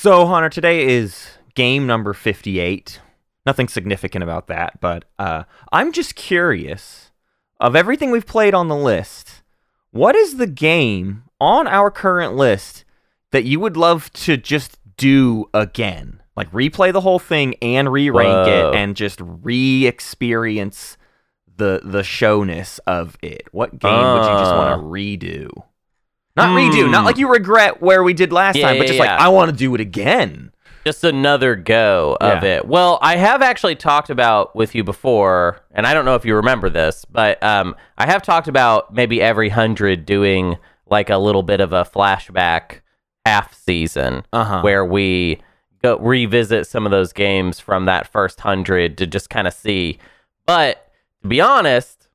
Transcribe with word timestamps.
So, 0.00 0.26
Hunter, 0.28 0.48
today 0.48 0.86
is 0.86 1.26
game 1.56 1.84
number 1.84 2.12
58. 2.14 3.00
Nothing 3.44 3.66
significant 3.66 4.22
about 4.22 4.46
that, 4.46 4.80
but 4.80 5.06
uh, 5.18 5.42
I'm 5.72 5.90
just 5.90 6.14
curious 6.14 7.10
of 7.58 7.74
everything 7.74 8.12
we've 8.12 8.24
played 8.24 8.54
on 8.54 8.68
the 8.68 8.76
list, 8.76 9.42
what 9.90 10.14
is 10.14 10.36
the 10.36 10.46
game 10.46 11.24
on 11.40 11.66
our 11.66 11.90
current 11.90 12.36
list 12.36 12.84
that 13.32 13.42
you 13.42 13.58
would 13.58 13.76
love 13.76 14.12
to 14.12 14.36
just 14.36 14.78
do 14.96 15.50
again? 15.52 16.22
Like 16.36 16.52
replay 16.52 16.92
the 16.92 17.00
whole 17.00 17.18
thing 17.18 17.56
and 17.60 17.90
re-rank 17.90 18.46
Whoa. 18.46 18.70
it 18.70 18.76
and 18.76 18.94
just 18.94 19.18
re-experience 19.20 20.96
the 21.56 21.80
the 21.82 22.04
showness 22.04 22.78
of 22.86 23.18
it. 23.20 23.48
What 23.50 23.80
game 23.80 23.90
would 23.92 24.22
you 24.22 24.38
just 24.38 24.54
want 24.54 24.74
Uh. 24.74 24.76
to 24.76 24.82
redo? 24.84 25.64
Not 26.38 26.56
redo, 26.56 26.90
not 26.90 27.00
Hmm. 27.00 27.06
like 27.06 27.18
you 27.18 27.30
regret 27.30 27.82
where 27.82 28.02
we 28.02 28.14
did 28.14 28.32
last 28.32 28.56
Yeah, 28.56 28.68
time, 28.68 28.78
but 28.78 28.86
just 28.86 28.98
yeah. 28.98 29.12
like 29.12 29.20
I 29.20 29.28
want 29.28 29.50
to 29.50 29.56
do 29.56 29.74
it 29.74 29.80
again. 29.80 30.50
Just 30.86 31.04
another 31.04 31.54
go 31.54 32.16
of 32.20 32.42
Yeah. 32.42 32.56
it. 32.58 32.66
Well, 32.66 32.98
I 33.02 33.16
have 33.16 33.42
actually 33.42 33.74
talked 33.74 34.08
about 34.10 34.54
with 34.56 34.74
you 34.74 34.82
before, 34.84 35.60
and 35.72 35.86
I 35.86 35.92
don't 35.92 36.04
know 36.06 36.14
if 36.14 36.24
you 36.24 36.34
remember 36.36 36.70
this, 36.70 37.04
but 37.04 37.42
um, 37.42 37.74
I 37.98 38.06
have 38.06 38.22
talked 38.22 38.48
about 38.48 38.94
maybe 38.94 39.20
every 39.20 39.48
hundred 39.50 40.06
doing 40.06 40.56
like 40.88 41.10
a 41.10 41.18
little 41.18 41.42
bit 41.42 41.60
of 41.60 41.72
a 41.74 41.84
flashback 41.84 42.80
half 43.26 43.52
season 43.54 44.24
Uh-huh. 44.32 44.60
where 44.62 44.84
we 44.84 45.42
go 45.82 45.98
revisit 45.98 46.66
some 46.66 46.86
of 46.86 46.90
those 46.90 47.12
games 47.12 47.60
from 47.60 47.84
that 47.84 48.06
first 48.10 48.40
hundred 48.40 48.96
to 48.98 49.06
just 49.06 49.28
kind 49.28 49.46
of 49.46 49.52
see. 49.52 49.98
But 50.46 50.90
to 51.22 51.28
be 51.28 51.40
honest, 51.42 52.08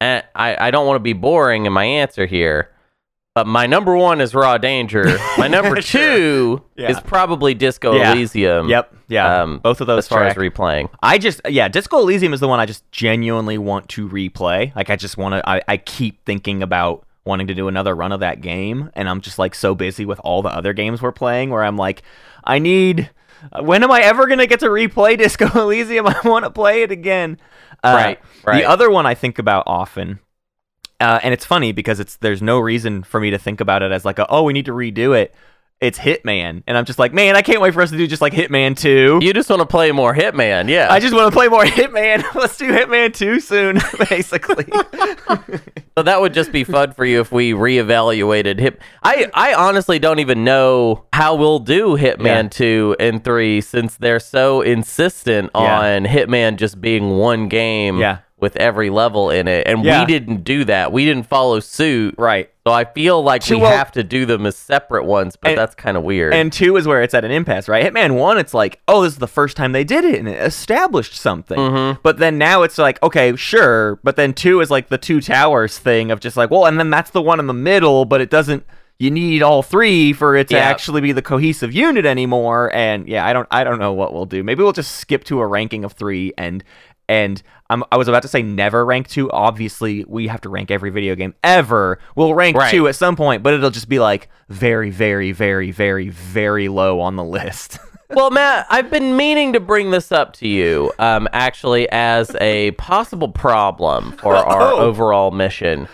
and 0.00 0.24
I, 0.34 0.56
I 0.68 0.70
don't 0.72 0.86
want 0.86 0.96
to 0.96 1.00
be 1.02 1.12
boring 1.12 1.66
in 1.66 1.72
my 1.72 1.84
answer 1.84 2.26
here, 2.26 2.70
but 3.34 3.46
my 3.46 3.66
number 3.66 3.96
one 3.96 4.20
is 4.20 4.34
Raw 4.34 4.58
Danger. 4.58 5.16
My 5.38 5.46
number 5.56 5.80
two 5.80 6.62
Yeah. 6.76 6.90
is 6.90 7.00
probably 7.00 7.54
Disco 7.54 7.94
Yeah. 7.94 8.12
Elysium. 8.12 8.68
Yep, 8.68 8.94
yeah. 9.08 9.42
Um, 9.42 9.58
Both 9.58 9.80
of 9.80 9.86
those 9.86 9.98
as 10.04 10.08
far 10.08 10.20
track. 10.20 10.36
as 10.36 10.42
replaying. 10.42 10.90
I 11.02 11.18
just 11.18 11.40
yeah, 11.48 11.68
Disco 11.68 11.98
Elysium 12.00 12.32
is 12.32 12.40
the 12.40 12.48
one 12.48 12.58
I 12.60 12.66
just 12.66 12.90
genuinely 12.90 13.56
want 13.58 13.88
to 13.90 14.08
replay. 14.08 14.74
Like 14.74 14.90
I 14.90 14.96
just 14.96 15.16
want 15.16 15.34
to 15.34 15.48
I, 15.48 15.62
I 15.68 15.76
keep 15.76 16.24
thinking 16.24 16.62
about 16.62 17.06
wanting 17.24 17.46
to 17.46 17.54
do 17.54 17.68
another 17.68 17.94
run 17.94 18.12
of 18.12 18.20
that 18.20 18.40
game 18.40 18.90
and 18.94 19.08
I'm 19.08 19.20
just 19.20 19.38
like 19.38 19.54
so 19.54 19.74
busy 19.74 20.04
with 20.06 20.18
all 20.24 20.42
the 20.42 20.48
other 20.48 20.72
games 20.72 21.00
we're 21.02 21.12
playing 21.12 21.50
where 21.50 21.62
I'm 21.62 21.76
like 21.76 22.02
I 22.44 22.58
need 22.58 23.10
when 23.60 23.84
am 23.84 23.90
I 23.92 24.00
ever 24.00 24.26
going 24.26 24.38
to 24.40 24.46
get 24.46 24.60
to 24.60 24.66
replay 24.68 25.16
Disco 25.18 25.46
Elysium? 25.60 26.06
I 26.08 26.16
want 26.24 26.44
to 26.44 26.50
play 26.50 26.82
it 26.82 26.90
again. 26.90 27.38
Uh, 27.84 27.92
Right, 27.94 28.20
right. 28.44 28.58
The 28.62 28.68
other 28.68 28.90
one 28.90 29.06
I 29.06 29.14
think 29.14 29.38
about 29.38 29.64
often 29.66 30.18
uh, 31.00 31.18
and 31.22 31.32
it's 31.34 31.44
funny 31.44 31.72
because 31.72 31.98
it's 32.00 32.16
there's 32.16 32.42
no 32.42 32.58
reason 32.58 33.02
for 33.02 33.18
me 33.20 33.30
to 33.30 33.38
think 33.38 33.60
about 33.60 33.82
it 33.82 33.90
as 33.92 34.04
like 34.04 34.18
a, 34.18 34.26
oh 34.30 34.42
we 34.44 34.52
need 34.52 34.66
to 34.66 34.72
redo 34.72 35.16
it. 35.18 35.34
It's 35.80 35.98
Hitman, 35.98 36.62
and 36.66 36.76
I'm 36.76 36.84
just 36.84 36.98
like, 36.98 37.14
man, 37.14 37.36
I 37.36 37.40
can't 37.40 37.62
wait 37.62 37.72
for 37.72 37.80
us 37.80 37.90
to 37.90 37.96
do 37.96 38.06
just 38.06 38.20
like 38.20 38.34
Hitman 38.34 38.76
two. 38.76 39.18
You 39.22 39.32
just 39.32 39.48
want 39.48 39.60
to 39.60 39.66
play 39.66 39.92
more 39.92 40.14
Hitman, 40.14 40.68
yeah. 40.68 40.88
I 40.92 41.00
just 41.00 41.14
want 41.14 41.32
to 41.32 41.34
play 41.34 41.48
more 41.48 41.64
Hitman. 41.64 42.22
Let's 42.34 42.58
do 42.58 42.70
Hitman 42.70 43.14
2 43.14 43.40
soon, 43.40 43.78
basically. 44.10 44.66
so 45.96 46.02
that 46.02 46.20
would 46.20 46.34
just 46.34 46.52
be 46.52 46.64
fun 46.64 46.92
for 46.92 47.06
you 47.06 47.20
if 47.20 47.32
we 47.32 47.52
reevaluated 47.52 48.58
Hit. 48.58 48.78
I 49.02 49.30
I 49.32 49.54
honestly 49.54 49.98
don't 49.98 50.18
even 50.18 50.44
know 50.44 51.06
how 51.14 51.34
we'll 51.34 51.60
do 51.60 51.96
Hitman 51.96 52.24
Yeah. 52.44 52.48
two 52.48 52.96
and 53.00 53.24
three 53.24 53.62
since 53.62 53.96
they're 53.96 54.20
so 54.20 54.60
insistent 54.60 55.50
Yeah. 55.54 55.80
on 55.80 56.04
Hitman 56.04 56.56
just 56.56 56.80
being 56.82 57.10
one 57.16 57.48
game. 57.48 57.98
Yeah. 57.98 58.18
With 58.40 58.56
every 58.56 58.88
level 58.90 59.30
in 59.30 59.46
it, 59.48 59.66
and 59.66 59.84
Yeah. 59.84 60.00
we 60.00 60.06
didn't 60.06 60.44
do 60.44 60.64
that. 60.64 60.92
We 60.92 61.04
didn't 61.04 61.26
follow 61.26 61.60
suit, 61.60 62.14
right. 62.18 62.48
So 62.66 62.72
I 62.72 62.84
feel 62.84 63.22
like 63.22 63.42
Two- 63.42 63.56
we 63.56 63.62
well- 63.62 63.76
have 63.76 63.90
to 63.92 64.02
do 64.02 64.26
them 64.26 64.44
as 64.46 64.56
separate 64.56 65.04
ones, 65.04 65.36
but 65.36 65.50
And- 65.50 65.58
that's 65.58 65.74
kind 65.74 65.96
of 65.96 66.02
weird. 66.02 66.32
And 66.34 66.52
2 66.52 66.76
is 66.76 66.86
where 66.86 67.02
it's 67.02 67.14
at 67.14 67.24
an 67.24 67.30
impasse, 67.30 67.68
right? 67.68 67.84
Hitman 67.84 68.12
1, 68.12 68.38
it's 68.38 68.54
like, 68.54 68.80
oh, 68.88 69.02
this 69.02 69.12
is 69.14 69.18
the 69.18 69.26
first 69.26 69.56
time 69.56 69.72
they 69.72 69.84
did 69.84 70.04
it 70.04 70.18
and 70.18 70.28
it 70.28 70.40
established 70.40 71.16
something. 71.16 71.58
Mm-hmm. 71.58 72.00
But 72.02 72.18
then 72.18 72.38
now 72.38 72.62
it's 72.62 72.78
like, 72.78 73.02
okay, 73.02 73.34
sure. 73.36 73.98
But 74.04 74.16
then 74.16 74.32
2 74.34 74.60
is 74.60 74.70
like 74.70 74.88
the 74.88 74.98
Two 74.98 75.20
Towers 75.20 75.78
thing 75.78 76.10
of 76.10 76.20
just 76.20 76.36
like, 76.36 76.50
well, 76.50 76.66
and 76.66 76.78
then 76.78 76.90
that's 76.90 77.10
the 77.10 77.22
one 77.22 77.40
in 77.40 77.46
the 77.46 77.54
middle, 77.54 78.04
but 78.04 78.20
it 78.20 78.30
doesn't. 78.30 78.64
You 78.98 79.10
need 79.10 79.42
all 79.42 79.62
three 79.62 80.12
for 80.12 80.36
it 80.36 80.48
to 80.48 80.56
Yeah. 80.56 80.60
actually 80.60 81.00
be 81.00 81.12
the 81.12 81.22
cohesive 81.22 81.72
unit 81.72 82.04
anymore. 82.04 82.70
And 82.74 83.08
yeah, 83.08 83.24
I 83.24 83.32
don't, 83.32 83.48
I 83.50 83.64
don't 83.64 83.78
know 83.78 83.94
what 83.94 84.12
we'll 84.12 84.26
do. 84.26 84.44
Maybe 84.44 84.62
we'll 84.62 84.72
just 84.74 84.96
skip 84.96 85.24
to 85.24 85.40
a 85.40 85.46
ranking 85.46 85.84
of 85.86 85.92
three 85.94 86.34
and 86.36 86.62
and 87.10 87.42
I'm, 87.68 87.82
I 87.92 87.96
was 87.96 88.06
about 88.08 88.22
to 88.22 88.28
say 88.28 88.42
never 88.42 88.84
rank 88.86 89.08
two. 89.08 89.30
Obviously, 89.32 90.04
we 90.08 90.28
have 90.28 90.40
to 90.42 90.48
rank 90.48 90.70
every 90.70 90.90
video 90.90 91.14
game 91.16 91.34
ever. 91.44 91.98
We'll 92.16 92.34
rank 92.34 92.56
Right. 92.56 92.70
two 92.70 92.86
at 92.88 92.94
some 92.94 93.16
point, 93.16 93.42
but 93.42 93.52
it'll 93.52 93.70
just 93.70 93.88
be 93.88 93.98
like 93.98 94.28
very, 94.48 94.90
very, 94.90 95.32
very, 95.32 95.70
very, 95.72 96.08
very 96.08 96.68
low 96.68 97.00
on 97.00 97.16
the 97.16 97.24
list. 97.24 97.78
well, 98.10 98.30
Matt, 98.30 98.66
I've 98.70 98.90
been 98.90 99.16
meaning 99.16 99.52
to 99.54 99.60
bring 99.60 99.90
this 99.90 100.10
up 100.12 100.32
to 100.34 100.48
you, 100.48 100.92
um, 100.98 101.28
actually, 101.32 101.88
as 101.90 102.34
a 102.40 102.70
possible 102.72 103.28
problem 103.28 104.12
for 104.12 104.34
our 104.52 104.72
Oh. 104.72 104.78
overall 104.78 105.30
mission. 105.32 105.88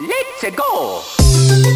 Let's 0.00 0.56
go! 0.56 1.75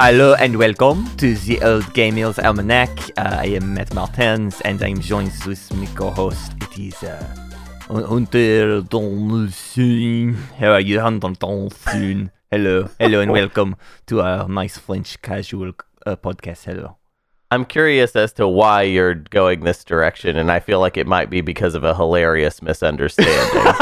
Hello 0.00 0.34
and 0.34 0.56
welcome 0.56 1.04
to 1.16 1.34
the 1.34 1.60
Old 1.60 1.82
Gamers 1.92 2.38
Almanac. 2.38 2.88
Uh, 3.18 3.38
I 3.40 3.46
am 3.46 3.74
Matt 3.74 3.92
Martens 3.94 4.60
and 4.60 4.80
I'm 4.80 5.00
joined 5.00 5.32
with 5.44 5.74
my 5.74 5.86
co-host. 5.86 6.52
It 6.62 6.78
is 6.78 7.02
uh, 7.02 7.24
Hunter 7.88 8.80
Donaldson. 8.82 10.34
How 10.56 10.74
are 10.74 10.80
you, 10.80 11.00
Hunter 11.00 11.32
Donaldson? 11.32 12.30
Hello, 12.48 12.88
hello 13.00 13.20
and 13.20 13.32
welcome 13.32 13.74
to 14.06 14.20
our 14.20 14.48
nice 14.48 14.78
French 14.78 15.20
casual 15.20 15.72
uh, 16.06 16.14
podcast. 16.14 16.64
Hello. 16.64 16.96
I'm 17.50 17.64
curious 17.64 18.14
as 18.14 18.32
to 18.34 18.46
why 18.46 18.82
you're 18.82 19.14
going 19.14 19.64
this 19.64 19.82
direction, 19.82 20.36
and 20.36 20.52
I 20.52 20.60
feel 20.60 20.78
like 20.78 20.96
it 20.96 21.08
might 21.08 21.28
be 21.28 21.40
because 21.40 21.74
of 21.74 21.82
a 21.82 21.96
hilarious 21.96 22.62
misunderstanding. 22.62 23.32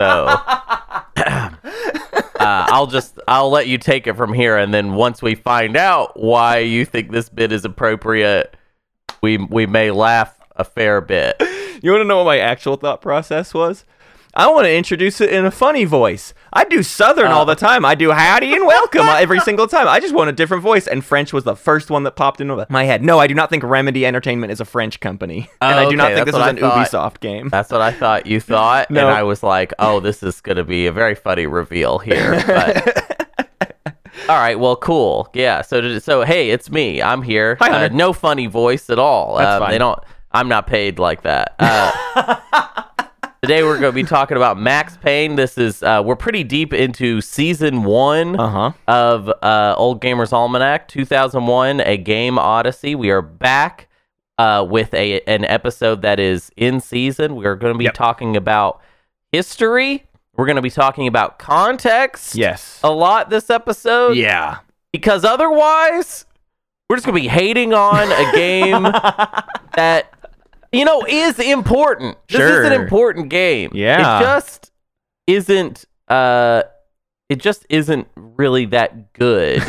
so, 0.00 0.40
Uh, 2.48 2.66
I'll 2.70 2.86
just 2.86 3.20
I'll 3.28 3.50
let 3.50 3.66
you 3.66 3.76
take 3.76 4.06
it 4.06 4.16
from 4.16 4.32
here, 4.32 4.56
and 4.56 4.72
then 4.72 4.94
once 4.94 5.20
we 5.20 5.34
find 5.34 5.76
out 5.76 6.18
why 6.18 6.58
you 6.58 6.86
think 6.86 7.10
this 7.10 7.28
bit 7.28 7.52
is 7.52 7.66
appropriate, 7.66 8.56
we 9.20 9.36
we 9.36 9.66
may 9.66 9.90
laugh 9.90 10.34
a 10.56 10.64
fair 10.64 11.00
bit. 11.00 11.36
You 11.80 11.92
want 11.92 12.00
to 12.00 12.08
know 12.08 12.16
what 12.16 12.24
my 12.24 12.38
actual 12.40 12.74
thought 12.74 13.00
process 13.00 13.54
was? 13.54 13.84
I 14.38 14.46
want 14.52 14.66
to 14.66 14.72
introduce 14.72 15.20
it 15.20 15.30
in 15.30 15.44
a 15.44 15.50
funny 15.50 15.84
voice. 15.84 16.32
I 16.52 16.62
do 16.64 16.84
Southern 16.84 17.32
all 17.32 17.44
the 17.44 17.56
time. 17.56 17.84
I 17.84 17.96
do 17.96 18.12
howdy 18.12 18.54
and 18.54 18.64
welcome 18.64 19.00
every 19.08 19.40
single 19.40 19.66
time. 19.66 19.88
I 19.88 19.98
just 19.98 20.14
want 20.14 20.30
a 20.30 20.32
different 20.32 20.62
voice, 20.62 20.86
and 20.86 21.04
French 21.04 21.32
was 21.32 21.42
the 21.42 21.56
first 21.56 21.90
one 21.90 22.04
that 22.04 22.12
popped 22.12 22.40
into 22.40 22.64
my 22.70 22.84
head. 22.84 23.02
No, 23.02 23.18
I 23.18 23.26
do 23.26 23.34
not 23.34 23.50
think 23.50 23.64
Remedy 23.64 24.06
Entertainment 24.06 24.52
is 24.52 24.60
a 24.60 24.64
French 24.64 25.00
company, 25.00 25.50
and 25.60 25.74
I 25.80 25.90
do 25.90 25.96
not 25.96 26.12
think 26.12 26.26
this 26.26 26.36
that's 26.36 26.60
what 26.62 26.72
an. 26.72 26.84
Ubisoft 26.84 27.18
game. 27.18 27.48
That's 27.48 27.72
what 27.72 27.80
I 27.80 27.90
thought 27.90 28.26
you 28.26 28.38
thought, 28.38 28.92
No. 28.92 29.00
and 29.08 29.10
I 29.10 29.24
was 29.24 29.42
like, 29.42 29.72
"Oh, 29.80 29.98
this 29.98 30.22
is 30.22 30.40
going 30.40 30.56
to 30.56 30.64
be 30.64 30.86
a 30.86 30.92
very 30.92 31.16
funny 31.16 31.46
reveal 31.48 31.98
here." 31.98 32.40
But 32.46 33.26
all 34.28 34.36
right, 34.36 34.56
well, 34.58 34.76
cool, 34.76 35.28
yeah. 35.34 35.62
So, 35.62 35.98
so 35.98 36.22
hey, 36.22 36.50
it's 36.50 36.70
me. 36.70 37.02
I'm 37.02 37.22
here. 37.22 37.56
Hi, 37.60 37.86
uh, 37.86 37.88
no 37.88 38.12
funny 38.12 38.46
voice 38.46 38.88
at 38.88 39.00
all. 39.00 39.36
That's 39.38 39.54
Um, 39.56 39.60
fine. 39.62 39.70
They 39.72 39.78
don't. 39.78 39.98
I'm 40.30 40.46
not 40.48 40.68
paid 40.68 41.00
like 41.00 41.22
that. 41.22 41.56
Uh, 41.58 42.36
today 43.48 43.62
we're 43.62 43.78
going 43.80 43.90
to 43.90 43.94
be 43.94 44.02
talking 44.04 44.36
about 44.36 44.58
Max 44.58 44.98
Payne. 44.98 45.36
This 45.36 45.56
is 45.56 45.82
uh, 45.82 46.02
we're 46.04 46.16
pretty 46.16 46.44
deep 46.44 46.74
into 46.74 47.22
season 47.22 47.82
one 47.82 48.38
Uh 48.38 48.50
huh. 48.50 48.72
of 48.86 49.30
uh, 49.42 49.74
Old 49.78 50.02
Gamers 50.02 50.34
Almanac 50.34 50.86
2001, 50.86 51.80
a 51.80 51.96
game 51.96 52.38
odyssey. 52.38 52.94
We 52.94 53.08
are 53.08 53.22
back 53.22 53.88
uh, 54.36 54.66
with 54.68 54.92
a 54.92 55.20
an 55.22 55.46
episode 55.46 56.02
that 56.02 56.20
is 56.20 56.50
in 56.58 56.78
season. 56.80 57.36
We 57.36 57.46
are 57.46 57.56
going 57.56 57.72
to 57.72 57.78
be 57.78 57.84
Yep. 57.86 57.94
talking 57.94 58.36
about 58.36 58.82
history. 59.32 60.04
We're 60.36 60.44
going 60.44 60.56
to 60.56 60.62
be 60.62 60.68
talking 60.68 61.06
about 61.06 61.38
context 61.38 62.34
Yes. 62.34 62.78
a 62.84 62.90
lot 62.90 63.30
this 63.30 63.48
episode 63.48 64.18
Yeah. 64.18 64.58
because 64.92 65.24
otherwise 65.24 66.26
we're 66.90 66.96
just 66.96 67.06
going 67.06 67.16
to 67.16 67.22
be 67.22 67.28
hating 67.28 67.72
on 67.72 68.12
a 68.12 68.30
game 68.36 68.82
that 69.74 70.12
you 70.72 70.84
know 70.84 71.04
is 71.08 71.38
important. 71.38 72.16
This 72.28 72.40
is 72.40 72.66
an 72.66 72.72
important 72.72 73.28
game. 73.30 73.70
Yeah. 73.74 74.18
It 74.18 74.22
just 74.22 74.70
isn't 75.26 75.84
uh 76.08 76.62
it 77.28 77.36
just 77.38 77.66
isn't 77.68 78.08
really 78.16 78.64
that 78.66 79.12
good. 79.12 79.62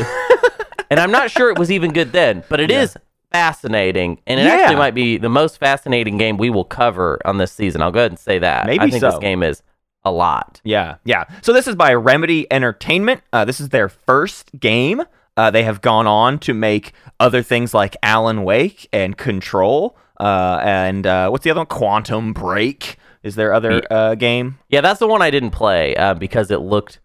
and 0.89 0.99
I'm 0.99 1.11
not 1.11 1.29
sure 1.31 1.49
it 1.49 1.57
was 1.59 1.71
even 1.71 1.91
good 1.91 2.11
then, 2.13 2.43
but 2.49 2.59
it 2.59 2.71
is 2.71 2.95
fascinating 3.31 4.19
and 4.25 4.39
it 4.39 4.43
Yeah. 4.45 4.53
actually 4.53 4.77
might 4.77 4.95
be 4.95 5.17
the 5.17 5.29
most 5.29 5.57
fascinating 5.59 6.17
game 6.17 6.37
we 6.37 6.49
will 6.49 6.63
cover 6.65 7.19
on 7.25 7.37
this 7.37 7.51
season. 7.51 7.81
I'll 7.81 7.91
go 7.91 7.99
ahead 7.99 8.11
and 8.11 8.19
say 8.19 8.39
that. 8.39 8.65
Maybe 8.65 8.79
I 8.79 8.89
think 8.89 9.01
this 9.01 9.13
so. 9.13 9.19
game 9.19 9.43
is 9.43 9.61
a 10.03 10.11
lot. 10.11 10.61
Yeah, 10.63 10.95
yeah. 11.03 11.25
So 11.41 11.51
this 11.53 11.67
is 11.67 11.75
by 11.75 11.93
Remedy 11.93 12.47
Entertainment. 12.51 13.21
Uh, 13.33 13.43
this 13.45 13.59
is 13.59 13.69
their 13.69 13.89
first 13.89 14.57
game. 14.59 15.03
Uh, 15.35 15.51
they 15.51 15.63
have 15.63 15.81
gone 15.81 16.07
on 16.07 16.39
to 16.39 16.53
make 16.53 16.93
other 17.19 17.43
things 17.43 17.73
like 17.73 17.95
Alan 18.01 18.43
Wake 18.43 18.87
and 18.91 19.17
Control. 19.17 19.97
Uh, 20.19 20.59
and 20.63 21.07
uh, 21.07 21.29
what's 21.29 21.43
the 21.43 21.51
other 21.51 21.59
one? 21.61 21.67
Quantum 21.67 22.33
Break 22.33 22.97
is 23.23 23.35
there 23.35 23.53
other 23.53 23.81
uh, 23.91 24.15
game. 24.15 24.59
Yeah, 24.69 24.81
that's 24.81 24.99
the 24.99 25.07
one 25.07 25.21
I 25.21 25.29
didn't 25.29 25.51
play 25.51 25.95
uh, 25.95 26.13
because 26.13 26.51
it 26.51 26.59
looked 26.61 26.99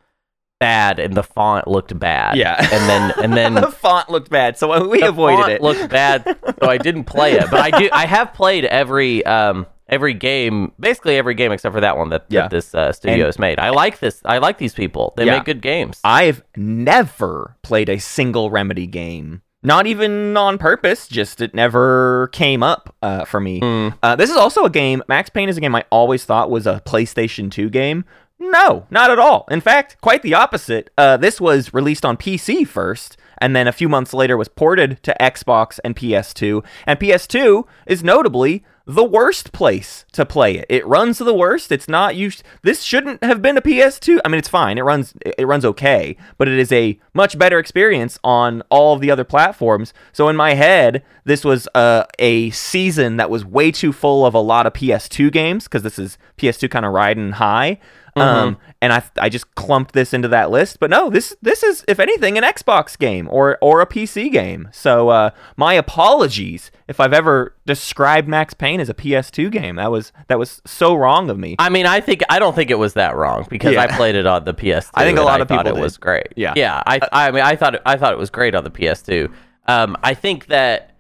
bad 0.61 0.99
and 0.99 1.15
the 1.15 1.23
font 1.23 1.67
looked 1.69 1.99
bad. 1.99 2.37
Yeah. 2.37 2.57
And 2.59 2.89
then 2.89 3.13
and 3.23 3.33
then 3.37 3.55
the 3.55 3.71
font 3.71 4.09
looked 4.11 4.31
bad, 4.31 4.57
so 4.59 4.87
we 4.89 5.03
avoided 5.03 5.41
font 5.41 5.53
it. 5.53 5.63
looked 5.63 5.91
bad, 5.91 6.25
so 6.63 6.69
I 6.69 6.79
didn't 6.79 7.05
play 7.05 7.35
it. 7.35 7.51
But 7.51 7.61
I 7.61 7.79
do. 7.79 7.89
I 7.93 8.07
have 8.07 8.33
played 8.35 8.65
every 8.65 9.25
um 9.27 9.67
every 9.89 10.15
game, 10.15 10.73
basically 10.81 11.17
every 11.17 11.35
game 11.35 11.53
except 11.53 11.75
for 11.75 11.81
that 11.81 11.97
one 11.99 12.09
that, 12.09 12.25
Yeah. 12.31 12.43
that 12.43 12.51
this 12.51 12.75
uh, 12.75 12.91
studio 12.93 13.27
has 13.27 13.39
made. 13.39 13.59
I 13.59 13.69
like 13.69 13.99
this. 13.99 14.23
I 14.25 14.39
like 14.39 14.57
these 14.59 14.73
people. 14.73 15.13
They 15.17 15.27
Yeah. 15.27 15.35
make 15.37 15.45
good 15.45 15.61
games. 15.61 16.01
I've 16.03 16.43
never 16.57 17.57
played 17.63 17.89
a 17.91 17.99
single 17.99 18.51
Remedy 18.51 18.87
game. 18.87 19.43
Not 19.65 19.87
even 19.87 20.37
on 20.37 20.59
purpose, 20.59 21.09
just 21.09 21.41
it 21.41 21.55
never 21.55 22.29
came 22.33 22.63
up 22.63 22.95
uh, 23.03 23.25
for 23.25 23.41
me. 23.41 23.61
Hmm. 23.61 23.89
Uh, 24.03 24.15
this 24.15 24.31
is 24.31 24.37
also 24.37 24.65
a 24.65 24.71
game. 24.71 25.03
Max 25.09 25.31
Payne 25.31 25.49
is 25.49 25.57
a 25.57 25.61
game 25.61 25.75
I 25.75 25.85
always 25.91 26.25
thought 26.25 26.51
was 26.51 26.67
a 26.67 26.83
PlayStation 26.85 27.51
2 27.51 27.71
game. 27.71 28.05
No, 28.39 28.87
not 28.91 29.11
at 29.11 29.19
all. 29.19 29.47
In 29.51 29.63
fact, 29.63 29.97
quite 30.03 30.23
the 30.23 30.35
opposite. 30.35 30.91
Uh, 30.99 31.17
this 31.17 31.41
was 31.41 31.73
released 31.73 32.05
on 32.05 32.19
PC 32.19 32.67
first, 32.67 33.17
and 33.39 33.57
then 33.57 33.67
a 33.67 33.73
few 33.73 33.89
months 33.89 34.13
later 34.13 34.37
was 34.37 34.49
ported 34.49 35.03
to 35.03 35.17
Xbox 35.19 35.81
and 35.83 35.97
PS2. 35.97 36.63
And 36.87 37.01
PS2 37.01 37.65
is 37.87 38.05
notably 38.05 38.65
the 38.87 39.05
worst 39.05 39.53
place 39.53 40.05
to 40.13 40.27
play 40.27 40.57
it. 40.59 40.67
It 40.69 40.87
runs 40.87 41.19
the 41.19 41.33
worst. 41.33 41.73
It's 41.73 41.89
not 41.89 42.17
used. 42.17 42.43
This 42.63 42.83
shouldn't 42.83 43.25
have 43.25 43.41
been 43.41 43.57
a 43.57 43.63
PS2. 43.63 44.19
I 44.25 44.29
mean, 44.29 44.39
it's 44.39 44.49
fine. 44.49 44.77
It 44.77 44.83
runs. 44.83 45.15
It 45.39 45.47
runs 45.47 45.65
okay, 45.65 46.17
but 46.37 46.49
it 46.49 46.59
is 46.59 46.71
a 46.71 46.99
much 47.15 47.39
better 47.39 47.59
experience 47.59 48.19
on 48.23 48.63
all 48.69 48.95
of 48.95 49.01
the 49.01 49.11
other 49.11 49.25
platforms. 49.25 49.95
So 50.13 50.29
in 50.29 50.37
my 50.37 50.55
head, 50.55 51.03
this 51.25 51.45
was 51.45 51.67
uh, 51.75 52.05
a 52.19 52.51
season 52.51 53.17
that 53.17 53.31
was 53.31 53.45
way 53.45 53.71
too 53.71 53.93
full 53.93 54.27
of 54.27 54.35
a 54.35 54.41
lot 54.41 54.67
of 54.67 54.75
PS2 54.75 55.33
games 55.33 55.65
because 55.65 55.83
this 55.83 55.99
is 55.99 56.19
PS2 56.37 56.71
kind 56.71 56.85
of 56.85 56.93
riding 56.93 57.33
high. 57.33 57.81
Um, 58.17 58.59
and 58.81 58.93
I 58.93 59.03
I 59.19 59.29
just 59.29 59.55
clumped 59.55 59.93
this 59.93 60.15
into 60.15 60.29
that 60.29 60.51
list, 60.51 60.79
but 60.79 60.89
no, 60.91 61.11
this 61.11 61.35
this 61.43 61.63
is 61.63 61.85
if 61.89 61.99
anything 61.99 62.39
an 62.39 62.45
Xbox 62.45 62.97
game 62.99 63.29
or 63.31 63.59
or 63.61 63.81
a 63.81 63.87
PC 63.87 64.31
game. 64.31 64.69
So 64.73 65.09
uh, 65.09 65.31
my 65.57 65.75
apologies 65.75 66.71
if 66.87 67.01
I've 67.01 67.13
ever 67.13 67.57
described 67.67 68.29
Max 68.29 68.55
Payne 68.55 68.79
as 68.81 68.89
a 68.89 68.95
PS2 68.95 69.51
game. 69.51 69.77
That 69.77 69.91
was 69.91 70.13
that 70.29 70.39
was 70.39 70.61
so 70.67 70.95
wrong 70.95 71.31
of 71.31 71.39
me. 71.39 71.57
I 71.59 71.71
mean, 71.71 71.87
I 71.87 72.01
think 72.01 72.23
I 72.29 72.39
don't 72.39 72.55
think 72.55 72.71
it 72.71 72.79
was 72.79 72.93
that 72.95 73.17
wrong 73.17 73.47
because 73.49 73.75
Yeah. 73.75 73.83
I 73.83 73.87
played 73.89 74.15
it 74.15 74.27
on 74.27 74.45
the 74.45 74.55
PS2. 74.55 74.91
I 74.95 75.05
think 75.05 75.19
a 75.19 75.23
lot 75.23 75.41
of 75.41 75.49
thought 75.49 75.65
people 75.65 75.79
it 75.79 75.81
was 75.81 75.97
great. 75.97 76.29
Yeah. 76.37 76.53
yeah. 76.57 76.83
I 76.87 77.01
I 77.13 77.31
mean, 77.31 77.43
I 77.43 77.57
thought 77.57 77.77
it, 77.77 77.83
I 77.87 77.97
thought 77.97 78.13
it 78.13 78.19
was 78.19 78.31
great 78.31 78.55
on 78.55 78.65
the 78.65 78.71
PS2. 78.71 79.33
Um, 79.67 79.97
I 80.03 80.15
think 80.15 80.47
that 80.47 80.95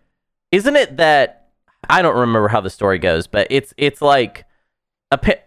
isn't 0.50 0.75
it 0.76 0.96
that 0.96 1.49
I 1.88 2.00
don't 2.02 2.16
remember 2.16 2.49
how 2.49 2.61
the 2.61 2.70
story 2.70 2.99
goes, 2.99 3.26
but 3.26 3.46
it's 3.50 3.75
it's 3.76 4.00
like 4.00 4.46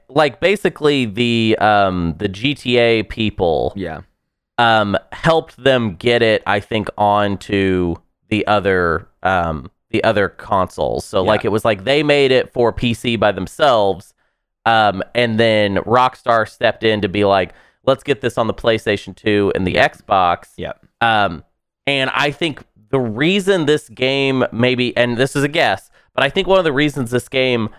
like 0.10 0.40
basically 0.40 1.06
the 1.06 1.58
um 1.60 2.16
the 2.18 2.30
GTA 2.30 3.08
people 3.10 3.74
yeah, 3.75 4.02
um 4.58 4.98
helped 5.12 5.62
them 5.64 5.96
get 5.96 6.22
it 6.22 6.42
i 6.48 6.60
think 6.60 6.90
onto 6.98 7.96
the 8.30 8.46
other 8.48 9.08
um 9.24 9.69
the 9.90 10.04
other 10.04 10.28
consoles. 10.30 11.06
So 11.06 11.24
Yeah. 11.24 11.28
like 11.30 11.46
it 11.46 11.50
was 11.52 11.64
like 11.64 11.84
they 11.84 12.04
made 12.04 12.31
it 12.31 12.52
for 12.52 12.74
pc 12.74 13.19
by 13.19 13.31
themselves 13.31 14.14
um 14.66 15.02
and 15.16 15.40
then 15.40 15.78
rockstar 15.78 16.48
stepped 16.48 16.84
in 16.84 17.02
to 17.02 17.10
be 17.10 17.24
like 17.24 17.54
let's 17.84 18.04
get 18.04 18.19
this 18.22 18.38
on 18.38 18.48
the 18.48 18.54
playstation 18.54 19.16
2 19.16 19.54
and 19.56 19.66
the 19.66 19.75
xbox. 19.75 20.50
Yeah, 20.58 20.74
um, 21.00 21.44
and 21.86 22.10
I 22.14 22.31
think 22.31 22.64
the 22.90 23.00
reason 23.00 23.66
this 23.66 23.88
game 23.88 24.44
maybe, 24.52 24.96
and 24.98 25.18
this 25.18 25.36
is 25.38 25.44
a 25.44 25.48
guess, 25.48 25.90
but 26.14 26.22
I 26.24 26.30
think 26.30 26.48
one 26.48 26.58
of 26.58 26.66
the 26.66 26.74
reasons 26.74 27.12
this 27.12 27.30
game 27.30 27.69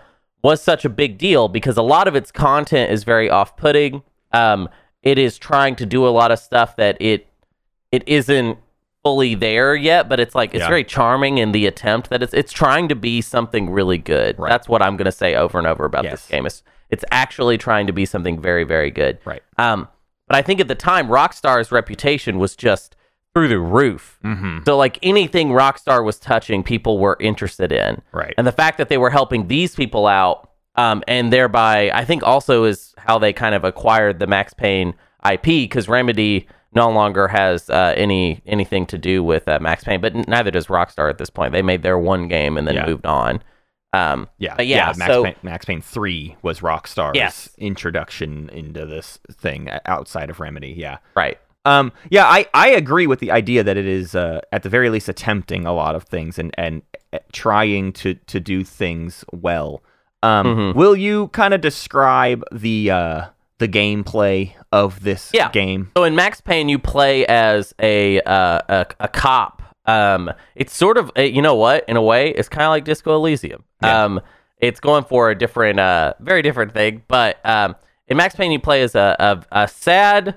was 0.41 0.61
such 0.61 0.85
a 0.85 0.89
big 0.89 1.17
deal 1.17 1.47
because 1.47 1.77
a 1.77 1.81
lot 1.81 2.07
of 2.07 2.15
its 2.15 2.31
content 2.31 2.91
is 2.91 3.03
very 3.03 3.29
off-putting. 3.29 4.03
Um, 4.31 4.69
it 5.03 5.17
is 5.17 5.37
trying 5.37 5.75
to 5.77 5.85
do 5.85 6.07
a 6.07 6.09
lot 6.09 6.31
of 6.31 6.39
stuff 6.39 6.75
that 6.77 6.97
it 7.01 7.27
it 7.91 8.07
isn't 8.07 8.57
fully 9.03 9.33
there 9.33 9.73
yet, 9.75 10.07
but 10.09 10.19
it's 10.19 10.35
like 10.35 10.53
it's 10.53 10.61
Yeah. 10.61 10.67
very 10.67 10.83
charming 10.83 11.37
in 11.39 11.51
the 11.53 11.65
attempt 11.65 12.09
that 12.09 12.21
it's 12.21 12.33
it's 12.33 12.51
trying 12.51 12.87
to 12.89 12.95
be 12.95 13.21
something 13.21 13.69
really 13.69 13.97
good. 13.97 14.37
Right. 14.37 14.49
That's 14.49 14.67
what 14.69 14.81
I'm 14.81 14.97
gonna 14.97 15.11
say 15.11 15.35
over 15.35 15.57
and 15.57 15.65
over 15.67 15.85
about 15.85 16.03
Yes. 16.03 16.11
this 16.13 16.27
game. 16.27 16.45
It's 16.45 16.63
it's 16.89 17.05
actually 17.11 17.57
trying 17.57 17.87
to 17.87 17.93
be 17.93 18.05
something 18.05 18.39
very 18.41 18.63
very 18.63 18.91
good. 18.91 19.19
right. 19.25 19.41
Um, 19.57 19.87
but 20.27 20.35
I 20.37 20.41
think 20.43 20.59
at 20.59 20.67
the 20.67 20.75
time, 20.75 21.07
Rockstar's 21.07 21.71
reputation 21.71 22.37
was 22.37 22.55
just 22.55 22.95
through 23.33 23.47
the 23.47 23.59
roof. 23.59 24.19
Mm-hmm. 24.23 24.59
So, 24.65 24.75
like 24.77 24.97
anything 25.03 25.49
Rockstar 25.49 26.03
was 26.03 26.19
touching, 26.19 26.63
people 26.63 26.97
were 26.99 27.17
interested 27.19 27.71
in. 27.71 28.01
Right. 28.11 28.33
And 28.37 28.45
the 28.47 28.51
fact 28.51 28.77
that 28.77 28.89
they 28.89 28.97
were 28.97 29.09
helping 29.09 29.47
these 29.47 29.75
people 29.75 30.07
out, 30.07 30.49
um, 30.75 31.03
and 31.07 31.31
thereby, 31.31 31.91
I 31.93 32.05
think 32.05 32.23
also 32.23 32.63
is 32.63 32.93
how 32.97 33.19
they 33.19 33.33
kind 33.33 33.55
of 33.55 33.63
acquired 33.63 34.19
the 34.19 34.27
Max 34.27 34.53
Payne 34.53 34.93
IP 35.29 35.43
because 35.43 35.87
Remedy 35.89 36.47
no 36.73 36.89
longer 36.89 37.27
has 37.27 37.69
uh, 37.69 37.93
any 37.97 38.41
anything 38.45 38.85
to 38.87 38.97
do 38.97 39.23
with 39.23 39.47
uh, 39.47 39.59
Max 39.59 39.83
Payne, 39.83 40.01
but 40.01 40.13
neither 40.27 40.51
does 40.51 40.67
Rockstar 40.67 41.09
at 41.09 41.17
this 41.17 41.29
point. 41.29 41.51
They 41.51 41.61
made 41.63 41.81
their 41.83 41.97
one 41.97 42.27
game 42.27 42.57
and 42.57 42.67
then 42.67 42.75
Yeah. 42.75 42.85
moved 42.85 43.05
on. 43.05 43.41
Um, 43.91 44.27
Yeah, 44.37 44.53
but 44.55 44.67
yeah, 44.67 44.93
Max, 44.95 45.11
so 45.11 45.23
Payne, 45.23 45.35
Max 45.41 45.65
Payne 45.65 45.81
Three 45.81 46.35
was 46.43 46.59
Rockstar's 46.59 47.15
Yes. 47.15 47.49
introduction 47.57 48.49
into 48.49 48.85
this 48.85 49.17
thing 49.31 49.67
outside 49.85 50.29
of 50.29 50.39
Remedy. 50.39 50.75
Yeah, 50.77 50.97
right. 51.15 51.39
Um, 51.65 51.91
yeah, 52.09 52.25
I, 52.25 52.47
I 52.53 52.69
agree 52.69 53.05
with 53.07 53.19
the 53.19 53.31
idea 53.31 53.63
that 53.63 53.77
it 53.77 53.85
is 53.85 54.15
uh, 54.15 54.41
at 54.51 54.63
the 54.63 54.69
very 54.69 54.89
least 54.89 55.09
attempting 55.09 55.65
a 55.65 55.73
lot 55.73 55.95
of 55.95 56.03
things 56.03 56.39
and 56.39 56.53
and 56.57 56.81
uh, 57.13 57.19
trying 57.31 57.91
to 57.93 58.13
to 58.15 58.39
do 58.39 58.63
things 58.63 59.25
well. 59.33 59.83
Um, 60.23 60.45
Mhm. 60.47 60.75
will 60.75 60.95
you 60.95 61.27
kind 61.29 61.53
of 61.53 61.61
describe 61.61 62.43
the 62.51 62.91
uh, 62.91 63.25
the 63.57 63.67
gameplay 63.67 64.53
of 64.71 65.03
this 65.03 65.31
Yeah. 65.33 65.49
game? 65.51 65.91
So 65.97 66.03
in 66.05 66.15
Max 66.15 66.39
Payne, 66.41 66.69
you 66.69 66.79
play 66.79 67.25
as 67.27 67.73
a 67.81 68.21
uh, 68.21 68.61
a, 68.69 68.85
a 69.01 69.07
cop. 69.07 69.61
Um, 69.85 70.31
it's 70.55 70.75
sort 70.75 70.97
of 70.97 71.11
uh, 71.17 71.21
you 71.23 71.41
know 71.41 71.55
what? 71.55 71.83
In 71.87 71.97
a 71.97 72.01
way, 72.01 72.29
it's 72.29 72.49
kind 72.49 72.63
of 72.65 72.69
like 72.69 72.85
Disco 72.85 73.15
Elysium. 73.15 73.63
Yeah. 73.83 74.05
Um, 74.05 74.21
it's 74.59 74.79
going 74.81 75.05
for 75.05 75.29
a 75.29 75.35
different, 75.37 75.79
uh, 75.79 76.13
very 76.19 76.41
different 76.41 76.73
thing. 76.73 77.01
But 77.07 77.39
um, 77.45 77.75
in 78.09 78.17
Max 78.17 78.35
Payne, 78.35 78.51
you 78.51 78.59
play 78.59 78.81
as 78.81 78.93
a 78.95 79.15
a, 79.51 79.63
a 79.63 79.67
sad, 79.67 80.35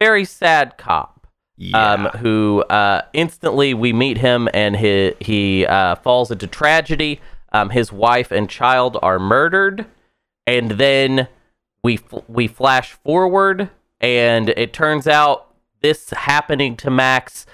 very 0.00 0.24
sad 0.24 0.76
cop. 0.78 1.26
Yeah, 1.56 1.92
Um, 1.92 2.04
who 2.20 2.62
uh, 2.70 3.02
instantly 3.12 3.74
we 3.74 3.92
meet 3.92 4.18
him 4.18 4.48
and 4.54 4.76
he 4.76 5.14
he 5.18 5.66
uh, 5.66 5.96
falls 5.96 6.30
into 6.30 6.46
tragedy. 6.46 7.20
Um, 7.52 7.70
his 7.70 7.92
wife 7.92 8.30
and 8.30 8.48
child 8.48 8.96
are 9.02 9.18
murdered, 9.18 9.84
and 10.46 10.72
then 10.72 11.26
we 11.82 11.96
fl- 11.96 12.20
we 12.28 12.46
flash 12.46 12.92
forward, 12.92 13.70
and 14.00 14.50
it 14.50 14.72
turns 14.72 15.08
out 15.08 15.52
this 15.80 16.10
happening 16.10 16.76
to 16.76 16.90
Max 16.90 17.44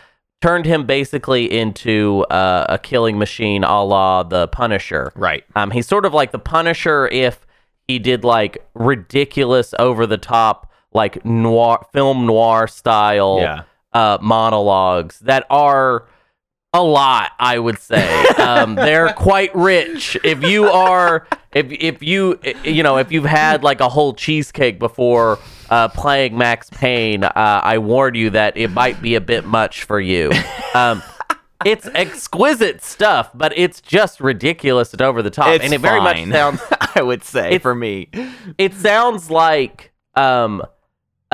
turned 0.43 0.67
him 0.67 0.85
basically 0.85 1.51
into 1.51 2.27
uh, 2.29 2.67
a 2.69 2.79
killing 2.79 3.19
machine, 3.19 3.65
a 3.65 3.83
la 3.83 4.23
the 4.23 4.49
Punisher. 4.49 5.13
Right. 5.17 5.45
Um, 5.57 5.71
he's 5.71 5.87
sort 5.87 6.05
of 6.05 6.13
like 6.13 6.33
the 6.33 6.39
Punisher 6.39 7.09
if 7.09 7.47
he 7.89 7.99
did 7.99 8.23
like 8.23 8.63
ridiculous, 8.75 9.73
over 9.79 10.07
the 10.07 10.19
top, 10.19 10.71
like 10.95 11.25
noir 11.25 11.85
film 11.93 12.25
noir 12.27 12.67
style 12.69 13.39
Yeah. 13.41 13.63
uh, 13.93 14.19
monologues 14.23 15.19
that 15.21 15.45
are 15.51 16.07
a 16.73 16.83
lot. 16.83 17.33
I 17.39 17.59
would 17.59 17.79
say 17.79 18.27
um, 18.39 18.75
they're 18.75 19.13
quite 19.17 19.55
rich. 19.55 20.17
If 20.25 20.43
you 20.43 20.67
are, 20.69 21.27
if 21.53 21.67
if 21.71 22.03
you 22.03 22.39
you 22.65 22.83
know 22.83 22.97
if 22.99 23.13
you've 23.13 23.25
had 23.25 23.63
like 23.63 23.81
a 23.81 23.89
whole 23.89 24.13
cheesecake 24.15 24.79
before 24.81 25.39
uh, 25.71 25.89
playing 25.89 26.37
Max 26.37 26.71
Payne, 26.71 27.23
uh, 27.25 27.33
I 27.63 27.79
warn 27.79 28.15
you 28.17 28.31
that 28.31 28.57
it 28.57 28.71
might 28.73 29.01
be 29.03 29.15
a 29.15 29.21
bit 29.21 29.45
much 29.45 29.85
for 29.85 30.01
you. 30.01 30.33
Um, 30.75 31.03
it's 31.65 31.87
exquisite 31.95 32.83
stuff, 32.83 33.31
but 33.35 33.57
it's 33.57 33.81
just 33.81 34.21
ridiculous 34.21 34.93
and 34.93 35.01
over 35.01 35.23
the 35.23 35.31
top, 35.31 35.49
It's 35.55 35.65
and 35.65 35.73
it 35.73 35.81
very 35.81 36.01
much 36.01 36.29
sounds 36.29 36.61
I 36.97 37.03
would 37.03 37.23
say 37.25 37.47
It's- 37.47 37.63
for 37.63 37.75
me. 37.75 38.09
it 38.59 38.75
sounds 38.75 39.31
like 39.31 39.93
um 40.17 40.63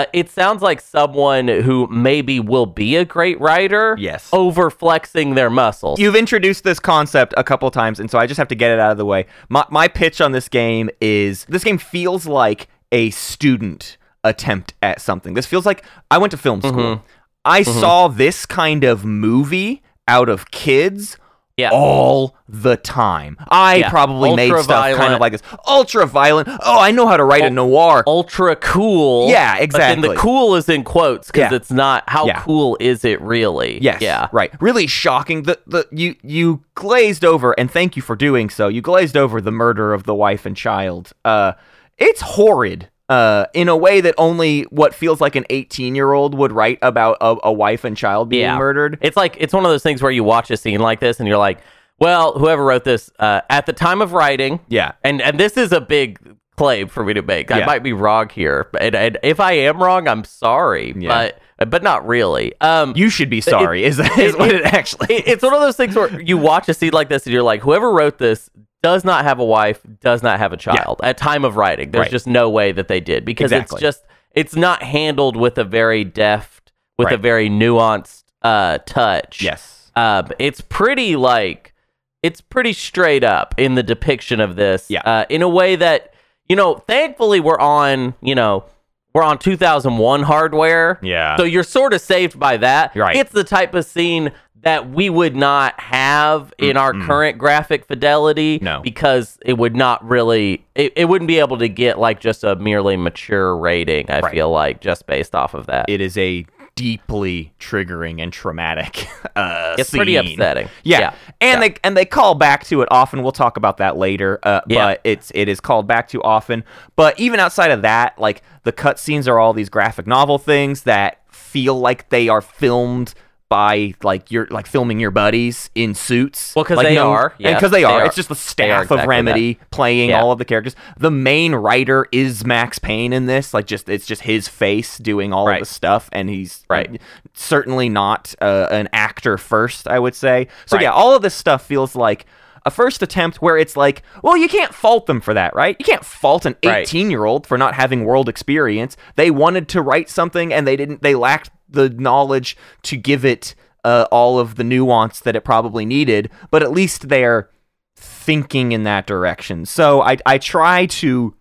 uh, 0.00 0.06
it 0.12 0.30
sounds 0.30 0.62
like 0.62 0.80
someone 0.80 1.48
who 1.48 1.86
maybe 1.88 2.40
will 2.40 2.66
be 2.66 2.96
a 2.96 3.04
great 3.04 3.40
writer 3.40 3.96
Yes. 3.98 4.28
over 4.32 4.70
flexing 4.70 5.34
their 5.34 5.50
muscles 5.50 5.98
You've 6.00 6.16
introduced 6.16 6.64
this 6.64 6.80
concept 6.80 7.34
a 7.36 7.44
couple 7.44 7.70
times, 7.70 8.00
and 8.00 8.10
so 8.10 8.18
I 8.18 8.26
just 8.26 8.38
have 8.38 8.48
to 8.48 8.54
get 8.54 8.70
it 8.70 8.78
out 8.78 8.90
of 8.92 8.98
the 8.98 9.04
way. 9.04 9.26
My, 9.48 9.64
my 9.70 9.88
pitch 9.88 10.20
on 10.20 10.32
this 10.32 10.48
game 10.48 10.90
is 11.00 11.44
this 11.46 11.64
game 11.64 11.78
feels 11.78 12.26
like 12.26 12.68
a 12.92 13.10
student 13.10 13.96
attempt 14.24 14.74
at 14.82 15.00
something. 15.00 15.34
This 15.34 15.46
feels 15.46 15.64
like 15.66 15.84
I 16.10 16.18
went 16.18 16.30
to 16.32 16.36
film 16.36 16.60
school. 16.60 16.72
Mm-hmm. 16.72 17.04
I 17.44 17.62
saw 17.62 18.08
this 18.08 18.44
kind 18.46 18.84
of 18.84 19.04
movie 19.04 19.82
out 20.06 20.28
of 20.28 20.50
kids 20.50 21.16
yeah 21.60 21.70
all 21.72 22.36
the 22.48 22.76
time. 22.76 23.36
I 23.48 23.76
Yeah. 23.76 23.90
probably 23.90 24.34
made 24.34 24.52
stuff 24.62 24.96
kind 24.96 25.14
of 25.14 25.20
like 25.20 25.32
this. 25.32 25.42
Ultra 25.68 26.06
violent. 26.06 26.48
Oh, 26.48 26.80
I 26.80 26.90
know 26.90 27.06
how 27.06 27.16
to 27.16 27.24
write 27.24 27.44
a 27.44 27.50
noir. 27.50 28.02
ultra 28.06 28.56
cool 28.56 29.28
Yeah, 29.28 29.56
exactly. 29.56 29.62
exactly. 29.92 30.08
the 30.08 30.14
cool 30.20 30.56
is 30.56 30.68
in 30.68 30.82
quotes 30.84 31.28
because 31.30 31.50
Yeah. 31.52 31.56
it's 31.56 31.70
not 31.70 32.02
how 32.08 32.26
Yeah. 32.26 32.40
cool 32.40 32.76
is 32.80 33.04
it 33.04 33.20
really 33.20 33.78
Yes. 33.80 34.00
yeah 34.00 34.28
Right. 34.32 34.50
Really 34.60 34.86
shocking. 34.86 35.42
The 35.44 35.58
the 35.66 35.86
you 35.92 36.16
you 36.22 36.62
glazed 36.74 37.24
over, 37.24 37.52
and 37.58 37.70
thank 37.70 37.94
you 37.96 38.02
for 38.02 38.16
doing 38.16 38.50
so. 38.50 38.68
You 38.68 38.80
glazed 38.82 39.16
over 39.16 39.40
the 39.40 39.52
murder 39.52 39.92
of 39.92 40.04
the 40.04 40.14
wife 40.14 40.44
and 40.46 40.56
child. 40.56 41.12
Uh, 41.24 41.52
it's 41.98 42.20
horrid. 42.22 42.88
Uh, 43.10 43.44
in 43.54 43.68
a 43.68 43.76
way 43.76 44.00
that 44.00 44.14
only 44.18 44.62
what 44.70 44.94
feels 44.94 45.20
like 45.20 45.34
an 45.34 45.44
18 45.50 45.94
year 45.96 46.12
old 46.12 46.32
would 46.34 46.52
write 46.52 46.78
about 46.80 47.16
a, 47.20 47.36
a 47.44 47.52
wife 47.52 47.82
and 47.84 47.96
child 47.96 48.28
being 48.28 48.42
yeah 48.42 48.56
murdered. 48.56 48.98
it's 49.02 49.16
like 49.16 49.36
it's 49.40 49.52
one 49.52 49.64
of 49.64 49.70
those 49.72 49.82
things 49.82 50.00
where 50.00 50.12
you 50.12 50.22
watch 50.22 50.48
a 50.50 50.56
scene 50.56 50.78
like 50.78 51.00
this 51.00 51.18
and 51.18 51.28
you're 51.28 51.36
like 51.36 51.58
well 51.98 52.38
whoever 52.38 52.64
wrote 52.64 52.84
this 52.84 53.10
uh, 53.18 53.40
at 53.50 53.66
the 53.66 53.72
time 53.72 54.00
of 54.00 54.12
writing 54.12 54.60
Yeah. 54.68 54.92
and 55.02 55.20
and 55.20 55.40
this 55.40 55.56
is 55.56 55.72
a 55.72 55.80
big 55.80 56.18
claim 56.56 56.86
for 56.88 57.02
me 57.04 57.14
to 57.14 57.22
make. 57.22 57.50
I 57.50 57.58
Yeah. 57.60 57.66
might 57.66 57.82
be 57.82 57.92
wrong 57.94 58.28
here, 58.28 58.68
and, 58.78 58.94
and 58.94 59.18
if 59.22 59.40
I 59.40 59.52
am 59.52 59.82
wrong, 59.82 60.06
I'm 60.06 60.22
sorry, 60.24 60.94
Yeah. 60.96 61.30
but 61.58 61.70
but 61.70 61.82
not 61.82 62.06
really. 62.06 62.52
Um, 62.60 62.92
You 62.94 63.10
should 63.10 63.28
be 63.30 63.40
sorry. 63.40 63.82
is 63.84 63.98
is 63.98 64.36
what 64.36 64.52
it 64.54 64.62
actually? 64.64 65.14
it- 65.16 65.26
it's 65.26 65.42
one 65.42 65.52
of 65.54 65.60
those 65.60 65.76
things 65.76 65.96
where 65.96 66.20
you 66.20 66.36
watch 66.38 66.68
a 66.68 66.74
scene 66.74 66.92
like 66.92 67.08
this 67.08 67.24
and 67.26 67.32
you're 67.32 67.42
like, 67.42 67.60
whoever 67.62 67.90
wrote 67.90 68.18
this 68.18 68.50
does 68.82 69.04
not 69.04 69.24
have 69.24 69.38
a 69.38 69.44
wife, 69.44 69.80
does 70.00 70.22
not 70.22 70.38
have 70.38 70.52
a 70.52 70.56
child 70.56 71.00
at 71.02 71.16
time 71.18 71.44
of 71.44 71.56
writing. 71.56 71.90
There's 71.90 72.04
Right. 72.04 72.10
just 72.10 72.26
no 72.26 72.48
way 72.48 72.72
that 72.72 72.88
they 72.88 73.00
did 73.00 73.24
because 73.24 73.52
Exactly. 73.52 73.76
it's 73.76 73.80
just 73.82 74.04
it's 74.32 74.56
not 74.56 74.82
handled 74.82 75.36
with 75.36 75.58
a 75.58 75.64
very 75.64 76.04
deft, 76.04 76.72
with 76.98 77.10
a 77.10 77.16
very 77.16 77.48
nuanced 77.50 78.24
uh, 78.42 78.78
touch. 78.86 79.42
yes. 79.42 79.90
Um, 79.96 80.28
it's 80.38 80.60
pretty 80.60 81.16
like 81.16 81.74
it's 82.22 82.40
pretty 82.40 82.72
straight 82.72 83.24
up 83.24 83.54
in 83.58 83.74
the 83.74 83.82
depiction 83.82 84.40
of 84.40 84.56
this. 84.56 84.86
Yeah. 84.88 85.00
Uh, 85.04 85.24
in 85.28 85.42
a 85.42 85.48
way 85.48 85.76
that 85.76 86.14
you 86.48 86.56
know, 86.56 86.74
thankfully 86.74 87.40
we're 87.40 87.58
on 87.60 88.14
you 88.22 88.34
know 88.34 88.64
we're 89.12 89.22
on 89.22 89.38
2001 89.38 90.22
hardware. 90.22 90.98
Yeah. 91.02 91.36
So 91.36 91.44
you're 91.44 91.62
sort 91.64 91.92
of 91.92 92.00
saved 92.00 92.38
by 92.38 92.56
that. 92.58 92.94
Right. 92.94 93.16
It's 93.16 93.32
the 93.32 93.44
type 93.44 93.74
of 93.74 93.84
scene 93.84 94.32
that 94.62 94.90
we 94.90 95.08
would 95.08 95.34
not 95.34 95.78
have 95.80 96.52
in 96.58 96.76
our 96.76 96.92
current 96.92 97.38
graphic 97.38 97.86
fidelity. 97.86 98.58
No. 98.60 98.80
Because 98.82 99.38
it 99.44 99.54
would 99.54 99.74
not 99.74 100.04
really. 100.06 100.66
It, 100.74 100.92
it 100.96 101.04
wouldn't 101.06 101.28
be 101.28 101.38
able 101.38 101.56
to 101.58 101.68
get 101.68 101.98
like 101.98 102.20
just 102.20 102.44
a 102.44 102.54
merely 102.56 102.96
mature 102.96 103.56
rating. 103.56 104.10
I 104.10 104.20
Right. 104.20 104.32
feel 104.32 104.50
like 104.50 104.80
just 104.80 105.06
based 105.06 105.34
off 105.34 105.54
of 105.54 105.66
that. 105.66 105.86
it 105.88 106.00
is 106.00 106.16
a 106.18 106.44
deeply 106.74 107.52
triggering 107.60 108.22
and 108.22 108.32
traumatic 108.32 109.06
uh 109.36 109.74
it's 109.78 109.90
pretty 109.90 110.14
scene. 110.16 110.32
upsetting. 110.40 110.68
Yeah. 110.82 111.14
And 111.40 111.60
Yeah. 111.62 111.68
they 111.68 111.74
and 111.84 111.96
they 111.96 112.04
call 112.04 112.34
back 112.34 112.64
to 112.64 112.80
it 112.82 112.88
often. 112.90 113.22
We'll 113.22 113.32
talk 113.32 113.56
about 113.56 113.76
that 113.78 113.96
later. 113.96 114.38
Uh, 114.42 114.60
Yeah. 114.66 114.86
but 114.86 115.00
it's 115.04 115.30
it 115.34 115.48
is 115.48 115.60
called 115.60 115.86
back 115.86 116.08
to 116.08 116.22
often. 116.22 116.64
But 116.96 117.18
even 117.20 117.38
outside 117.40 117.70
of 117.70 117.82
that, 117.82 118.18
like 118.18 118.42
the 118.64 118.72
cutscenes 118.72 119.28
are 119.28 119.38
all 119.38 119.52
these 119.52 119.68
graphic 119.68 120.06
novel 120.06 120.38
things 120.38 120.82
that 120.84 121.18
feel 121.30 121.78
like 121.78 122.08
they 122.10 122.28
are 122.28 122.40
filmed 122.40 123.14
by 123.50 123.92
like 124.04 124.30
you're 124.30 124.46
like 124.46 124.66
filming 124.66 124.98
your 125.00 125.10
buddies 125.10 125.68
in 125.74 125.92
suits. 125.92 126.54
Well, 126.56 126.64
'cause 126.64 126.76
Like, 126.78 126.86
they 126.86 126.94
no- 126.94 127.10
are. 127.10 127.34
and 127.40 127.56
because 127.56 127.72
they, 127.72 127.80
they 127.80 127.84
are. 127.84 128.00
are. 128.00 128.06
It's 128.06 128.14
just 128.14 128.28
the 128.30 128.34
staff 128.36 128.84
of 128.84 128.92
exactly 128.92 129.08
Remedy 129.08 129.58
playing 129.72 130.10
Yeah. 130.10 130.22
all 130.22 130.30
of 130.32 130.38
the 130.38 130.44
characters. 130.44 130.76
The 130.96 131.10
main 131.10 131.54
writer 131.56 132.06
is 132.12 132.46
Max 132.46 132.78
Payne 132.78 133.12
in 133.12 133.26
this. 133.26 133.52
Like 133.52 133.66
just 133.66 133.88
it's 133.88 134.06
just 134.06 134.22
his 134.22 134.46
face 134.48 134.96
doing 134.98 135.32
all 135.32 135.46
Right. 135.48 135.60
of 135.60 135.66
the 135.68 135.74
stuff, 135.74 136.08
and 136.12 136.30
he's 136.30 136.64
Right. 136.70 136.88
uh, 136.94 136.96
certainly 137.34 137.88
not 137.88 138.34
uh, 138.40 138.68
an 138.70 138.88
actor 138.92 139.36
first. 139.36 139.88
I 139.88 139.98
would 139.98 140.14
say. 140.14 140.46
So 140.66 140.76
Right. 140.76 140.84
yeah, 140.84 140.92
all 140.92 141.14
of 141.14 141.22
this 141.22 141.34
stuff 141.34 141.62
feels 141.66 141.96
like 141.96 142.26
a 142.64 142.70
first 142.70 143.02
attempt 143.02 143.38
where 143.42 143.56
it's 143.56 143.74
like, 143.76 144.02
well, 144.22 144.36
you 144.36 144.46
can't 144.46 144.74
fault 144.74 145.06
them 145.06 145.20
for 145.20 145.32
that, 145.34 145.56
right? 145.56 145.74
You 145.78 145.84
can't 145.84 146.04
fault 146.04 146.44
an 146.46 146.54
Right. 146.64 146.82
18 146.82 147.10
year 147.10 147.24
old 147.24 147.46
for 147.46 147.56
not 147.58 147.74
having 147.74 148.04
world 148.04 148.28
experience. 148.28 148.96
They 149.16 149.30
wanted 149.30 149.66
to 149.70 149.80
write 149.82 150.08
something 150.10 150.52
and 150.52 150.66
they 150.68 150.76
didn't, 150.76 151.02
they 151.02 151.14
lacked 151.14 151.50
the 151.70 151.88
knowledge 151.90 152.56
to 152.82 152.96
give 152.96 153.24
it 153.24 153.54
uh, 153.84 154.06
all 154.10 154.38
of 154.38 154.56
the 154.56 154.64
nuance 154.64 155.20
that 155.20 155.36
it 155.36 155.42
probably 155.44 155.84
needed, 155.86 156.30
but 156.50 156.62
at 156.62 156.70
least 156.72 157.08
they're 157.08 157.48
thinking 157.96 158.72
in 158.72 158.82
that 158.84 159.06
direction. 159.06 159.64
So 159.66 160.02
I, 160.02 160.16
I 160.26 160.38
try 160.38 160.86
to 160.86 161.34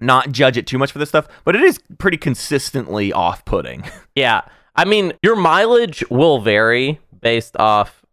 not 0.00 0.32
judge 0.32 0.56
it 0.56 0.66
too 0.66 0.78
much 0.78 0.92
for 0.92 0.98
this 0.98 1.08
stuff, 1.08 1.28
but 1.44 1.54
it 1.56 1.62
is 1.62 1.78
pretty 1.98 2.16
consistently 2.16 3.12
off 3.12 3.44
putting. 3.44 3.84
Yeah. 4.16 4.42
I 4.76 4.84
mean, 4.84 5.12
your 5.22 5.34
mileage 5.34 6.04
will 6.08 6.40
vary 6.40 7.00
based 7.20 7.56
off 7.56 8.04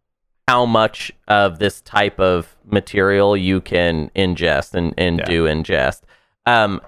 how 0.48 0.66
much 0.66 1.12
of 1.28 1.60
this 1.60 1.80
type 1.82 2.20
of 2.20 2.56
material 2.66 3.38
you 3.38 3.62
can 3.62 4.10
ingest 4.16 4.74
and, 4.74 4.94
and 4.98 5.20
Yeah. 5.20 5.26
do 5.26 5.44
ingest. 5.46 6.02
Um, 6.48 6.82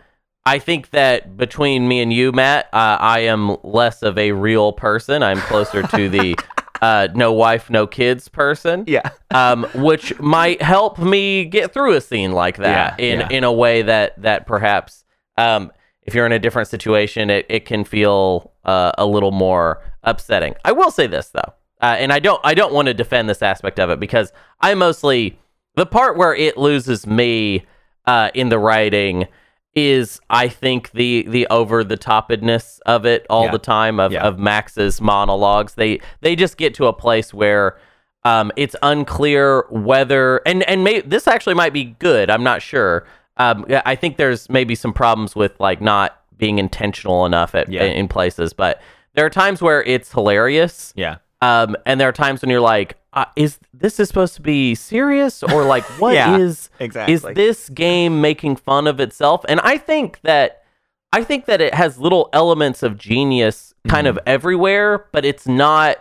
I 0.46 0.60
think 0.60 0.90
that 0.90 1.38
between 1.38 1.88
me 1.88 2.02
and 2.02 2.12
you, 2.12 2.32
Matt, 2.32 2.66
uh, 2.74 2.98
I 3.00 3.20
am 3.20 3.58
less 3.64 4.04
of 4.04 4.18
a 4.18 4.34
real 4.34 4.74
person. 4.74 5.24
I'm 5.24 5.40
closer 5.40 5.84
to 5.84 6.10
the 6.10 6.36
uh, 6.82 7.08
no 7.16 7.32
wife, 7.32 7.70
no 7.70 7.88
kids 7.88 8.28
person 8.28 8.84
yeah. 8.88 9.10
um, 9.34 9.66
which 9.74 10.20
might 10.20 10.62
help 10.62 11.00
me 11.00 11.46
get 11.46 11.74
through 11.74 11.94
a 11.94 12.02
scene 12.02 12.34
like 12.34 12.58
that 12.58 13.00
Yeah, 13.00 13.06
in 13.06 13.20
yeah. 13.22 13.30
in 13.30 13.44
a 13.46 13.54
way 13.54 13.84
that 13.84 14.22
that 14.22 14.46
perhaps 14.46 15.06
um, 15.38 15.72
if 16.02 16.14
you're 16.14 16.26
in 16.26 16.34
a 16.34 16.40
different 16.40 16.68
situation, 16.68 17.30
it, 17.30 17.46
it 17.48 17.64
can 17.66 17.86
feel 17.86 18.52
uh, 18.66 18.92
a 18.98 19.06
little 19.06 19.32
more 19.32 19.82
upsetting. 20.04 20.56
I 20.66 20.74
will 20.74 20.92
say 20.92 21.08
this 21.08 21.30
though, 21.30 21.54
uh, 21.82 21.96
and 21.98 22.12
I 22.12 22.20
don't 22.20 22.42
I 22.44 22.54
don't 22.54 22.74
want 22.74 22.88
to 22.88 22.94
defend 22.94 23.30
this 23.30 23.42
aspect 23.42 23.80
of 23.80 23.90
it 23.90 24.00
because 24.02 24.34
I 24.60 24.76
mostly 24.76 25.40
the 25.76 25.86
part 25.86 26.18
where 26.18 26.36
it 26.36 26.58
loses 26.58 27.08
me 27.08 27.66
uh, 28.06 28.30
in 28.34 28.50
the 28.50 28.60
writing 28.60 29.28
is 29.76 30.20
I 30.30 30.48
think 30.48 30.92
the 30.92 31.26
the 31.28 31.48
over 31.48 31.84
the 31.84 31.98
topedness 31.98 32.80
of 32.86 33.06
it 33.06 33.26
all 33.30 33.46
Yeah. 33.46 33.52
the 33.52 33.58
time 33.60 34.00
of, 34.00 34.12
Yeah. 34.12 34.24
of 34.24 34.38
Max's 34.38 35.02
monologues. 35.02 35.74
They 35.76 36.00
they 36.22 36.36
just 36.36 36.58
get 36.58 36.74
to 36.76 36.86
a 36.88 36.94
place 36.94 37.34
where 37.34 37.78
um, 38.26 38.52
it's 38.56 38.76
unclear 38.84 39.66
whether 39.70 40.38
and 40.46 40.64
and 40.64 40.84
may, 40.84 41.02
this 41.02 41.28
actually 41.28 41.56
might 41.56 41.74
be 41.74 41.86
good. 42.00 42.30
I'm 42.30 42.44
not 42.44 42.62
sure. 42.62 43.06
Um, 43.38 43.66
I 43.86 43.96
think 43.96 44.18
there's 44.18 44.48
maybe 44.50 44.76
some 44.76 44.94
problems 44.94 45.36
with 45.36 45.60
like 45.60 45.82
not 45.82 46.20
being 46.38 46.60
intentional 46.60 47.26
enough 47.26 47.56
at 47.56 47.70
Yeah. 47.70 47.84
in 47.84 48.08
places, 48.08 48.54
but 48.54 48.80
there 49.16 49.26
are 49.26 49.30
times 49.30 49.62
where 49.62 49.82
it's 49.84 50.12
hilarious. 50.12 50.94
Yeah. 50.96 51.18
Um, 51.42 51.76
and 51.86 52.00
there 52.00 52.08
are 52.08 52.14
times 52.14 52.42
when 52.42 52.50
you're 52.50 52.62
like, 52.62 52.96
uh, 53.14 53.26
is 53.36 53.60
this 53.74 54.00
is 54.00 54.08
supposed 54.08 54.36
to 54.36 54.42
be 54.42 54.76
serious 54.76 55.44
or 55.44 55.64
like 55.66 55.84
what 56.00 56.14
is 56.14 56.16
Yeah, 56.16 56.38
is 56.38 56.70
exactly. 56.80 57.34
this 57.34 57.70
game 57.70 58.22
making 58.22 58.56
fun 58.58 58.88
of 58.88 59.00
itself? 59.00 59.46
And 59.48 59.60
I 59.62 59.78
think 59.78 60.20
that 60.22 60.64
I 61.12 61.24
think 61.24 61.46
that 61.46 61.62
it 61.62 61.74
has 61.76 62.00
little 62.00 62.30
elements 62.34 62.82
of 62.84 62.98
genius 62.98 63.74
kind 63.88 64.08
Mm-hmm. 64.08 64.18
of 64.18 64.24
everywhere, 64.26 65.06
but 65.12 65.26
it's 65.26 65.48
not 65.48 65.98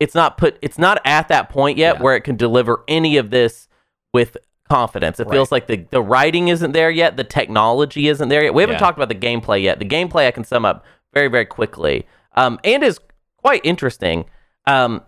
it's 0.00 0.14
not 0.14 0.38
put 0.38 0.58
it's 0.62 0.78
not 0.78 1.00
at 1.04 1.28
that 1.28 1.48
point 1.50 1.76
yet 1.76 1.96
Yeah. 1.96 2.02
where 2.02 2.16
it 2.16 2.22
can 2.22 2.36
deliver 2.36 2.82
any 2.88 3.16
of 3.16 3.30
this 3.30 3.68
with 4.14 4.36
confidence. 4.70 5.18
It 5.20 5.28
feels 5.30 5.50
like 5.52 5.66
the 5.66 5.84
the 5.90 6.00
writing 6.02 6.48
isn't 6.48 6.72
there 6.72 6.90
yet, 6.90 7.16
the 7.16 7.24
technology 7.24 8.08
isn't 8.08 8.28
there 8.28 8.44
yet. 8.44 8.54
We 8.54 8.62
haven't 8.62 8.74
Yeah. 8.74 8.78
talked 8.80 8.96
about 8.98 9.08
the 9.08 9.14
gameplay 9.14 9.62
yet. 9.62 9.78
The 9.80 9.84
gameplay 9.88 10.26
I 10.26 10.30
can 10.30 10.44
sum 10.44 10.64
up 10.64 10.84
very 11.12 11.28
very 11.28 11.46
quickly, 11.46 12.06
um, 12.36 12.58
and 12.64 12.82
is 12.84 13.00
quite 13.42 13.60
interesting. 13.64 14.24
Um, 14.66 15.02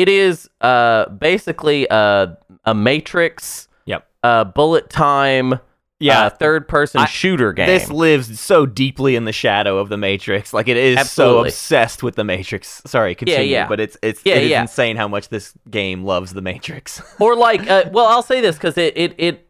it 0.00 0.08
is 0.08 0.48
uh, 0.60 1.08
basically 1.10 1.86
a 1.90 2.36
a 2.64 2.74
Matrix, 2.74 3.68
Yep. 3.86 4.06
uh, 4.22 4.44
bullet 4.44 4.90
time, 4.90 5.60
Yeah. 6.00 6.22
uh, 6.24 6.30
third 6.30 6.66
person 6.68 7.00
I- 7.02 7.06
shooter 7.06 7.52
game. 7.52 7.66
This 7.68 7.88
lives 7.90 8.40
so 8.40 8.66
deeply 8.66 9.14
in 9.16 9.24
the 9.24 9.32
shadow 9.32 9.78
of 9.78 9.88
the 9.88 9.96
Matrix. 9.96 10.52
Like 10.52 10.66
it 10.68 10.76
is 10.76 11.10
so 11.10 11.44
obsessed 11.44 12.02
with 12.02 12.16
the 12.16 12.24
Matrix. 12.24 12.82
Sorry, 12.86 13.14
continue. 13.14 13.46
yeah. 13.52 13.68
But 13.68 13.80
it's 13.80 13.96
it's 14.02 14.20
Yeah, 14.24 14.34
it 14.34 14.44
is 14.44 14.50
yeah. 14.50 14.60
insane 14.62 14.96
how 14.96 15.08
much 15.08 15.28
this 15.28 15.54
game 15.70 16.04
loves 16.04 16.32
the 16.34 16.42
Matrix. 16.42 17.00
or 17.20 17.36
like 17.36 17.68
uh, 17.70 17.84
well 17.92 18.06
i'll 18.06 18.22
say 18.22 18.40
this 18.40 18.56
because 18.56 18.76
it 18.76 18.92
it, 18.96 19.14
it 19.18 19.48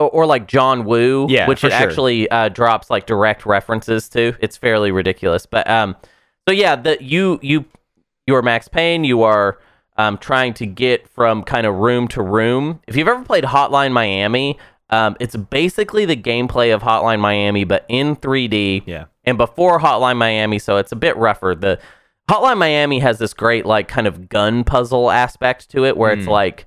or, 0.00 0.10
or 0.10 0.26
like 0.26 0.46
john 0.48 0.84
woo 0.84 1.26
Yeah, 1.30 1.46
which 1.48 1.62
it 1.64 1.70
sure. 1.70 1.78
actually 1.78 2.28
uh, 2.30 2.48
drops 2.50 2.90
like 2.90 3.06
direct 3.06 3.46
references 3.46 4.08
to 4.10 4.34
it's 4.40 4.56
fairly 4.58 4.90
ridiculous 4.90 5.46
but 5.46 5.68
um 5.70 5.96
so 6.48 6.52
yeah 6.52 6.76
the 6.76 6.98
you 7.02 7.38
you 7.42 7.64
you 8.26 8.34
are 8.34 8.42
max 8.42 8.68
payne 8.68 9.04
you 9.04 9.22
are 9.22 9.58
um 9.98 10.18
trying 10.18 10.52
to 10.54 10.66
get 10.66 11.08
from 11.08 11.42
kind 11.42 11.66
of 11.66 11.74
room 11.76 12.06
to 12.08 12.22
room 12.22 12.80
if 12.86 12.96
you've 12.96 13.08
ever 13.08 13.22
played 13.24 13.44
hotline 13.44 13.92
miami 13.92 14.58
um, 14.88 15.16
it's 15.18 15.34
basically 15.34 16.04
the 16.04 16.14
gameplay 16.14 16.72
of 16.72 16.80
Hotline 16.80 17.18
Miami, 17.18 17.64
but 17.64 17.84
in 17.88 18.14
3D. 18.14 18.84
Yeah. 18.86 19.06
And 19.24 19.36
before 19.36 19.80
Hotline 19.80 20.16
Miami, 20.16 20.60
so 20.60 20.76
it's 20.76 20.92
a 20.92 20.96
bit 20.96 21.16
rougher. 21.16 21.56
The 21.56 21.80
Hotline 22.30 22.56
Miami 22.58 23.00
has 23.00 23.18
this 23.18 23.34
great 23.34 23.66
like 23.66 23.88
kind 23.88 24.06
of 24.06 24.28
gun 24.28 24.62
puzzle 24.62 25.10
aspect 25.10 25.70
to 25.70 25.84
it 25.84 25.96
where 25.96 26.12
it's 26.12 26.28
like 26.28 26.66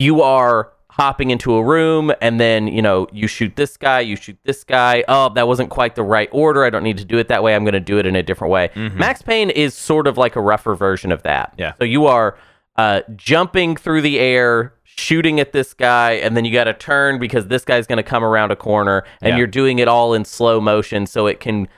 you 0.00 0.20
are 0.20 0.72
hopping 0.88 1.30
into 1.30 1.54
a 1.54 1.62
room 1.62 2.12
and 2.20 2.40
then 2.40 2.66
you 2.66 2.82
know 2.82 3.06
you 3.12 3.28
shoot 3.28 3.54
this 3.54 3.76
guy 3.76 4.00
you 4.00 4.16
shoot 4.16 4.36
this 4.42 4.64
guy 4.64 5.04
oh 5.06 5.28
that 5.34 5.46
wasn't 5.46 5.70
quite 5.70 5.94
the 5.94 6.02
right 6.02 6.28
order 6.32 6.64
i 6.64 6.68
don't 6.68 6.82
need 6.82 6.98
to 6.98 7.04
do 7.04 7.16
it 7.16 7.28
that 7.28 7.44
way 7.44 7.54
i'm 7.54 7.62
going 7.62 7.72
to 7.72 7.78
do 7.80 7.96
it 7.98 8.04
in 8.06 8.16
a 8.16 8.22
different 8.24 8.50
way 8.50 8.68
max 8.96 9.22
payne 9.22 9.48
is 9.50 9.72
sort 9.72 10.08
of 10.08 10.18
like 10.18 10.34
a 10.34 10.40
rougher 10.40 10.74
version 10.74 11.12
of 11.12 11.22
that 11.22 11.54
Yeah. 11.56 11.74
so 11.78 11.84
you 11.84 12.06
are 12.06 12.36
uh, 12.80 13.02
jumping 13.16 13.76
through 13.76 14.00
the 14.00 14.18
air 14.18 14.72
shooting 14.84 15.38
at 15.40 15.52
this 15.52 15.74
guy 15.74 16.12
and 16.12 16.36
then 16.36 16.44
you 16.44 16.52
got 16.52 16.64
to 16.64 16.74
turn 16.74 17.18
because 17.18 17.46
this 17.48 17.64
guy's 17.64 17.86
going 17.86 17.96
to 17.98 18.02
come 18.02 18.24
around 18.24 18.50
a 18.50 18.56
corner 18.56 19.04
and 19.22 19.30
Yeah. 19.30 19.36
you're 19.38 19.46
doing 19.46 19.78
it 19.78 19.88
all 19.88 20.14
in 20.14 20.24
slow 20.24 20.60
motion 20.60 21.06
so 21.06 21.26
it 21.26 21.40
can 21.40 21.68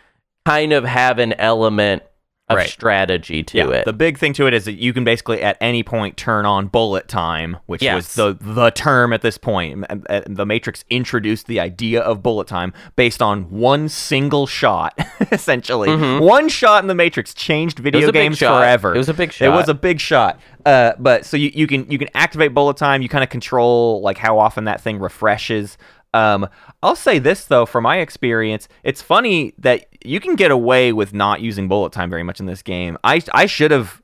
kind 0.47 0.73
of 0.73 0.85
have 0.85 1.19
an 1.19 1.33
element 1.35 2.03
of 2.49 2.57
Right. 2.57 2.69
strategy 2.69 3.43
to 3.45 3.57
yeah. 3.59 3.69
it 3.69 3.85
The 3.85 3.93
big 3.93 4.19
thing 4.19 4.33
to 4.35 4.47
it 4.47 4.53
is 4.53 4.65
that 4.65 4.75
you 4.75 4.93
can 4.93 5.05
basically 5.05 5.41
at 5.43 5.57
any 5.61 5.83
point 5.83 6.17
turn 6.17 6.45
on 6.45 6.67
bullet 6.67 7.07
time, 7.09 7.57
which 7.67 7.83
Yes. 7.83 7.95
was 7.95 8.15
the 8.15 8.37
the 8.41 8.71
term 8.71 9.13
at 9.13 9.23
this 9.23 9.39
point. 9.39 9.85
Uh, 9.89 10.23
The 10.27 10.45
Matrix 10.45 10.85
introduced 10.91 11.47
the 11.47 11.61
idea 11.61 12.01
of 12.01 12.23
bullet 12.23 12.49
time 12.49 12.73
based 12.97 13.23
on 13.23 13.45
one 13.51 13.89
single 13.89 14.47
shot, 14.47 14.99
essentially. 15.33 15.95
One 16.19 16.49
shot 16.49 16.83
in 16.83 16.89
the 16.89 16.95
Matrix 16.97 17.33
changed 17.33 17.79
video 17.79 18.03
Mm-hmm. 18.09 18.11
games 18.13 18.39
forever. 18.41 18.95
It 18.95 18.99
was 18.99 19.09
a 19.09 19.15
big 19.15 19.33
shot. 19.33 19.45
It 19.47 19.51
was 19.51 19.69
a 19.69 19.75
big 19.75 20.01
shot. 20.01 20.41
Uh, 20.67 20.93
but 20.99 21.25
so 21.25 21.37
you, 21.37 21.51
you 21.55 21.67
can 21.67 21.89
you 21.91 21.99
can 21.99 22.09
activate 22.15 22.53
bullet 22.55 22.77
time. 22.77 23.03
You 23.03 23.09
kind 23.09 23.25
of 23.25 23.31
control 23.31 24.01
like 24.03 24.19
how 24.19 24.39
often 24.39 24.65
that 24.65 24.81
thing 24.81 24.99
refreshes. 24.99 25.79
Um, 26.15 26.47
I'll 26.83 26.97
say 26.97 27.19
this 27.19 27.45
though, 27.45 27.65
from 27.65 27.85
my 27.85 27.99
experience, 27.99 28.69
it's 28.83 29.01
funny 29.01 29.55
that 29.59 29.87
you 30.05 30.19
can 30.21 30.35
get 30.35 30.51
away 30.51 30.93
with 30.93 31.15
not 31.15 31.41
using 31.41 31.69
bullet 31.69 31.93
time 31.93 32.11
very 32.11 32.23
much 32.23 32.41
in 32.41 32.47
this 32.47 32.63
game. 32.63 32.99
I 33.05 33.23
I 33.33 33.47
should 33.47 33.71
have 33.71 34.03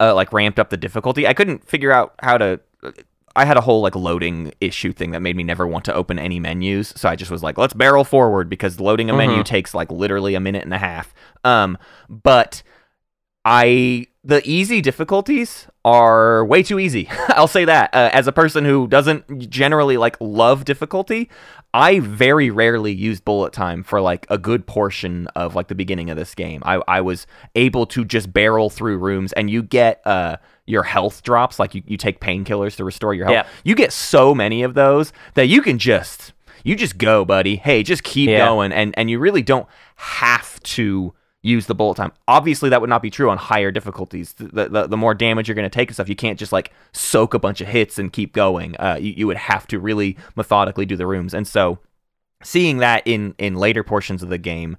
uh, 0.00 0.14
like 0.14 0.32
ramped 0.32 0.58
up 0.58 0.70
the 0.70 0.76
difficulty. 0.76 1.26
I 1.26 1.34
couldn't 1.34 1.66
figure 1.66 1.92
out 1.92 2.14
how 2.22 2.38
to. 2.38 2.60
I 3.36 3.44
had 3.44 3.56
a 3.56 3.60
whole 3.60 3.80
like 3.80 3.94
loading 3.94 4.52
issue 4.60 4.92
thing 4.92 5.12
that 5.12 5.20
made 5.20 5.36
me 5.36 5.44
never 5.44 5.66
want 5.66 5.84
to 5.84 5.94
open 5.94 6.18
any 6.18 6.40
menus. 6.40 6.92
So 6.96 7.08
I 7.08 7.16
just 7.16 7.30
was 7.30 7.42
like, 7.42 7.56
let's 7.56 7.74
barrel 7.74 8.04
forward 8.04 8.48
because 8.48 8.80
loading 8.80 9.08
a 9.08 9.14
menu 9.14 9.42
takes 9.44 9.72
like 9.72 9.90
literally 9.90 10.34
a 10.34 10.40
minute 10.40 10.64
and 10.64 10.74
a 10.74 10.78
half. 10.78 11.14
Um, 11.44 11.78
but 12.08 12.62
I 13.44 14.06
the 14.22 14.42
easy 14.48 14.80
difficulties 14.82 15.66
are 15.84 16.44
way 16.44 16.62
too 16.62 16.78
easy. 16.78 17.08
I'll 17.28 17.46
say 17.48 17.64
that. 17.64 17.94
Uh, 17.94 18.10
as 18.12 18.26
a 18.26 18.32
person 18.32 18.64
who 18.66 18.86
doesn't 18.86 19.48
generally 19.48 19.96
like 19.96 20.16
love 20.20 20.66
difficulty, 20.66 21.30
I 21.72 22.00
very 22.00 22.50
rarely 22.50 22.92
used 22.92 23.24
bullet 23.24 23.52
time 23.54 23.82
for 23.82 24.00
like 24.00 24.26
a 24.28 24.36
good 24.36 24.66
portion 24.66 25.26
of 25.28 25.54
like 25.54 25.68
the 25.68 25.74
beginning 25.74 26.10
of 26.10 26.16
this 26.18 26.34
game. 26.34 26.62
I 26.66 26.82
I 26.86 27.00
was 27.00 27.26
able 27.54 27.86
to 27.86 28.04
just 28.04 28.30
barrel 28.32 28.68
through 28.68 28.98
rooms 28.98 29.32
and 29.32 29.48
you 29.48 29.62
get 29.62 30.06
uh 30.06 30.36
your 30.66 30.82
health 30.82 31.22
drops 31.22 31.58
like 31.58 31.74
you, 31.74 31.82
you 31.86 31.96
take 31.96 32.20
painkillers 32.20 32.76
to 32.76 32.84
restore 32.84 33.14
your 33.14 33.24
health. 33.26 33.46
Yeah. 33.46 33.46
You 33.64 33.74
get 33.74 33.92
so 33.92 34.34
many 34.34 34.62
of 34.62 34.74
those 34.74 35.12
that 35.34 35.46
you 35.46 35.62
can 35.62 35.78
just 35.78 36.32
you 36.62 36.76
just 36.76 36.98
go, 36.98 37.24
buddy. 37.24 37.56
Hey, 37.56 37.82
just 37.82 38.02
keep 38.02 38.28
Yeah. 38.28 38.46
going 38.46 38.70
and 38.70 38.92
and 38.98 39.08
you 39.08 39.18
really 39.18 39.42
don't 39.42 39.66
have 39.96 40.60
to 40.64 41.14
use 41.42 41.66
the 41.66 41.74
bullet 41.74 41.96
time. 41.96 42.12
Obviously, 42.28 42.68
that 42.68 42.80
would 42.80 42.90
not 42.90 43.02
be 43.02 43.10
true 43.10 43.30
on 43.30 43.38
higher 43.38 43.70
difficulties. 43.70 44.34
The, 44.34 44.68
the, 44.68 44.86
the 44.86 44.96
more 44.96 45.14
damage 45.14 45.48
you're 45.48 45.54
going 45.54 45.68
to 45.68 45.74
take 45.74 45.88
and 45.88 45.96
stuff, 45.96 46.08
you 46.08 46.16
can't 46.16 46.38
just 46.38 46.52
like 46.52 46.72
soak 46.92 47.34
a 47.34 47.38
bunch 47.38 47.60
of 47.60 47.68
hits 47.68 47.98
and 47.98 48.12
keep 48.12 48.32
going. 48.32 48.76
Uh, 48.76 48.98
you, 49.00 49.14
you 49.16 49.26
would 49.26 49.36
have 49.36 49.66
to 49.68 49.78
really 49.78 50.16
methodically 50.36 50.86
do 50.86 50.96
the 50.96 51.06
rooms. 51.06 51.32
And 51.32 51.46
so, 51.48 51.78
seeing 52.42 52.78
that 52.78 53.02
in 53.06 53.34
in 53.38 53.54
later 53.54 53.82
portions 53.82 54.22
of 54.22 54.28
the 54.28 54.38
game, 54.38 54.76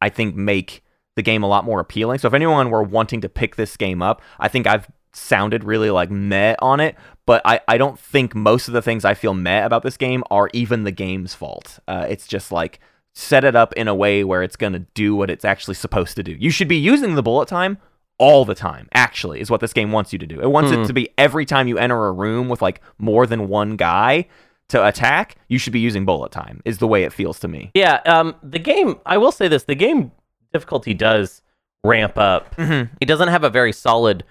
I 0.00 0.08
think 0.08 0.36
make 0.36 0.84
the 1.16 1.22
game 1.22 1.42
a 1.42 1.48
lot 1.48 1.64
more 1.64 1.80
appealing. 1.80 2.18
So 2.18 2.28
if 2.28 2.34
anyone 2.34 2.70
were 2.70 2.82
wanting 2.82 3.20
to 3.22 3.28
pick 3.28 3.56
this 3.56 3.76
game 3.76 4.02
up, 4.02 4.20
I 4.38 4.48
think 4.48 4.66
I've 4.66 4.88
sounded 5.12 5.62
really 5.62 5.90
like 5.90 6.10
meh 6.10 6.56
on 6.58 6.80
it, 6.80 6.96
but 7.24 7.40
I, 7.44 7.60
I 7.68 7.78
don't 7.78 7.98
think 7.98 8.34
most 8.34 8.66
of 8.66 8.74
the 8.74 8.82
things 8.82 9.04
I 9.04 9.14
feel 9.14 9.32
meh 9.32 9.64
about 9.64 9.82
this 9.82 9.96
game 9.96 10.24
are 10.30 10.50
even 10.52 10.82
the 10.82 10.90
game's 10.90 11.34
fault. 11.34 11.78
Uh, 11.86 12.06
it's 12.08 12.26
just 12.26 12.50
like 12.50 12.80
set 13.14 13.44
it 13.44 13.54
up 13.54 13.72
in 13.74 13.88
a 13.88 13.94
way 13.94 14.24
where 14.24 14.42
it's 14.42 14.56
going 14.56 14.72
to 14.72 14.80
do 14.94 15.14
what 15.14 15.30
it's 15.30 15.44
actually 15.44 15.74
supposed 15.74 16.16
to 16.16 16.22
do. 16.22 16.32
You 16.32 16.50
should 16.50 16.68
be 16.68 16.76
using 16.76 17.14
the 17.14 17.22
bullet 17.22 17.48
time 17.48 17.78
all 18.18 18.44
the 18.44 18.54
time, 18.54 18.88
actually, 18.92 19.40
is 19.40 19.50
what 19.50 19.60
this 19.60 19.72
game 19.72 19.92
wants 19.92 20.12
you 20.12 20.18
to 20.18 20.26
do. 20.26 20.40
It 20.40 20.50
wants 20.50 20.70
it 20.70 20.86
to 20.86 20.92
be 20.92 21.08
every 21.18 21.44
time 21.44 21.68
you 21.68 21.78
enter 21.78 22.06
a 22.06 22.12
room 22.12 22.48
with 22.48 22.62
like 22.62 22.80
more 22.98 23.26
than 23.26 23.48
one 23.48 23.76
guy 23.76 24.26
to 24.68 24.86
attack, 24.86 25.36
you 25.48 25.58
should 25.58 25.72
be 25.72 25.80
using 25.80 26.04
bullet 26.04 26.32
time, 26.32 26.62
is 26.64 26.78
the 26.78 26.86
way 26.86 27.04
it 27.04 27.12
feels 27.12 27.38
to 27.40 27.48
me. 27.48 27.70
Yeah, 27.74 28.00
um, 28.06 28.34
the 28.42 28.58
game. 28.58 28.96
I 29.04 29.18
will 29.18 29.32
say 29.32 29.48
this: 29.48 29.64
the 29.64 29.74
game 29.74 30.12
difficulty 30.52 30.94
does 30.94 31.42
ramp 31.84 32.16
up. 32.16 32.54
Mm-hmm. 32.56 32.94
It 33.00 33.06
doesn't 33.06 33.28
have 33.28 33.44
a 33.44 33.50
very 33.50 33.72
solid 33.72 34.24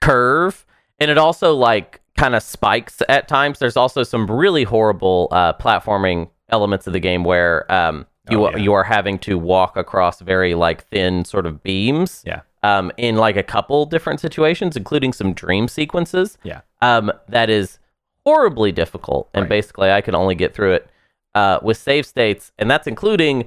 curve, 0.00 0.64
and 0.98 1.10
it 1.10 1.18
also 1.18 1.54
like 1.54 2.00
kind 2.16 2.34
of 2.34 2.42
spikes 2.42 3.02
at 3.08 3.26
times. 3.26 3.58
There's 3.58 3.76
also 3.76 4.02
some 4.02 4.30
really 4.30 4.64
horrible 4.64 5.28
uh, 5.30 5.54
platforming 5.54 6.28
elements 6.50 6.86
of 6.86 6.92
the 6.92 7.00
game 7.00 7.24
where 7.24 7.70
um, 7.72 8.06
you 8.28 8.44
Oh, 8.46 8.50
yeah. 8.50 8.56
you 8.58 8.72
are 8.72 8.84
having 8.84 9.18
to 9.20 9.38
walk 9.38 9.76
across 9.76 10.20
very 10.20 10.54
like 10.54 10.84
thin 10.88 11.24
sort 11.24 11.46
of 11.46 11.62
beams. 11.62 12.22
Yeah. 12.26 12.40
Um, 12.62 12.92
in 12.98 13.16
like 13.16 13.36
a 13.36 13.42
couple 13.42 13.86
different 13.86 14.20
situations, 14.20 14.76
including 14.76 15.14
some 15.14 15.32
dream 15.32 15.66
sequences. 15.66 16.36
Yeah. 16.42 16.60
Um, 16.82 17.10
that 17.28 17.48
is 17.48 17.78
horribly 18.26 18.70
difficult, 18.70 19.30
and 19.32 19.44
Right. 19.44 19.48
basically, 19.48 19.90
I 19.90 20.02
can 20.02 20.14
only 20.14 20.34
get 20.34 20.52
through 20.54 20.74
it 20.74 20.90
uh, 21.34 21.58
with 21.62 21.78
save 21.78 22.04
states, 22.04 22.52
and 22.58 22.70
that's 22.70 22.86
including 22.86 23.46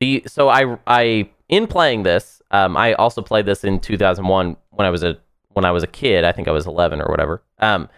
the. 0.00 0.24
So 0.26 0.48
I 0.48 0.78
I 0.88 1.30
in 1.48 1.68
playing 1.68 2.02
this, 2.02 2.42
um, 2.50 2.76
I 2.76 2.94
also 2.94 3.22
played 3.22 3.46
this 3.46 3.62
in 3.62 3.78
2001 3.78 4.56
when 4.70 4.86
I 4.86 4.90
was 4.90 5.04
a 5.04 5.16
when 5.52 5.64
I 5.64 5.70
was 5.70 5.84
a 5.84 5.88
kid. 5.88 6.24
I 6.24 6.32
think 6.32 6.48
I 6.48 6.50
was 6.52 6.66
11 6.66 7.00
or 7.00 7.06
whatever. 7.08 7.42
Um, 7.60 7.88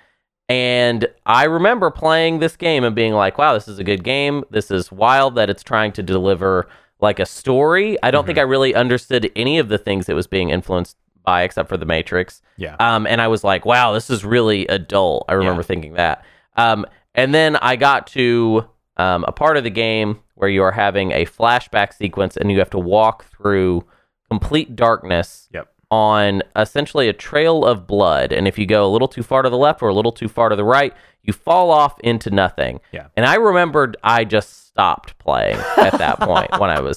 and 0.53 1.07
I 1.25 1.45
remember 1.45 1.91
playing 1.91 2.41
this 2.41 2.57
game 2.57 2.85
and 2.85 2.95
being 2.95 3.15
like, 3.15 3.39
"Wow, 3.39 3.55
this 3.55 3.69
is 3.69 3.79
a 3.79 3.85
good 3.85 4.05
game. 4.05 4.45
This 4.51 4.71
is 4.71 4.93
wild 4.93 5.35
that 5.37 5.49
it's 5.49 5.63
trying 5.63 5.93
to 5.93 6.03
deliver 6.03 6.69
like 7.01 7.19
a 7.19 7.27
story." 7.27 7.97
I 8.03 8.11
don't 8.11 8.27
think 8.27 8.37
I 8.39 8.43
really 8.43 8.75
understood 8.75 9.31
any 9.35 9.59
of 9.59 9.69
the 9.69 9.79
things 9.79 10.09
it 10.09 10.15
was 10.15 10.27
being 10.27 10.51
influenced 10.51 10.97
by, 11.25 11.43
except 11.43 11.69
for 11.69 11.77
the 11.77 11.87
Matrix. 11.87 12.43
Yeah. 12.57 12.77
Um, 12.81 13.07
and 13.07 13.21
I 13.21 13.29
was 13.29 13.45
like, 13.45 13.65
wow, 13.65 13.93
this 13.93 14.11
is 14.11 14.25
really 14.25 14.67
adult. 14.67 15.25
I 15.29 15.35
remember 15.35 15.63
thinking 15.63 15.95
that. 15.95 16.25
Um, 16.57 16.85
and 17.15 17.35
then 17.35 17.57
I 17.57 17.77
got 17.77 18.07
to 18.09 18.69
um, 18.97 19.25
a 19.27 19.33
part 19.33 19.57
of 19.57 19.65
the 19.65 19.71
game 19.71 20.21
where 20.35 20.51
you 20.51 20.63
are 20.63 20.73
having 20.73 21.13
a 21.13 21.25
flashback 21.25 21.95
sequence 21.95 22.37
and 22.37 22.51
you 22.51 22.59
have 22.59 22.71
to 22.71 22.79
walk 22.79 23.25
through 23.37 23.85
complete 24.29 24.75
darkness 24.75 25.49
Yep. 25.53 25.72
On 25.93 26.43
essentially 26.57 27.07
a 27.07 27.13
trail 27.13 27.67
of 27.67 27.87
blood. 27.87 28.33
And 28.33 28.49
if 28.49 28.59
you 28.59 28.65
go 28.65 28.87
a 28.87 28.89
little 28.89 29.07
too 29.09 29.23
far 29.23 29.43
to 29.43 29.51
the 29.51 29.59
left 29.59 29.83
or 29.83 29.89
a 29.89 29.95
little 29.95 30.11
too 30.11 30.27
far 30.27 30.49
to 30.49 30.57
the 30.57 30.65
right, 30.65 30.95
you 31.23 31.35
fall 31.35 31.71
off 31.71 32.01
into 32.01 32.31
nothing. 32.31 32.81
Yeah. 32.93 33.09
And 33.15 33.27
I 33.27 33.35
remembered 33.35 33.99
I 34.03 34.25
just 34.25 34.69
stopped 34.69 35.19
playing 35.19 35.59
at 35.77 35.93
that 35.99 36.19
point 36.21 36.51
when 36.59 36.71
I 36.71 36.81
was. 36.81 36.97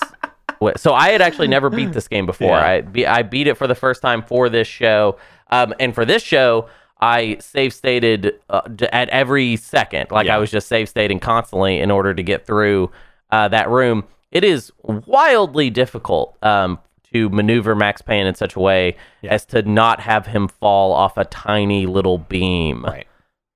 So 0.78 0.94
I 0.94 1.10
had 1.10 1.22
actually 1.22 1.50
never 1.50 1.70
beat 1.70 1.92
this 1.92 2.08
game 2.08 2.26
before. 2.26 2.52
Yeah. 2.58 2.66
I 2.66 2.82
be, 2.82 3.06
I 3.06 3.22
beat 3.22 3.48
it 3.48 3.58
for 3.58 3.68
the 3.68 3.76
first 3.76 4.02
time 4.02 4.24
for 4.24 4.48
this 4.48 4.66
show, 4.68 5.18
um, 5.52 5.74
and 5.78 5.94
for 5.94 6.06
this 6.06 6.24
show, 6.24 6.70
I 7.02 7.36
save 7.42 7.74
stated 7.74 8.40
uh, 8.50 8.62
d- 8.62 8.88
at 8.94 9.10
every 9.10 9.58
second. 9.58 10.08
Like 10.10 10.28
Yeah. 10.28 10.38
I 10.38 10.40
was 10.40 10.50
just 10.50 10.70
save 10.70 10.88
stating 10.88 11.20
constantly 11.20 11.82
in 11.82 11.92
order 11.92 12.14
to 12.14 12.24
get 12.24 12.46
through 12.48 12.92
uh, 13.30 13.50
that 13.50 13.70
room. 13.70 14.06
It 14.32 14.46
is 14.46 14.72
wildly 14.84 15.70
difficult 15.70 16.38
um, 16.42 16.80
to 17.16 17.30
maneuver 17.30 17.76
Max 17.76 18.02
Payne 18.02 18.28
in 18.28 18.36
such 18.36 18.56
a 18.56 18.60
way 18.60 18.98
Yeah. 19.22 19.34
as 19.34 19.46
to 19.48 19.62
not 19.62 20.02
have 20.02 20.26
him 20.28 20.48
fall 20.48 20.92
off 20.92 21.18
a 21.18 21.24
tiny 21.26 21.86
little 21.86 22.18
beam. 22.18 22.84
Right. 22.84 23.08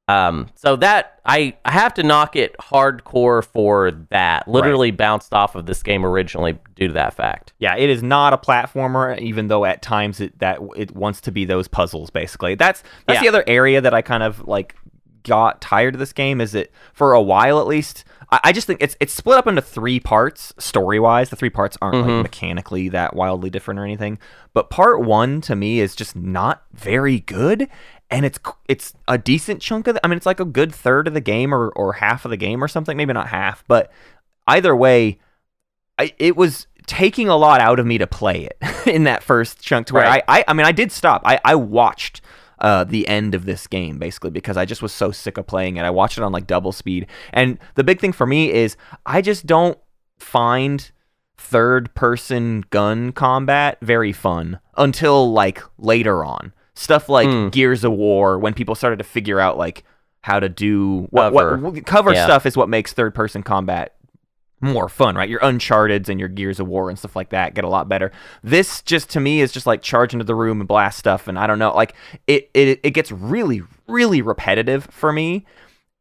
Um, 0.07 0.47
so 0.55 0.75
that 0.77 1.19
I, 1.23 1.55
I 1.65 1.71
have 1.71 1.93
to 1.95 2.03
knock 2.03 2.35
it 2.35 2.55
hardcore 2.57 3.45
for 3.45 3.91
that. 4.09 4.47
Literally 4.47 4.89
bounced 4.89 5.33
off 5.35 5.53
of 5.53 5.67
this 5.67 5.83
game 5.83 6.03
originally 6.03 6.57
due 6.73 6.87
to 6.87 6.93
that 6.93 7.13
fact. 7.13 7.53
Yeah, 7.59 7.75
it 7.77 7.91
is 7.91 8.01
not 8.01 8.33
a 8.33 8.37
platformer, 8.37 9.19
even 9.19 9.49
though 9.49 9.65
at 9.65 9.83
times 9.83 10.19
it 10.19 10.39
that 10.39 10.59
it 10.75 10.95
wants 10.95 11.21
to 11.21 11.31
be 11.31 11.45
those 11.45 11.67
puzzles. 11.67 12.09
Basically, 12.09 12.55
that's 12.55 12.81
that's 13.05 13.17
Yeah. 13.17 13.21
the 13.21 13.37
other 13.37 13.43
area 13.45 13.81
that 13.81 13.93
I 13.93 14.01
kind 14.01 14.23
of 14.23 14.47
like 14.47 14.73
got 15.21 15.61
tired 15.61 15.93
of 15.93 15.99
this 15.99 16.13
game. 16.13 16.41
Is 16.41 16.55
it 16.55 16.71
for 16.93 17.13
a 17.13 17.21
while 17.21 17.59
at 17.59 17.67
least? 17.67 18.03
I, 18.31 18.39
I 18.45 18.51
just 18.51 18.67
think 18.67 18.81
it's 18.81 18.95
it's 18.99 19.13
split 19.13 19.37
up 19.37 19.47
into 19.47 19.61
three 19.61 19.99
parts 19.99 20.53
story 20.57 20.99
wise. 20.99 21.29
The 21.29 21.35
three 21.35 21.49
parts 21.49 21.77
aren't 21.81 21.95
Mm-hmm. 21.97 22.09
like 22.09 22.23
mechanically 22.23 22.89
that 22.89 23.15
wildly 23.15 23.49
different 23.49 23.79
or 23.79 23.83
anything. 23.85 24.19
But 24.53 24.69
part 24.69 25.01
one 25.01 25.41
to 25.41 25.55
me 25.55 25.79
is 25.79 25.95
just 25.95 26.15
not 26.15 26.63
very 26.73 27.19
good. 27.19 27.67
And 28.11 28.25
it's 28.25 28.39
it's 28.67 28.93
a 29.07 29.17
decent 29.17 29.61
chunk 29.61 29.87
of 29.87 29.95
the, 29.95 30.05
I 30.05 30.09
mean 30.09 30.17
it's 30.17 30.25
like 30.25 30.39
a 30.39 30.45
good 30.45 30.73
third 30.73 31.07
of 31.07 31.13
the 31.13 31.21
game 31.21 31.53
or, 31.53 31.69
or 31.69 31.93
half 31.93 32.25
of 32.25 32.31
the 32.31 32.37
game 32.37 32.63
or 32.63 32.67
something 32.67 32.97
maybe 32.97 33.13
not 33.13 33.27
half 33.27 33.63
but 33.67 33.91
either 34.47 34.75
way 34.75 35.19
I, 35.99 36.13
it 36.17 36.35
was 36.35 36.65
taking 36.87 37.27
a 37.29 37.35
lot 37.37 37.61
out 37.61 37.77
of 37.77 37.85
me 37.85 37.99
to 37.99 38.07
play 38.07 38.45
it 38.49 38.57
in 38.87 39.03
that 39.03 39.21
first 39.21 39.61
chunk 39.61 39.85
to 39.87 39.93
where 39.93 40.03
Right. 40.05 40.23
I, 40.27 40.39
I 40.39 40.45
I 40.47 40.53
mean 40.53 40.65
I 40.65 40.71
did 40.71 40.91
stop. 40.91 41.21
I, 41.23 41.39
I 41.45 41.53
watched 41.53 42.21
uh, 42.61 42.83
the 42.83 43.07
end 43.07 43.33
of 43.35 43.45
this 43.45 43.67
game 43.67 43.97
basically 43.97 44.29
because 44.31 44.57
I 44.57 44.65
just 44.65 44.81
was 44.81 44.91
so 44.91 45.11
sick 45.11 45.37
of 45.37 45.47
playing 45.47 45.77
it. 45.77 45.83
I 45.83 45.89
watched 45.89 46.17
it 46.17 46.23
on 46.23 46.31
like 46.31 46.47
double 46.47 46.71
speed. 46.71 47.07
And 47.33 47.57
the 47.75 47.83
big 47.83 47.99
thing 47.99 48.11
for 48.11 48.25
me 48.27 48.51
is 48.51 48.75
I 49.05 49.21
just 49.21 49.45
don't 49.45 49.77
find 50.17 50.91
third 51.37 51.93
person 51.95 52.63
gun 52.69 53.11
combat 53.13 53.77
very 53.81 54.11
fun 54.11 54.59
until 54.77 55.31
like 55.31 55.61
later 55.77 56.23
on. 56.25 56.53
Stuff 56.75 57.09
like 57.09 57.27
Hmm. 57.29 57.49
Gears 57.49 57.83
of 57.83 57.93
War 57.93 58.37
when 58.39 58.53
people 58.53 58.75
started 58.75 58.97
to 58.97 59.03
figure 59.05 59.39
out 59.39 59.57
like 59.57 59.83
how 60.21 60.39
to 60.39 60.49
do 60.49 61.07
what 61.11 61.31
Cover. 61.33 61.57
what 61.57 61.85
cover 61.85 62.13
Yeah. 62.13 62.25
stuff 62.25 62.45
is 62.45 62.57
what 62.57 62.67
makes 62.69 62.91
third 62.93 63.15
person 63.15 63.41
combat 63.41 63.95
more 64.61 64.89
fun, 64.89 65.15
right? 65.15 65.29
Your 65.29 65.39
Uncharted's 65.43 66.09
and 66.09 66.19
your 66.19 66.29
Gears 66.29 66.59
of 66.59 66.67
War 66.67 66.89
and 66.89 66.97
stuff 66.99 67.15
like 67.15 67.29
that 67.29 67.53
get 67.53 67.63
a 67.63 67.69
lot 67.69 67.87
better. 67.89 68.11
This 68.43 68.81
just 68.81 69.09
to 69.11 69.19
me 69.19 69.41
is 69.41 69.51
just 69.51 69.65
like 69.65 69.81
charge 69.81 70.13
into 70.13 70.25
the 70.25 70.35
room 70.35 70.59
and 70.61 70.67
blast 70.67 70.99
stuff, 70.99 71.27
and 71.27 71.37
I 71.39 71.47
don't 71.47 71.59
know, 71.59 71.73
like 71.75 71.93
it 72.27 72.49
it 72.53 72.79
it 72.83 72.91
gets 72.91 73.11
really 73.11 73.61
really 73.87 74.21
repetitive 74.21 74.85
for 74.91 75.11
me. 75.13 75.45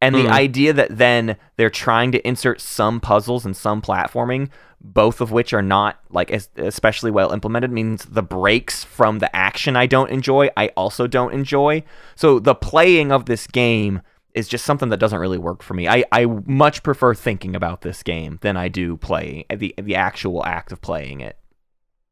And 0.01 0.15
the 0.15 0.27
Mhm. 0.27 0.31
idea 0.31 0.71
that 0.73 0.97
then 0.97 1.35
they're 1.57 1.69
trying 1.69 2.13
to 2.13 2.25
insert 2.25 2.61
some 2.61 3.01
puzzles 3.01 3.45
and 3.45 3.55
some 3.55 3.81
platforming, 3.81 4.47
both 4.79 5.19
of 5.19 5.33
which 5.33 5.53
are 5.53 5.61
not 5.61 5.99
like 6.09 6.31
as, 6.31 6.47
especially 6.55 7.11
well 7.11 7.33
implemented, 7.33 7.69
means 7.69 8.05
the 8.05 8.23
breaks 8.23 8.85
from 8.85 9.19
the 9.19 9.35
action 9.35 9.75
I 9.75 9.87
don't 9.87 10.09
enjoy, 10.09 10.49
I 10.55 10.67
also 10.77 11.05
don't 11.05 11.33
enjoy. 11.33 11.83
So 12.15 12.39
the 12.39 12.55
playing 12.55 13.11
of 13.11 13.25
this 13.25 13.45
game 13.45 14.01
is 14.33 14.47
just 14.47 14.65
something 14.65 14.89
that 14.89 14.97
doesn't 14.97 15.19
really 15.19 15.37
work 15.37 15.63
for 15.63 15.73
me. 15.73 15.87
I, 15.87 16.03
I 16.11 16.25
much 16.45 16.83
prefer 16.83 17.13
thinking 17.13 17.55
about 17.55 17.81
this 17.81 18.03
game 18.03 18.39
than 18.41 18.57
I 18.57 18.67
do 18.67 18.97
playing 18.97 19.45
the 19.49 19.73
the 19.77 19.95
actual 19.95 20.45
act 20.45 20.71
of 20.71 20.81
playing 20.81 21.21
it. 21.21 21.37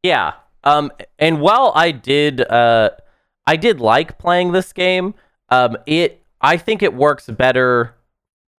Yeah. 0.02 0.34
Um, 0.64 0.90
and 1.18 1.40
while 1.40 1.72
I 1.74 1.92
did, 1.92 2.40
uh, 2.40 2.90
I 3.46 3.56
did 3.56 3.80
like 3.80 4.18
playing 4.18 4.52
this 4.52 4.72
game. 4.72 5.14
Um, 5.48 5.76
it, 5.86 6.22
I 6.40 6.56
think 6.56 6.82
it 6.82 6.94
works 6.94 7.26
better, 7.26 7.94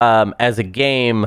um, 0.00 0.34
as 0.38 0.58
a 0.58 0.62
game 0.62 1.26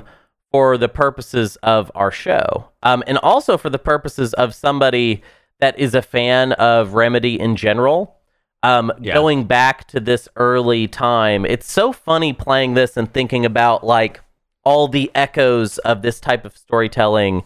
for 0.52 0.78
the 0.78 0.90
purposes 0.90 1.56
of 1.64 1.92
our 1.96 2.12
show. 2.12 2.70
Um, 2.84 3.04
and 3.08 3.18
also 3.20 3.58
for 3.58 3.70
the 3.70 3.80
purposes 3.80 4.34
of 4.34 4.54
somebody 4.54 5.24
that 5.60 5.78
is 5.80 5.96
a 5.96 6.02
fan 6.02 6.52
of 6.54 6.94
Remedy 6.94 7.40
in 7.40 7.56
general. 7.56 8.18
Um, 8.64 8.92
Yeah. 9.00 9.14
going 9.14 9.44
back 9.44 9.86
to 9.90 10.00
this 10.00 10.28
early 10.38 10.88
time, 10.88 11.46
it's 11.46 11.70
so 11.72 11.92
funny 11.92 12.32
playing 12.34 12.74
this 12.76 12.96
and 12.98 13.12
thinking 13.14 13.46
about 13.46 13.84
like 13.86 14.22
all 14.64 14.88
the 14.88 15.12
echoes 15.14 15.78
of 15.80 16.02
this 16.02 16.20
type 16.22 16.46
of 16.46 16.56
storytelling 16.58 17.44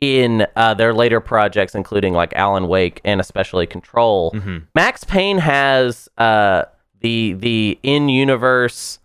in 0.00 0.46
uh, 0.54 0.74
their 0.74 0.92
later 0.94 1.20
projects, 1.20 1.74
including 1.74 2.12
like 2.12 2.32
Alan 2.36 2.68
Wake 2.68 3.00
and 3.04 3.20
especially 3.20 3.66
Control. 3.66 4.30
Mhm. 4.32 4.64
Max 4.74 5.02
Payne 5.04 5.38
has 5.38 6.08
uh, 6.18 6.64
the 7.00 7.32
the 7.32 7.78
in 7.82 8.08
universe 8.08 8.98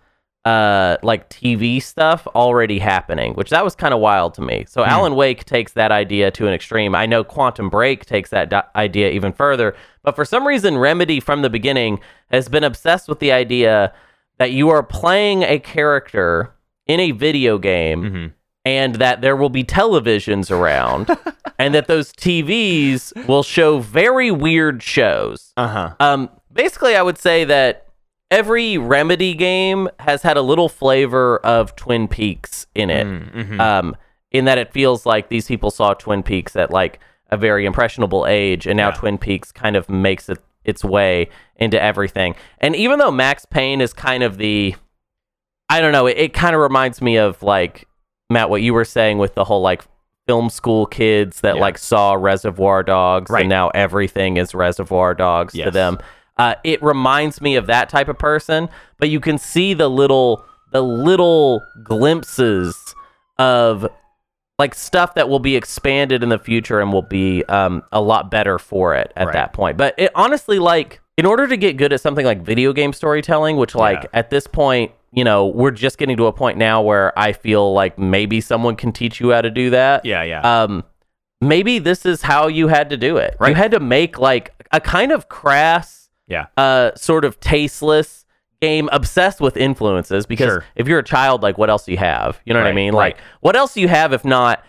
uh, 0.45 0.97
like 1.03 1.29
TV 1.29 1.81
stuff 1.81 2.27
already 2.35 2.77
happening, 2.79 3.33
which 3.33 3.49
that 3.49 3.63
was 3.63 3.75
kind 3.75 3.93
of 3.93 3.99
wild 4.01 4.33
to 4.33 4.41
me. 4.41 4.65
So 4.67 4.83
Alan 4.83 5.15
Wake 5.15 5.45
takes 5.45 5.71
that 5.73 5.91
idea 5.91 6.31
to 6.31 6.47
an 6.47 6.53
extreme. 6.53 6.95
I 6.95 7.05
know 7.05 7.23
Quantum 7.23 7.69
Break 7.69 8.05
takes 8.05 8.29
that 8.31 8.49
di- 8.49 8.63
idea 8.75 9.09
even 9.11 9.31
further, 9.31 9.75
but 10.03 10.15
for 10.15 10.25
some 10.25 10.45
reason, 10.45 10.77
Remedy 10.77 11.19
from 11.21 11.43
the 11.43 11.49
beginning 11.49 11.99
has 12.29 12.49
been 12.49 12.63
obsessed 12.65 13.07
with 13.07 13.19
the 13.19 13.31
idea 13.31 13.93
that 14.37 14.51
you 14.51 14.69
are 14.69 14.83
playing 14.83 15.43
a 15.43 15.59
character 15.59 16.53
in 16.87 16.99
a 16.99 17.11
video 17.11 17.57
game 17.57 18.03
Mhm. 18.03 18.33
and 18.65 18.95
that 18.95 19.21
there 19.21 19.37
will 19.37 19.49
be 19.49 19.63
televisions 19.63 20.51
around 20.51 21.09
and 21.57 21.73
that 21.73 21.87
those 21.87 22.11
TVs 22.11 23.13
will 23.27 23.43
show 23.43 23.79
very 23.79 24.31
weird 24.31 24.83
shows. 24.83 25.53
Uh-huh. 25.55 25.93
Um, 26.01 26.29
basically, 26.51 26.95
I 26.97 27.01
would 27.01 27.17
say 27.17 27.45
that 27.45 27.82
every 28.33 28.77
Remedy 28.77 29.33
game 29.33 29.87
has 29.99 30.21
had 30.23 30.37
a 30.37 30.41
little 30.41 30.69
flavor 30.69 31.37
of 31.39 31.75
Twin 31.75 32.07
Peaks 32.07 32.67
in 32.75 32.89
it. 32.89 33.05
Mm-hmm. 33.07 33.59
Um, 33.61 33.95
in 34.31 34.45
that 34.45 34.57
it 34.57 34.73
feels 34.73 35.05
like 35.05 35.29
these 35.29 35.45
people 35.47 35.69
saw 35.69 35.93
Twin 35.93 36.23
Peaks 36.23 36.55
at 36.55 36.71
like 36.71 36.99
a 37.29 37.37
very 37.37 37.65
impressionable 37.65 38.25
age, 38.27 38.65
and 38.65 38.75
now 38.77 38.89
Yeah. 38.89 38.95
Twin 38.95 39.17
Peaks 39.19 39.51
kind 39.51 39.75
of 39.75 39.87
makes 39.89 40.27
it 40.29 40.39
its 40.65 40.83
way 40.83 41.29
into 41.57 41.81
everything. 41.81 42.35
And 42.59 42.75
even 42.75 42.97
though 42.99 43.11
Max 43.11 43.45
Payne 43.45 43.79
is 43.81 43.93
kind 43.93 44.23
of 44.23 44.37
the, 44.37 44.75
I 45.69 45.81
don't 45.81 45.91
know, 45.91 46.07
it, 46.07 46.17
it 46.17 46.33
kind 46.33 46.55
of 46.55 46.61
reminds 46.61 47.01
me 47.01 47.17
of 47.17 47.43
like 47.43 47.87
Matt, 48.29 48.49
what 48.49 48.61
you 48.63 48.73
were 48.73 48.85
saying 48.85 49.19
with 49.19 49.35
the 49.35 49.43
whole 49.43 49.61
like 49.61 49.83
film 50.25 50.49
school 50.49 50.85
kids 50.87 51.41
that 51.41 51.55
Yeah. 51.55 51.61
like 51.61 51.77
saw 51.77 52.13
Reservoir 52.13 52.81
Dogs, 52.81 53.29
Right. 53.29 53.41
and 53.41 53.49
now 53.49 53.69
everything 53.69 54.37
is 54.37 54.55
Reservoir 54.55 55.13
Dogs 55.13 55.53
to 55.53 55.69
them. 55.69 55.99
Uh, 56.37 56.55
it 56.63 56.81
reminds 56.81 57.41
me 57.41 57.55
of 57.55 57.67
that 57.67 57.89
type 57.89 58.07
of 58.07 58.17
person, 58.17 58.67
but 58.97 59.09
you 59.09 59.19
can 59.19 59.37
see 59.37 59.73
the 59.73 59.89
little 59.89 60.43
the 60.71 60.81
little 60.81 61.61
glimpses 61.83 62.95
of 63.37 63.87
like 64.59 64.73
stuff 64.75 65.15
that 65.15 65.29
will 65.29 65.39
be 65.39 65.55
expanded 65.55 66.23
in 66.23 66.29
the 66.29 66.37
future 66.39 66.79
and 66.79 66.91
will 66.93 67.01
be 67.03 67.43
um, 67.45 67.83
a 67.91 68.01
lot 68.01 68.29
better 68.31 68.57
for 68.59 68.95
it 68.95 69.11
at 69.15 69.27
Right. 69.27 69.33
that 69.33 69.53
point. 69.53 69.77
But 69.77 69.95
it 69.97 70.11
honestly, 70.15 70.59
like, 70.59 71.01
in 71.17 71.25
order 71.25 71.47
to 71.47 71.57
get 71.57 71.77
good 71.77 71.91
at 71.93 72.01
something 72.01 72.25
like 72.25 72.41
video 72.41 72.71
game 72.73 72.93
storytelling, 72.93 73.57
which, 73.57 73.73
like, 73.75 74.03
Yeah. 74.03 74.09
at 74.13 74.29
this 74.29 74.45
point, 74.47 74.91
you 75.11 75.23
know, 75.23 75.47
we're 75.47 75.71
just 75.71 75.97
getting 75.97 76.17
to 76.17 76.25
a 76.27 76.33
point 76.33 76.57
now 76.57 76.81
where 76.81 77.17
I 77.17 77.33
feel 77.33 77.73
like 77.73 77.97
maybe 77.99 78.41
someone 78.41 78.75
can 78.75 78.91
teach 78.91 79.19
you 79.19 79.31
how 79.31 79.41
to 79.41 79.49
do 79.51 79.69
that. 79.71 80.05
Yeah, 80.05 80.23
yeah. 80.23 80.41
Um, 80.63 80.83
maybe 81.41 81.77
this 81.79 82.05
is 82.05 82.21
how 82.23 82.47
you 82.47 82.67
had 82.67 82.89
to 82.91 82.97
do 82.97 83.17
it. 83.17 83.35
You 83.45 83.53
had 83.55 83.71
to 83.71 83.79
make 83.79 84.17
like 84.19 84.53
a 84.71 84.79
kind 84.79 85.11
of 85.11 85.29
crass, 85.29 86.02
yeah. 86.27 86.45
uh, 86.57 86.91
sort 86.95 87.25
of 87.25 87.39
tasteless 87.39 88.25
game 88.61 88.87
obsessed 88.93 89.41
with 89.41 89.57
influences 89.57 90.25
because 90.25 90.47
Sure. 90.47 90.65
if 90.75 90.87
you're 90.87 90.99
a 90.99 91.03
child 91.03 91.41
like 91.43 91.57
what 91.57 91.69
else 91.69 91.83
do 91.85 91.91
you 91.91 91.97
have 91.97 92.39
you 92.45 92.53
know 92.53 92.59
what 92.61 92.65
i 92.65 92.69
Right, 92.69 92.75
mean 92.75 92.93
right. 92.93 93.15
like 93.15 93.17
what 93.41 93.57
else 93.57 93.73
do 93.73 93.81
you 93.81 93.89
have 93.89 94.13
if 94.13 94.23
not 94.23 94.63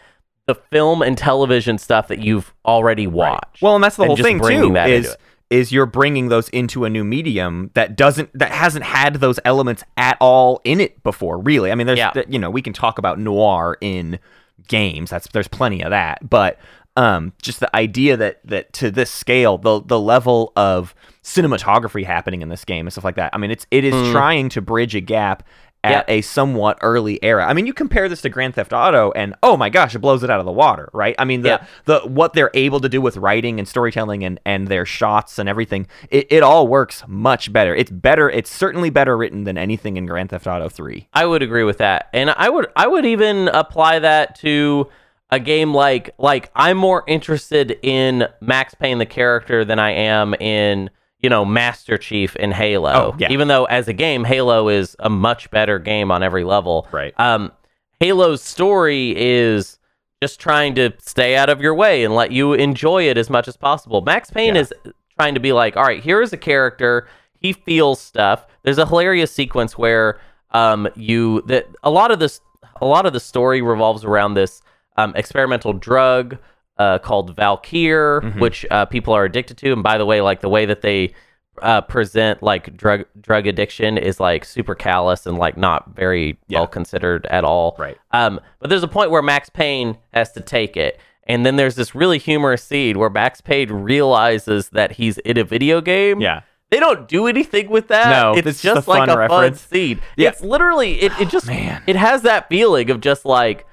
the 0.46 0.56
film 0.56 1.00
and 1.00 1.16
television 1.16 1.78
stuff 1.78 2.08
that 2.08 2.18
you've 2.18 2.52
already 2.66 3.06
watched 3.06 3.62
Well, 3.62 3.76
and 3.76 3.84
that's 3.84 3.94
the 3.96 4.02
and 4.02 4.08
whole 4.08 4.16
thing 4.16 4.40
too 4.40 4.72
that 4.72 4.90
into 4.90 5.16
is 5.50 5.70
you're 5.70 5.86
bringing 5.86 6.28
those 6.28 6.48
into 6.48 6.84
a 6.84 6.90
new 6.90 7.04
medium 7.04 7.70
that 7.74 7.96
doesn't 7.96 8.36
that 8.36 8.50
hasn't 8.50 8.84
had 8.84 9.14
those 9.16 9.38
elements 9.44 9.84
at 9.96 10.16
all 10.20 10.60
in 10.64 10.80
it 10.80 11.00
before. 11.04 11.38
Really, 11.38 11.70
I 11.70 11.74
mean, 11.76 11.86
there's 11.86 11.98
Yeah. 11.98 12.12
you 12.28 12.38
know 12.40 12.50
we 12.50 12.62
can 12.62 12.72
talk 12.72 12.98
about 12.98 13.20
noir 13.20 13.76
in 13.80 14.18
games. 14.66 15.10
That's 15.10 15.28
there's 15.28 15.46
plenty 15.46 15.82
of 15.82 15.90
that, 15.90 16.28
but 16.28 16.58
um, 16.96 17.32
just 17.40 17.60
the 17.60 17.74
idea 17.76 18.16
that 18.16 18.40
that 18.46 18.72
to 18.74 18.90
this 18.90 19.10
scale, 19.10 19.58
the 19.58 19.80
the 19.84 20.00
level 20.00 20.52
of 20.56 20.94
cinematography 21.24 22.04
happening 22.04 22.42
in 22.42 22.48
this 22.50 22.64
game 22.64 22.86
and 22.86 22.92
stuff 22.92 23.04
like 23.04 23.16
that. 23.16 23.30
I 23.34 23.38
mean, 23.38 23.50
it's 23.50 23.66
it 23.70 23.82
is 23.84 23.94
Mm. 23.94 24.12
trying 24.12 24.48
to 24.50 24.60
bridge 24.60 24.94
a 24.94 25.00
gap 25.00 25.42
at 25.82 26.06
a 26.08 26.22
somewhat 26.22 26.78
early 26.80 27.22
era. 27.22 27.46
I 27.46 27.52
mean, 27.52 27.66
you 27.66 27.74
compare 27.74 28.08
this 28.08 28.22
to 28.22 28.30
Grand 28.30 28.54
Theft 28.54 28.72
Auto, 28.72 29.12
and 29.12 29.34
oh 29.42 29.54
my 29.54 29.68
gosh, 29.68 29.94
it 29.94 29.98
blows 29.98 30.22
it 30.22 30.30
out 30.30 30.40
of 30.40 30.46
the 30.46 30.52
water, 30.52 30.88
right? 30.94 31.14
I 31.18 31.26
mean, 31.26 31.42
the 31.42 31.48
Yeah. 31.50 31.64
the 31.84 32.00
what 32.00 32.32
they're 32.32 32.50
able 32.54 32.80
to 32.80 32.88
do 32.88 33.02
with 33.02 33.18
writing 33.18 33.58
and 33.58 33.68
storytelling 33.68 34.24
and 34.24 34.40
and 34.46 34.68
their 34.68 34.86
shots 34.86 35.38
and 35.38 35.46
everything, 35.46 35.86
it, 36.10 36.26
it 36.30 36.42
all 36.42 36.68
works 36.68 37.04
much 37.06 37.52
better. 37.52 37.74
It's 37.74 37.90
better. 37.90 38.30
It's 38.30 38.50
certainly 38.50 38.88
better 38.88 39.14
written 39.14 39.44
than 39.44 39.58
anything 39.58 39.98
in 39.98 40.06
Grand 40.06 40.30
Theft 40.30 40.46
Auto 40.46 40.70
Three. 40.70 41.08
I 41.12 41.26
would 41.26 41.42
agree 41.42 41.64
with 41.64 41.76
that, 41.78 42.08
and 42.14 42.30
I 42.30 42.48
would 42.48 42.66
I 42.76 42.86
would 42.86 43.04
even 43.04 43.48
apply 43.48 43.98
that 43.98 44.36
to 44.40 44.88
a 45.30 45.38
game 45.38 45.74
like 45.74 46.14
like 46.16 46.50
I'm 46.56 46.78
more 46.78 47.04
interested 47.06 47.78
in 47.82 48.26
Max 48.40 48.74
Payne 48.74 48.98
the 48.98 49.06
character 49.06 49.66
than 49.66 49.78
I 49.78 49.90
am 49.90 50.32
in 50.34 50.88
you 51.24 51.30
know 51.30 51.42
Master 51.42 51.96
Chief 51.96 52.36
in 52.36 52.52
Halo. 52.52 52.90
Oh, 52.92 53.16
yeah. 53.18 53.32
Even 53.32 53.48
though 53.48 53.64
as 53.64 53.88
a 53.88 53.94
game, 53.94 54.24
Halo 54.24 54.68
is 54.68 54.94
a 54.98 55.08
much 55.08 55.50
better 55.50 55.78
game 55.78 56.10
on 56.10 56.22
every 56.22 56.44
level. 56.44 56.86
Right. 56.92 57.18
Um, 57.18 57.50
Halo's 57.98 58.42
story 58.42 59.14
is 59.16 59.78
just 60.22 60.38
trying 60.38 60.74
to 60.74 60.92
stay 60.98 61.34
out 61.34 61.48
of 61.48 61.62
your 61.62 61.74
way 61.74 62.04
and 62.04 62.14
let 62.14 62.30
you 62.30 62.52
enjoy 62.52 63.08
it 63.08 63.16
as 63.16 63.30
much 63.30 63.48
as 63.48 63.56
possible. 63.56 64.02
Max 64.02 64.30
Payne 64.30 64.54
Yeah. 64.54 64.60
is 64.62 64.72
trying 65.18 65.32
to 65.32 65.40
be 65.40 65.52
like, 65.54 65.78
all 65.78 65.82
right, 65.84 66.02
here 66.02 66.20
is 66.20 66.32
a 66.34 66.36
character. 66.36 67.08
He 67.40 67.54
feels 67.54 68.00
stuff. 68.00 68.46
There's 68.62 68.78
a 68.78 68.84
hilarious 68.86 69.32
sequence 69.32 69.78
where 69.78 70.20
um, 70.50 70.88
you 70.94 71.40
that 71.46 71.68
a 71.82 71.90
lot 71.90 72.10
of 72.10 72.18
this, 72.18 72.40
a 72.82 72.86
lot 72.86 73.06
of 73.06 73.14
the 73.14 73.20
story 73.20 73.62
revolves 73.62 74.04
around 74.04 74.34
this 74.34 74.60
um, 74.98 75.14
experimental 75.16 75.72
drug 75.72 76.36
uh, 76.78 76.98
called 76.98 77.34
Valkyr, 77.36 78.20
Mm-hmm. 78.22 78.40
which 78.40 78.66
uh, 78.70 78.84
people 78.86 79.14
are 79.14 79.24
addicted 79.24 79.56
to. 79.58 79.72
And 79.72 79.82
by 79.82 79.98
the 79.98 80.06
way, 80.06 80.20
like 80.20 80.40
the 80.40 80.48
way 80.48 80.66
that 80.66 80.82
they 80.82 81.14
uh, 81.62 81.80
present 81.82 82.42
like 82.42 82.76
drug 82.76 83.04
drug 83.20 83.46
addiction 83.46 83.96
is 83.96 84.18
like 84.18 84.44
super 84.44 84.74
callous 84.74 85.24
and 85.24 85.38
like 85.38 85.56
not 85.56 85.94
very 85.94 86.36
Yeah. 86.48 86.58
well 86.60 86.66
considered 86.66 87.26
at 87.26 87.44
all. 87.44 87.76
Right. 87.78 87.96
Um, 88.10 88.40
but 88.58 88.70
there's 88.70 88.82
a 88.82 88.88
point 88.88 89.10
where 89.12 89.22
Max 89.22 89.50
Payne 89.50 89.96
has 90.12 90.32
to 90.32 90.40
take 90.40 90.76
it. 90.76 90.98
And 91.26 91.46
then 91.46 91.56
there's 91.56 91.76
this 91.76 91.94
really 91.94 92.18
humorous 92.18 92.62
scene 92.64 92.98
where 92.98 93.08
Max 93.08 93.40
Payne 93.40 93.70
realizes 93.70 94.70
that 94.70 94.92
he's 94.92 95.18
in 95.18 95.38
a 95.38 95.44
video 95.44 95.80
game. 95.80 96.20
Yeah. 96.20 96.40
They 96.70 96.80
don't 96.80 97.06
do 97.06 97.28
anything 97.28 97.68
with 97.70 97.86
that. 97.88 98.10
No, 98.10 98.32
it's 98.32 98.46
it's 98.48 98.62
just 98.62 98.74
just 98.78 98.86
a 98.88 98.90
like 98.90 99.08
a 99.08 99.16
reference. 99.16 99.60
fun 99.62 99.68
scene. 99.70 100.00
Yeah. 100.16 100.28
Oh, 100.28 100.32
It's 100.32 100.40
literally 100.42 101.00
it, 101.02 101.12
it 101.20 101.28
just 101.28 101.46
man. 101.46 101.82
it 101.86 101.94
has 101.94 102.22
that 102.22 102.48
feeling 102.48 102.90
of 102.90 103.00
just 103.00 103.24
like 103.24 103.64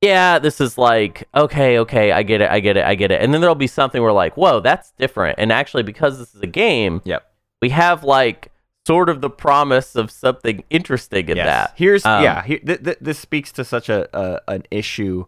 yeah, 0.00 0.38
this 0.38 0.60
is 0.60 0.78
like 0.78 1.28
okay, 1.34 1.78
okay, 1.80 2.12
I 2.12 2.22
get 2.22 2.40
it, 2.40 2.50
I 2.50 2.60
get 2.60 2.76
it, 2.76 2.84
I 2.84 2.94
get 2.94 3.10
it. 3.10 3.20
And 3.22 3.32
then 3.34 3.40
there'll 3.40 3.54
be 3.56 3.66
something 3.66 4.00
where 4.02 4.12
like, 4.12 4.36
whoa, 4.36 4.60
that's 4.60 4.92
different. 4.92 5.38
And 5.38 5.50
actually 5.52 5.82
because 5.82 6.18
this 6.18 6.34
is 6.34 6.40
a 6.42 6.46
game, 6.46 7.02
Yep. 7.04 7.26
we 7.62 7.70
have 7.70 8.04
like 8.04 8.52
sort 8.86 9.08
of 9.08 9.20
the 9.20 9.28
promise 9.30 9.96
of 9.96 10.10
something 10.10 10.62
interesting 10.70 11.28
in 11.28 11.36
Yes. 11.36 11.46
that. 11.46 11.72
Here's 11.76 12.06
Um, 12.06 12.22
yeah. 12.22 12.42
Here, 12.42 12.58
th- 12.64 12.82
th- 12.84 12.98
this 13.00 13.18
speaks 13.18 13.52
to 13.52 13.64
such 13.64 13.88
a, 13.88 14.08
a 14.18 14.40
an 14.48 14.62
issue. 14.70 15.24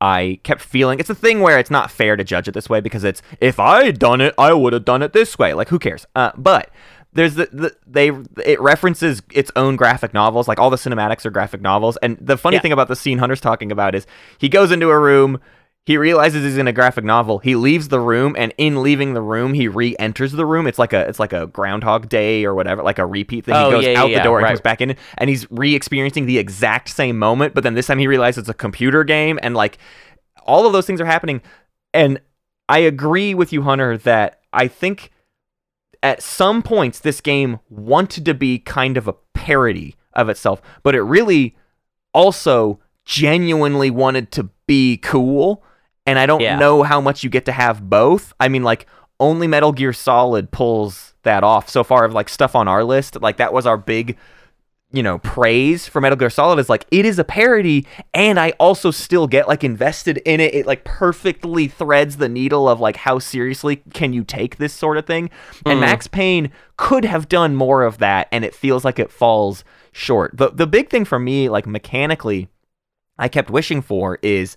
I 0.00 0.38
kept 0.44 0.60
feeling 0.60 1.00
it's 1.00 1.10
a 1.10 1.14
thing 1.14 1.40
where 1.40 1.58
it's 1.58 1.70
not 1.72 1.90
fair 1.90 2.14
to 2.16 2.22
judge 2.22 2.46
it 2.48 2.54
this 2.54 2.68
way 2.68 2.80
because 2.80 3.02
it's 3.04 3.20
if 3.40 3.58
I 3.58 3.84
had 3.84 3.98
done 3.98 4.20
it, 4.20 4.34
I 4.38 4.52
would 4.52 4.72
have 4.72 4.84
done 4.84 5.02
it 5.02 5.12
this 5.12 5.38
way. 5.38 5.54
Like 5.54 5.68
who 5.68 5.78
cares? 5.78 6.06
Uh, 6.14 6.30
but 6.36 6.70
there's 7.18 7.34
the, 7.34 7.48
the 7.52 7.76
they 7.84 8.12
it 8.44 8.60
references 8.60 9.22
its 9.32 9.50
own 9.56 9.74
graphic 9.74 10.14
novels. 10.14 10.46
Like 10.46 10.60
all 10.60 10.70
the 10.70 10.76
cinematics 10.76 11.26
are 11.26 11.30
graphic 11.30 11.60
novels. 11.60 11.96
And 11.96 12.16
the 12.20 12.36
funny 12.36 12.56
Yeah. 12.56 12.60
thing 12.60 12.72
about 12.72 12.86
the 12.86 12.94
scene 12.94 13.18
Hunter's 13.18 13.40
talking 13.40 13.72
about 13.72 13.96
is 13.96 14.06
he 14.38 14.48
goes 14.48 14.70
into 14.70 14.88
a 14.90 14.98
room. 14.98 15.40
He 15.84 15.96
realizes 15.96 16.44
he's 16.44 16.58
in 16.58 16.68
a 16.68 16.72
graphic 16.72 17.02
novel. 17.02 17.38
He 17.38 17.56
leaves 17.56 17.88
the 17.88 17.98
room, 17.98 18.36
and 18.38 18.52
in 18.58 18.82
leaving 18.82 19.14
the 19.14 19.22
room, 19.22 19.54
he 19.54 19.68
re-enters 19.68 20.32
the 20.32 20.44
room. 20.44 20.66
It's 20.66 20.78
like 20.78 20.92
a 20.92 21.08
it's 21.08 21.18
like 21.18 21.32
a 21.32 21.46
Groundhog 21.46 22.08
Day 22.08 22.44
or 22.44 22.54
whatever, 22.54 22.82
like 22.82 22.98
a 22.98 23.06
repeat 23.06 23.46
thing. 23.46 23.54
Oh, 23.54 23.64
he 23.66 23.70
goes 23.70 23.84
yeah, 23.84 23.90
yeah, 23.92 24.00
out 24.00 24.06
the 24.06 24.10
yeah, 24.12 24.22
door 24.22 24.38
and 24.38 24.44
right. 24.44 24.50
comes 24.50 24.60
back 24.60 24.80
in 24.80 24.96
and 25.16 25.28
he's 25.30 25.50
re-experiencing 25.50 26.26
the 26.26 26.38
exact 26.38 26.88
same 26.90 27.18
moment 27.18 27.54
but 27.54 27.64
then 27.64 27.74
this 27.74 27.86
time 27.86 27.98
he 27.98 28.06
realizes 28.06 28.38
it's 28.42 28.48
a 28.48 28.54
computer 28.54 29.02
game 29.02 29.38
and 29.42 29.54
like 29.56 29.78
all 30.44 30.66
of 30.66 30.72
those 30.72 30.86
things 30.86 31.00
are 31.00 31.06
happening 31.06 31.40
and 31.94 32.20
i 32.68 32.78
agree 32.78 33.34
with 33.34 33.52
you 33.52 33.62
hunter 33.62 33.96
that 33.98 34.40
i 34.52 34.68
think 34.68 35.10
at 36.02 36.22
some 36.22 36.62
points 36.62 37.00
this 37.00 37.20
game 37.20 37.58
wanted 37.68 38.24
to 38.24 38.34
be 38.34 38.58
kind 38.58 38.96
of 38.96 39.08
a 39.08 39.14
parody 39.34 39.96
of 40.14 40.28
itself 40.28 40.60
but 40.82 40.94
it 40.94 41.02
really 41.02 41.56
also 42.14 42.80
genuinely 43.04 43.90
wanted 43.90 44.30
to 44.32 44.48
be 44.66 44.96
cool 44.98 45.62
and 46.06 46.18
i 46.18 46.26
don't 46.26 46.40
Yeah. 46.40 46.58
know 46.58 46.82
how 46.82 47.00
much 47.00 47.24
you 47.24 47.30
get 47.30 47.44
to 47.46 47.52
have 47.52 47.88
both 47.88 48.32
i 48.38 48.48
mean 48.48 48.62
like 48.62 48.86
only 49.20 49.46
metal 49.46 49.72
gear 49.72 49.92
solid 49.92 50.50
pulls 50.50 51.14
that 51.22 51.42
off 51.42 51.68
so 51.68 51.82
far 51.82 52.04
of 52.04 52.12
like 52.12 52.28
stuff 52.28 52.54
on 52.54 52.68
our 52.68 52.84
list 52.84 53.20
like 53.20 53.36
that 53.38 53.52
was 53.52 53.66
our 53.66 53.76
big 53.76 54.16
you 54.90 55.02
know 55.02 55.18
praise 55.18 55.86
for 55.86 56.00
metal 56.00 56.16
gear 56.16 56.30
solid 56.30 56.58
is 56.58 56.70
like 56.70 56.86
it 56.90 57.04
is 57.04 57.18
a 57.18 57.24
parody 57.24 57.86
and 58.14 58.40
i 58.40 58.50
also 58.52 58.90
still 58.90 59.26
get 59.26 59.46
like 59.46 59.62
invested 59.62 60.18
in 60.24 60.40
it. 60.40 60.54
It 60.54 60.66
like 60.66 60.84
perfectly 60.84 61.68
threads 61.68 62.16
the 62.16 62.28
needle 62.28 62.68
of 62.68 62.80
like 62.80 62.96
how 62.96 63.18
seriously 63.18 63.82
can 63.92 64.12
you 64.12 64.24
take 64.24 64.56
this 64.56 64.72
sort 64.72 64.96
of 64.96 65.06
thing? 65.06 65.30
And 65.66 65.80
max 65.80 66.06
payne 66.06 66.50
could 66.76 67.04
have 67.04 67.28
done 67.28 67.54
more 67.54 67.82
of 67.82 67.98
that 67.98 68.28
and 68.32 68.44
it 68.44 68.54
feels 68.54 68.84
like 68.84 68.98
it 68.98 69.10
falls 69.10 69.64
short. 69.92 70.36
The, 70.36 70.50
the 70.50 70.66
big 70.66 70.90
thing 70.90 71.04
for 71.04 71.18
me 71.18 71.48
like 71.48 71.66
mechanically 71.66 72.48
i 73.18 73.28
kept 73.28 73.50
wishing 73.50 73.82
for 73.82 74.18
is 74.22 74.56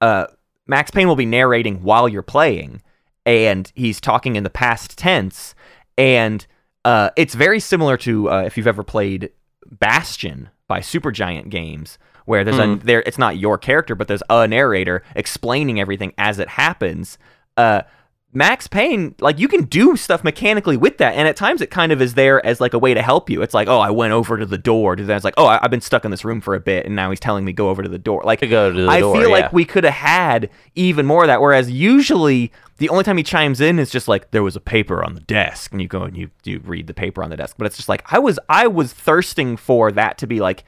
uh 0.00 0.26
max 0.66 0.90
payne 0.90 1.08
will 1.08 1.16
be 1.16 1.26
narrating 1.26 1.82
while 1.82 2.08
you're 2.08 2.22
playing 2.22 2.82
and 3.24 3.72
he's 3.74 4.00
talking 4.00 4.36
in 4.36 4.44
the 4.44 4.50
past 4.50 4.98
tense 4.98 5.54
and 5.96 6.46
uh, 6.82 7.10
it's 7.14 7.34
very 7.34 7.60
similar 7.60 7.98
to 7.98 8.30
uh, 8.30 8.42
if 8.46 8.56
you've 8.56 8.66
ever 8.66 8.82
played 8.82 9.30
Bastion 9.70 10.50
by 10.68 10.80
Supergiant 10.80 11.48
Games, 11.48 11.98
where 12.24 12.44
there's 12.44 12.58
a 12.58 12.76
there 12.76 13.02
it's 13.06 13.18
not 13.18 13.38
your 13.38 13.58
character, 13.58 13.94
but 13.94 14.08
there's 14.08 14.22
a 14.30 14.46
narrator 14.46 15.02
explaining 15.14 15.80
everything 15.80 16.12
as 16.18 16.38
it 16.38 16.48
happens. 16.48 17.18
Uh, 17.56 17.82
Max 18.32 18.68
Payne, 18.68 19.16
like 19.18 19.40
you 19.40 19.48
can 19.48 19.64
do 19.64 19.96
stuff 19.96 20.22
mechanically 20.22 20.76
with 20.76 20.98
that, 20.98 21.14
and 21.14 21.26
at 21.26 21.34
times 21.34 21.60
it 21.60 21.70
kind 21.70 21.90
of 21.90 22.00
is 22.00 22.14
there 22.14 22.44
as 22.46 22.60
like 22.60 22.74
a 22.74 22.78
way 22.78 22.94
to 22.94 23.02
help 23.02 23.28
you. 23.28 23.42
It's 23.42 23.54
like, 23.54 23.66
oh, 23.66 23.80
I 23.80 23.90
went 23.90 24.12
over 24.12 24.38
to 24.38 24.46
the 24.46 24.58
door. 24.58 24.94
To 24.94 25.12
it's 25.12 25.24
like, 25.24 25.34
oh, 25.36 25.46
I, 25.46 25.58
I've 25.60 25.70
been 25.70 25.80
stuck 25.80 26.04
in 26.04 26.12
this 26.12 26.24
room 26.24 26.40
for 26.40 26.54
a 26.54 26.60
bit, 26.60 26.86
and 26.86 26.94
now 26.94 27.10
he's 27.10 27.18
telling 27.18 27.44
me 27.44 27.52
go 27.52 27.70
over 27.70 27.82
to 27.82 27.88
the 27.88 27.98
door. 27.98 28.22
Like 28.24 28.38
To 28.40 28.46
go 28.46 28.72
to 28.72 28.82
the 28.82 28.88
I 28.88 29.00
door, 29.00 29.16
feel 29.16 29.28
yeah. 29.28 29.34
like 29.34 29.52
we 29.52 29.64
could 29.64 29.82
have 29.82 29.94
had 29.94 30.48
even 30.76 31.06
more 31.06 31.24
of 31.24 31.26
that. 31.26 31.40
Whereas 31.40 31.72
usually 31.72 32.52
the 32.78 32.88
only 32.88 33.02
time 33.02 33.16
he 33.16 33.24
chimes 33.24 33.60
in 33.60 33.80
is 33.80 33.90
just 33.90 34.06
like 34.06 34.30
there 34.30 34.44
was 34.44 34.54
a 34.54 34.60
paper 34.60 35.04
on 35.04 35.14
the 35.14 35.20
desk, 35.22 35.72
and 35.72 35.82
you 35.82 35.88
go 35.88 36.02
and 36.02 36.16
you 36.16 36.30
you 36.44 36.60
read 36.60 36.86
the 36.86 36.94
paper 36.94 37.24
on 37.24 37.30
the 37.30 37.36
desk. 37.36 37.56
But 37.58 37.66
it's 37.66 37.76
just 37.76 37.88
like 37.88 38.04
I 38.12 38.20
was 38.20 38.38
I 38.48 38.68
was 38.68 38.92
thirsting 38.92 39.56
for 39.56 39.90
that 39.90 40.18
to 40.18 40.28
be 40.28 40.38
like 40.38 40.62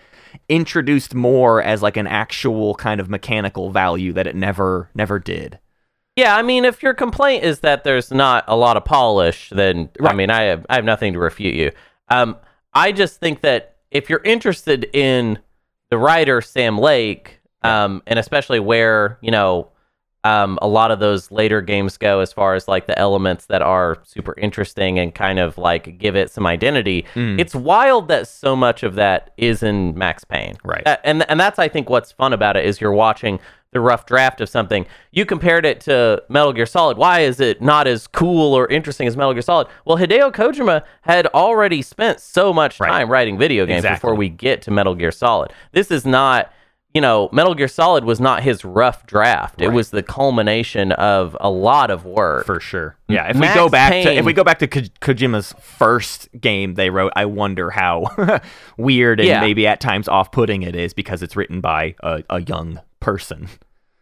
introduced 0.48 1.14
more 1.14 1.62
as 1.62 1.80
like 1.80 1.96
an 1.96 2.08
actual 2.08 2.74
kind 2.74 3.00
of 3.00 3.08
mechanical 3.08 3.70
value 3.70 4.12
that 4.14 4.26
it 4.26 4.34
never 4.34 4.90
never 4.96 5.20
did. 5.20 5.60
Yeah, 6.16 6.36
I 6.36 6.42
mean, 6.42 6.64
if 6.64 6.82
your 6.82 6.92
complaint 6.94 7.42
is 7.44 7.60
that 7.60 7.84
there's 7.84 8.10
not 8.10 8.44
a 8.46 8.56
lot 8.56 8.76
of 8.76 8.84
polish, 8.84 9.48
then 9.50 9.88
I 10.04 10.12
mean, 10.12 10.30
I 10.30 10.42
have 10.42 10.66
I 10.68 10.74
have 10.76 10.84
nothing 10.84 11.14
to 11.14 11.18
refute 11.18 11.54
you. 11.54 11.72
Um, 12.08 12.36
I 12.74 12.92
just 12.92 13.18
think 13.18 13.40
that 13.42 13.76
if 13.90 14.10
you're 14.10 14.22
interested 14.22 14.84
in 14.92 15.38
the 15.90 15.96
writer 15.98 16.40
Sam 16.42 16.76
Lake, 16.78 17.40
um, 17.62 18.02
and 18.06 18.18
especially 18.18 18.60
where 18.60 19.18
you 19.22 19.30
know 19.30 19.68
um, 20.24 20.58
a 20.62 20.68
lot 20.68 20.90
of 20.90 21.00
those 21.00 21.30
later 21.30 21.60
games 21.62 21.96
go, 21.96 22.20
as 22.20 22.30
far 22.32 22.54
as 22.54 22.68
like 22.68 22.86
the 22.86 22.98
elements 22.98 23.46
that 23.46 23.62
are 23.62 23.98
super 24.04 24.34
interesting 24.38 24.98
and 24.98 25.14
kind 25.14 25.38
of 25.38 25.56
like 25.58 25.96
give 25.98 26.14
it 26.14 26.30
some 26.30 26.46
identity, 26.46 27.06
Mm. 27.14 27.40
it's 27.40 27.54
wild 27.54 28.08
that 28.08 28.28
so 28.28 28.54
much 28.54 28.82
of 28.82 28.94
that 28.96 29.32
is 29.38 29.62
in 29.62 29.96
Max 29.96 30.24
Payne. 30.24 30.56
Right. 30.62 30.86
Uh, 30.86 30.98
and 31.04 31.28
and 31.30 31.40
that's 31.40 31.58
I 31.58 31.68
think 31.68 31.88
what's 31.88 32.12
fun 32.12 32.32
about 32.34 32.56
it 32.58 32.66
is 32.66 32.80
you're 32.82 32.92
watching 32.92 33.40
the 33.72 33.80
rough 33.80 34.06
draft 34.06 34.40
of 34.40 34.48
something. 34.48 34.86
You 35.10 35.24
compared 35.26 35.64
it 35.66 35.80
to 35.82 36.22
Metal 36.28 36.52
Gear 36.52 36.66
Solid. 36.66 36.96
Why 36.98 37.20
is 37.20 37.40
it 37.40 37.60
not 37.62 37.86
as 37.86 38.06
cool 38.06 38.54
or 38.54 38.68
interesting 38.68 39.08
as 39.08 39.16
Metal 39.16 39.32
Gear 39.32 39.42
Solid? 39.42 39.66
Well, 39.84 39.96
Hideo 39.96 40.30
Kojima 40.30 40.82
had 41.02 41.26
already 41.28 41.82
spent 41.82 42.20
so 42.20 42.52
much 42.52 42.78
Right. 42.78 42.88
time 42.88 43.08
writing 43.10 43.38
video 43.38 43.64
games 43.66 43.78
Exactly. 43.78 43.96
before 43.96 44.14
we 44.14 44.28
get 44.28 44.62
to 44.62 44.70
Metal 44.70 44.94
Gear 44.94 45.10
Solid. 45.10 45.52
This 45.72 45.90
is 45.90 46.06
not 46.06 46.52
you 46.94 47.00
know, 47.00 47.30
Metal 47.32 47.54
Gear 47.54 47.68
Solid 47.68 48.04
was 48.04 48.20
not 48.20 48.42
his 48.42 48.66
rough 48.66 49.06
draft. 49.06 49.62
It 49.62 49.68
was 49.68 49.88
the 49.88 50.02
culmination 50.02 50.92
of 50.92 51.34
a 51.40 51.48
lot 51.48 51.90
of 51.90 52.04
work. 52.04 52.44
For 52.44 52.60
sure. 52.60 52.98
Yeah, 53.08 53.30
if 53.30 53.36
Max 53.38 53.54
we 53.56 53.62
go 53.62 53.68
back 53.70 53.92
to 53.92 54.12
if 54.12 54.26
we 54.26 54.34
go 54.34 54.44
back 54.44 54.58
to 54.58 54.66
Ko- 54.66 54.80
Kojima's 55.00 55.54
first 55.58 56.28
game 56.38 56.74
they 56.74 56.90
wrote, 56.90 57.10
I 57.16 57.24
wonder 57.24 57.70
how 57.70 58.40
weird 58.76 59.20
and 59.20 59.26
Yeah. 59.30 59.40
maybe 59.40 59.66
at 59.66 59.80
times 59.80 60.06
off-putting 60.06 60.60
it 60.64 60.76
is 60.76 60.92
because 60.92 61.22
it's 61.22 61.34
written 61.34 61.62
by 61.62 61.94
a, 62.02 62.24
a 62.28 62.42
young 62.42 62.78
person. 63.02 63.48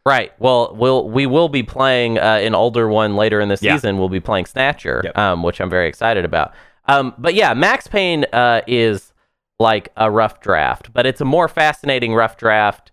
Right. 0.07 0.33
Well, 0.39 0.75
we'll 0.77 1.09
we 1.11 1.27
will 1.27 1.49
be 1.51 1.63
playing 1.63 2.19
uh, 2.19 2.23
an 2.23 2.55
older 2.55 2.89
one 2.89 3.17
later 3.17 3.39
in 3.41 3.49
the 3.51 3.59
Yeah. 3.61 3.75
season. 3.75 3.99
We'll 3.99 4.09
be 4.09 4.21
playing 4.21 4.47
Snatcher, 4.47 5.03
Yep. 5.05 5.19
um, 5.19 5.43
which 5.43 5.61
I'm 5.61 5.69
very 5.69 5.89
excited 5.89 6.25
about. 6.25 6.55
Um, 6.87 7.13
but 7.19 7.35
yeah, 7.35 7.53
Max 7.53 7.87
Payne 7.87 8.25
uh, 8.33 8.63
is 8.67 9.13
like 9.59 9.91
a 9.99 10.11
rough 10.11 10.41
draft, 10.41 10.93
but 10.95 11.05
it's 11.05 11.21
a 11.21 11.25
more 11.27 11.49
fascinating 11.49 12.15
rough 12.15 12.39
draft 12.39 12.93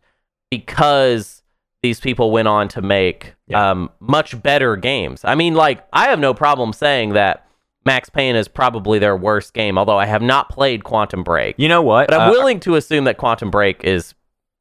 because 0.51 1.43
these 1.83 1.99
people 1.99 2.31
went 2.31 2.47
on 2.47 2.67
to 2.69 2.81
make 2.81 3.35
Yeah. 3.47 3.71
um, 3.71 3.89
much 3.99 4.41
better 4.41 4.75
games. 4.75 5.21
I 5.23 5.35
mean, 5.35 5.53
like 5.53 5.85
I 5.93 6.09
have 6.09 6.19
no 6.19 6.33
problem 6.33 6.73
saying 6.73 7.13
that 7.13 7.45
Max 7.85 8.09
Payne 8.09 8.35
is 8.35 8.49
probably 8.49 8.99
their 8.99 9.15
worst 9.15 9.53
game, 9.53 9.77
although 9.77 9.97
I 9.97 10.07
have 10.07 10.21
not 10.21 10.49
played 10.49 10.83
Quantum 10.83 11.23
Break. 11.23 11.55
You 11.57 11.69
know 11.69 11.81
what? 11.81 12.09
But 12.09 12.19
I'm 12.19 12.29
Uh, 12.29 12.31
willing 12.33 12.59
to 12.61 12.75
assume 12.75 13.05
that 13.05 13.15
Quantum 13.17 13.49
Break 13.49 13.81
is 13.85 14.13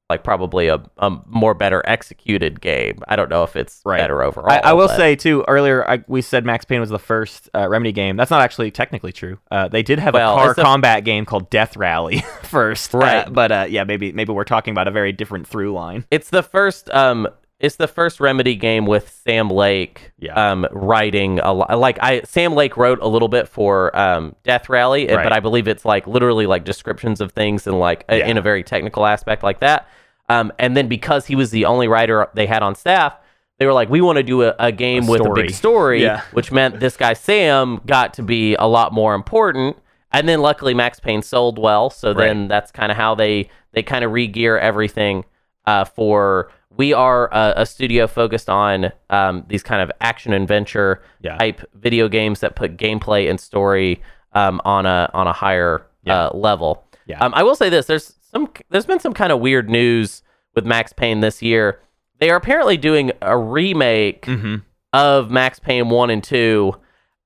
like 0.09 0.23
probably 0.23 0.69
a, 0.69 0.81
a 0.99 1.11
more 1.27 1.53
better 1.53 1.83
executed 1.85 2.61
game. 2.61 3.01
I 3.09 3.17
don't 3.17 3.29
know 3.29 3.43
if 3.43 3.57
it's 3.57 3.81
Right. 3.85 3.99
better 3.99 4.23
overall. 4.23 4.53
I, 4.53 4.59
I 4.59 4.73
will 4.73 4.87
but- 4.87 4.97
say 4.97 5.17
too. 5.17 5.45
Earlier, 5.49 5.89
I, 5.89 6.05
we 6.07 6.23
said 6.23 6.45
Max 6.45 6.65
Payne 6.65 6.81
was 6.81 6.91
the 6.91 6.99
first 6.99 7.51
uh, 7.55 7.69
Remedy 7.69 7.91
game. 7.93 8.17
That's 8.17 8.31
not 8.31 8.41
actually 8.41 8.71
technically 8.71 9.13
true. 9.13 9.39
Uh, 9.51 9.67
they 9.69 9.83
did 9.83 9.99
have 9.99 10.15
Well, 10.15 10.35
a 10.37 10.39
car 10.39 10.51
it's 10.51 10.59
a- 10.59 10.63
combat 10.63 11.05
game 11.05 11.25
called 11.25 11.51
Death 11.51 11.77
Rally 11.77 12.19
first, 12.45 12.95
Uh, 12.95 12.99
Right. 12.99 13.33
but 13.33 13.51
uh, 13.51 13.67
yeah, 13.69 13.83
maybe 13.85 14.13
maybe 14.13 14.33
we're 14.33 14.45
talking 14.45 14.71
about 14.73 14.87
a 14.87 14.93
very 14.93 15.11
different 15.13 15.47
through 15.49 15.73
line. 15.73 16.05
it's 16.11 16.31
the 16.31 16.43
first. 16.43 16.89
Um, 16.91 17.27
it's 17.59 17.77
the 17.77 17.89
first 17.89 18.21
Remedy 18.21 18.55
game 18.55 18.85
with 18.87 19.09
Sam 19.25 19.49
Lake. 19.49 20.13
Yeah. 20.19 20.35
Um, 20.53 20.67
writing 20.71 21.39
a 21.41 21.53
lot. 21.53 21.79
Like 21.79 21.99
I, 22.03 22.21
Sam 22.23 22.55
Lake 22.55 22.77
wrote 22.77 22.99
a 23.01 23.09
little 23.09 23.29
bit 23.29 23.49
for 23.49 23.97
um 23.99 24.35
Death 24.45 24.69
Rally, 24.69 25.09
uh, 25.11 25.17
Right. 25.17 25.23
but 25.25 25.33
I 25.33 25.41
believe 25.41 25.67
it's 25.69 25.85
like 25.85 26.07
literally 26.07 26.47
like 26.47 26.65
descriptions 26.65 27.21
of 27.21 27.33
things 27.33 27.67
and 27.67 27.79
like 27.79 28.05
a- 28.09 28.19
Yeah. 28.19 28.27
in 28.29 28.37
a 28.39 28.43
very 28.43 28.63
technical 28.63 29.07
aspect 29.07 29.43
like 29.43 29.61
that. 29.61 29.89
Um, 30.29 30.53
and 30.59 30.77
then 30.77 30.89
because 30.89 31.27
he 31.27 31.37
was 31.37 31.51
the 31.51 31.65
only 31.67 31.89
writer 31.89 32.29
they 32.35 32.47
had 32.47 32.63
on 32.63 32.75
staff. 32.75 33.15
They 33.59 33.65
were 33.65 33.73
like, 33.73 33.89
we 33.89 34.03
want 34.03 34.17
to 34.17 34.23
do 34.23 34.43
a, 34.43 34.55
a 34.59 34.71
game 34.71 35.05
A 35.09 35.11
with 35.13 35.25
a 35.25 35.31
big 35.33 35.51
story, 35.51 36.03
Yeah. 36.03 36.21
which 36.33 36.53
meant 36.53 36.79
this 36.79 36.95
guy 36.99 37.15
Sam 37.15 37.81
got 37.87 38.13
to 38.15 38.23
be 38.23 38.55
a 38.57 38.67
lot 38.67 38.93
more 38.93 39.15
important. 39.15 39.77
and 40.13 40.29
then 40.29 40.41
luckily 40.43 40.75
Max 40.75 41.01
Payne 41.01 41.23
sold 41.23 41.59
well, 41.59 41.89
so 41.91 42.13
then 42.13 42.49
that's 42.49 42.71
kind 42.71 42.91
of 42.93 42.97
how 42.99 43.15
they 43.15 43.49
they 43.73 43.83
kind 43.83 44.05
of 44.05 44.13
re-gear 44.13 44.59
everything 44.59 45.25
uh, 45.67 45.85
for. 45.85 46.51
We 46.77 46.93
are 46.93 47.29
a, 47.33 47.55
a 47.63 47.67
studio 47.67 48.07
focused 48.07 48.49
on 48.51 48.93
um, 49.11 49.45
these 49.49 49.63
kind 49.63 49.81
of 49.83 49.91
action 50.01 50.33
adventure 50.33 51.03
Yeah. 51.21 51.37
type 51.39 51.63
video 51.75 52.09
games 52.09 52.41
that 52.41 52.55
put 52.57 52.77
gameplay 52.77 53.29
and 53.31 53.41
story 53.41 54.03
um, 54.33 54.61
on 54.65 54.87
a 54.87 55.09
on 55.15 55.27
a 55.27 55.33
higher 55.33 55.87
Yeah. 56.05 56.27
uh, 56.27 56.37
level. 56.37 56.85
Yeah. 57.07 57.19
Um, 57.25 57.33
I 57.35 57.43
will 57.43 57.55
say 57.55 57.69
this: 57.69 57.87
there's 57.87 58.15
some 58.33 58.49
there's 58.71 58.87
been 58.87 59.01
some 59.01 59.15
kind 59.15 59.33
of 59.33 59.41
weird 59.41 59.71
news 59.71 60.23
with 60.55 60.67
Max 60.67 60.93
Payne 60.93 61.21
this 61.21 61.41
year. 61.43 61.81
They 62.19 62.31
are 62.31 62.37
apparently 62.37 62.77
doing 62.77 63.13
a 63.23 63.37
remake 63.39 64.23
Mm-hmm. 64.27 64.57
of 64.93 65.31
Max 65.31 65.59
Payne 65.59 65.89
one 65.89 66.11
and 66.11 66.23
two. 66.25 66.75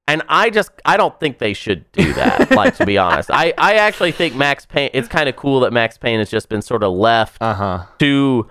And 0.08 0.22
I 0.28 0.50
just 0.50 0.70
I 0.84 0.96
don't 0.96 1.18
think 1.20 1.38
they 1.38 1.52
should 1.54 1.90
do 1.92 2.12
that. 2.14 2.50
like 2.62 2.76
to 2.76 2.86
be 2.86 2.98
honest, 2.98 3.30
I 3.32 3.54
I 3.56 3.74
actually 3.74 4.12
think 4.12 4.34
Max 4.34 4.66
Payne. 4.66 4.90
It's 4.92 5.06
kind 5.08 5.28
of 5.28 5.36
cool 5.36 5.60
that 5.60 5.72
Max 5.72 5.96
Payne 5.98 6.18
has 6.18 6.28
just 6.30 6.48
been 6.48 6.62
sort 6.62 6.82
of 6.82 6.92
left 6.92 7.40
Uh 7.40 7.54
huh. 7.54 7.84
to 8.00 8.48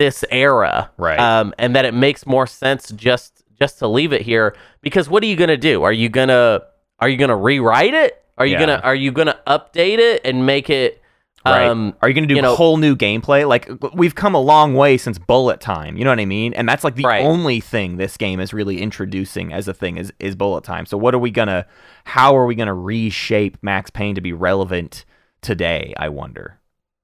this 0.00 0.24
era, 0.32 0.90
Right. 0.96 1.18
Um, 1.20 1.54
and 1.58 1.76
that 1.76 1.84
it 1.84 1.94
makes 1.94 2.26
more 2.26 2.46
sense 2.48 2.90
just 2.90 3.44
just 3.60 3.78
to 3.78 3.86
leave 3.86 4.12
it 4.12 4.22
here 4.22 4.56
because 4.80 5.08
what 5.08 5.22
are 5.22 5.26
you 5.26 5.36
gonna 5.36 5.56
do? 5.56 5.82
Are 5.84 5.92
you 5.92 6.08
gonna 6.08 6.62
are 6.98 7.08
you 7.08 7.16
gonna 7.16 7.36
rewrite 7.36 7.94
it? 7.94 8.20
Are 8.38 8.46
you 8.46 8.54
Yeah. 8.54 8.60
gonna 8.60 8.80
are 8.82 8.94
you 8.94 9.12
gonna 9.12 9.36
update 9.46 9.98
it 9.98 10.22
and 10.24 10.44
make 10.46 10.68
it? 10.70 10.96
Right. 11.44 11.66
Um, 11.68 11.94
Are 12.02 12.08
you 12.08 12.14
going 12.14 12.24
to 12.24 12.28
do 12.28 12.34
you 12.36 12.42
know- 12.42 12.54
whole 12.54 12.76
new 12.76 12.94
gameplay? 12.94 13.48
Like 13.48 13.66
we've 13.94 14.14
come 14.14 14.34
a 14.34 14.40
long 14.40 14.74
way 14.74 14.98
since 14.98 15.16
bullet 15.18 15.58
time. 15.58 15.96
You 15.96 16.04
know 16.04 16.10
what 16.10 16.20
I 16.20 16.26
mean? 16.26 16.52
And 16.52 16.68
that's 16.68 16.84
like 16.84 16.96
the 16.96 17.04
Right. 17.04 17.24
only 17.24 17.60
thing 17.60 17.96
this 17.96 18.18
game 18.18 18.40
is 18.40 18.52
really 18.52 18.82
introducing 18.82 19.50
as 19.50 19.66
a 19.66 19.72
thing 19.72 19.96
is 19.96 20.12
is 20.20 20.36
bullet 20.36 20.64
time. 20.64 20.84
So 20.84 20.98
what 20.98 21.14
are 21.14 21.18
we 21.18 21.30
gonna? 21.30 21.64
How 22.04 22.36
are 22.36 22.44
we 22.44 22.54
gonna 22.54 22.74
reshape 22.74 23.56
Max 23.62 23.88
Payne 23.90 24.14
to 24.16 24.20
be 24.20 24.34
relevant 24.34 25.06
today? 25.40 25.94
I 25.96 26.10
wonder. 26.10 26.58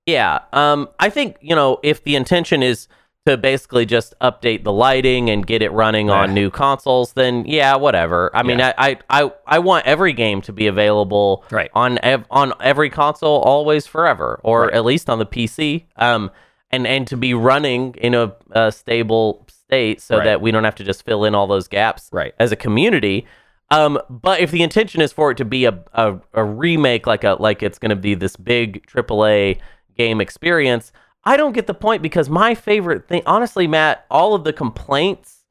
Yeah. 0.07 0.39
Um, 0.53 0.89
I 1.01 1.11
think, 1.11 1.37
you 1.41 1.55
know, 1.55 1.79
if 1.83 2.05
the 2.05 2.15
intention 2.17 2.63
is 2.63 2.89
to 3.27 3.37
basically 3.37 3.85
just 3.85 4.15
update 4.21 4.63
the 4.63 4.73
lighting 4.73 5.29
and 5.31 5.45
get 5.45 5.61
it 5.61 5.73
running 5.73 6.11
on 6.11 6.33
new 6.33 6.49
consoles, 6.49 7.13
then 7.15 7.45
yeah, 7.45 7.75
whatever. 7.75 8.31
I 8.33 8.45
mean, 8.45 8.61
Yeah. 8.61 8.73
I, 8.79 8.99
I, 9.11 9.25
I, 9.25 9.33
I 9.47 9.59
want 9.59 9.85
every 9.85 10.13
game 10.13 10.41
to 10.43 10.53
be 10.53 10.69
available 10.69 11.45
Right. 11.51 11.71
on 11.75 11.99
ev- 12.05 12.25
on 12.31 12.53
every 12.61 12.89
console 12.89 13.41
always 13.41 13.85
forever, 13.89 14.39
or 14.45 14.67
Right. 14.67 14.75
at 14.75 14.85
least 14.85 15.11
on 15.11 15.19
the 15.19 15.27
PC. 15.27 15.87
Um, 15.97 16.31
and 16.71 16.87
and 16.87 17.07
to 17.09 17.17
be 17.17 17.35
running 17.35 17.95
in 17.95 18.15
a, 18.15 18.33
a 18.53 18.71
stable 18.71 19.45
state 19.49 20.01
so 20.01 20.21
that 20.21 20.41
we 20.41 20.53
don't 20.53 20.63
have 20.65 20.75
to 20.77 20.85
just 20.85 21.05
fill 21.05 21.25
in 21.25 21.35
all 21.35 21.49
those 21.49 21.67
gaps 21.67 22.09
Right. 22.13 22.33
as 22.39 22.53
a 22.53 22.57
community. 22.57 23.27
Um, 23.73 23.99
but 24.09 24.39
if 24.39 24.53
the 24.53 24.63
intention 24.63 25.01
is 25.01 25.13
for 25.13 25.33
it 25.33 25.37
to 25.39 25.45
be 25.45 25.65
a, 25.65 25.77
a, 25.95 26.17
a 26.35 26.45
remake, 26.45 27.09
like 27.09 27.25
a 27.25 27.37
like 27.41 27.65
it's 27.65 27.81
going 27.81 27.91
to 27.91 27.97
be 27.97 28.15
this 28.15 28.37
big 28.37 28.87
AAA 28.87 29.59
game 29.97 30.21
experience, 30.21 30.93
I 31.25 31.37
don't 31.37 31.53
get 31.53 31.67
the 31.67 31.75
point 31.75 32.03
because 32.03 32.29
my 32.31 32.55
favorite 32.55 33.09
thing, 33.09 33.23
honestly, 33.27 33.67
Matt, 33.67 34.07
all 34.11 34.35
of 34.35 34.45
the 34.45 34.53
complaints 34.53 35.45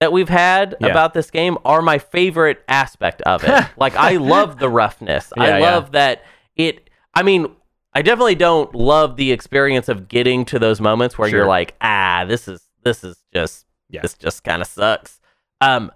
that 0.00 0.12
we've 0.12 0.28
had 0.28 0.76
Yeah. 0.80 0.88
about 0.88 1.14
this 1.14 1.30
game 1.30 1.58
are 1.64 1.82
my 1.82 1.98
favorite 1.98 2.62
aspect 2.68 3.22
of 3.22 3.44
it. 3.44 3.64
like 3.76 3.94
I 3.96 4.16
love 4.16 4.58
the 4.58 4.68
roughness. 4.68 5.32
Yeah, 5.36 5.42
I 5.42 5.58
yeah. 5.58 5.70
love 5.74 5.92
that 5.92 6.24
it. 6.56 6.90
I 7.14 7.22
mean. 7.22 7.54
I 7.92 8.02
definitely 8.02 8.36
don't 8.36 8.72
love 8.72 9.16
the 9.16 9.32
experience 9.32 9.88
of 9.88 10.06
getting 10.06 10.44
to 10.44 10.60
those 10.60 10.80
moments 10.80 11.18
where 11.18 11.28
Sure. 11.28 11.40
you're 11.40 11.48
like, 11.48 11.74
ah, 11.80 12.24
this 12.24 12.46
is 12.46 12.62
this 12.84 13.02
is 13.02 13.16
just 13.34 13.66
Yeah. 13.88 14.00
this 14.02 14.14
just 14.14 14.44
kind 14.44 14.62
of 14.62 14.68
sucks. 14.68 15.18
Um, 15.60 15.90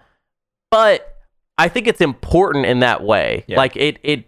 but 0.72 1.16
I 1.56 1.68
think 1.68 1.86
it's 1.86 2.00
important 2.00 2.66
in 2.66 2.80
that 2.80 3.04
way. 3.04 3.44
Yeah. 3.46 3.58
Like 3.58 3.76
it 3.76 3.98
it 4.02 4.24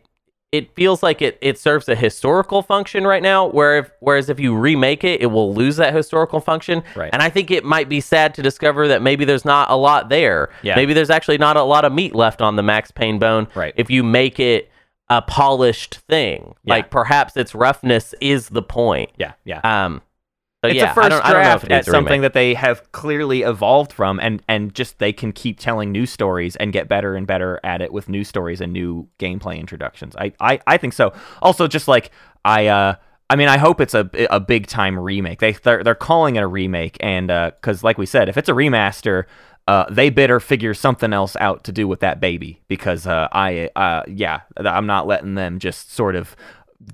it 0.52 0.74
feels 0.74 1.02
like 1.02 1.20
it 1.20 1.38
it 1.42 1.58
serves 1.58 1.88
a 1.88 1.94
historical 1.94 2.62
function 2.62 3.06
right 3.06 3.22
now. 3.22 3.46
Where 3.48 3.78
if, 3.78 3.90
whereas 4.00 4.28
if 4.28 4.38
you 4.40 4.56
remake 4.56 5.04
it, 5.04 5.20
it 5.20 5.26
will 5.26 5.52
lose 5.54 5.76
that 5.76 5.94
historical 5.94 6.40
function. 6.40 6.82
Right. 6.94 7.10
And 7.12 7.22
I 7.22 7.28
think 7.30 7.50
it 7.50 7.64
might 7.64 7.88
be 7.88 8.00
sad 8.00 8.34
to 8.34 8.42
discover 8.42 8.88
that 8.88 9.02
maybe 9.02 9.24
there's 9.24 9.44
not 9.44 9.70
a 9.70 9.76
lot 9.76 10.08
there. 10.08 10.50
Yeah. 10.62 10.76
Maybe 10.76 10.94
there's 10.94 11.10
actually 11.10 11.38
not 11.38 11.56
a 11.56 11.62
lot 11.62 11.84
of 11.84 11.92
meat 11.92 12.14
left 12.14 12.40
on 12.40 12.56
the 12.56 12.62
Max 12.62 12.90
Payne 12.90 13.18
bone. 13.18 13.48
Right. 13.54 13.74
If 13.76 13.90
you 13.90 14.02
make 14.02 14.38
it 14.40 14.70
a 15.08 15.20
polished 15.22 15.96
thing, 16.08 16.54
Yeah. 16.64 16.74
like 16.74 16.90
perhaps 16.90 17.36
its 17.36 17.54
roughness 17.54 18.14
is 18.20 18.48
the 18.48 18.62
point. 18.62 19.10
Yeah. 19.18 19.32
Yeah. 19.44 19.60
Um. 19.62 20.02
So 20.66 20.70
it's 20.70 20.76
yeah, 20.76 20.90
a 20.90 20.94
first 20.94 21.06
I 21.06 21.08
don't, 21.08 21.24
I 21.24 21.32
don't 21.32 21.42
know 21.42 21.54
if 21.54 21.64
it 21.64 21.70
at 21.70 21.84
something 21.86 22.22
that 22.22 22.32
they 22.32 22.54
have 22.54 22.90
clearly 22.92 23.42
evolved 23.42 23.92
from, 23.92 24.18
and 24.20 24.42
and 24.48 24.74
just 24.74 24.98
they 24.98 25.12
can 25.12 25.32
keep 25.32 25.60
telling 25.60 25.92
new 25.92 26.06
stories 26.06 26.56
and 26.56 26.72
get 26.72 26.88
better 26.88 27.14
and 27.14 27.26
better 27.26 27.60
at 27.62 27.80
it 27.80 27.92
with 27.92 28.08
new 28.08 28.24
stories 28.24 28.60
and 28.60 28.72
new 28.72 29.08
gameplay 29.18 29.58
introductions. 29.58 30.16
I 30.16 30.32
I, 30.40 30.60
I 30.66 30.76
think 30.76 30.92
so. 30.92 31.12
Also, 31.42 31.66
just 31.66 31.88
like 31.88 32.10
I 32.44 32.66
uh. 32.66 32.94
I 33.28 33.34
mean, 33.34 33.48
I 33.48 33.58
hope 33.58 33.80
it's 33.80 33.94
a, 33.94 34.08
a 34.30 34.38
big 34.38 34.68
time 34.68 34.96
remake. 34.96 35.40
They 35.40 35.50
they're, 35.50 35.82
they're 35.82 35.96
calling 35.96 36.36
it 36.36 36.44
a 36.44 36.46
remake, 36.46 36.96
and 37.00 37.26
because 37.26 37.82
like 37.82 37.98
we 37.98 38.06
said, 38.06 38.28
if 38.28 38.36
it's 38.36 38.48
a 38.48 38.52
remaster, 38.52 39.24
uh, 39.66 39.86
they 39.90 40.10
better 40.10 40.38
figure 40.38 40.74
something 40.74 41.12
else 41.12 41.34
out 41.40 41.64
to 41.64 41.72
do 41.72 41.88
with 41.88 41.98
that 42.00 42.20
baby. 42.20 42.62
Because 42.68 43.04
uh, 43.04 43.26
I 43.32 43.70
uh, 43.74 44.02
yeah, 44.06 44.42
I'm 44.56 44.86
not 44.86 45.08
letting 45.08 45.34
them 45.34 45.58
just 45.58 45.92
sort 45.92 46.14
of 46.14 46.36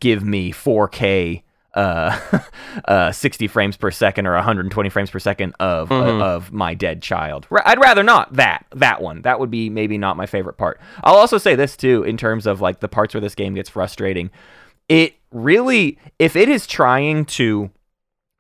give 0.01 0.25
me 0.25 0.53
4K 0.53 1.43
uh, 1.75 2.19
uh, 2.87 3.13
60 3.13 3.47
frames 3.49 3.77
per 3.77 3.91
second 3.91 4.27
or 4.27 4.35
120 4.35 4.89
frames 4.89 5.11
per 5.11 5.19
second 5.19 5.55
of 5.61 5.91
uh, 5.91 5.95
of 5.95 6.53
my 6.53 6.75
dead 6.75 7.03
child. 7.03 7.47
R- 7.51 7.63
I'd 7.65 7.81
rather 7.81 8.03
not 8.03 8.33
that 8.35 8.67
that 8.75 9.01
one. 9.01 9.23
That 9.23 9.41
would 9.41 9.51
be 9.51 9.71
maybe 9.71 9.99
not 9.99 10.17
my 10.17 10.27
favorite 10.27 10.57
part. 10.59 10.81
I'll 11.03 11.17
also 11.17 11.39
say 11.39 11.55
this 11.55 11.77
too 11.77 12.03
in 12.03 12.17
terms 12.17 12.47
of 12.47 12.61
like 12.61 12.81
the 12.81 12.89
parts 12.89 13.15
where 13.15 13.21
this 13.21 13.35
game 13.35 13.55
gets 13.55 13.71
frustrating. 13.71 14.31
It 14.89 15.15
really 15.31 15.99
if 16.19 16.37
it 16.37 16.49
is 16.49 16.67
trying 16.67 17.25
to 17.25 17.71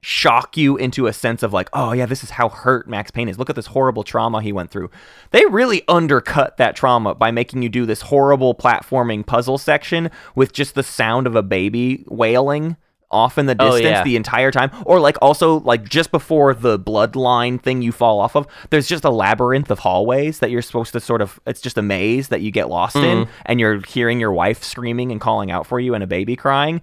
shock 0.04 0.56
you 0.56 0.76
into 0.76 1.06
a 1.06 1.12
sense 1.12 1.44
of 1.44 1.52
like, 1.52 1.70
oh 1.72 1.92
yeah, 1.92 2.06
this 2.06 2.24
is 2.24 2.30
how 2.30 2.48
hurt 2.48 2.88
Max 2.88 3.10
Payne 3.10 3.28
is. 3.28 3.38
Look 3.38 3.48
at 3.48 3.56
this 3.56 3.66
horrible 3.66 4.02
trauma 4.02 4.42
he 4.42 4.52
went 4.52 4.70
through. 4.70 4.90
They 5.30 5.46
really 5.46 5.82
undercut 5.86 6.56
that 6.56 6.74
trauma 6.74 7.14
by 7.14 7.30
making 7.30 7.62
you 7.62 7.68
do 7.68 7.86
this 7.86 8.02
horrible 8.02 8.54
platforming 8.54 9.24
puzzle 9.24 9.58
section 9.58 10.10
with 10.34 10.52
just 10.52 10.74
the 10.74 10.82
sound 10.82 11.28
of 11.28 11.36
a 11.36 11.42
baby 11.42 12.04
wailing 12.08 12.76
off 13.12 13.38
in 13.38 13.46
the 13.46 13.56
Oh, 13.58 13.70
distance 13.72 13.84
yeah. 13.84 14.02
the 14.04 14.16
entire 14.16 14.50
time 14.50 14.70
or 14.86 14.98
like 14.98 15.16
also 15.22 15.60
like 15.60 15.88
just 15.88 16.10
before 16.10 16.54
the 16.54 16.78
bloodline 16.78 17.60
thing 17.60 17.82
you 17.82 17.92
fall 17.92 18.20
off 18.20 18.34
of 18.34 18.46
there's 18.70 18.88
just 18.88 19.04
a 19.04 19.10
labyrinth 19.10 19.70
of 19.70 19.78
hallways 19.80 20.38
that 20.40 20.50
you're 20.50 20.62
supposed 20.62 20.92
to 20.94 21.00
sort 21.00 21.20
of 21.22 21.38
it's 21.46 21.60
just 21.60 21.76
a 21.78 21.82
maze 21.82 22.28
that 22.28 22.40
you 22.40 22.50
get 22.50 22.68
lost 22.68 22.96
in 22.96 23.28
and 23.46 23.60
you're 23.60 23.80
hearing 23.86 24.18
your 24.18 24.32
wife 24.32 24.62
screaming 24.64 25.12
and 25.12 25.20
calling 25.20 25.50
out 25.50 25.66
for 25.66 25.78
you 25.78 25.94
and 25.94 26.02
a 26.02 26.06
baby 26.06 26.34
crying 26.36 26.80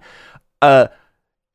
uh 0.62 0.86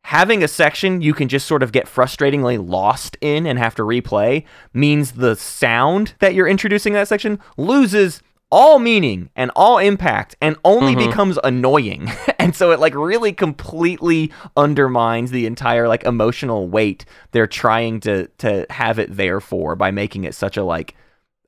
having 0.03 0.43
a 0.43 0.47
section 0.47 1.01
you 1.01 1.13
can 1.13 1.27
just 1.27 1.47
sort 1.47 1.63
of 1.63 1.71
get 1.71 1.85
frustratingly 1.87 2.63
lost 2.63 3.17
in 3.21 3.47
and 3.47 3.57
have 3.57 3.73
to 3.73 3.81
replay 3.81 4.43
means 4.73 5.13
the 5.13 5.35
sound 5.35 6.13
that 6.19 6.35
you're 6.35 6.47
introducing 6.47 6.93
in 6.93 6.99
that 6.99 7.07
section 7.07 7.39
loses 7.57 8.21
all 8.51 8.79
meaning 8.79 9.29
and 9.35 9.51
all 9.55 9.79
impact 9.79 10.35
and 10.39 10.55
only 10.63 10.95
becomes 10.95 11.37
annoying 11.43 12.09
and 12.39 12.55
so 12.55 12.71
it 12.71 12.79
like 12.79 12.93
really 12.93 13.33
completely 13.33 14.31
undermines 14.55 15.31
the 15.31 15.45
entire 15.45 15.87
like 15.87 16.03
emotional 16.03 16.67
weight 16.67 17.05
they're 17.31 17.47
trying 17.47 17.99
to 17.99 18.27
to 18.37 18.65
have 18.69 18.99
it 18.99 19.15
there 19.15 19.41
for 19.41 19.75
by 19.75 19.89
making 19.91 20.23
it 20.23 20.35
such 20.35 20.57
a 20.57 20.63
like 20.63 20.95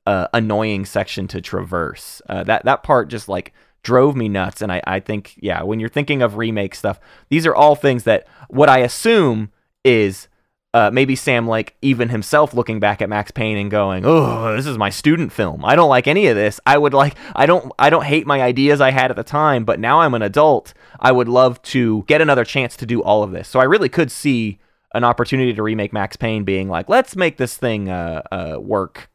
uh, 0.08 0.26
annoying 0.32 0.86
section 0.86 1.28
to 1.28 1.38
traverse. 1.42 2.22
Uh, 2.30 2.42
that 2.42 2.64
that 2.64 2.82
part 2.82 3.08
just 3.08 3.28
like 3.28 3.52
drove 3.82 4.16
me 4.16 4.26
nuts, 4.26 4.62
and 4.62 4.72
I 4.72 4.80
I 4.86 5.00
think 5.00 5.34
yeah, 5.36 5.62
when 5.62 5.80
you're 5.80 5.90
thinking 5.90 6.22
of 6.22 6.38
remake 6.38 6.74
stuff, 6.74 6.98
these 7.28 7.46
are 7.46 7.54
all 7.54 7.74
things 7.74 8.04
that 8.04 8.26
what 8.48 8.70
I 8.70 8.78
assume 8.78 9.52
is. 9.84 10.28
Uh, 10.74 10.90
maybe 10.92 11.16
Sam 11.16 11.46
like 11.46 11.76
even 11.80 12.10
himself 12.10 12.52
looking 12.52 12.78
back 12.78 13.00
at 13.00 13.08
Max 13.08 13.30
Payne 13.30 13.56
and 13.56 13.70
going, 13.70 14.04
"Oh, 14.04 14.54
this 14.54 14.66
is 14.66 14.76
my 14.76 14.90
student 14.90 15.32
film. 15.32 15.64
I 15.64 15.74
don't 15.74 15.88
like 15.88 16.06
any 16.06 16.26
of 16.26 16.36
this. 16.36 16.60
I 16.66 16.76
would 16.76 16.92
like 16.92 17.14
I 17.34 17.46
don't 17.46 17.72
I 17.78 17.88
don't 17.88 18.04
hate 18.04 18.26
my 18.26 18.42
ideas 18.42 18.80
I 18.80 18.90
had 18.90 19.10
at 19.10 19.16
the 19.16 19.24
time, 19.24 19.64
but 19.64 19.80
now 19.80 20.00
I'm 20.00 20.14
an 20.14 20.22
adult. 20.22 20.74
I 21.00 21.10
would 21.10 21.28
love 21.28 21.60
to 21.62 22.04
get 22.06 22.20
another 22.20 22.44
chance 22.44 22.76
to 22.76 22.86
do 22.86 23.02
all 23.02 23.22
of 23.22 23.30
this." 23.30 23.48
So 23.48 23.60
I 23.60 23.64
really 23.64 23.88
could 23.88 24.10
see 24.10 24.58
an 24.94 25.04
opportunity 25.04 25.54
to 25.54 25.62
remake 25.62 25.92
Max 25.92 26.16
Payne 26.16 26.44
being 26.44 26.68
like, 26.68 26.88
"Let's 26.88 27.16
make 27.16 27.38
this 27.38 27.56
thing 27.56 27.88
uh, 27.88 28.22
uh, 28.30 28.58
work 28.60 29.10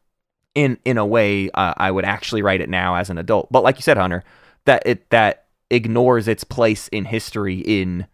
in 0.54 0.78
in 0.84 0.98
a 0.98 1.06
way 1.06 1.50
uh, 1.50 1.74
I 1.76 1.90
would 1.90 2.04
actually 2.04 2.42
write 2.42 2.60
it 2.60 2.68
now 2.68 2.94
as 2.94 3.10
an 3.10 3.18
adult. 3.18 3.50
But 3.52 3.62
like 3.62 3.76
you 3.76 3.82
said, 3.82 3.96
Hunter, 3.96 4.24
that 4.64 4.82
it 4.86 5.10
that 5.10 5.46
ignores 5.70 6.28
its 6.28 6.44
place 6.44 6.88
in 6.88 7.06
history 7.06 7.58
in 7.58 8.06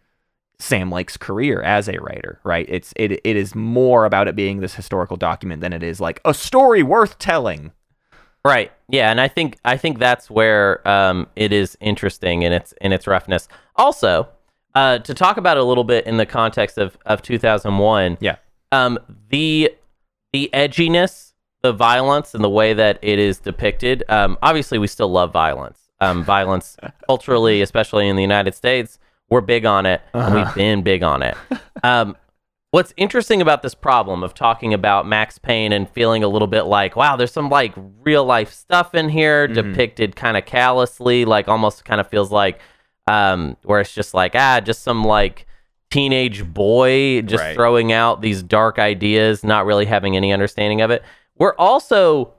Sam 0.61 0.91
Lake's 0.91 1.17
career 1.17 1.61
as 1.61 1.89
a 1.89 1.99
writer, 1.99 2.39
right? 2.43 2.65
It's 2.69 2.93
it 2.95 3.13
it 3.23 3.35
is 3.35 3.55
more 3.55 4.05
about 4.05 4.27
it 4.27 4.35
being 4.35 4.59
this 4.59 4.75
historical 4.75 5.17
document 5.17 5.61
than 5.61 5.73
it 5.73 5.83
is 5.83 5.99
like 5.99 6.21
a 6.23 6.33
story 6.33 6.83
worth 6.83 7.17
telling. 7.17 7.71
Right. 8.43 8.71
Yeah, 8.87 9.11
and 9.11 9.21
I 9.21 9.27
think 9.27 9.57
I 9.65 9.77
think 9.77 9.99
that's 9.99 10.29
where 10.29 10.87
um, 10.87 11.27
it 11.35 11.51
is 11.53 11.77
interesting 11.79 12.41
in 12.43 12.53
its 12.53 12.73
in 12.81 12.91
its 12.93 13.05
roughness. 13.07 13.47
Also, 13.75 14.29
uh, 14.73 14.99
to 14.99 15.13
talk 15.13 15.37
about 15.37 15.57
it 15.57 15.61
a 15.61 15.63
little 15.63 15.83
bit 15.83 16.05
in 16.07 16.17
the 16.17 16.25
context 16.25 16.77
of 16.77 16.97
of 17.05 17.21
2001. 17.21 18.17
Yeah. 18.19 18.37
Um, 18.71 18.97
the 19.29 19.71
the 20.33 20.49
edginess, 20.53 21.33
the 21.61 21.73
violence, 21.73 22.33
and 22.33 22.43
the 22.43 22.49
way 22.49 22.73
that 22.73 22.97
it 23.01 23.19
is 23.19 23.37
depicted. 23.39 24.03
Um, 24.09 24.37
obviously, 24.41 24.77
we 24.77 24.87
still 24.87 25.11
love 25.11 25.31
violence. 25.31 25.79
um, 25.99 26.23
violence 26.23 26.77
culturally, 27.07 27.61
especially 27.61 28.07
in 28.07 28.15
the 28.15 28.23
United 28.23 28.55
States. 28.55 28.97
We're 29.31 29.41
big 29.41 29.65
on 29.65 29.85
it, 29.87 30.01
and 30.13 30.35
we've 30.35 30.53
been 30.55 30.83
big 30.83 31.01
on 31.03 31.23
it. 31.23 31.35
Um, 31.83 32.15
what's 32.69 32.93
interesting 32.95 33.41
about 33.41 33.63
this 33.63 33.73
problem 33.73 34.21
of 34.21 34.35
talking 34.35 34.71
about 34.71 35.07
Max 35.07 35.39
Payne 35.39 35.71
and 35.71 35.89
feeling 35.89 36.23
a 36.23 36.27
little 36.27 36.47
bit 36.47 36.63
like, 36.63 36.95
wow, 36.95 37.15
there's 37.15 37.31
some 37.31 37.49
like 37.49 37.73
real 38.03 38.23
life 38.23 38.51
stuff 38.53 38.93
in 38.93 39.09
here 39.09 39.47
depicted 39.47 40.15
kind 40.15 40.37
of 40.37 40.45
callously, 40.45 41.25
like 41.25 41.47
almost 41.47 41.83
kind 41.85 41.99
of 41.99 42.07
feels 42.07 42.31
like 42.31 42.59
um, 43.07 43.57
where 43.63 43.79
it's 43.81 43.95
just 43.95 44.13
like 44.13 44.35
ah, 44.35 44.59
just 44.59 44.83
some 44.83 45.03
like 45.03 45.47
teenage 45.89 46.45
boy 46.53 47.23
just 47.23 47.41
Right. 47.43 47.55
throwing 47.55 47.91
out 47.91 48.21
these 48.21 48.43
dark 48.43 48.77
ideas, 48.77 49.43
not 49.43 49.65
really 49.65 49.85
having 49.85 50.15
any 50.15 50.31
understanding 50.31 50.81
of 50.81 50.91
it. 50.91 51.01
We're 51.37 51.55
also 51.57 52.33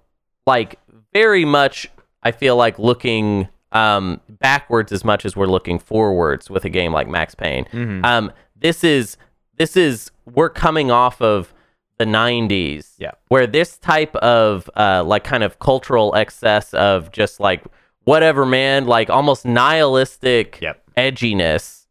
like 0.46 0.78
very 1.12 1.44
much, 1.44 1.90
I 2.22 2.30
feel 2.30 2.54
like 2.56 2.78
looking 2.78 3.48
um, 3.72 4.20
backwards 4.28 4.92
as 4.92 5.04
much 5.04 5.24
as 5.24 5.36
we're 5.36 5.46
looking 5.46 5.78
forwards 5.78 6.48
with 6.50 6.64
a 6.64 6.68
game 6.70 6.92
like 6.92 7.08
Max 7.08 7.34
Payne. 7.34 7.64
Mm-hmm. 7.66 8.04
Um, 8.04 8.32
this 8.56 8.84
is 8.84 9.16
this 9.56 9.76
is 9.76 10.10
we're 10.26 10.48
coming 10.50 10.90
off 10.90 11.20
of 11.20 11.52
the 11.98 12.04
90s 12.06 12.94
Yeah. 12.98 13.12
where 13.28 13.46
this 13.46 13.78
type 13.78 14.14
of 14.16 14.68
uh, 14.76 15.04
like 15.04 15.24
kind 15.24 15.42
of 15.44 15.58
cultural 15.58 16.14
excess 16.16 16.72
of 16.74 17.12
just 17.12 17.38
like 17.38 17.62
whatever 18.04 18.44
man 18.46 18.86
like 18.86 19.08
almost 19.10 19.44
nihilistic 19.44 20.58
Yep. 20.60 20.82
edginess 20.96 21.86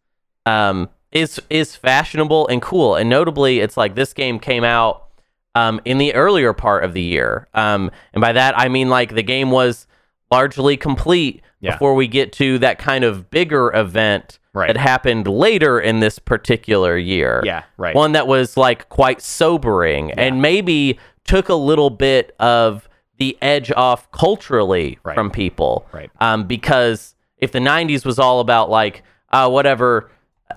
um, 0.45 0.89
is 1.11 1.39
is 1.49 1.75
fashionable 1.75 2.47
and 2.47 2.61
cool 2.61 2.95
and 2.95 3.09
notably 3.09 3.59
it's 3.59 3.77
like 3.77 3.95
this 3.95 4.13
game 4.13 4.39
came 4.39 4.63
out 4.63 5.07
um, 5.55 5.79
in 5.85 5.97
the 5.97 6.13
earlier 6.13 6.53
part 6.53 6.83
of 6.83 6.93
the 6.93 7.01
year 7.01 7.47
um, 7.53 7.91
and 8.13 8.21
by 8.21 8.31
that 8.31 8.57
i 8.57 8.67
mean 8.69 8.89
like 8.89 9.13
the 9.15 9.23
game 9.23 9.51
was 9.51 9.87
largely 10.31 10.77
complete 10.77 11.41
Yeah. 11.61 11.73
before 11.73 11.93
we 11.95 12.07
get 12.07 12.33
to 12.33 12.57
that 12.59 12.77
kind 12.79 13.03
of 13.03 13.29
bigger 13.29 13.71
event 13.75 14.39
Right. 14.53 14.67
that 14.67 14.75
happened 14.77 15.27
later 15.27 15.79
in 15.79 16.01
this 16.01 16.19
particular 16.19 16.97
year 16.97 17.41
Yeah, 17.45 17.63
right. 17.77 17.95
one 17.95 18.11
that 18.13 18.27
was 18.27 18.57
like 18.57 18.89
quite 18.89 19.21
sobering 19.21 20.11
and 20.11 20.41
maybe 20.41 20.99
took 21.23 21.47
a 21.47 21.55
little 21.55 21.89
bit 21.89 22.35
of 22.39 22.89
the 23.17 23.37
edge 23.41 23.71
off 23.71 24.11
culturally 24.11 24.99
Right. 25.03 25.15
from 25.15 25.31
people. 25.31 25.85
Right. 25.93 26.09
Um, 26.19 26.45
because 26.47 27.15
if 27.37 27.51
the 27.53 27.59
90s 27.59 28.03
was 28.05 28.19
all 28.19 28.39
about 28.41 28.69
like, 28.69 29.03
uh, 29.31 29.47
whatever, 29.49 30.09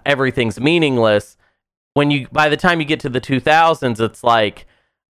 everything's 0.05 0.59
meaningless, 0.59 1.36
when 1.92 2.11
you, 2.11 2.26
by 2.32 2.48
the 2.48 2.57
time 2.57 2.80
you 2.80 2.86
get 2.86 2.98
to 3.00 3.09
the 3.09 3.20
2000s, 3.20 4.00
it's 4.00 4.24
like, 4.24 4.66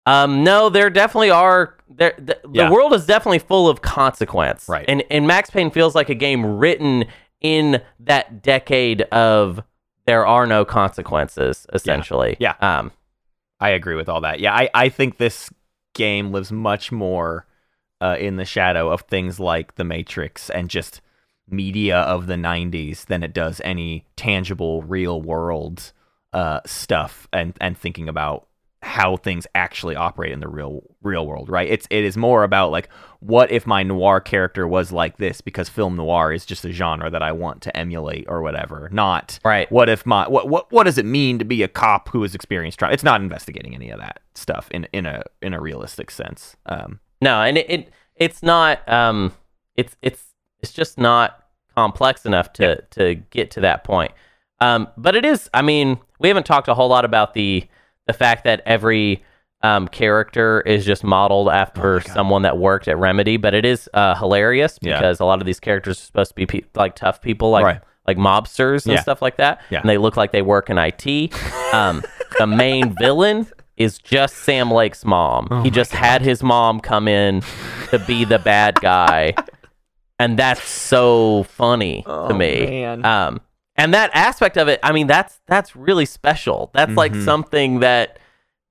um, 0.09 0.43
no, 0.43 0.69
there 0.69 0.89
definitely 0.89 1.29
are. 1.31 1.75
There, 1.89 2.13
the, 2.17 2.39
Yeah. 2.51 2.67
the 2.67 2.73
world 2.73 2.93
is 2.93 3.05
definitely 3.05 3.39
full 3.39 3.67
of 3.67 3.81
consequence, 3.81 4.67
Right. 4.69 4.85
And 4.87 5.03
and 5.09 5.27
Max 5.27 5.49
Payne 5.49 5.71
feels 5.71 5.95
like 5.95 6.09
a 6.09 6.15
game 6.15 6.45
written 6.45 7.05
in 7.41 7.81
that 7.99 8.41
decade 8.41 9.01
of 9.03 9.61
there 10.05 10.25
are 10.25 10.45
no 10.47 10.65
consequences, 10.65 11.65
essentially. 11.73 12.37
Yeah. 12.39 12.55
Um. 12.61 12.91
I 13.61 13.69
agree 13.71 13.95
with 13.95 14.07
all 14.07 14.21
that. 14.21 14.39
Yeah, 14.39 14.53
I, 14.55 14.69
I 14.73 14.87
think 14.89 15.17
this 15.17 15.49
game 15.93 16.31
lives 16.31 16.49
much 16.51 16.93
more 16.93 17.45
uh, 17.99 18.15
in 18.17 18.37
the 18.37 18.45
shadow 18.45 18.89
of 18.89 19.01
things 19.01 19.37
like 19.37 19.75
The 19.75 19.83
Matrix 19.83 20.49
and 20.49 20.69
just 20.69 21.01
media 21.49 21.97
of 21.99 22.27
the 22.27 22.35
90s 22.35 23.07
than 23.07 23.21
it 23.21 23.33
does 23.33 23.59
any 23.65 24.05
tangible 24.15 24.81
real 24.83 25.21
world 25.21 25.91
uh, 26.31 26.61
stuff 26.65 27.27
and, 27.33 27.53
and 27.59 27.77
thinking 27.77 28.07
about 28.07 28.47
how 28.81 29.17
things 29.17 29.45
actually 29.55 29.95
operate 29.95 30.31
in 30.31 30.39
the 30.39 30.47
real 30.47 30.83
real 31.01 31.27
world, 31.27 31.49
right? 31.49 31.69
It's 31.69 31.85
it 31.89 32.03
is 32.03 32.15
more 32.15 32.43
about 32.43 32.71
like 32.71 32.87
what 33.19 33.51
if 33.51 33.67
my 33.67 33.83
noir 33.83 34.21
character 34.21 34.65
was 34.67 34.91
like 34.93 35.17
this 35.17 35.41
because 35.41 35.67
film 35.67 35.97
noir 35.97 36.31
is 36.31 36.45
just 36.45 36.63
a 36.63 36.71
genre 36.71 37.09
that 37.09 37.21
I 37.21 37.33
want 37.33 37.61
to 37.63 37.75
emulate 37.75 38.25
or 38.29 38.41
whatever. 38.41 38.87
Not 38.91 39.39
Right. 39.43 39.69
what 39.71 39.89
if 39.89 40.05
my 40.05 40.27
what 40.29 40.47
what 40.47 40.71
what 40.71 40.83
does 40.85 40.97
it 40.97 41.05
mean 41.05 41.39
to 41.39 41.45
be 41.45 41.61
a 41.61 41.67
cop 41.67 42.07
who 42.09 42.21
has 42.21 42.33
experienced 42.33 42.79
trauma? 42.79 42.93
It's 42.93 43.03
not 43.03 43.19
investigating 43.21 43.75
any 43.75 43.89
of 43.89 43.99
that 43.99 44.21
stuff 44.33 44.69
in 44.71 44.87
in 44.93 45.05
a 45.05 45.23
in 45.41 45.53
a 45.53 45.59
realistic 45.59 46.09
sense. 46.09 46.55
Um, 46.65 46.99
No, 47.21 47.41
and 47.41 47.57
it, 47.57 47.69
it 47.69 47.89
it's 48.15 48.41
not. 48.41 48.87
Um. 48.87 49.33
It's 49.75 49.95
it's 50.01 50.23
it's 50.61 50.71
just 50.73 50.97
not 50.97 51.45
complex 51.75 52.25
enough 52.25 52.53
to 52.53 52.81
to 52.91 53.15
get 53.15 53.51
to 53.51 53.59
that 53.61 53.83
point. 53.83 54.13
Um. 54.61 54.87
But 54.97 55.15
it 55.15 55.25
is. 55.25 55.49
I 55.53 55.61
mean, 55.61 55.99
we 56.19 56.29
haven't 56.29 56.45
talked 56.45 56.69
a 56.69 56.73
whole 56.73 56.87
lot 56.89 57.03
about 57.05 57.33
the 57.33 57.65
the 58.09 58.13
fact 58.13 58.43
that 58.45 58.61
every 58.65 59.23
um, 59.61 59.87
character 59.87 60.61
is 60.61 60.83
just 60.83 61.03
modeled 61.03 61.47
after 61.49 62.01
someone 62.01 62.41
that 62.41 62.57
worked 62.57 62.87
at 62.87 62.97
Remedy, 62.97 63.37
but 63.37 63.53
it 63.53 63.65
is 63.65 63.87
uh, 63.93 64.15
hilarious 64.15 64.79
Yeah. 64.81 64.97
because 64.97 65.19
a 65.19 65.25
lot 65.25 65.41
of 65.41 65.45
these 65.45 65.59
characters 65.59 65.99
are 65.99 66.05
supposed 66.05 66.29
to 66.31 66.35
be 66.35 66.45
pe- 66.47 66.61
like 66.73 66.95
tough 66.95 67.21
people, 67.21 67.51
like 67.51 67.65
Right. 67.65 67.81
like 68.07 68.17
mobsters 68.17 68.85
and 68.85 68.93
Yeah. 68.95 69.01
stuff 69.01 69.21
like 69.21 69.37
that, 69.37 69.61
Yeah. 69.69 69.81
and 69.81 69.89
they 69.89 69.97
look 69.99 70.17
like 70.17 70.31
they 70.31 70.41
work 70.41 70.71
in 70.71 70.77
IT. 70.79 71.31
Um, 71.71 72.01
the 72.39 72.47
main 72.47 72.95
villain 72.99 73.45
is 73.77 73.99
just 73.99 74.37
Sam 74.37 74.71
Lake's 74.71 75.05
mom. 75.05 75.47
Oh 75.51 75.61
he 75.61 75.69
just 75.69 75.91
had 75.91 76.21
his 76.23 76.41
mom 76.41 76.79
come 76.79 77.07
in 77.07 77.43
to 77.91 77.99
be 77.99 78.25
the 78.25 78.39
bad 78.39 78.75
guy, 78.81 79.35
and 80.19 80.39
that's 80.39 80.63
so 80.67 81.43
funny 81.43 82.03
to 82.07 82.33
me. 82.33 82.65
Oh, 82.65 82.95
man. 82.97 83.05
Um, 83.05 83.41
and 83.79 83.93
that 83.93 84.11
aspect 84.13 84.57
of 84.57 84.67
it, 84.67 84.79
I 84.83 84.91
mean, 84.91 85.07
that's 85.07 85.39
that's 85.47 85.75
really 85.75 86.05
special. 86.05 86.69
That's 86.73 86.91
like 86.93 87.13
Mm-hmm. 87.13 87.25
something 87.25 87.79
that 87.79 88.19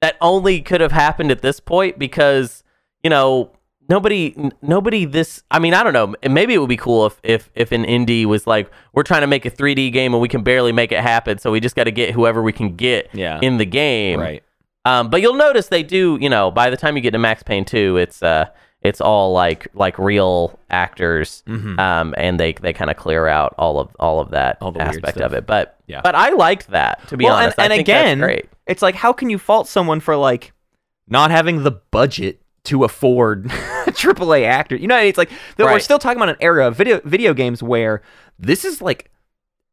that 0.01 0.17
only 0.21 0.61
could 0.61 0.81
have 0.81 0.93
happened 0.93 1.31
at 1.33 1.43
this 1.43 1.59
point 1.61 1.99
because 1.99 2.63
you 3.03 3.11
know 3.11 3.51
nobody 3.89 4.35
n- 4.37 4.53
nobody 4.63 5.05
this 5.07 5.43
i 5.51 5.59
mean 5.59 5.73
i 5.75 5.83
don't 5.83 5.93
know 5.95 6.15
maybe 6.31 6.53
it 6.55 6.59
would 6.59 6.69
be 6.69 6.77
cool 6.77 7.07
if 7.07 7.19
if 7.25 7.51
if 7.55 7.73
an 7.73 7.85
indie 7.85 8.25
was 8.27 8.47
like 8.47 8.71
we're 8.93 9.03
trying 9.03 9.23
to 9.23 9.27
make 9.27 9.45
a 9.47 9.51
3d 9.51 9.91
game 9.93 10.13
and 10.15 10.21
we 10.21 10.29
can 10.29 10.43
barely 10.43 10.73
make 10.73 10.93
it 10.93 11.01
happen 11.01 11.39
so 11.39 11.51
we 11.51 11.59
just 11.59 11.75
got 11.75 11.85
to 11.85 11.91
get 11.91 12.13
whoever 12.13 12.43
we 12.43 12.53
can 12.53 12.77
get 12.77 13.09
Yeah. 13.15 13.41
in 13.43 13.57
the 13.57 13.65
game 13.65 14.21
right. 14.21 14.43
um, 14.85 15.09
but 15.11 15.21
you'll 15.23 15.35
notice 15.35 15.69
they 15.69 15.83
do, 15.83 16.19
you 16.21 16.29
know, 16.29 16.51
by 16.51 16.69
the 16.71 16.77
time 16.77 16.97
you 16.97 17.03
get 17.03 17.13
to 17.13 17.19
Max 17.19 17.43
Payne 17.43 17.65
2, 17.65 17.97
it's 17.97 18.23
uh 18.23 18.47
it's 18.83 19.01
all 19.01 19.33
like 19.33 19.67
like 19.75 19.99
real 19.99 20.59
actors. 20.71 21.43
Mhm. 21.49 21.79
Um, 21.79 22.15
and 22.17 22.39
they 22.39 22.53
they 22.53 22.73
kind 22.73 22.91
of 22.91 22.97
clear 22.97 23.27
out 23.27 23.55
all 23.59 23.81
of 23.81 23.95
all 23.99 24.21
of 24.21 24.31
that 24.31 24.59
All 24.61 24.75
aspect 24.81 25.19
of 25.21 25.33
it. 25.35 25.47
But 25.47 25.77
Yeah. 25.87 26.01
but 26.03 26.15
I 26.15 26.31
liked 26.31 26.69
that 26.69 27.07
to 27.09 27.17
be 27.17 27.25
well, 27.25 27.35
honest. 27.35 27.59
and, 27.59 27.73
and 27.73 27.81
again, 27.81 28.19
great. 28.21 28.49
it's 28.67 28.83
like 28.83 28.95
how 28.95 29.13
can 29.13 29.31
you 29.31 29.39
fault 29.39 29.67
someone 29.69 30.01
for 30.01 30.17
like 30.17 30.53
not 31.09 31.31
having 31.31 31.63
the 31.65 31.73
budget 31.73 32.41
to 32.65 32.85
afford 32.85 33.45
AAA 33.87 34.45
actor? 34.47 34.77
You 34.77 34.87
know, 34.87 34.99
it's 34.99 35.19
like 35.19 35.31
that 35.57 35.65
we're 35.65 35.81
still 35.81 35.99
talking 35.99 36.19
about 36.19 36.29
an 36.29 36.37
era 36.41 36.67
of 36.69 36.77
video 36.77 37.01
video 37.05 37.35
games 37.35 37.63
where 37.63 38.03
this 38.39 38.65
is 38.65 38.81
like 38.81 39.11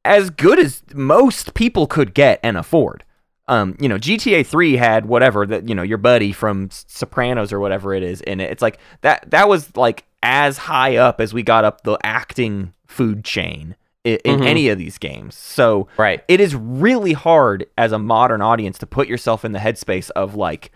as 0.04 0.30
good 0.30 0.60
as 0.60 0.82
most 0.94 1.54
people 1.54 1.86
could 1.88 2.14
get 2.14 2.40
and 2.44 2.58
afford. 2.58 3.04
Um, 3.48 3.78
you 3.80 3.88
know, 3.88 3.98
GTA 3.98 4.46
3 4.46 4.76
had 4.76 5.06
whatever 5.06 5.46
that 5.46 5.70
you 5.70 5.76
know 5.76 5.84
your 5.84 5.98
buddy 6.00 6.32
from 6.32 6.70
Sopranos 6.72 7.54
or 7.54 7.60
whatever 7.60 7.94
it 7.94 8.02
is 8.04 8.22
in 8.22 8.40
it. 8.40 8.50
It's 8.52 8.62
like 8.62 8.80
that 9.02 9.30
that 9.32 9.48
was 9.48 9.76
like 9.78 10.06
as 10.24 10.58
high 10.58 10.96
up 10.98 11.22
as 11.22 11.34
we 11.34 11.44
got 11.44 11.64
up 11.64 11.82
the 11.84 11.98
acting 12.04 12.74
food 12.88 13.24
chain 13.24 13.76
in, 14.04 14.18
in 14.26 14.40
Mhm. 14.40 14.46
any 14.48 14.70
of 14.70 14.78
these 14.80 14.98
games. 14.98 15.36
So 15.36 15.88
Right. 15.98 16.24
it 16.28 16.40
is 16.40 16.56
really 16.56 17.14
hard 17.14 17.68
as 17.78 17.92
a 17.92 18.00
modern 18.00 18.42
audience 18.42 18.80
to 18.80 18.88
put 18.88 19.08
yourself 19.08 19.46
in 19.46 19.52
the 19.52 19.60
headspace 19.60 20.10
of 20.12 20.34
like 20.36 20.72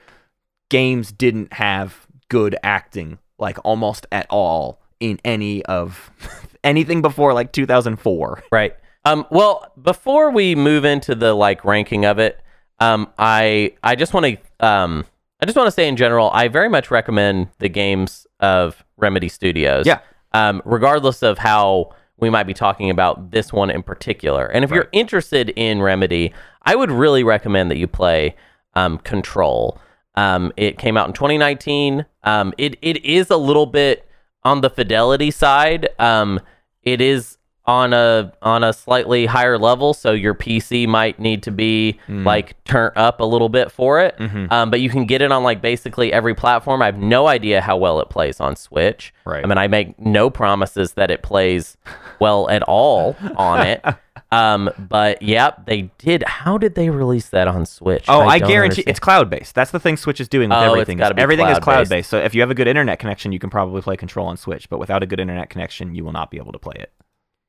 games 0.69 1.11
didn't 1.11 1.53
have 1.53 2.05
good 2.29 2.55
acting 2.63 3.17
like 3.39 3.57
almost 3.63 4.05
at 4.11 4.27
all 4.29 4.79
in 4.99 5.19
any 5.25 5.65
of 5.65 6.11
anything 6.63 7.01
before 7.01 7.33
like 7.33 7.51
2004 7.51 8.43
Right. 8.51 8.75
Um, 9.05 9.25
well, 9.31 9.71
before 9.81 10.29
we 10.29 10.53
move 10.55 10.85
into 10.85 11.15
the 11.15 11.33
like 11.33 11.63
ranking 11.65 12.05
of 12.05 12.19
it, 12.19 12.39
um, 12.79 13.07
I 13.17 13.73
I 13.83 13.95
just 13.95 14.13
want 14.13 14.25
to 14.25 14.65
um, 14.65 15.05
I 15.41 15.45
just 15.45 15.57
want 15.57 15.67
to 15.67 15.71
say 15.71 15.87
in 15.87 15.95
general, 15.95 16.29
I 16.33 16.47
very 16.47 16.69
much 16.69 16.91
recommend 16.91 17.49
the 17.59 17.69
games 17.69 18.27
of 18.39 18.83
Remedy 18.97 19.29
Studios. 19.29 19.85
Yeah. 19.85 19.99
Um, 20.33 20.61
regardless 20.63 21.23
of 21.23 21.39
how 21.39 21.95
we 22.17 22.29
might 22.29 22.43
be 22.43 22.53
talking 22.53 22.89
about 22.89 23.31
this 23.31 23.51
one 23.51 23.69
in 23.71 23.81
particular, 23.81 24.45
and 24.45 24.63
if 24.63 24.71
you're 24.71 24.89
interested 24.91 25.49
in 25.55 25.81
Remedy, 25.81 26.33
I 26.63 26.75
would 26.75 26.91
really 26.91 27.23
recommend 27.23 27.71
that 27.71 27.77
you 27.77 27.87
play 27.87 28.35
um, 28.75 28.99
Control. 28.99 29.79
Um, 30.15 30.51
it 30.57 30.77
came 30.77 30.97
out 30.97 31.07
in 31.07 31.13
2019. 31.13 32.05
Um, 32.23 32.53
it 32.57 32.77
it 32.81 33.03
is 33.03 33.29
a 33.29 33.37
little 33.37 33.65
bit 33.65 34.07
on 34.43 34.61
the 34.61 34.69
fidelity 34.69 35.31
side. 35.31 35.89
Um, 35.97 36.39
it 36.83 37.01
is 37.01 37.38
on 37.69 37.93
a 37.93 38.33
on 38.41 38.63
a 38.63 38.73
slightly 38.73 39.27
higher 39.27 39.57
level, 39.59 39.93
so 39.93 40.11
your 40.11 40.33
PC 40.33 40.87
might 40.87 41.19
need 41.19 41.43
to 41.43 41.51
be 41.51 41.99
Hmm. 42.07 42.25
like 42.25 42.55
turned 42.63 42.97
up 42.97 43.19
a 43.19 43.23
little 43.23 43.47
bit 43.49 43.71
for 43.71 44.01
it. 44.01 44.17
Mm-hmm. 44.17 44.51
Um, 44.51 44.71
but 44.71 44.81
you 44.81 44.89
can 44.89 45.05
get 45.05 45.21
it 45.21 45.31
on 45.31 45.43
like 45.43 45.61
basically 45.61 46.11
every 46.11 46.33
platform. 46.33 46.81
I 46.81 46.87
have 46.87 46.97
no 46.97 47.27
idea 47.27 47.61
how 47.61 47.77
well 47.77 47.99
it 47.99 48.09
plays 48.09 48.39
on 48.39 48.55
Switch. 48.55 49.13
Right. 49.23 49.43
I 49.43 49.47
mean, 49.47 49.59
I 49.59 49.67
make 49.67 49.99
no 49.99 50.31
promises 50.31 50.93
that 50.93 51.11
it 51.11 51.21
plays 51.21 51.77
well 52.19 52.49
at 52.49 52.63
all 52.63 53.15
on 53.37 53.65
it. 53.67 53.85
Um, 54.31 54.69
but 54.77 55.23
yep, 55.23 55.65
they 55.65 55.89
did. 55.97 56.21
How 56.21 56.59
did 56.59 56.75
they 56.75 56.91
release 56.91 57.29
that 57.29 57.47
on 57.47 57.65
Switch? 57.65 58.05
Oh, 58.07 58.21
I, 58.21 58.37
don't 58.37 58.47
guarantee 58.47 58.81
understand. 58.83 58.87
it's 58.89 58.99
cloud 58.99 59.27
based. 59.27 59.55
That's 59.55 59.71
the 59.71 59.79
thing 59.79 59.97
Switch 59.97 60.19
is 60.21 60.27
doing 60.27 60.49
with 60.49 60.57
Oh, 60.59 60.71
everything. 60.73 61.01
everything 61.01 61.47
is 61.47 61.57
cloud-based. 61.57 61.63
cloud 61.63 61.89
based. 61.89 62.09
So 62.11 62.19
if 62.19 62.35
you 62.35 62.41
have 62.41 62.51
a 62.51 62.53
good 62.53 62.67
internet 62.67 62.99
connection, 62.99 63.31
you 63.31 63.39
can 63.39 63.49
probably 63.49 63.81
play 63.81 63.97
Control 63.97 64.27
on 64.27 64.37
Switch. 64.37 64.69
But 64.69 64.77
without 64.77 65.01
a 65.01 65.07
good 65.07 65.19
internet 65.19 65.49
connection, 65.49 65.95
you 65.95 66.03
will 66.05 66.11
not 66.11 66.29
be 66.29 66.37
able 66.37 66.51
to 66.51 66.59
play 66.59 66.75
it. 66.77 66.91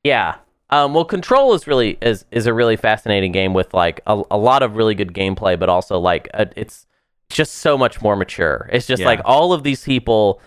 Yeah. 0.05 0.37
Um, 0.71 0.95
well, 0.95 1.05
Control 1.05 1.53
is 1.55 1.67
really 1.67 1.99
is 2.01 2.25
is 2.31 2.47
a 2.47 2.55
really 2.55 2.77
fascinating 2.77 3.33
game 3.33 3.55
with 3.55 3.75
like 3.75 4.01
a, 4.07 4.23
a 4.31 4.39
lot 4.39 4.63
of 4.63 4.77
really 4.77 4.95
good 4.95 5.13
gameplay, 5.13 5.59
but 5.59 5.69
also 5.69 5.99
like 5.99 6.29
a, 6.33 6.49
it's 6.57 6.87
just 7.29 7.57
so 7.57 7.77
much 7.77 8.01
more 8.01 8.17
mature. 8.17 8.69
It's 8.73 8.87
just 8.87 9.01
Yeah. 9.01 9.07
like 9.09 9.21
all 9.25 9.53
of 9.53 9.63
these 9.63 9.85
people 9.85 10.41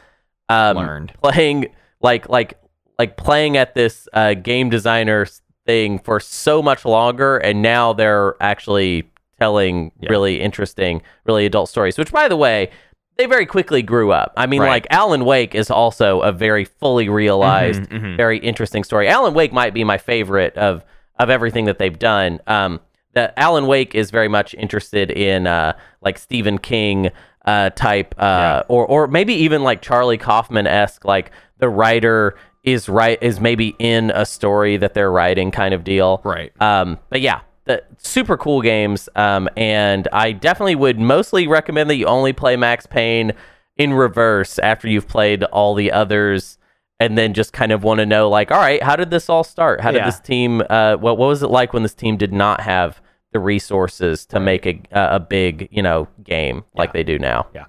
um, 0.50 0.78
Learned. 0.78 1.14
playing 1.22 1.68
like 2.02 2.30
like 2.30 2.58
like 2.98 3.18
playing 3.18 3.58
at 3.58 3.76
this 3.76 4.08
uh, 4.14 4.34
game 4.34 4.70
designer 4.70 5.26
thing 5.66 6.00
for 6.00 6.20
so 6.20 6.62
much 6.62 6.86
longer, 6.86 7.38
and 7.38 7.62
now 7.62 7.92
they're 7.94 8.36
actually 8.42 9.10
telling 9.40 9.92
Yeah. 10.00 10.10
really 10.10 10.40
interesting, 10.40 11.02
really 11.26 11.46
adult 11.46 11.68
stories. 11.70 11.98
Which, 11.98 12.12
by 12.12 12.28
the 12.30 12.38
way, 12.38 12.70
they 13.18 13.26
very 13.28 13.46
quickly 13.46 13.82
grew 13.82 14.12
up. 14.12 14.34
I 14.36 14.46
mean, 14.48 14.62
Right. 14.62 14.70
like 14.70 14.88
Alan 14.90 15.24
Wake 15.26 15.54
is 15.56 15.70
also 15.70 16.22
a 16.22 16.32
very 16.32 16.66
fully 16.66 17.10
realized, 17.10 17.84
Mhm, 17.84 18.02
mhm. 18.02 18.18
very 18.18 18.38
interesting 18.40 18.84
story. 18.84 19.08
Alan 19.08 19.34
Wake 19.34 19.54
might 19.54 19.74
be 19.74 19.84
my 19.84 19.98
favorite 19.98 20.58
of 20.58 20.84
of 21.20 21.30
everything 21.30 21.66
that 21.66 21.78
they've 21.78 22.00
done. 22.00 22.40
Um, 22.48 22.80
that 23.14 23.34
Alan 23.38 23.68
Wake 23.68 23.94
is 23.94 24.10
very 24.10 24.28
much 24.28 24.56
interested 24.56 25.12
in 25.12 25.46
uh, 25.46 25.74
like 26.02 26.18
Stephen 26.18 26.58
King 26.58 27.12
uh, 27.46 27.70
type, 27.72 28.16
uh, 28.18 28.24
Yeah. 28.24 28.62
or 28.68 28.86
or 28.88 29.08
maybe 29.08 29.34
even 29.36 29.64
like 29.64 29.82
Charlie 29.82 30.18
Kaufman 30.18 30.66
esque, 30.66 31.06
like 31.06 31.30
the 31.60 31.70
writer 31.70 32.36
is 32.64 32.90
right 32.90 33.20
is 33.22 33.40
maybe 33.40 33.76
in 33.78 34.10
a 34.16 34.26
story 34.26 34.78
that 34.78 34.94
they're 34.96 35.12
writing 35.12 35.52
kind 35.52 35.74
of 35.74 35.84
deal. 35.84 36.22
Right. 36.24 36.52
Um, 36.62 36.98
but 37.10 37.22
yeah, 37.22 37.42
the 37.66 37.84
super 37.98 38.38
cool 38.38 38.62
games. 38.62 39.08
Um, 39.16 39.48
and 39.56 40.08
I 40.12 40.32
definitely 40.34 40.76
would 40.76 41.00
mostly 41.00 41.48
recommend 41.48 41.90
that 41.90 41.96
you 41.96 42.06
only 42.06 42.34
play 42.34 42.56
Max 42.58 42.86
Payne 42.86 43.32
in 43.78 43.94
reverse 43.94 44.60
after 44.60 44.88
you've 44.88 45.08
played 45.08 45.44
all 45.46 45.74
the 45.76 45.92
others. 45.92 46.58
And 47.00 47.18
then 47.18 47.34
just 47.34 47.52
kind 47.54 47.72
of 47.74 47.84
want 47.84 47.98
to 48.00 48.06
know, 48.06 48.30
like, 48.30 48.50
all 48.52 48.60
right, 48.60 48.82
how 48.82 48.96
did 48.96 49.10
this 49.10 49.28
all 49.30 49.44
start? 49.44 49.82
How 49.82 49.92
did 49.92 49.98
Yeah. 49.98 50.06
this 50.06 50.20
team? 50.22 50.62
Uh, 50.70 50.96
what 50.96 51.18
what 51.18 51.28
was 51.28 51.44
it 51.44 51.50
like 51.50 51.74
when 51.74 51.84
this 51.84 51.94
team 51.96 52.16
did 52.16 52.32
not 52.32 52.62
have 52.62 53.02
the 53.34 53.40
resources 53.40 54.26
to 54.28 54.40
make 54.40 54.66
a 54.66 54.80
a 54.94 55.20
big 55.20 55.68
you 55.72 55.82
know 55.82 56.08
game 56.24 56.64
like 56.76 56.94
they 56.94 57.04
do 57.04 57.20
now? 57.20 57.48
Yeah. 57.54 57.66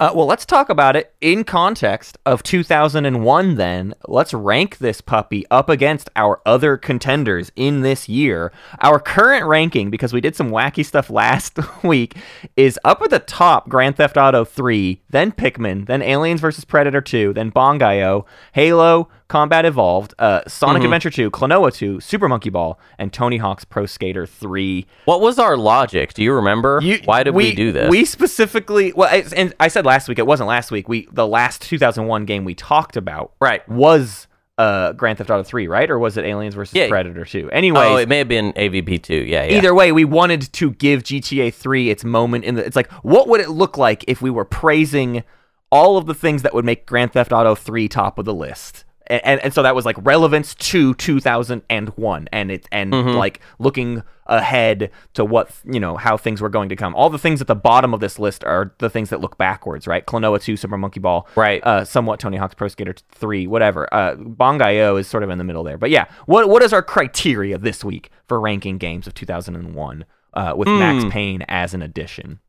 Uh, 0.00 0.12
well, 0.14 0.26
let's 0.26 0.46
talk 0.46 0.68
about 0.68 0.94
it 0.94 1.12
in 1.20 1.42
context 1.42 2.16
of 2.24 2.44
2001 2.44 3.56
then. 3.56 3.92
Let's 4.06 4.32
rank 4.32 4.78
this 4.78 5.00
puppy 5.00 5.44
up 5.50 5.68
against 5.68 6.08
our 6.14 6.40
other 6.46 6.76
contenders 6.76 7.50
in 7.56 7.80
this 7.80 8.08
year. 8.08 8.52
Our 8.80 9.00
current 9.00 9.46
ranking, 9.46 9.90
because 9.90 10.12
we 10.12 10.20
did 10.20 10.36
some 10.36 10.50
wacky 10.50 10.86
stuff 10.86 11.10
last 11.18 11.58
week, 11.82 12.16
is 12.56 12.78
up 12.84 13.02
at 13.02 13.10
the 13.10 13.18
top 13.18 13.68
Grand 13.68 13.96
Theft 13.96 14.16
Auto 14.16 14.44
3, 14.44 15.02
then 15.10 15.32
Pikmin, 15.32 15.86
then 15.86 16.02
Aliens 16.02 16.40
vs. 16.40 16.64
Predator 16.64 17.00
2, 17.00 17.32
then 17.32 17.50
Bangai-O, 17.50 18.24
Halo, 18.52 19.08
Combat 19.28 19.66
Evolved, 19.66 20.14
uh, 20.18 20.40
Sonic 20.46 20.82
Adventure 20.84 21.10
2, 21.10 21.30
Klonoa 21.30 21.72
2, 21.72 22.00
Super 22.00 22.28
Monkey 22.28 22.48
Ball, 22.48 22.80
and 22.98 23.12
Tony 23.12 23.36
Hawk's 23.36 23.64
Pro 23.64 23.84
Skater 23.84 24.24
3. 24.26 24.86
What 25.04 25.20
was 25.20 25.38
our 25.38 25.56
logic? 25.56 26.14
Do 26.14 26.22
you 26.22 26.32
remember? 26.32 26.80
You- 26.82 27.00
Why 27.04 27.22
did 27.22 27.34
we, 27.34 27.54
do 27.54 27.70
this? 27.70 27.90
We 27.90 28.06
specifically, 28.06 28.92
well, 28.94 29.08
I- 29.12 29.24
and 29.36 29.52
I 29.60 29.68
said 29.68 29.84
last 29.84 30.08
week 30.08 30.18
it 30.18 30.26
wasn't 30.26 30.48
last 30.48 30.70
week. 30.70 30.88
We 30.88 31.08
the 31.12 31.26
last 31.26 31.60
2001 31.62 32.24
game 32.24 32.44
we 32.44 32.54
talked 32.54 32.96
about, 32.96 33.32
Right. 33.40 33.68
was 33.68 34.26
uh 34.56 34.92
Grand 34.94 35.18
Theft 35.18 35.30
Auto 35.30 35.42
3, 35.42 35.68
right, 35.68 35.88
or 35.90 35.98
was 35.98 36.16
it 36.16 36.24
Aliens 36.24 36.54
versus 36.54 36.74
Yeah. 36.74 36.88
Predator 36.88 37.24
2? 37.26 37.50
Anyway, 37.52 37.80
oh, 37.80 37.96
it 37.96 38.08
may 38.08 38.18
have 38.18 38.28
been 38.28 38.52
AVP 38.54 38.98
two. 39.02 39.14
Yeah, 39.14 39.44
yeah. 39.44 39.58
either 39.58 39.74
way, 39.74 39.92
we 39.92 40.04
wanted 40.06 40.50
to 40.54 40.70
give 40.72 41.02
GTA 41.04 41.52
3 41.52 41.90
its 41.90 42.02
moment 42.02 42.44
in 42.44 42.54
the. 42.54 42.64
It's 42.64 42.74
like, 42.76 42.90
what 43.04 43.28
would 43.28 43.40
it 43.42 43.50
look 43.50 43.76
like 43.76 44.04
if 44.08 44.20
we 44.22 44.30
were 44.30 44.44
praising 44.46 45.22
all 45.70 45.98
of 45.98 46.06
the 46.06 46.14
things 46.14 46.40
that 46.42 46.54
would 46.54 46.64
make 46.64 46.86
Grand 46.86 47.12
Theft 47.12 47.30
Auto 47.30 47.54
3 47.54 47.88
top 47.88 48.18
of 48.18 48.24
the 48.24 48.34
list? 48.34 48.84
And, 49.10 49.40
and, 49.40 49.54
so 49.54 49.62
that 49.62 49.74
was 49.74 49.84
like 49.86 49.96
relevance 50.02 50.54
to 50.54 50.92
2001 50.94 52.28
and 52.32 52.50
it 52.50 52.68
and 52.70 52.92
Mm-hmm. 52.92 53.16
like 53.16 53.40
looking 53.58 54.02
ahead 54.26 54.90
to 55.14 55.24
what 55.24 55.50
you 55.64 55.80
know 55.80 55.96
how 55.96 56.16
things 56.18 56.40
were 56.42 56.48
going 56.50 56.68
to 56.68 56.76
come 56.76 56.94
all 56.94 57.08
the 57.08 57.18
things 57.18 57.40
at 57.40 57.46
the 57.46 57.54
bottom 57.54 57.94
of 57.94 58.00
this 58.00 58.18
list 58.18 58.44
are 58.44 58.74
the 58.78 58.90
things 58.90 59.08
that 59.08 59.20
look 59.22 59.38
backwards 59.38 59.86
right 59.86 60.04
klonoa 60.04 60.38
2 60.42 60.56
super 60.58 60.76
monkey 60.76 61.00
ball 61.00 61.26
Right. 61.34 61.64
uh 61.64 61.84
somewhat 61.86 62.20
tony 62.20 62.36
hawk's 62.36 62.54
pro 62.54 62.68
skater 62.68 62.94
3 63.12 63.46
whatever 63.46 63.88
uh 63.94 64.16
bangai-o 64.16 64.96
is 64.96 65.06
sort 65.08 65.22
of 65.22 65.30
in 65.30 65.38
the 65.38 65.44
middle 65.44 65.64
there 65.64 65.78
but 65.78 65.88
yeah 65.88 66.04
what 66.26 66.46
what 66.50 66.62
is 66.62 66.74
our 66.74 66.82
criteria 66.82 67.56
this 67.56 67.82
week 67.82 68.10
for 68.26 68.38
ranking 68.38 68.76
games 68.76 69.06
of 69.06 69.14
2001 69.14 70.04
uh, 70.34 70.52
with 70.54 70.68
Max 70.68 71.04
Hmm. 71.04 71.10
Payne 71.10 71.42
as 71.48 71.72
an 71.72 71.80
addition. 71.82 72.40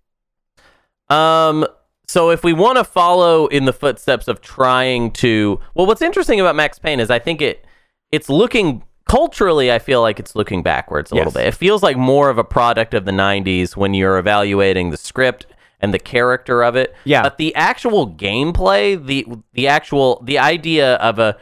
Um. 1.10 1.66
So 2.10 2.32
if 2.32 2.43
we 2.43 2.53
want 2.53 2.80
to 2.80 2.84
follow 2.84 3.45
in 3.45 3.66
the 3.66 3.72
footsteps 3.72 4.28
of 4.28 4.41
trying 4.41 5.12
to, 5.12 5.60
well, 5.76 5.86
what's 5.86 6.01
interesting 6.01 6.39
about 6.39 6.55
Max 6.55 6.80
Payne 6.80 6.99
is 6.99 7.12
I 7.12 7.20
think 7.20 7.39
it 7.39 7.64
it's 8.12 8.30
looking 8.30 8.82
culturally. 9.07 9.72
I 9.72 9.78
feel 9.78 10.01
like 10.01 10.20
it's 10.20 10.36
looking 10.36 10.64
backwards 10.64 11.12
a 11.12 11.16
little 11.16 11.32
bit. 11.32 11.45
It 11.45 11.53
feels 11.53 11.84
like 11.84 11.97
more 11.97 12.32
of 12.32 12.39
a 12.39 12.43
product 12.43 12.95
of 12.95 13.05
the 13.05 13.12
'90s 13.12 13.78
when 13.78 13.93
you're 13.93 14.18
evaluating 14.18 14.89
the 14.89 14.97
script 14.97 15.45
and 15.82 15.93
the 15.93 15.99
character 15.99 16.64
of 16.64 16.76
it. 16.76 16.95
Yeah. 17.03 17.22
But 17.22 17.38
the 17.38 17.53
actual 17.53 18.10
gameplay, 18.10 19.05
the 19.05 19.28
the 19.53 19.68
actual 19.68 20.20
the 20.26 20.39
idea 20.39 20.95
of 20.95 21.20
a 21.20 21.38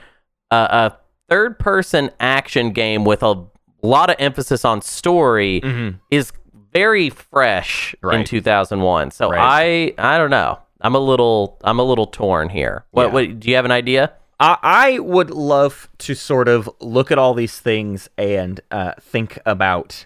a, 0.51 0.55
a 0.57 0.97
third 1.29 1.59
person 1.59 2.11
action 2.19 2.71
game 2.71 3.05
with 3.05 3.23
a 3.23 3.41
lot 3.81 4.09
of 4.09 4.17
emphasis 4.19 4.65
on 4.65 4.81
story 4.81 5.61
mm-hmm. 5.61 5.97
is 6.11 6.33
very 6.77 7.09
fresh 7.09 7.95
in 8.03 8.23
2001. 8.23 9.11
So 9.11 9.29
Right. 9.29 9.93
I 9.97 10.13
I 10.15 10.17
don't 10.17 10.29
know. 10.29 10.59
I'm 10.81 10.95
a 10.95 10.99
little 10.99 11.57
I'm 11.63 11.79
a 11.79 11.83
little 11.83 12.07
torn 12.07 12.49
here. 12.49 12.85
What, 12.91 13.07
Yeah. 13.07 13.13
what 13.13 13.39
do 13.39 13.49
you 13.49 13.55
have 13.55 13.65
an 13.65 13.71
idea? 13.71 14.13
I, 14.39 14.57
I 14.61 14.99
would 14.99 15.31
love 15.31 15.89
to 15.99 16.13
sort 16.13 16.47
of 16.47 16.69
look 16.79 17.09
at 17.11 17.17
all 17.17 17.33
these 17.33 17.59
things 17.59 18.07
and 18.17 18.59
uh, 18.69 18.91
think 19.01 19.39
about. 19.45 20.05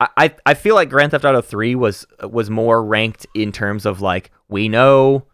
I, 0.00 0.08
I 0.16 0.34
I 0.46 0.54
feel 0.54 0.74
like 0.74 0.88
Grand 0.88 1.10
Theft 1.10 1.24
Auto 1.26 1.42
Three 1.42 1.74
was 1.74 2.06
was 2.22 2.48
more 2.48 2.82
ranked 2.82 3.26
in 3.34 3.52
terms 3.52 3.84
of 3.84 4.00
like 4.00 4.30
we 4.48 4.68
know 4.68 5.24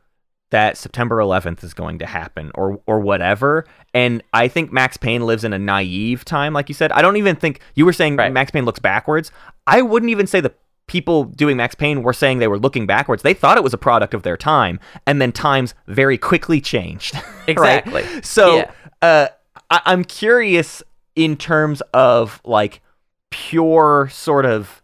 that 0.50 0.76
September 0.76 1.16
11th 1.16 1.64
is 1.64 1.74
going 1.74 1.98
to 1.98 2.06
happen 2.06 2.50
or 2.54 2.80
or 2.86 3.00
whatever, 3.00 3.64
and 3.94 4.22
I 4.32 4.48
think 4.48 4.72
Max 4.72 4.96
Payne 4.96 5.26
lives 5.26 5.42
in 5.44 5.52
a 5.52 5.58
naive 5.58 6.24
time, 6.24 6.52
like 6.52 6.68
you 6.68 6.74
said. 6.74 6.92
I 6.92 7.02
don't 7.02 7.16
even 7.16 7.36
think 7.36 7.60
you 7.74 7.84
were 7.84 7.92
saying 7.92 8.16
Right. 8.16 8.32
Max 8.32 8.50
Payne 8.50 8.64
looks 8.64 8.78
backwards. 8.78 9.30
I 9.66 9.82
wouldn't 9.82 10.10
even 10.10 10.26
say 10.26 10.40
the 10.40 10.54
people 10.86 11.24
doing 11.24 11.56
Max 11.56 11.74
Payne 11.74 12.04
were 12.04 12.12
saying 12.12 12.38
they 12.38 12.46
were 12.46 12.60
looking 12.60 12.86
backwards. 12.86 13.24
They 13.24 13.34
thought 13.34 13.56
it 13.56 13.64
was 13.64 13.74
a 13.74 13.78
product 13.78 14.14
of 14.14 14.22
their 14.22 14.36
time, 14.36 14.78
and 15.04 15.20
then 15.20 15.32
times 15.32 15.74
very 15.88 16.16
quickly 16.16 16.60
changed. 16.60 17.14
right? 17.48 17.48
Exactly. 17.48 18.04
So 18.22 18.58
Yeah. 18.58 18.70
uh, 19.02 19.28
I- 19.68 19.82
I'm 19.86 20.04
curious 20.04 20.82
in 21.16 21.36
terms 21.36 21.80
of 21.92 22.40
like 22.44 22.82
pure 23.30 24.08
sort 24.12 24.46
of 24.46 24.80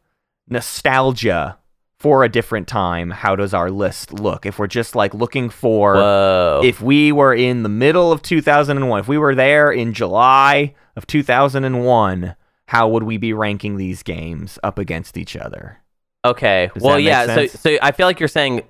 nostalgia 0.49 1.59
for 2.03 2.25
a 2.25 2.29
different 2.29 2.67
time. 2.67 3.11
How 3.11 3.37
does 3.37 3.55
our 3.55 3.71
list 3.71 4.13
look? 4.13 4.45
If 4.45 4.59
we're 4.59 4.67
just 4.67 4.97
like 4.97 5.15
looking 5.15 5.51
for 5.51 5.95
Whoa. 5.95 6.61
if 6.65 6.83
we 6.83 7.13
were 7.13 7.33
in 7.33 7.63
the 7.63 7.69
middle 7.69 8.11
of 8.11 8.23
2001, 8.23 8.99
if 8.99 9.07
we 9.07 9.19
were 9.19 9.37
there 9.37 9.71
in 9.71 9.93
July 9.93 10.75
of 10.97 11.07
2001, 11.07 12.35
how 12.67 12.89
would 12.89 13.05
we 13.05 13.19
be 13.19 13.33
ranking 13.33 13.77
these 13.77 14.03
games 14.03 14.59
up 14.65 14.81
against 14.81 15.17
each 15.17 15.37
other? 15.37 15.79
okay. 16.25 16.71
Does 16.75 16.83
well, 16.83 16.99
yeah. 16.99 17.27
So 17.27 17.47
sense? 17.47 17.61
so 17.61 17.79
I 17.81 17.93
feel 17.93 18.07
like 18.07 18.19
you're 18.19 18.29
saying 18.29 18.63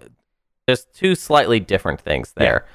there's 0.67 0.85
two 0.85 1.15
slightly 1.15 1.59
different 1.59 2.01
things 2.01 2.33
there. 2.37 2.67
But 2.67 2.69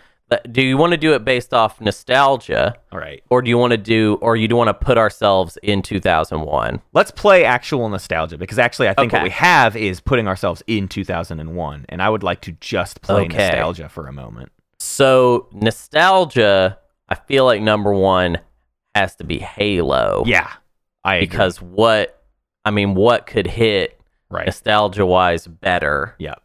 Do 0.51 0.61
you 0.61 0.75
want 0.75 0.91
to 0.91 0.97
do 0.97 1.13
it 1.13 1.23
based 1.23 1.53
off 1.53 1.80
nostalgia, 1.80 2.75
All 2.91 2.99
right. 2.99 3.23
or 3.30 3.41
do 3.41 3.49
you 3.49 3.57
want 3.57 3.71
to 3.71 3.78
do, 3.78 4.17
or 4.21 4.36
you 4.36 4.49
do 4.49 4.57
want 4.57 4.67
to 4.67 4.73
put 4.73 4.97
ourselves 4.97 5.57
in 5.63 5.82
2001? 5.82 6.82
Let's 6.93 7.11
play 7.11 7.45
actual 7.45 7.88
nostalgia 7.88 8.38
because 8.38 8.59
actually 8.59 8.89
I 8.89 8.93
think 8.93 9.13
what 9.13 9.23
we 9.23 9.30
have 9.30 9.78
is 9.78 10.01
putting 10.01 10.28
ourselves 10.28 10.61
in 10.67 10.89
2001 10.89 11.86
and 11.88 12.01
I 12.01 12.09
would 12.09 12.23
like 12.23 12.41
to 12.41 12.51
just 12.59 13.01
play 13.01 13.21
Okay. 13.23 13.38
nostalgia 13.38 13.88
for 13.88 14.07
a 14.07 14.11
moment. 14.11 14.51
So 14.80 15.47
nostalgia, 15.53 16.78
I 17.07 17.15
feel 17.15 17.45
like 17.45 17.61
number 17.61 17.93
one 17.93 18.39
has 18.95 19.15
to 19.15 19.23
be 19.23 19.39
Halo. 19.39 20.23
Yeah. 20.25 20.51
I 21.05 21.15
agree. 21.15 21.28
because 21.28 21.61
what 21.61 22.21
I 22.65 22.71
mean, 22.71 22.95
what 22.95 23.28
could 23.28 23.47
hit 23.47 23.97
right. 24.30 24.45
nostalgia 24.45 25.05
wise 25.05 25.47
better? 25.47 26.15
Yeah. 26.19 26.36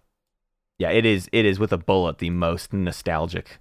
Yeah, 0.78 0.90
it 0.90 1.04
is 1.04 1.28
it 1.32 1.44
is 1.44 1.58
with 1.58 1.72
a 1.72 1.78
bullet 1.78 2.18
the 2.18 2.30
most 2.30 2.72
nostalgic 2.72 3.58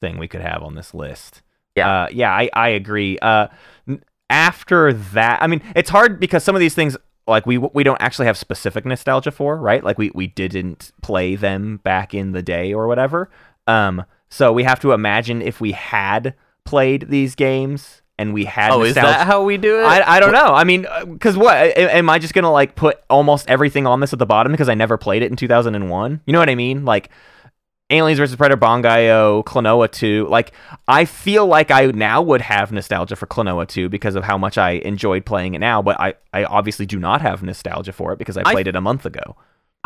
thing 0.00 0.18
we 0.18 0.28
could 0.28 0.40
have 0.40 0.62
on 0.62 0.74
this 0.74 0.94
list. 0.94 1.42
Yeah. 1.74 2.04
Uh, 2.04 2.08
yeah, 2.12 2.32
I, 2.32 2.50
I 2.52 2.68
agree. 2.68 3.18
Uh, 3.18 3.48
after 4.30 4.92
that, 4.92 5.42
I 5.42 5.46
mean, 5.46 5.62
it's 5.74 5.90
hard 5.90 6.20
because 6.20 6.44
some 6.44 6.54
of 6.54 6.60
these 6.60 6.74
things 6.74 6.96
like 7.26 7.46
we 7.46 7.58
we 7.58 7.82
don't 7.84 8.00
actually 8.00 8.26
have 8.26 8.36
specific 8.36 8.84
nostalgia 8.84 9.30
for, 9.30 9.56
right? 9.56 9.82
Like 9.82 9.98
we 9.98 10.10
we 10.14 10.26
didn't 10.26 10.92
play 11.02 11.36
them 11.36 11.78
back 11.78 12.14
in 12.14 12.32
the 12.32 12.42
day 12.42 12.72
or 12.72 12.86
whatever. 12.86 13.30
Um, 13.66 14.04
so 14.28 14.52
we 14.52 14.64
have 14.64 14.80
to 14.80 14.92
imagine 14.92 15.40
if 15.40 15.60
we 15.60 15.72
had 15.72 16.34
played 16.64 17.06
these 17.08 17.34
games 17.34 18.02
and 18.18 18.32
we 18.32 18.44
had 18.44 18.70
Oh, 18.70 18.82
is 18.82 18.94
that 18.94 19.26
how 19.26 19.42
we 19.42 19.56
do 19.56 19.80
it? 19.80 19.84
I, 19.84 20.16
I 20.16 20.20
don't 20.20 20.32
know. 20.32 20.54
I 20.54 20.64
mean, 20.64 20.86
because 21.06 21.36
what? 21.36 21.56
Am 21.56 22.10
I 22.10 22.18
just 22.18 22.34
gonna 22.34 22.52
like 22.52 22.76
put 22.76 22.98
almost 23.08 23.48
everything 23.48 23.86
on 23.86 24.00
this 24.00 24.12
at 24.12 24.18
the 24.18 24.26
bottom 24.26 24.52
because 24.52 24.68
I 24.68 24.74
never 24.74 24.96
played 24.96 25.22
it 25.22 25.30
in 25.30 25.36
2001? 25.36 26.20
You 26.26 26.32
know 26.32 26.38
what 26.38 26.50
I 26.50 26.54
mean? 26.54 26.84
Like 26.84 27.10
Aliens 27.94 28.18
vs 28.18 28.36
Predator, 28.36 28.60
Bangai-O, 28.60 29.42
Klonoa 29.46 29.90
2. 29.90 30.26
Like 30.28 30.52
I 30.88 31.04
feel 31.04 31.46
like 31.46 31.70
I 31.70 31.86
now 31.86 32.20
would 32.22 32.40
have 32.42 32.72
nostalgia 32.72 33.16
for 33.16 33.26
Klonoa 33.26 33.66
2 33.66 33.88
because 33.88 34.14
of 34.14 34.24
how 34.24 34.36
much 34.36 34.58
I 34.58 34.72
enjoyed 34.72 35.24
playing 35.24 35.54
it 35.54 35.60
now, 35.60 35.80
but 35.82 35.98
I, 36.00 36.14
I 36.32 36.44
obviously 36.44 36.86
do 36.86 36.98
not 36.98 37.22
have 37.22 37.42
nostalgia 37.42 37.92
for 37.92 38.12
it 38.12 38.18
because 38.18 38.36
I 38.36 38.42
I- 38.44 38.52
played 38.52 38.66
it 38.68 38.76
a 38.76 38.80
month 38.80 39.06
ago. 39.06 39.36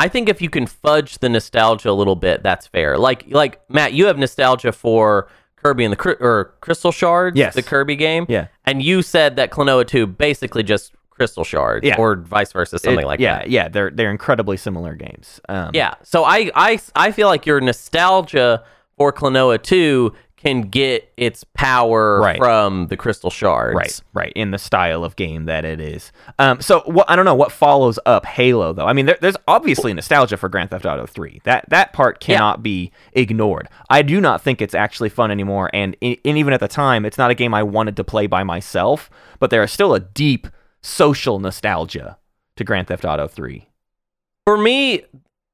I 0.00 0.06
think 0.06 0.28
if 0.28 0.40
you 0.40 0.48
can 0.48 0.66
fudge 0.66 1.18
the 1.18 1.28
nostalgia 1.28 1.90
a 1.90 1.92
little 1.92 2.14
bit, 2.14 2.44
that's 2.44 2.68
fair. 2.68 2.96
Like 2.98 3.24
like 3.30 3.60
Matt, 3.68 3.92
you 3.94 4.06
have 4.06 4.16
nostalgia 4.16 4.70
for 4.70 5.28
Kirby 5.56 5.84
and 5.84 5.92
the 5.92 6.16
or 6.20 6.54
Crystal 6.60 6.92
Shards, 6.92 7.36
Yes. 7.36 7.54
the 7.56 7.64
Kirby 7.64 7.96
game. 7.96 8.24
Yeah. 8.28 8.46
And 8.64 8.80
you 8.80 9.02
said 9.02 9.34
that 9.36 9.50
Klonoa 9.50 9.84
2 9.84 10.06
basically 10.06 10.62
just 10.62 10.92
Crystal 11.18 11.44
Shards 11.44 11.84
Yeah. 11.86 11.96
or 11.98 12.16
vice 12.16 12.52
versa, 12.52 12.78
something 12.78 13.04
It- 13.04 13.06
like 13.06 13.20
yeah, 13.20 13.40
that. 13.40 13.50
Yeah, 13.50 13.64
yeah, 13.64 13.68
they're 13.68 13.90
they're 13.90 14.10
incredibly 14.10 14.56
similar 14.56 14.94
games. 14.94 15.40
Um, 15.48 15.70
Yeah. 15.74 15.94
So 16.04 16.24
I, 16.24 16.50
I 16.54 16.80
I 16.96 17.12
feel 17.12 17.28
like 17.28 17.44
your 17.44 17.60
nostalgia 17.60 18.62
for 18.96 19.12
Klonoa 19.12 19.62
2 19.62 20.12
can 20.36 20.60
get 20.62 21.12
its 21.16 21.42
power 21.54 22.20
Right. 22.20 22.38
from 22.38 22.86
the 22.86 22.96
Crystal 22.96 23.28
Shards. 23.28 23.74
Right, 23.74 24.00
right, 24.14 24.32
in 24.36 24.52
the 24.52 24.58
style 24.58 25.02
of 25.02 25.16
game 25.16 25.46
that 25.46 25.64
it 25.64 25.80
is. 25.80 26.12
Um, 26.38 26.60
so 26.60 26.82
what 26.86 27.10
I 27.10 27.16
don't 27.16 27.24
know 27.24 27.34
what 27.34 27.50
follows 27.50 27.98
up 28.06 28.24
Halo 28.24 28.72
though. 28.72 28.86
I 28.86 28.92
mean, 28.92 29.06
there, 29.06 29.18
there's 29.20 29.36
obviously 29.48 29.92
nostalgia 29.92 30.36
for 30.36 30.48
Grand 30.48 30.70
Theft 30.70 30.86
Auto 30.86 31.06
3. 31.06 31.40
That 31.42 31.68
that 31.70 31.92
part 31.92 32.20
cannot 32.20 32.62
be 32.62 32.92
ignored. 33.14 33.68
I 33.90 34.02
do 34.02 34.20
not 34.20 34.40
think 34.40 34.62
it's 34.62 34.74
actually 34.76 35.08
fun 35.08 35.32
anymore, 35.32 35.70
and, 35.74 35.96
and 36.00 36.16
even 36.24 36.52
at 36.52 36.60
the 36.60 36.68
time, 36.68 37.04
it's 37.04 37.18
not 37.18 37.32
a 37.32 37.34
game 37.34 37.52
I 37.52 37.64
wanted 37.64 37.96
to 37.96 38.04
play 38.04 38.28
by 38.28 38.44
myself. 38.44 39.10
But 39.40 39.50
there 39.50 39.64
is 39.64 39.72
still 39.72 39.92
a 39.92 39.98
deep 40.00 40.46
social 40.88 41.38
nostalgia 41.38 42.18
to 42.56 42.64
Grand 42.64 42.88
Theft 42.88 43.04
Auto 43.04 43.28
3. 43.28 43.68
For 44.46 44.56
me, 44.56 45.02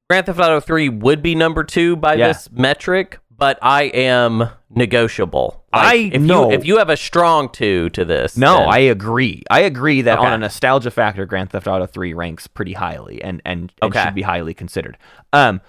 Grand 0.08 0.26
Theft 0.26 0.38
Auto 0.38 0.60
3 0.60 0.88
would 0.88 1.22
be 1.22 1.34
number 1.34 1.64
2 1.64 1.96
by 1.96 2.14
Yeah. 2.14 2.28
this 2.28 2.48
metric, 2.52 3.18
but 3.36 3.58
I 3.60 3.84
am 3.84 4.48
negotiable. 4.70 5.64
I 5.72 6.10
if 6.12 6.22
know. 6.22 6.50
you 6.50 6.56
if 6.56 6.64
you 6.64 6.78
have 6.78 6.88
a 6.90 6.96
strong 6.96 7.48
2 7.48 7.90
to 7.90 8.04
this. 8.04 8.36
No, 8.36 8.58
then- 8.58 8.68
I 8.68 8.78
agree. 8.78 9.42
I 9.50 9.60
agree 9.60 10.02
that 10.02 10.18
Okay. 10.18 10.26
on 10.28 10.32
a 10.32 10.38
nostalgia 10.38 10.90
factor, 10.90 11.26
Grand 11.26 11.50
Theft 11.50 11.66
Auto 11.66 11.86
3 11.86 12.12
ranks 12.14 12.46
pretty 12.46 12.74
highly 12.74 13.22
and 13.22 13.42
and, 13.44 13.72
and 13.82 13.90
Okay. 13.90 14.04
should 14.04 14.14
be 14.14 14.22
highly 14.22 14.54
considered. 14.54 14.96
Um, 15.32 15.60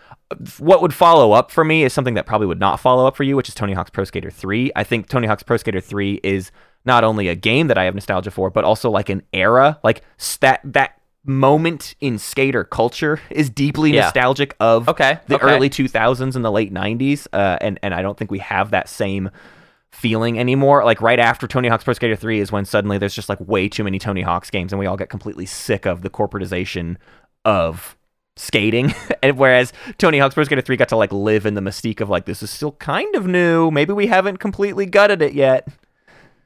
what 0.59 0.81
would 0.81 0.93
follow 0.93 1.31
up 1.31 1.49
for 1.51 1.63
me 1.63 1.83
is 1.83 1.93
something 1.93 2.13
that 2.15 2.25
probably 2.25 2.47
would 2.47 2.59
not 2.59 2.79
follow 2.79 3.07
up 3.07 3.15
for 3.15 3.23
you, 3.23 3.35
which 3.35 3.47
is 3.49 3.55
Tony 3.55 3.73
Hawk's 3.73 3.89
Pro 3.91 4.03
Skater 4.03 4.29
3. 4.31 4.71
I 4.75 4.83
think 4.83 5.07
Tony 5.07 5.27
Hawk's 5.27 5.43
Pro 5.43 5.57
Skater 5.57 5.79
3 5.81 6.19
is 6.23 6.51
not 6.85 7.03
only 7.03 7.27
a 7.27 7.35
game 7.35 7.67
that 7.67 7.77
I 7.77 7.83
have 7.85 7.95
nostalgia 7.95 8.31
for, 8.31 8.49
but 8.49 8.63
also 8.63 8.89
like 8.89 9.09
an 9.09 9.23
era, 9.33 9.79
like 9.83 10.01
that 10.41 10.61
that 10.63 10.99
moment 11.27 11.95
in 12.01 12.19
skater 12.19 12.63
culture 12.63 13.19
is 13.31 13.49
deeply 13.49 13.91
Yeah. 13.91 14.01
nostalgic 14.01 14.55
of 14.59 14.87
Okay, 14.87 15.17
the 15.27 15.35
okay. 15.35 15.45
early 15.55 15.69
2000s 15.71 16.35
and 16.35 16.45
the 16.45 16.51
late 16.51 16.71
90s, 16.73 17.27
uh, 17.33 17.57
and 17.61 17.79
and 17.81 17.93
I 17.93 18.01
don't 18.01 18.17
think 18.17 18.29
we 18.31 18.39
have 18.39 18.71
that 18.71 18.87
same 18.89 19.29
feeling 19.91 20.37
anymore. 20.37 20.83
Like 20.83 21.01
right 21.01 21.19
after 21.19 21.47
Tony 21.47 21.67
Hawk's 21.69 21.83
Pro 21.85 21.93
Skater 21.93 22.15
3 22.17 22.39
is 22.41 22.51
when 22.51 22.65
suddenly 22.65 22.97
there's 22.97 23.15
just 23.15 23.29
like 23.29 23.39
way 23.39 23.69
too 23.69 23.83
many 23.83 23.97
Tony 23.97 24.21
Hawk's 24.21 24.49
games 24.49 24.73
and 24.73 24.79
we 24.79 24.85
all 24.85 24.97
get 24.97 25.09
completely 25.09 25.45
sick 25.45 25.85
of 25.85 26.01
the 26.01 26.09
corporatization 26.09 26.97
of 27.45 27.95
skating. 28.35 28.93
and 29.23 29.37
whereas 29.37 29.71
Tony 29.97 30.19
Hawk's 30.19 30.35
Pro 30.35 30.43
Skater 30.43 30.61
3 30.61 30.75
got 30.75 30.89
to 30.89 30.97
like 30.97 31.13
live 31.13 31.45
in 31.45 31.53
the 31.53 31.61
mystique 31.61 32.01
of 32.01 32.09
like 32.09 32.25
this 32.25 32.43
is 32.43 32.49
still 32.49 32.73
kind 32.73 33.15
of 33.15 33.25
new. 33.25 33.71
Maybe 33.71 33.93
we 33.93 34.07
haven't 34.07 34.37
completely 34.37 34.85
gutted 34.85 35.21
it 35.21 35.33
yet. 35.33 35.67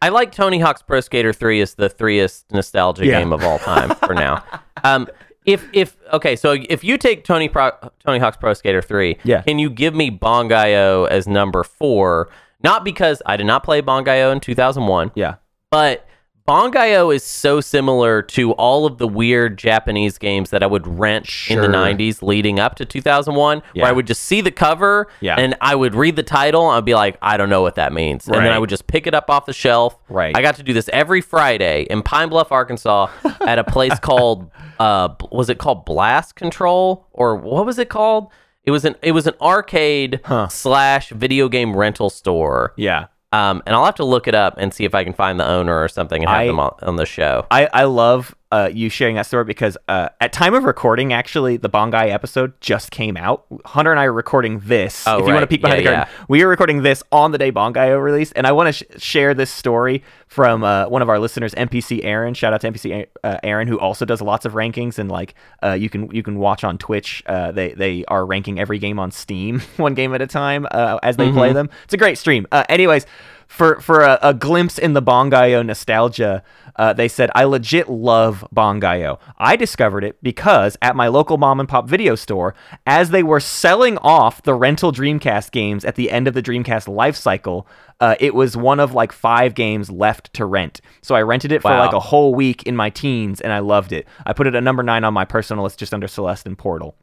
I 0.02 0.10
like 0.10 0.32
Tony 0.32 0.60
Hawk's 0.60 0.82
Pro 0.82 1.02
Skater 1.02 1.34
3 1.34 1.62
as 1.62 1.74
the 1.76 1.89
threest 1.89 2.45
nostalgia 2.52 3.06
Yeah. 3.06 3.20
game 3.20 3.34
of 3.34 3.43
all 3.43 3.60
time 3.60 3.95
for 3.95 4.14
now. 4.14 4.43
Um, 4.82 5.10
if 5.45 5.68
if 5.74 5.97
okay, 6.14 6.38
so 6.38 6.56
if 6.70 6.86
you 6.86 6.97
take 6.97 7.26
Tony 7.26 7.50
Pro, 7.50 7.72
Tony 8.06 8.18
Hawk's 8.20 8.38
Pro 8.38 8.54
Skater 8.54 8.82
3, 8.82 9.18
Yeah. 9.26 9.41
can 9.41 9.60
you 9.60 9.70
give 9.70 9.93
me 9.93 10.10
Bangai-O 10.10 11.04
as 11.06 11.28
number 11.28 11.66
4? 11.66 12.30
Not 12.64 12.86
because 12.86 13.22
I 13.26 13.36
did 13.36 13.45
not 13.45 13.64
play 13.64 13.82
Bangai-O 13.82 14.32
in 14.32 14.39
2001, 14.39 15.12
Yeah. 15.16 15.36
but 15.70 16.08
Bangai-O 16.50 17.12
is 17.12 17.24
so 17.24 17.62
similar 17.62 18.24
to 18.24 18.54
all 18.54 18.88
of 18.88 18.97
the 18.97 19.08
weird 19.08 19.56
Japanese 19.60 20.18
games 20.18 20.50
that 20.50 20.64
I 20.64 20.66
would 20.66 20.88
rent 20.88 21.30
in 21.47 21.62
the 21.62 21.68
90s 21.68 22.24
leading 22.24 22.60
up 22.60 22.74
to 22.78 22.86
2001, 22.86 23.62
Yeah. 23.76 23.84
where 23.84 23.89
I 23.89 23.93
would 23.93 24.08
just 24.08 24.24
see 24.24 24.41
the 24.41 24.50
cover 24.50 25.08
Yeah. 25.22 25.36
and 25.38 25.56
I 25.62 25.76
would 25.76 25.93
read 25.93 26.16
the 26.16 26.24
title 26.24 26.68
and 26.68 26.76
I'd 26.78 26.86
be 26.86 26.95
like, 26.95 27.20
I 27.22 27.38
don't 27.38 27.50
know 27.50 27.62
what 27.62 27.76
that 27.76 27.93
means. 27.93 28.28
And 28.28 28.38
then 28.38 28.52
I 28.52 28.58
would 28.58 28.70
just 28.72 28.88
pick 28.88 29.06
it 29.06 29.14
up 29.14 29.30
off 29.30 29.45
the 29.45 29.54
shelf. 29.54 29.95
Right. 30.10 30.36
I 30.36 30.41
got 30.41 30.56
to 30.56 30.64
do 30.64 30.74
this 30.74 30.89
every 30.91 31.22
Friday 31.22 31.84
in 31.88 32.02
Pine 32.02 32.30
Bluff, 32.30 32.52
Arkansas 32.52 33.10
at 33.45 33.60
a 33.60 33.64
place 33.64 34.00
called, 34.02 34.50
uh, 34.80 35.10
was 35.32 35.52
it 35.52 35.60
called 35.60 35.86
Blast 35.86 36.34
Control 36.34 37.06
or 37.14 37.36
what 37.36 37.68
was 37.68 37.78
it 37.78 37.89
called? 37.89 38.32
It 38.64 38.72
was 38.72 38.86
an 38.86 38.95
it 39.04 39.12
was 39.12 39.28
an 39.28 39.36
arcade 39.39 40.20
Huh. 40.26 40.47
slash 40.47 41.10
video 41.10 41.47
game 41.47 41.76
rental 41.76 42.10
store. 42.10 42.74
Yeah. 42.76 43.06
Um, 43.32 43.61
and 43.65 43.75
I'll 43.75 43.86
have 43.86 43.95
to 43.95 44.05
look 44.05 44.27
it 44.27 44.34
up 44.36 44.55
and 44.57 44.73
see 44.73 44.86
if 44.86 44.95
I 44.95 45.03
can 45.03 45.13
find 45.13 45.39
the 45.39 45.47
owner 45.47 45.80
or 45.82 45.88
something 45.88 46.23
and 46.23 46.30
have 46.30 46.41
I- 46.41 46.47
them 46.47 46.59
on, 46.59 46.73
on 46.82 46.95
the 46.95 47.05
show. 47.05 47.45
I, 47.51 47.67
I 47.73 47.84
love 47.84 48.36
uh, 48.52 48.70
you 48.74 48.89
sharing 48.89 49.16
that 49.16 49.28
story 49.28 49.43
because 49.43 49.78
uh, 49.88 50.10
at 50.20 50.34
time 50.34 50.56
of 50.56 50.64
recording, 50.64 51.14
actually, 51.14 51.58
the 51.58 51.70
Bongai 51.70 52.10
episode 52.10 52.60
just 52.62 52.89
came 52.89 53.16
out. 53.16 53.45
Hunter 53.64 53.91
and 53.91 54.00
I 54.00 54.06
are 54.06 54.14
recording 54.14 54.60
this. 54.62 55.08
Oh, 55.08 55.20
if 55.20 55.28
you 55.28 55.34
want 55.34 55.43
to 55.43 55.47
peek 55.47 55.62
behind 55.62 55.84
Yeah, 55.84 56.06
the 56.06 56.06
curtain, 56.08 56.26
we 56.30 56.41
are 56.41 56.47
recording 56.47 56.82
this 56.82 57.04
on 57.12 57.32
the 57.32 57.38
day 57.38 57.52
Bangai-O 57.52 57.97
released, 57.97 58.34
and 58.36 58.47
I 58.47 58.52
want 58.52 58.76
to 58.76 58.97
sh- 58.97 59.04
share 59.04 59.36
this 59.36 59.52
story 59.52 60.04
from 60.28 60.64
uh, 60.64 60.88
one 60.89 61.04
of 61.04 61.10
our 61.10 61.20
listeners, 61.20 61.54
NPC 61.54 62.04
Aaron. 62.04 62.34
Shout 62.34 62.54
out 62.54 62.62
to 62.62 62.72
NPC 62.72 63.06
uh, 63.24 63.38
Aaron, 63.43 63.68
who 63.68 63.80
also 63.80 64.04
does 64.04 64.20
lots 64.20 64.45
of 64.45 64.54
rankings, 64.54 64.97
and 64.97 65.12
like 65.12 65.36
uh, 65.64 65.74
you 65.74 65.89
can 65.89 66.10
you 66.10 66.24
can 66.24 66.39
watch 66.39 66.64
on 66.64 66.80
Twitch. 66.80 67.22
Uh, 67.28 67.52
they 67.52 67.74
they 67.74 68.04
are 68.06 68.26
ranking 68.26 68.60
every 68.60 68.80
game 68.80 68.97
on 68.97 69.12
Steam, 69.12 69.60
one 69.78 69.93
game 69.93 70.14
at 70.16 70.22
a 70.24 70.28
time, 70.28 70.66
uh, 70.72 70.97
as 71.04 71.18
they 71.18 71.32
play 71.32 71.54
them. 71.54 71.70
It's 71.84 71.93
a 71.93 71.97
great 71.97 72.18
stream. 72.18 72.47
Uh, 72.52 72.64
anyways, 72.68 73.06
for 73.50 73.82
for 73.82 74.02
a, 74.02 74.20
a 74.22 74.34
glimpse 74.34 74.78
in 74.78 74.93
the 74.93 75.02
Bangai-O 75.02 75.64
nostalgia, 75.64 76.43
uh, 76.76 76.93
they 76.93 77.08
said, 77.08 77.32
I 77.34 77.43
legit 77.45 77.89
love 77.89 78.47
Bangai-O. 78.56 79.18
I 79.39 79.56
discovered 79.56 80.04
it 80.04 80.22
because 80.22 80.78
at 80.84 80.95
my 80.95 81.08
local 81.08 81.38
mom 81.38 81.60
and 81.60 81.68
pop 81.68 81.89
video 81.89 82.14
store, 82.16 82.54
as 82.86 83.10
they 83.10 83.24
were 83.24 83.39
selling 83.39 83.97
off 83.97 84.43
the 84.43 84.54
rental 84.54 84.91
Dreamcast 84.91 85.52
games 85.52 85.84
at 85.84 85.95
the 85.95 86.12
end 86.12 86.28
of 86.28 86.36
the 86.36 86.43
Dreamcast 86.43 86.88
life 86.88 87.16
cycle, 87.16 87.68
uh, 88.00 88.16
it 88.20 88.36
was 88.36 88.56
one 88.56 88.80
of 88.80 88.93
like 88.93 89.12
five 89.12 89.56
games 89.56 89.89
left 89.89 90.32
to 90.36 90.45
rent. 90.45 90.80
So 91.02 91.16
I 91.16 91.24
rented 91.24 91.52
it 91.52 91.64
for 91.64 91.72
Wow. 91.72 91.80
like 91.80 91.93
a 91.93 92.00
whole 92.00 92.36
week 92.36 92.64
in 92.64 92.76
my 92.76 92.91
teens 92.91 93.41
and 93.41 93.52
I 93.52 93.60
loved 93.60 93.91
it. 93.91 94.08
I 94.28 94.34
put 94.34 94.45
it 94.47 94.54
at 94.56 94.64
number 94.64 94.84
nine 94.84 95.04
on 95.04 95.14
my 95.14 95.26
personal 95.26 95.64
list 95.64 95.80
just 95.80 95.93
under 95.93 96.08
Celeste 96.08 96.45
and 96.45 96.58
Portal. 96.58 96.95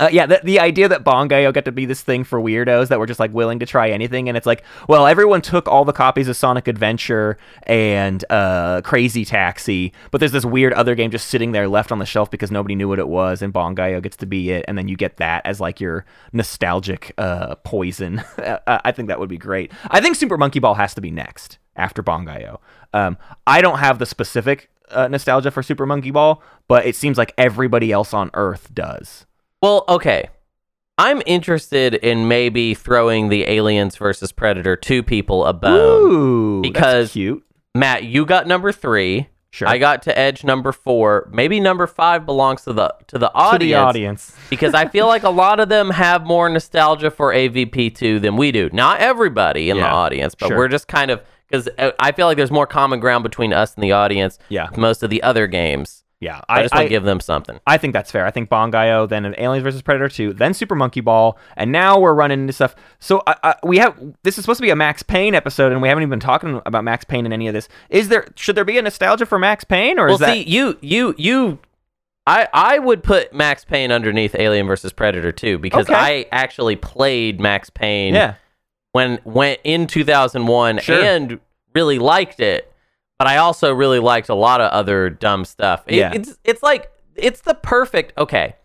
Uh, 0.00 0.08
yeah, 0.10 0.24
the, 0.24 0.40
the 0.42 0.58
idea 0.58 0.88
that 0.88 1.04
Bangai-O 1.04 1.52
got 1.52 1.66
to 1.66 1.72
be 1.72 1.84
this 1.84 2.00
thing 2.00 2.24
for 2.24 2.40
weirdos 2.40 2.88
that 2.88 2.98
were 2.98 3.06
just 3.06 3.20
like 3.20 3.34
willing 3.34 3.58
to 3.58 3.66
try 3.66 3.90
anything, 3.90 4.28
and 4.28 4.36
it's 4.36 4.46
like, 4.46 4.64
well, 4.88 5.06
everyone 5.06 5.42
took 5.42 5.68
all 5.68 5.84
the 5.84 5.92
copies 5.92 6.26
of 6.26 6.36
Sonic 6.36 6.66
Adventure 6.66 7.36
and 7.64 8.24
uh, 8.30 8.80
Crazy 8.80 9.26
Taxi, 9.26 9.92
but 10.10 10.18
there's 10.18 10.32
this 10.32 10.46
weird 10.46 10.72
other 10.72 10.94
game 10.94 11.10
just 11.10 11.28
sitting 11.28 11.52
there 11.52 11.68
left 11.68 11.92
on 11.92 11.98
the 11.98 12.06
shelf 12.06 12.30
because 12.30 12.50
nobody 12.50 12.74
knew 12.74 12.88
what 12.88 12.98
it 12.98 13.08
was, 13.08 13.42
and 13.42 13.52
Bangai-O 13.52 14.00
gets 14.00 14.16
to 14.16 14.26
be 14.26 14.50
it, 14.50 14.64
and 14.66 14.78
then 14.78 14.88
you 14.88 14.96
get 14.96 15.18
that 15.18 15.44
as 15.44 15.60
like 15.60 15.80
your 15.80 16.06
nostalgic 16.32 17.12
uh, 17.18 17.56
poison. 17.56 18.22
I 18.66 18.92
think 18.92 19.08
that 19.08 19.20
would 19.20 19.28
be 19.28 19.36
great. 19.36 19.70
I 19.90 20.00
think 20.00 20.16
Super 20.16 20.38
Monkey 20.38 20.60
Ball 20.60 20.74
has 20.74 20.94
to 20.94 21.02
be 21.02 21.10
next 21.10 21.58
after 21.76 22.02
Bangai-O. 22.02 22.58
Um, 22.94 23.18
I 23.46 23.60
don't 23.60 23.80
have 23.80 23.98
the 23.98 24.06
specific 24.06 24.70
uh, 24.90 25.08
nostalgia 25.08 25.50
for 25.50 25.62
Super 25.62 25.84
Monkey 25.84 26.10
Ball, 26.10 26.42
but 26.68 26.86
it 26.86 26.96
seems 26.96 27.18
like 27.18 27.34
everybody 27.36 27.92
else 27.92 28.14
on 28.14 28.30
Earth 28.32 28.72
does. 28.74 29.26
Well, 29.62 29.84
okay. 29.88 30.28
I'm 30.98 31.22
interested 31.24 31.94
in 31.94 32.28
maybe 32.28 32.74
throwing 32.74 33.28
the 33.28 33.44
Aliens 33.48 33.96
versus 33.96 34.32
Predator 34.32 34.76
two 34.76 35.02
people 35.02 35.46
a 35.46 35.52
bone. 35.52 36.12
Ooh, 36.12 36.62
that's 36.62 36.72
because- 36.72 37.12
cute. 37.12 37.42
Matt, 37.74 38.04
you 38.04 38.26
got 38.26 38.46
number 38.48 38.72
three. 38.72 39.28
Sure. 39.52 39.66
I 39.66 39.78
got 39.78 40.02
to 40.02 40.16
Edge 40.16 40.44
number 40.44 40.70
four. 40.70 41.28
Maybe 41.32 41.58
number 41.58 41.86
five 41.88 42.24
belongs 42.24 42.62
to 42.62 42.72
the 42.72 42.94
to 43.08 43.18
the 43.18 43.28
to 43.28 43.34
audience. 43.34 43.70
the 43.70 43.74
audience. 43.74 44.36
because 44.50 44.74
I 44.74 44.86
feel 44.86 45.06
like 45.08 45.24
a 45.24 45.30
lot 45.30 45.58
of 45.58 45.68
them 45.68 45.90
have 45.90 46.24
more 46.24 46.48
nostalgia 46.48 47.10
for 47.10 47.32
AVP2 47.32 48.20
than 48.20 48.36
we 48.36 48.52
do. 48.52 48.70
Not 48.72 49.00
everybody 49.00 49.70
in 49.70 49.76
the 49.76 49.88
audience, 49.88 50.36
but 50.36 50.48
sure. 50.48 50.56
we're 50.56 50.68
just 50.68 50.86
kind 50.86 51.10
of 51.10 51.20
because 51.48 51.68
uh, 51.78 51.90
I 51.98 52.12
feel 52.12 52.26
like 52.26 52.36
there's 52.36 52.52
more 52.52 52.66
common 52.66 53.00
ground 53.00 53.24
between 53.24 53.52
us 53.52 53.74
and 53.74 53.82
the 53.82 53.90
audience. 53.92 54.38
Yeah. 54.50 54.68
most 54.76 55.02
of 55.02 55.10
the 55.10 55.20
other 55.22 55.48
games. 55.48 55.99
Yeah, 56.20 56.42
I, 56.50 56.60
just 56.60 56.74
want 56.74 56.84
to 56.84 56.90
give 56.90 57.04
them 57.04 57.18
something. 57.18 57.58
I 57.66 57.78
think 57.78 57.94
that's 57.94 58.10
fair. 58.10 58.26
I 58.26 58.30
think 58.30 58.50
Bangai-O, 58.50 59.06
then 59.06 59.34
Aliens 59.38 59.62
versus 59.62 59.80
Predator 59.80 60.10
2, 60.10 60.34
then 60.34 60.52
Super 60.52 60.74
Monkey 60.74 61.00
Ball, 61.00 61.38
and 61.56 61.72
now 61.72 61.98
we're 61.98 62.12
running 62.12 62.40
into 62.40 62.52
stuff. 62.52 62.76
So 62.98 63.20
uh, 63.26 63.34
uh, 63.42 63.54
we 63.62 63.78
have 63.78 63.98
this 64.22 64.36
is 64.36 64.44
supposed 64.44 64.58
to 64.58 64.62
be 64.62 64.68
a 64.68 64.76
Max 64.76 65.02
Payne 65.02 65.34
episode, 65.34 65.72
and 65.72 65.80
we 65.80 65.88
haven't 65.88 66.02
even 66.02 66.10
been 66.10 66.20
talking 66.20 66.60
about 66.66 66.84
Max 66.84 67.06
Payne 67.06 67.24
in 67.24 67.32
any 67.32 67.48
of 67.48 67.54
this. 67.54 67.68
Is 67.88 68.08
there 68.08 68.26
should 68.36 68.54
there 68.54 68.66
be 68.66 68.76
a 68.76 68.82
nostalgia 68.82 69.24
for 69.24 69.38
Max 69.38 69.64
Payne, 69.64 69.98
or 69.98 70.06
well, 70.06 70.14
is 70.14 70.20
that 70.20 70.34
see, 70.34 70.42
you, 70.42 70.76
you, 70.82 71.14
you. 71.16 71.58
I, 72.26 72.48
I 72.52 72.78
would 72.78 73.02
put 73.02 73.32
Max 73.32 73.64
Payne 73.64 73.90
underneath 73.90 74.34
Alien 74.38 74.66
versus 74.66 74.92
Predator 74.92 75.32
2 75.32 75.58
because 75.58 75.88
Okay. 75.88 75.98
I 75.98 76.26
actually 76.30 76.76
played 76.76 77.40
Max 77.40 77.70
Payne 77.70 78.12
yeah? 78.14 78.34
when 78.92 79.18
went 79.24 79.60
in 79.64 79.86
2001 79.86 80.80
Sure. 80.80 81.02
and 81.02 81.40
really 81.74 81.98
liked 81.98 82.38
it 82.40 82.69
but 83.20 83.26
i 83.28 83.36
also 83.36 83.72
really 83.72 83.98
liked 84.00 84.28
a 84.30 84.34
lot 84.34 84.60
of 84.62 84.70
other 84.72 85.10
dumb 85.10 85.44
stuff 85.44 85.84
It- 85.86 85.96
Yeah. 85.96 86.12
it's 86.14 86.38
it's 86.42 86.62
like 86.62 86.90
it's 87.14 87.42
the 87.42 87.54
perfect 87.54 88.16
okay 88.18 88.56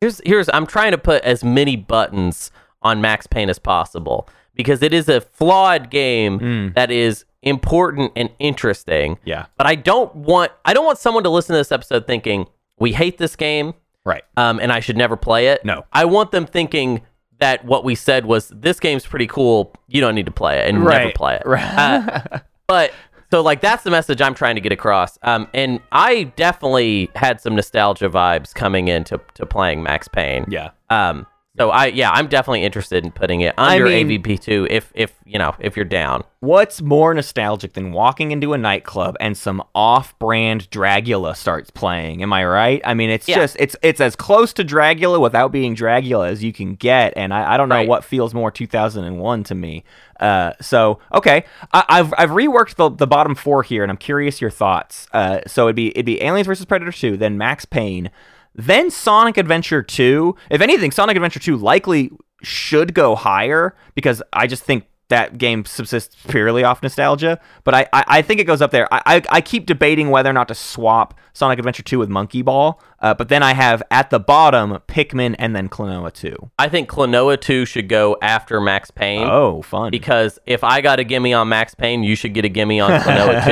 here's 0.00 0.20
here's 0.26 0.48
i'm 0.52 0.66
trying 0.66 0.92
to 0.92 0.98
put 0.98 1.22
as 1.24 1.42
many 1.42 1.74
buttons 1.76 2.50
on 2.82 3.00
max 3.00 3.26
payne 3.26 3.48
as 3.48 3.58
possible 3.58 4.28
because 4.54 4.82
it 4.82 4.92
is 4.92 5.08
a 5.08 5.20
flawed 5.22 5.90
game 5.90 6.38
Mm. 6.38 6.74
that 6.74 6.90
is 6.90 7.24
important 7.42 8.12
and 8.16 8.28
interesting 8.38 9.18
Yeah, 9.24 9.46
but 9.56 9.66
i 9.66 9.74
don't 9.74 10.14
want 10.14 10.52
i 10.64 10.72
don't 10.74 10.84
want 10.84 10.98
someone 10.98 11.24
to 11.24 11.30
listen 11.30 11.54
to 11.54 11.58
this 11.58 11.72
episode 11.72 12.06
thinking 12.06 12.46
we 12.78 12.92
hate 12.92 13.16
this 13.18 13.36
game 13.36 13.72
right. 14.04 14.22
um, 14.36 14.58
and 14.60 14.70
I 14.72 14.80
should 14.80 14.96
never 14.98 15.16
play 15.16 15.46
it. 15.48 15.64
No. 15.64 15.84
I 15.92 16.04
want 16.06 16.30
them 16.32 16.44
thinking 16.44 17.02
that 17.38 17.64
what 17.64 17.84
we 17.84 17.94
said 17.94 18.26
was 18.26 18.48
this 18.48 18.80
game's 18.80 19.06
pretty 19.06 19.26
cool. 19.28 19.72
You 19.88 20.00
don't 20.00 20.14
need 20.14 20.26
to 20.26 20.32
play 20.32 20.58
it 20.58 20.68
and 20.68 20.84
never 20.84 21.12
play 21.12 21.36
it. 21.36 21.46
right. 21.46 21.62
Uh, 21.62 22.38
but 22.66 22.92
so 23.34 23.40
like 23.42 23.60
that's 23.60 23.82
the 23.82 23.90
message 23.90 24.22
I'm 24.22 24.32
trying 24.32 24.54
to 24.54 24.60
get 24.60 24.70
across. 24.70 25.18
Um, 25.22 25.48
and 25.52 25.80
I 25.90 26.22
definitely 26.36 27.10
had 27.16 27.40
some 27.40 27.56
nostalgia 27.56 28.08
vibes 28.08 28.54
coming 28.54 28.86
into 28.86 29.20
to 29.34 29.44
playing 29.44 29.82
Max 29.82 30.06
Payne. 30.06 30.44
Yeah. 30.48 30.70
Um. 30.88 31.26
So 31.56 31.70
I 31.70 31.86
yeah 31.86 32.10
I'm 32.10 32.26
definitely 32.26 32.64
interested 32.64 33.04
in 33.04 33.12
putting 33.12 33.40
it 33.42 33.54
I 33.56 33.74
under 33.74 33.86
mean- 33.86 34.08
AVP 34.22 34.40
two 34.40 34.66
if 34.70 34.90
if 34.94 35.14
you 35.24 35.38
know 35.38 35.54
if 35.60 35.76
you're 35.76 35.84
down. 35.84 36.24
What's 36.40 36.82
more 36.82 37.14
nostalgic 37.14 37.72
than 37.72 37.92
walking 37.92 38.30
into 38.32 38.52
a 38.52 38.58
nightclub 38.58 39.16
and 39.18 39.34
some 39.34 39.62
off-brand 39.74 40.68
Dragula 40.70 41.34
starts 41.34 41.70
playing? 41.70 42.22
Am 42.22 42.32
I 42.34 42.44
right? 42.44 42.82
I 42.84 42.92
mean, 42.92 43.08
it's 43.08 43.26
Yeah. 43.28 43.36
just 43.36 43.56
it's 43.58 43.76
it's 43.82 44.00
as 44.00 44.14
close 44.16 44.52
to 44.54 44.64
Dragula 44.64 45.20
without 45.20 45.52
being 45.52 45.74
Dragula 45.76 46.28
as 46.28 46.42
you 46.44 46.52
can 46.52 46.74
get, 46.74 47.12
and 47.16 47.32
I, 47.32 47.54
I 47.54 47.56
don't 47.56 47.68
know 47.68 47.76
Right. 47.76 47.88
what 47.88 48.04
feels 48.04 48.34
more 48.34 48.50
2001 48.50 49.44
to 49.44 49.54
me. 49.54 49.84
Uh, 50.20 50.52
so 50.60 50.98
okay, 51.14 51.44
I, 51.72 51.84
I've 51.88 52.12
I've 52.18 52.30
reworked 52.30 52.74
the 52.74 52.90
the 52.90 53.06
bottom 53.06 53.34
four 53.34 53.62
here, 53.62 53.82
and 53.82 53.90
I'm 53.90 53.96
curious 53.96 54.40
your 54.40 54.50
thoughts. 54.50 55.06
Uh, 55.12 55.38
so 55.46 55.66
it'd 55.66 55.76
be 55.76 55.88
it'd 55.90 56.04
be 56.04 56.20
Aliens 56.22 56.46
versus 56.46 56.66
Predator 56.66 56.92
2, 56.92 57.16
then 57.16 57.38
Max 57.38 57.64
Payne, 57.64 58.10
then 58.54 58.90
Sonic 58.90 59.36
Adventure 59.36 59.82
2. 59.82 60.34
If 60.50 60.60
anything, 60.60 60.90
Sonic 60.90 61.16
Adventure 61.16 61.40
2 61.40 61.56
likely 61.56 62.10
should 62.42 62.94
go 62.94 63.14
higher 63.14 63.74
because 63.94 64.22
I 64.32 64.46
just 64.46 64.62
think 64.64 64.86
that 65.08 65.36
game 65.36 65.64
subsists 65.64 66.16
purely 66.28 66.64
off 66.64 66.82
nostalgia. 66.82 67.38
But 67.62 67.74
I, 67.74 67.86
I, 67.92 68.04
I 68.06 68.22
think 68.22 68.40
it 68.40 68.44
goes 68.44 68.62
up 68.62 68.70
there. 68.70 68.92
I, 68.92 69.02
I, 69.06 69.22
I 69.30 69.40
keep 69.40 69.66
debating 69.66 70.10
whether 70.10 70.30
or 70.30 70.32
not 70.32 70.48
to 70.48 70.54
swap 70.54 71.18
Sonic 71.34 71.58
Adventure 71.58 71.82
2 71.82 71.98
with 71.98 72.08
Monkey 72.08 72.42
Ball. 72.42 72.80
Uh, 73.00 73.12
but 73.12 73.28
then 73.28 73.42
I 73.42 73.52
have 73.52 73.82
at 73.90 74.08
the 74.10 74.18
bottom 74.18 74.78
Pikmin 74.88 75.36
and 75.38 75.54
then 75.54 75.68
Klonoa 75.68 76.12
2. 76.12 76.50
I 76.58 76.68
think 76.68 76.88
Klonoa 76.88 77.38
two 77.38 77.66
should 77.66 77.88
go 77.88 78.16
after 78.22 78.60
Max 78.60 78.90
Payne. 78.90 79.28
Oh, 79.28 79.60
fun. 79.62 79.90
because 79.90 80.38
if 80.46 80.64
I 80.64 80.80
got 80.80 80.98
a 80.98 81.04
gimme 81.04 81.34
on 81.34 81.48
Max 81.48 81.74
Payne, 81.74 82.02
you 82.02 82.16
should 82.16 82.32
get 82.32 82.44
a 82.46 82.48
gimme 82.48 82.80
on 82.80 82.92
Klonoa 83.00 83.44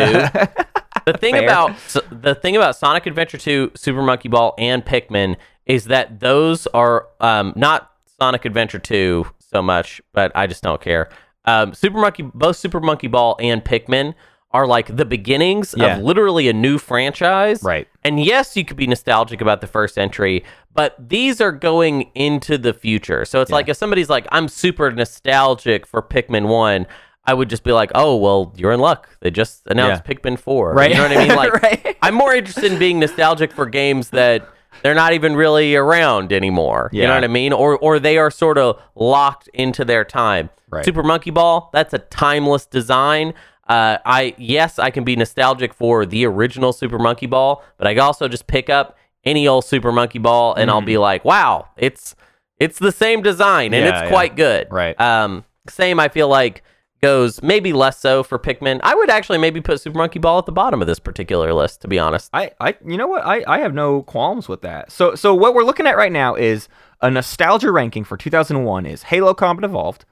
too. 0.57 0.82
The 1.07 1.19
thing 1.19 1.35
Fair. 1.35 1.45
about 1.45 1.77
the 2.11 2.35
thing 2.35 2.57
about 2.57 2.77
Sonic 2.77 3.07
Adventure 3.07 3.39
2, 3.39 3.73
Super 3.75 4.03
Monkey 4.03 4.29
Ball, 4.29 4.55
and 4.59 4.85
Pikmin 4.85 5.37
is 5.67 5.85
that 5.87 6.21
those 6.21 6.67
are 6.69 7.09
um, 7.21 7.53
not 7.57 7.91
Sonic 8.19 8.45
Adventure 8.45 8.79
2 8.79 9.27
so 9.39 9.63
much, 9.63 10.01
but 10.13 10.33
I 10.35 10.47
just 10.47 10.63
don't 10.63 10.81
care. 10.81 11.09
Um, 11.45 11.75
Super 11.75 11.99
Monkey, 11.99 12.23
both 12.23 12.57
Super 12.57 12.81
Monkey 12.81 13.09
Ball 13.09 13.37
and 13.41 13.65
Pikmin 13.65 14.15
are 14.53 14.67
like 14.67 14.95
the 14.97 15.05
beginnings 15.05 15.75
Yeah. 15.77 15.97
of 15.97 16.03
literally 16.03 16.49
a 16.49 16.53
new 16.53 16.79
franchise. 16.79 17.63
Right. 17.63 17.89
And 18.05 18.23
yes, 18.23 18.57
you 18.57 18.65
could 18.65 18.77
be 18.77 18.87
nostalgic 18.87 19.41
about 19.41 19.61
the 19.61 19.67
first 19.67 19.97
entry, 19.99 20.45
but 20.75 20.95
these 20.99 21.41
are 21.41 21.53
going 21.53 22.11
into 22.15 22.59
the 22.59 22.73
future. 22.75 23.25
So 23.25 23.41
it's 23.41 23.51
like 23.51 23.69
if 23.69 23.77
somebody's 23.77 24.11
like, 24.11 24.27
I'm 24.31 24.49
super 24.49 24.91
nostalgic 24.91 25.87
for 25.87 26.03
Pikmin 26.03 26.49
1, 26.49 26.87
I 27.25 27.35
would 27.35 27.49
just 27.49 27.63
be 27.63 27.73
like, 27.73 27.91
oh, 27.95 28.17
well, 28.17 28.53
you're 28.57 28.73
in 28.73 28.81
luck. 28.81 29.09
They 29.21 29.31
just 29.31 29.63
announced 29.67 30.05
Pikmin 30.05 30.39
4. 30.39 30.75
Right. 30.75 30.91
You 30.91 30.97
know 30.97 31.03
what 31.05 31.13
I 31.17 31.27
mean? 31.29 31.37
Like, 31.37 31.63
Right. 31.63 31.97
I'm 32.03 32.15
more 32.15 32.35
interested 32.35 32.73
in 32.73 32.79
being 32.79 32.99
nostalgic 32.99 33.53
for 33.53 33.67
games 33.67 34.11
that 34.11 34.49
they're 34.83 34.95
not 34.95 35.13
even 35.13 35.37
really 35.37 35.77
around 35.77 36.33
anymore. 36.33 36.91
You 36.93 37.07
know 37.07 37.15
what 37.15 37.23
I 37.25 37.29
mean? 37.29 37.53
Or 37.53 37.79
or 37.79 38.01
they 38.01 38.19
are 38.19 38.31
sort 38.31 38.59
of 38.59 38.81
locked 38.97 39.49
into 39.55 39.85
their 39.85 40.05
time. 40.05 40.51
Right. 40.71 40.85
Super 40.85 41.03
Monkey 41.05 41.31
Ball, 41.31 41.71
that's 41.73 41.93
a 41.95 41.99
timeless 41.99 42.67
design. 42.67 43.35
Uh, 43.69 43.99
I 44.05 44.35
yes, 44.39 44.81
I 44.81 44.91
can 44.91 45.05
be 45.05 45.15
nostalgic 45.15 45.73
for 45.75 46.05
the 46.05 46.27
original 46.27 46.73
Super 46.73 46.99
Monkey 46.99 47.27
Ball, 47.27 47.63
but 47.79 47.87
I 47.87 47.95
can 47.95 48.03
also 48.03 48.27
just 48.27 48.49
pick 48.49 48.69
up 48.69 48.97
any 49.25 49.47
old 49.47 49.65
Super 49.65 49.93
Monkey 49.93 50.19
Ball 50.19 50.55
and 50.55 50.69
I'll 50.71 50.81
be 50.81 50.99
like, 50.99 51.25
wow, 51.25 51.69
it's 51.77 52.17
it's 52.59 52.81
the 52.81 52.91
same 52.93 53.23
design 53.23 53.73
and 53.75 53.85
Mm. 53.85 53.89
Yeah, 53.89 53.93
it's 54.01 54.03
yeah. 54.07 54.09
quite 54.09 54.35
good. 54.35 54.67
Right. 54.73 55.01
Um, 55.01 55.45
same, 55.69 56.01
I 56.01 56.09
feel 56.09 56.27
like 56.27 56.65
goes 57.03 57.43
maybe 57.43 57.73
less 57.73 57.99
so 57.99 58.23
for 58.23 58.39
Pikmin. 58.39 58.81
I 58.83 58.95
would 58.95 59.11
actually 59.11 59.39
maybe 59.39 59.61
put 59.61 59.81
Super 59.81 59.99
Monkey 59.99 60.19
Ball 60.19 60.39
at 60.39 60.47
the 60.47 60.53
bottom 60.53 60.81
of 60.81 60.87
this 60.87 61.01
particular 61.01 61.53
list, 61.53 61.83
to 61.83 61.89
be 61.89 61.99
honest. 61.99 62.31
I, 62.33 62.53
I 62.61 62.77
you 62.87 62.97
know 62.97 63.09
what 63.09 63.27
I, 63.27 63.45
I 63.47 63.59
have 63.59 63.75
no 63.75 64.03
qualms 64.03 64.49
with 64.49 64.63
that. 64.63 64.91
So 64.93 65.15
so 65.15 65.35
what 65.35 65.55
we're 65.55 65.65
looking 65.65 65.87
at 65.87 65.97
right 65.97 66.13
now 66.13 66.35
is 66.35 66.69
a 67.01 67.11
nostalgia 67.11 67.73
ranking 67.73 68.05
for 68.05 68.17
2001 68.17 68.87
is 68.87 69.05
Halo 69.05 69.35
Combat 69.35 69.69
Evolved, 69.69 70.05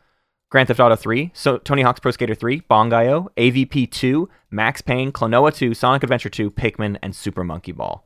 Grand 0.50 0.66
Theft 0.66 0.80
Auto 0.80 0.96
3, 0.96 1.30
so 1.32 1.58
Tony 1.58 1.82
Hawk's 1.82 2.00
Pro 2.00 2.10
Skater 2.10 2.34
3, 2.34 2.62
Bangai-O, 2.62 3.30
AVP 3.36 3.88
2, 3.88 4.28
Max 4.50 4.82
Payne, 4.82 5.12
Klonoa 5.12 5.54
2, 5.54 5.72
Sonic 5.74 6.02
Adventure 6.02 6.28
2, 6.28 6.50
Pikmin, 6.50 6.98
and 7.00 7.14
Super 7.14 7.44
Monkey 7.44 7.70
Ball. 7.70 8.04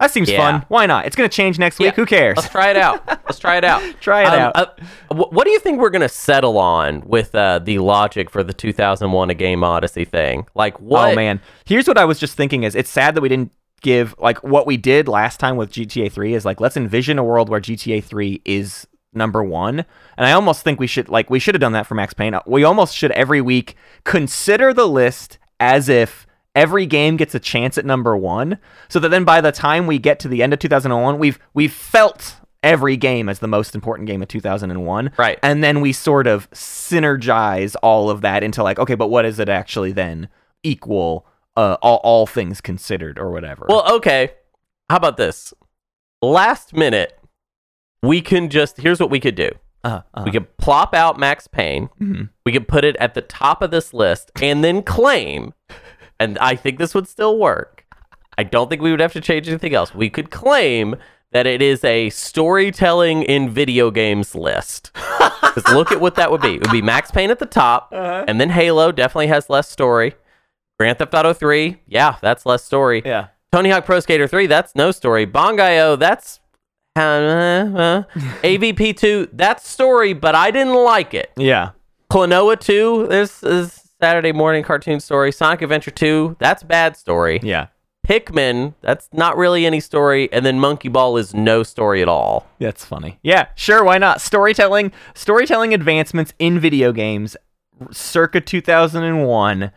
That 0.00 0.10
seems 0.10 0.30
Yeah. 0.30 0.38
fun. 0.38 0.64
Why 0.68 0.84
not? 0.86 1.06
It's 1.06 1.16
gonna 1.16 1.28
change 1.28 1.58
next 1.58 1.78
week. 1.78 1.86
Yeah. 1.86 1.92
Who 1.94 2.04
cares? 2.06 2.36
Let's 2.36 2.50
try 2.50 2.68
it 2.70 2.76
out. 2.76 3.02
Let's 3.08 3.38
try 3.38 3.56
it 3.56 3.64
out. 3.64 3.82
Try 4.00 4.22
it 4.22 4.26
Um, 4.26 4.52
out. 4.54 4.56
uh, 4.56 4.66
wh- 5.14 5.32
what 5.32 5.44
do 5.44 5.50
you 5.50 5.58
think 5.58 5.80
we're 5.80 5.90
gonna 5.90 6.08
settle 6.08 6.58
on 6.58 7.02
with 7.06 7.34
uh, 7.34 7.60
the 7.60 7.78
logic 7.78 8.28
for 8.30 8.42
the 8.42 8.52
2001 8.52 9.30
A 9.30 9.34
Game 9.34 9.64
Odyssey 9.64 10.04
thing? 10.04 10.46
Like 10.54 10.78
what? 10.80 11.12
Oh 11.12 11.14
man, 11.16 11.40
here's 11.64 11.88
what 11.88 11.96
I 11.96 12.04
was 12.04 12.18
just 12.18 12.36
thinking: 12.36 12.62
is 12.62 12.74
it's 12.74 12.90
sad 12.90 13.14
that 13.14 13.22
we 13.22 13.28
didn't 13.30 13.52
give 13.80 14.14
like 14.18 14.42
what 14.44 14.66
we 14.66 14.76
did 14.76 15.08
last 15.08 15.38
time 15.40 15.56
with 15.56 15.70
GTA 15.72 16.10
3 16.12 16.34
is 16.34 16.44
like 16.44 16.60
let's 16.60 16.76
envision 16.76 17.18
a 17.18 17.24
world 17.24 17.48
where 17.48 17.60
GTA 17.60 18.02
3 18.04 18.42
is 18.44 18.86
number 19.14 19.42
one, 19.42 19.84
and 20.18 20.26
I 20.26 20.32
almost 20.32 20.62
think 20.62 20.78
we 20.78 20.86
should 20.86 21.08
like 21.08 21.30
we 21.30 21.38
should 21.38 21.54
have 21.54 21.60
done 21.62 21.72
that 21.72 21.86
for 21.86 21.94
Max 21.94 22.12
Payne. 22.12 22.38
We 22.46 22.64
almost 22.64 22.94
should 22.94 23.12
every 23.12 23.40
week 23.40 23.76
consider 24.04 24.74
the 24.74 24.86
list 24.86 25.38
as 25.58 25.88
if 25.88 26.25
every 26.56 26.86
game 26.86 27.16
gets 27.16 27.34
a 27.36 27.38
chance 27.40 27.78
at 27.78 27.84
number 27.84 28.16
one, 28.16 28.58
so 28.88 28.98
that 28.98 29.10
then 29.10 29.22
by 29.24 29.40
the 29.40 29.52
time 29.52 29.86
we 29.86 29.98
get 30.00 30.18
to 30.20 30.28
the 30.28 30.42
end 30.42 30.52
of 30.52 30.58
2001, 30.58 31.18
we've 31.18 31.38
we've 31.54 31.72
felt 31.72 32.36
every 32.62 32.96
game 32.96 33.28
as 33.28 33.38
the 33.38 33.46
most 33.46 33.76
important 33.76 34.08
game 34.08 34.22
of 34.22 34.26
2001 34.28 35.12
Right. 35.18 35.38
and 35.40 35.62
then 35.62 35.80
we 35.80 35.92
sort 35.92 36.26
of 36.26 36.50
synergize 36.50 37.76
all 37.80 38.10
of 38.10 38.22
that 38.22 38.42
into 38.42 38.62
like 38.64 38.78
okay 38.80 38.96
but 38.96 39.08
what 39.08 39.24
is 39.24 39.38
it 39.38 39.48
actually 39.48 39.92
then 39.92 40.28
equal 40.64 41.26
uh, 41.56 41.76
all, 41.80 42.00
all 42.02 42.26
things 42.26 42.60
considered 42.60 43.18
or 43.20 43.30
whatever 43.30 43.66
Well, 43.68 43.94
okay. 43.96 44.32
How 44.90 44.96
about 44.96 45.16
this? 45.16 45.54
Last 46.22 46.74
minute, 46.74 47.18
we 48.02 48.20
can 48.20 48.48
just 48.50 48.78
here's 48.78 48.98
what 49.00 49.10
we 49.10 49.20
could 49.20 49.36
do. 49.36 49.50
uh, 49.84 50.00
uh, 50.14 50.22
We 50.24 50.32
could 50.32 50.56
plop 50.56 50.92
out 50.94 51.18
Max 51.20 51.46
Payne. 51.46 51.88
Mhm. 52.00 52.30
We 52.44 52.52
could 52.52 52.66
put 52.66 52.84
it 52.84 52.96
at 52.96 53.14
the 53.14 53.22
top 53.22 53.62
of 53.62 53.70
this 53.70 53.94
list 53.94 54.32
and 54.42 54.64
then 54.64 54.82
claim, 54.82 55.54
and 56.20 56.38
I 56.38 56.56
think 56.56 56.78
this 56.78 56.94
would 56.94 57.08
still 57.08 57.38
work. 57.38 57.84
I 58.38 58.42
don't 58.44 58.68
think 58.68 58.82
we 58.82 58.90
would 58.90 59.00
have 59.00 59.12
to 59.14 59.20
change 59.20 59.48
anything 59.48 59.74
else. 59.74 59.94
We 59.94 60.10
could 60.10 60.30
claim 60.30 60.96
that 61.32 61.46
it 61.46 61.60
is 61.62 61.82
a 61.84 62.10
storytelling 62.10 63.22
in 63.22 63.50
video 63.50 63.90
games 63.90 64.34
list. 64.34 64.90
Because 65.56 65.74
look 65.74 65.90
at 65.90 66.02
what 66.02 66.16
that 66.16 66.30
would 66.30 66.42
be. 66.42 66.56
It 66.56 66.60
would 66.60 66.70
be 66.72 66.82
Max 66.82 67.10
Payne 67.10 67.30
at 67.30 67.38
the 67.38 67.46
top, 67.46 67.88
and 67.92 68.38
then 68.38 68.50
Halo 68.50 68.92
definitely 68.92 69.28
has 69.28 69.48
less 69.48 69.66
story. 69.70 70.12
Grand 70.78 70.98
Theft 70.98 71.14
Auto 71.14 71.32
3, 71.32 71.80
yeah, 71.86 72.16
that's 72.20 72.44
less 72.44 72.62
story. 72.62 73.00
yeah 73.06 73.28
Tony 73.52 73.70
Hawk 73.70 73.86
Pro 73.86 73.98
Skater 74.00 74.28
3, 74.28 74.46
that's 74.48 74.74
no 74.74 74.90
story. 74.90 75.26
Bangai-O, 75.26 75.96
that's 75.96 76.40
uh, 76.94 77.00
uh, 77.00 78.02
AVP 78.42 78.98
2, 78.98 79.28
that's 79.32 79.66
story, 79.66 80.12
but 80.12 80.34
I 80.34 80.50
didn't 80.50 80.74
like 80.74 81.14
it. 81.14 81.30
yeah 81.38 81.70
Klonoa 82.10 82.60
2, 82.60 83.06
this 83.08 83.42
is 83.42 83.85
Saturday 84.00 84.32
morning 84.32 84.62
cartoon 84.62 85.00
story. 85.00 85.32
Sonic 85.32 85.62
Adventure 85.62 85.90
2, 85.90 86.36
that's 86.38 86.62
bad 86.62 86.96
story. 86.96 87.40
yeah 87.42 87.68
Pikmin, 88.06 88.74
that's 88.82 89.08
not 89.12 89.36
really 89.36 89.66
any 89.66 89.80
story. 89.80 90.32
And 90.32 90.46
then 90.46 90.60
Monkey 90.60 90.88
Ball 90.88 91.16
is 91.16 91.34
no 91.34 91.64
story 91.64 92.02
at 92.02 92.08
all. 92.08 92.46
that's 92.60 92.84
funny 92.84 93.18
yeah 93.22 93.48
sure 93.54 93.82
why 93.84 93.98
not 93.98 94.20
storytelling 94.20 94.92
storytelling 95.14 95.74
advancements 95.74 96.32
in 96.38 96.60
video 96.60 96.92
games 96.92 97.36
circa 97.90 98.40
2001 98.40 99.72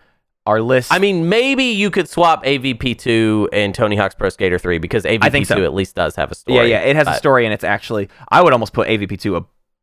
our 0.46 0.62
list. 0.62 0.92
I 0.92 0.98
mean, 0.98 1.30
maybe 1.30 1.66
you 1.66 1.92
could 1.92 2.10
swap 2.10 2.44
AVP 2.44 2.98
two 2.98 3.48
and 3.54 3.76
Tony 3.76 3.96
Hawk's 3.96 4.16
Pro 4.16 4.30
Skater 4.30 4.58
three 4.58 4.80
because 4.80 5.04
AVP 5.04 5.32
think 5.32 5.46
so. 5.46 5.56
two 5.56 5.64
at 5.64 5.74
least 5.74 5.96
does 5.96 6.16
have 6.16 6.32
a 6.32 6.36
story. 6.36 6.58
yeah, 6.58 6.64
yeah, 6.64 6.80
it 6.80 6.96
has 6.96 7.08
a 7.08 7.14
story, 7.16 7.46
and 7.46 7.54
it's 7.54 7.64
actually 7.64 8.10
I 8.30 8.42
would 8.42 8.52
almost 8.54 8.74
put 8.74 8.88
AVP 8.88 9.20
two 9.20 9.36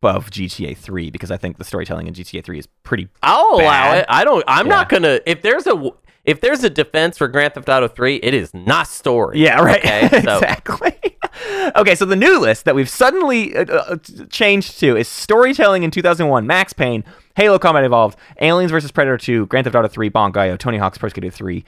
above 0.03 0.31
GTA 0.31 0.77
three 0.77 1.11
because 1.11 1.31
I 1.31 1.37
think 1.37 1.59
the 1.59 1.65
storytelling 1.65 2.07
in 2.07 2.15
GTA 2.15 2.45
three 2.45 2.59
is 2.59 2.67
pretty. 2.83 3.09
I'll 3.23 3.55
allow 3.61 3.95
it. 3.95 4.07
I 4.09 4.25
don't. 4.25 4.45
I'm 4.47 4.67
Yeah. 4.67 4.75
not 4.75 4.89
gonna. 4.89 5.21
If 5.27 5.43
there's 5.43 5.67
a 5.67 5.91
if 6.25 6.41
there's 6.41 6.65
a 6.65 6.71
defense 6.71 7.17
for 7.19 7.29
Grand 7.29 7.55
Theft 7.55 7.69
Auto 7.69 7.89
three, 7.89 8.17
it 8.17 8.35
is 8.35 8.53
not 8.53 8.89
story. 8.89 9.41
Yeah, 9.41 9.61
right. 9.63 9.79
Okay, 9.85 10.09
so- 10.23 10.37
exactly. 10.39 10.93
okay, 11.77 11.95
so 11.95 12.05
the 12.05 12.17
new 12.17 12.39
list 12.41 12.65
that 12.65 12.75
we've 12.75 12.89
suddenly 12.89 13.57
uh, 13.57 13.65
uh, 13.65 13.97
changed 14.31 14.79
to 14.81 14.97
is 14.97 15.09
storytelling 15.09 15.83
in 15.83 15.91
2001, 15.91 16.47
Max 16.47 16.73
Payne, 16.73 17.05
Halo 17.37 17.59
Combat 17.59 17.85
Evolved, 17.85 18.19
Aliens 18.41 18.71
vs 18.73 18.91
Predator 18.91 19.19
2, 19.19 19.47
Grand 19.47 19.65
Theft 19.65 19.77
Auto 19.77 19.89
3, 19.89 20.11
Bangai-O, 20.11 20.57
Tony 20.57 20.79
Hawk's 20.79 20.97
Pro 20.99 21.09
Skater 21.11 21.31
3, 21.31 21.63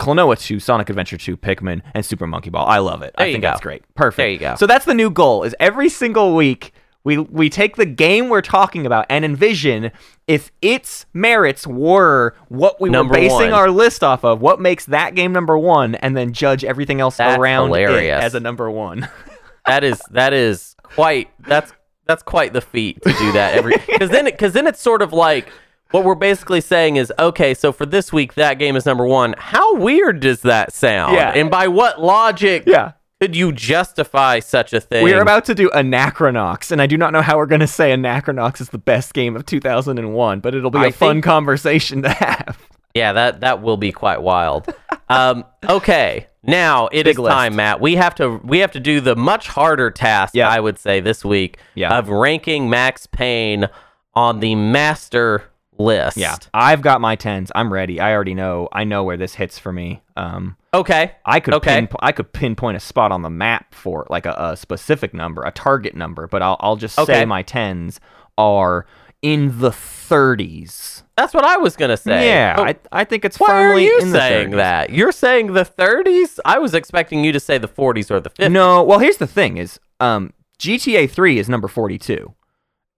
Klonoa 0.00 0.38
2, 0.38 0.58
Sonic 0.60 0.90
Adventure 0.90 1.16
2, 1.16 1.36
Pikmin, 1.36 1.82
and 1.94 2.04
Super 2.04 2.26
Monkey 2.26 2.50
Ball. 2.50 2.66
I 2.66 2.78
love 2.78 3.02
it. 3.02 3.14
There 3.16 3.26
I 3.26 3.32
think 3.32 3.42
go. 3.42 3.48
that's 3.50 3.60
great. 3.60 3.82
Perfect. 3.94 4.16
There 4.16 4.28
you 4.28 4.38
go. 4.38 4.56
So 4.56 4.66
that's 4.66 4.84
the 4.84 4.94
new 4.94 5.08
goal 5.10 5.44
is 5.44 5.54
every 5.60 5.88
single 5.88 6.34
week 6.34 6.72
we 7.06 7.18
we 7.18 7.48
take 7.48 7.76
the 7.76 7.86
game 7.86 8.28
we're 8.28 8.42
talking 8.42 8.84
about 8.84 9.06
and 9.08 9.24
envision 9.24 9.92
if 10.26 10.50
its 10.60 11.06
merits 11.14 11.64
were 11.64 12.34
what 12.48 12.80
we 12.80 12.90
Number 12.90 13.12
were 13.12 13.20
basing 13.20 13.50
one. 13.50 13.52
our 13.52 13.70
list 13.70 14.02
off 14.02 14.24
of, 14.24 14.40
what 14.40 14.60
makes 14.60 14.86
that 14.86 15.14
game 15.14 15.32
number 15.32 15.56
one, 15.56 15.94
and 15.94 16.16
then 16.16 16.32
judge 16.32 16.64
everything 16.64 17.00
else 17.00 17.18
That's 17.18 17.38
around 17.38 17.68
hilarious. 17.68 18.20
it 18.22 18.24
as 18.24 18.34
a 18.34 18.40
number 18.40 18.68
one. 18.68 19.08
that 19.66 19.84
is 19.84 20.02
that 20.10 20.32
is 20.32 20.74
quite 20.82 21.30
that's 21.46 21.72
that's 22.06 22.24
quite 22.24 22.52
the 22.52 22.60
feat 22.60 23.00
to 23.02 23.12
do 23.12 23.30
that 23.32 23.54
every 23.54 23.76
because 23.86 24.10
then 24.10 24.24
because 24.24 24.52
then 24.52 24.66
it's 24.66 24.80
sort 24.82 25.00
of 25.00 25.12
like 25.12 25.48
what 25.92 26.02
we're 26.02 26.16
basically 26.16 26.60
saying 26.60 26.96
is 26.96 27.12
okay 27.20 27.54
so 27.54 27.70
for 27.72 27.86
this 27.86 28.12
week 28.12 28.34
that 28.34 28.58
game 28.58 28.74
is 28.74 28.84
number 28.84 29.04
one 29.06 29.32
how 29.38 29.76
weird 29.76 30.18
does 30.20 30.42
that 30.42 30.72
sound 30.72 31.14
Yeah. 31.14 31.32
and 31.34 31.50
by 31.50 31.68
what 31.68 32.00
logic 32.00 32.64
yeah. 32.66 32.92
Could 33.20 33.34
you 33.34 33.50
justify 33.52 34.40
such 34.40 34.72
a 34.72 34.80
thing 34.80 35.02
We're 35.04 35.22
about 35.22 35.44
to 35.46 35.54
do 35.54 35.70
Anachronox, 35.70 36.70
and 36.70 36.82
I 36.82 36.86
do 36.86 36.96
not 36.98 37.12
know 37.12 37.22
how 37.22 37.38
we're 37.38 37.46
going 37.46 37.60
to 37.62 37.66
say 37.66 37.92
Anachronox 37.92 38.60
is 38.60 38.68
the 38.68 38.78
best 38.78 39.14
game 39.14 39.36
of 39.36 39.46
2001, 39.46 40.40
but 40.40 40.54
it'll 40.54 40.70
be 40.70 40.78
a 40.78 40.82
I 40.82 40.90
fun 40.90 41.16
think- 41.16 41.24
conversation 41.24 42.02
to 42.02 42.10
have. 42.10 42.58
yeah 42.94 43.12
that 43.12 43.40
that 43.40 43.60
will 43.62 43.76
be 43.76 43.92
quite 43.92 44.22
wild 44.22 44.66
um 45.10 45.44
okay 45.68 46.26
now 46.42 46.88
it 46.92 47.06
is 47.06 47.12
Big 47.16 47.18
list. 47.18 47.30
time 47.34 47.54
matt 47.56 47.78
we 47.78 47.94
have 47.96 48.14
to 48.14 48.40
we 48.42 48.60
have 48.60 48.72
to 48.72 48.80
do 48.80 49.02
the 49.02 49.14
much 49.14 49.48
harder 49.48 49.90
task 49.90 50.34
Yeah. 50.34 50.48
i 50.48 50.58
would 50.58 50.78
say 50.78 51.00
this 51.00 51.22
week 51.22 51.58
Yeah. 51.74 51.98
of 51.98 52.08
ranking 52.08 52.70
max 52.70 53.06
payne 53.06 53.68
on 54.14 54.40
the 54.40 54.54
master 54.54 55.44
list 55.76 56.16
Yeah, 56.16 56.36
I've 56.54 56.80
got 56.80 57.02
my 57.02 57.16
tens. 57.16 57.52
I'm 57.54 57.70
ready. 57.70 58.00
I 58.00 58.12
already 58.14 58.32
know. 58.32 58.70
I 58.72 58.84
know 58.84 59.04
where 59.04 59.18
this 59.18 59.34
hits 59.34 59.58
for 59.58 59.74
me. 59.74 60.00
Um, 60.16 60.56
okay 60.72 61.12
I 61.26 61.40
could 61.40 61.54
Okay. 61.54 61.86
I 62.00 62.12
could 62.12 62.32
pinpoint 62.32 62.76
a 62.76 62.80
spot 62.80 63.12
on 63.12 63.22
the 63.22 63.30
map 63.30 63.74
for 63.74 64.02
it, 64.04 64.10
like 64.10 64.24
a, 64.26 64.34
a 64.38 64.56
specific 64.56 65.12
number, 65.14 65.42
a 65.42 65.50
target 65.50 65.94
number. 65.94 66.26
But 66.26 66.42
I'll 66.42 66.56
I'll 66.60 66.76
just 66.76 66.98
Okay. 66.98 67.12
say 67.20 67.24
my 67.26 67.42
tens 67.42 68.00
are 68.38 68.86
in 69.22 69.58
the 69.60 69.70
30s. 69.70 71.02
That's 71.16 71.32
what 71.34 71.44
I 71.44 71.56
was 71.56 71.76
gonna 71.76 71.96
say. 71.96 72.28
Yeah, 72.28 72.56
But 72.56 72.80
I 72.92 73.00
I 73.00 73.04
think 73.04 73.24
it's 73.24 73.38
why 73.40 73.48
are 73.50 73.78
you 73.78 73.98
in 74.00 74.10
saying 74.10 74.50
30s. 74.50 74.56
that? 74.56 74.90
You're 74.90 75.12
saying 75.12 75.52
the 75.54 75.64
30s? 75.64 76.38
I 76.44 76.58
was 76.58 76.74
expecting 76.74 77.24
you 77.24 77.32
to 77.32 77.40
say 77.40 77.58
the 77.58 77.68
40s 77.68 78.10
or 78.10 78.20
the 78.20 78.30
50s. 78.30 78.50
No, 78.50 78.82
well, 78.82 78.98
here's 78.98 79.16
the 79.16 79.26
thing: 79.26 79.56
is 79.56 79.80
um, 80.00 80.32
GTA 80.58 81.10
3 81.10 81.38
is 81.38 81.48
number 81.48 81.68
42, 81.68 82.34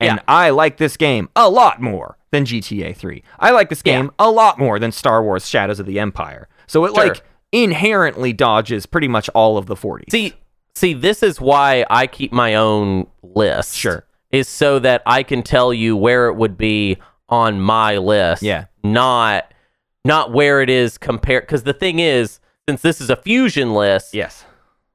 and 0.01 0.17
Yeah. 0.17 0.23
I 0.29 0.51
like 0.51 0.77
this 0.79 0.97
game 0.97 1.29
a 1.37 1.49
lot 1.49 1.81
more 1.81 2.17
than 2.31 2.45
GTA 2.45 2.95
3. 2.95 3.23
I 3.39 3.51
like 3.53 3.69
this 3.69 3.83
Yeah. 3.85 3.99
game 3.99 4.11
a 4.19 4.31
lot 4.31 4.59
more 4.59 4.79
than 4.79 4.93
Star 4.93 5.23
Wars: 5.23 5.49
Shadows 5.49 5.79
of 5.81 5.87
the 5.87 5.99
Empire. 6.01 6.49
So 6.69 6.85
it 6.85 6.95
Sure. 6.95 7.09
like 7.09 7.25
inherently 7.51 8.33
dodges 8.33 8.87
pretty 8.87 9.09
much 9.09 9.29
all 9.31 9.59
of 9.59 9.67
the 9.67 9.75
40s. 9.75 10.11
See, 10.11 10.35
see, 10.75 10.95
this 10.95 11.23
is 11.23 11.41
why 11.41 11.85
I 11.91 12.07
keep 12.07 12.31
my 12.33 12.55
own 12.55 13.07
list. 13.23 13.75
Sure. 13.75 14.05
Is 14.31 14.47
so 14.47 14.79
that 14.81 15.03
I 15.07 15.23
can 15.23 15.43
tell 15.43 15.73
you 15.73 15.97
where 15.97 16.29
it 16.29 16.35
would 16.35 16.57
be 16.59 16.99
on 17.31 17.61
my 17.61 17.97
list. 17.97 18.43
Yeah. 18.43 18.67
Not 18.85 19.53
not 20.05 20.33
where 20.33 20.61
it 20.63 20.71
is 20.71 20.97
compared 20.99 21.43
because 21.45 21.63
the 21.65 21.73
thing 21.73 21.99
is, 21.99 22.39
since 22.69 22.83
this 22.83 23.01
is 23.01 23.09
a 23.11 23.17
fusion 23.17 23.75
list, 23.75 24.15
yes, 24.15 24.45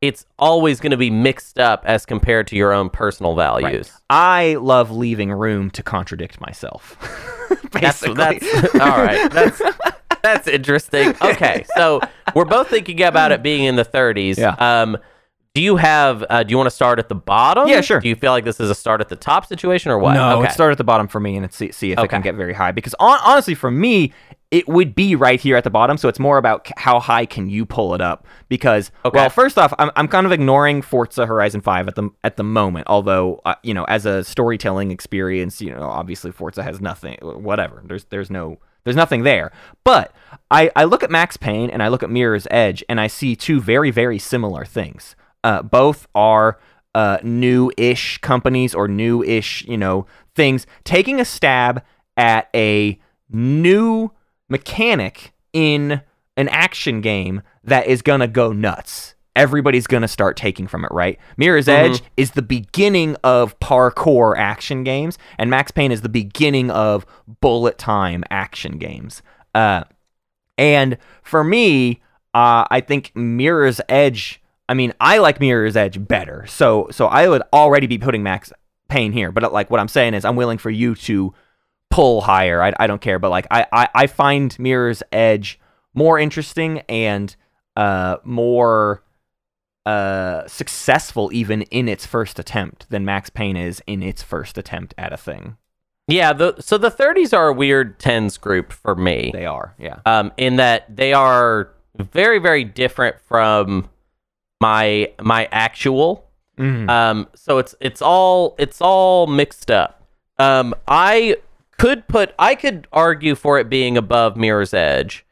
it's 0.01 0.25
always 0.39 0.79
going 0.79 0.91
to 0.91 0.97
be 0.97 1.09
mixed 1.09 1.59
up 1.59 1.83
as 1.85 2.05
compared 2.05 2.45
to 2.47 2.55
your 2.55 2.71
own 2.73 2.89
personal 2.91 3.35
values. 3.35 3.91
I 4.09 4.55
love 4.59 4.91
leaving 4.91 5.31
room 5.31 5.69
to 5.71 5.81
contradict 5.83 6.39
myself. 6.41 6.95
That's 7.71 8.01
Basically. 8.01 8.39
that's 8.39 8.75
all 8.75 8.87
right. 9.03 9.31
That's 9.31 9.61
that's 10.23 10.47
interesting. 10.47 11.13
Okay, 11.21 11.65
so 11.75 12.01
we're 12.35 12.45
both 12.45 12.69
thinking 12.69 13.01
about 13.03 13.31
it 13.31 13.43
being 13.43 13.65
in 13.65 13.75
the 13.75 13.85
30s. 13.85 14.37
Yeah. 14.37 14.55
Um, 14.57 14.97
do 15.53 15.61
you 15.61 15.75
have? 15.75 16.25
Uh, 16.29 16.41
do 16.41 16.51
you 16.51 16.57
want 16.57 16.65
to 16.67 16.75
start 16.75 16.97
at 16.97 17.09
the 17.09 17.15
bottom? 17.15 17.67
Yeah, 17.67 17.81
sure. 17.81 17.99
Do 17.99 18.09
you 18.09 18.15
feel 18.15 18.31
like 18.31 18.43
this 18.43 18.59
is 18.59 18.71
a 18.71 18.75
start 18.75 19.01
at 19.01 19.09
the 19.09 19.15
top 19.15 19.45
situation 19.45 19.91
or 19.91 19.99
what? 19.99 20.15
No, 20.15 20.39
okay. 20.39 20.47
it 20.47 20.51
started 20.51 20.73
at 20.73 20.77
the 20.79 20.83
bottom 20.83 21.07
for 21.07 21.19
me, 21.19 21.35
and 21.35 21.45
it's 21.45 21.55
see, 21.55 21.71
see 21.71 21.91
if 21.91 21.99
it 21.99 22.09
can 22.09 22.21
get 22.21 22.33
very 22.33 22.53
high. 22.53 22.71
Because 22.71 22.95
on, 22.99 23.19
honestly, 23.23 23.53
for 23.53 23.69
me, 23.69 24.13
it 24.49 24.67
would 24.67 24.95
be 24.95 25.15
right 25.15 25.39
here 25.39 25.55
at 25.55 25.63
the 25.63 25.69
bottom. 25.69 25.97
So 25.97 26.09
it's 26.09 26.17
more 26.17 26.39
about 26.39 26.67
how 26.77 26.99
high 26.99 27.27
can 27.27 27.49
you 27.49 27.67
pull 27.67 27.93
it 27.93 28.01
up. 28.01 28.25
Because 28.49 28.91
Okay. 29.05 29.15
well, 29.15 29.29
first 29.29 29.59
off, 29.59 29.75
I'm, 29.77 29.91
I'm 29.95 30.07
kind 30.07 30.25
of 30.25 30.31
ignoring 30.31 30.81
Forza 30.81 31.27
Horizon 31.27 31.61
Five 31.61 31.87
at 31.87 31.93
the 31.93 32.09
at 32.23 32.35
the 32.35 32.43
moment. 32.43 32.87
Although 32.89 33.39
uh, 33.45 33.53
you 33.61 33.75
know, 33.75 33.83
as 33.83 34.07
a 34.07 34.23
storytelling 34.23 34.89
experience, 34.89 35.61
you 35.61 35.69
know, 35.69 35.83
obviously 35.83 36.31
Forza 36.31 36.63
has 36.63 36.81
nothing. 36.81 37.19
Whatever. 37.21 37.83
There's 37.85 38.05
there's 38.05 38.31
no 38.31 38.57
there's 38.83 38.95
nothing 38.95 39.23
there. 39.23 39.51
But 39.83 40.13
I 40.51 40.71
I 40.75 40.83
look 40.83 41.03
at 41.03 41.11
Max 41.11 41.37
Payne 41.37 41.69
and 41.69 41.81
I 41.81 41.87
look 41.87 42.03
at 42.03 42.09
Mirror's 42.09 42.47
Edge, 42.51 42.83
and 42.89 42.99
I 42.99 43.07
see 43.07 43.35
two 43.35 43.59
very 43.59 43.91
very 43.91 44.19
similar 44.19 44.65
things. 44.65 45.15
Uh, 45.43 45.61
both 45.61 46.07
are 46.15 46.57
uh, 46.95 47.17
new-ish 47.23 48.19
companies 48.19 48.73
or 48.73 48.87
new-ish, 48.87 49.65
you 49.65 49.77
know, 49.77 50.05
things 50.35 50.65
taking 50.83 51.19
a 51.19 51.25
stab 51.25 51.83
at 52.15 52.49
a 52.55 52.99
new 53.29 54.11
mechanic 54.47 55.33
in 55.51 56.01
an 56.37 56.47
action 56.49 57.01
game 57.01 57.41
that 57.63 57.87
is 57.87 58.01
gonna 58.01 58.27
go 58.27 58.53
nuts. 58.53 59.12
Everybody's 59.35 59.87
gonna 59.87 60.07
start 60.07 60.37
taking 60.37 60.67
from 60.67 60.85
it, 60.85 60.91
right? 60.91 61.19
Mirror's 61.37 61.67
Edge 61.67 62.03
is 62.17 62.31
the 62.31 62.41
beginning 62.41 63.15
of 63.23 63.59
parkour 63.59 64.37
action 64.37 64.83
games, 64.83 65.17
and 65.37 65.49
Max 65.49 65.71
Payne 65.71 65.91
is 65.91 66.01
the 66.01 66.09
beginning 66.09 66.69
of 66.69 67.05
bullet 67.41 67.77
time 67.77 68.23
action 68.29 68.77
games. 68.77 69.21
Uh, 69.55 69.83
and 70.57 70.97
for 71.23 71.43
me, 71.43 72.01
uh, 72.33 72.65
I 72.69 72.81
think 72.81 73.11
Mirror's 73.15 73.81
Edge. 73.89 74.41
I 74.69 74.75
mean, 74.75 74.93
I 75.01 75.17
like 75.17 75.39
Mirror's 75.39 75.75
Edge 75.75 76.05
better. 76.07 76.45
So, 76.47 76.87
so 76.91 77.07
I 77.07 77.27
would 77.27 77.41
already 77.51 77.87
be 77.87 77.97
putting 77.97 78.23
Max 78.23 78.53
Payne 78.87 79.11
here. 79.11 79.31
But 79.31 79.51
like, 79.51 79.69
what 79.69 79.79
I'm 79.79 79.87
saying 79.87 80.13
is, 80.13 80.25
I'm 80.25 80.35
willing 80.35 80.57
for 80.57 80.69
you 80.69 80.95
to 80.95 81.33
pull 81.89 82.21
higher. 82.21 82.61
I, 82.61 82.73
I 82.79 82.87
don't 82.87 83.01
care. 83.01 83.19
But 83.19 83.29
like, 83.29 83.47
I, 83.51 83.65
I, 83.71 83.89
I 83.93 84.07
find 84.07 84.57
Mirror's 84.59 85.03
Edge 85.11 85.59
more 85.93 86.17
interesting 86.17 86.79
and 86.89 87.35
uh 87.75 88.17
more 88.23 89.03
uh 89.85 90.47
successful 90.47 91.29
even 91.33 91.63
in 91.63 91.89
its 91.89 92.05
first 92.05 92.39
attempt 92.39 92.89
than 92.89 93.03
Max 93.03 93.29
Payne 93.29 93.57
is 93.57 93.81
in 93.85 94.01
its 94.01 94.23
first 94.23 94.57
attempt 94.57 94.93
at 94.97 95.11
a 95.11 95.17
thing. 95.17 95.57
yeah. 96.07 96.31
The, 96.33 96.55
so 96.59 96.77
the 96.77 96.91
30s 96.91 97.35
are 97.37 97.47
a 97.49 97.53
weird 97.53 97.99
tens 97.99 98.37
group 98.37 98.71
for 98.71 98.95
me. 98.95 99.31
They 99.33 99.45
are, 99.45 99.73
yeah. 99.77 99.99
um, 100.05 100.31
in 100.37 100.55
that 100.57 100.95
they 100.95 101.13
are 101.13 101.69
very 101.97 102.39
very 102.39 102.63
different 102.63 103.19
from 103.21 103.89
my 104.61 105.11
my 105.21 105.47
actual 105.51 106.29
Mhm. 106.57 106.87
um 106.89 107.27
so 107.35 107.57
it's 107.57 107.73
it's 107.81 107.99
all 108.01 108.53
it's 108.59 108.79
all 108.79 109.25
mixed 109.25 109.71
up 109.71 110.03
um 110.37 110.75
i 110.87 111.35
could 111.79 112.07
put 112.07 112.33
i 112.37 112.53
could 112.53 112.87
argue 112.93 113.33
for 113.33 113.57
it 113.59 113.69
being 113.69 113.97
above 113.97 114.37
mirror's 114.37 114.71
edge 114.71 115.25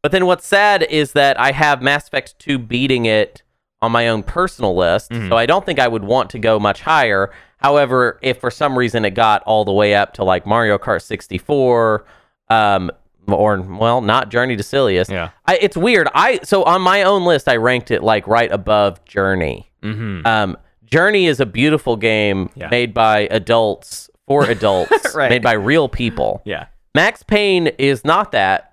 but 0.00 0.12
then 0.12 0.26
what's 0.26 0.46
sad 0.46 0.84
is 0.84 1.10
that 1.12 1.38
i 1.40 1.50
have 1.50 1.82
mass 1.82 2.06
effect 2.06 2.38
2 2.38 2.58
beating 2.58 3.04
it 3.04 3.42
on 3.84 3.92
my 3.92 4.08
own 4.08 4.22
personal 4.22 4.74
list 4.76 5.10
Mhm. 5.10 5.28
so 5.28 5.36
i 5.36 5.46
don't 5.46 5.64
think 5.66 5.78
i 5.78 5.88
would 5.88 6.04
want 6.04 6.30
to 6.30 6.38
go 6.38 6.58
much 6.58 6.80
higher 6.82 7.30
however 7.58 8.18
if 8.22 8.40
for 8.40 8.50
some 8.50 8.76
reason 8.76 9.04
it 9.04 9.10
got 9.14 9.42
all 9.44 9.64
the 9.64 9.72
way 9.72 9.94
up 9.94 10.14
to 10.14 10.24
like 10.24 10.46
mario 10.46 10.76
kart 10.78 11.02
64 11.02 12.04
um 12.50 12.90
or 13.28 13.60
well 13.60 14.00
not 14.00 14.28
journey 14.30 14.56
to 14.56 14.62
silius 14.62 15.08
Yeah. 15.08 15.30
I, 15.46 15.56
it's 15.60 15.76
weird 15.76 16.08
i 16.14 16.40
so 16.42 16.62
on 16.64 16.82
my 16.82 17.02
own 17.04 17.24
list 17.24 17.48
i 17.48 17.56
ranked 17.56 17.90
it 17.90 18.02
like 18.02 18.26
right 18.26 18.50
above 18.52 19.04
journey 19.04 19.70
Mhm. 19.82 20.26
um, 20.26 20.56
Journey 20.84 21.26
is 21.26 21.40
a 21.40 21.46
beautiful 21.46 21.96
game 21.96 22.50
Yeah. 22.54 22.68
made 22.68 22.94
by 22.94 23.26
adults 23.30 24.08
for 24.28 24.44
adults, 24.50 25.14
Right. 25.14 25.28
made 25.28 25.42
by 25.42 25.52
real 25.54 25.88
people. 25.88 26.40
yeah. 26.44 26.66
Max 26.94 27.22
Payne 27.24 27.66
is 27.78 28.04
not 28.04 28.30
that. 28.32 28.72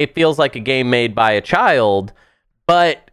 It 0.00 0.14
feels 0.14 0.38
like 0.38 0.56
a 0.56 0.60
game 0.60 0.90
made 0.90 1.14
by 1.14 1.32
a 1.32 1.40
child, 1.40 2.12
but 2.66 3.09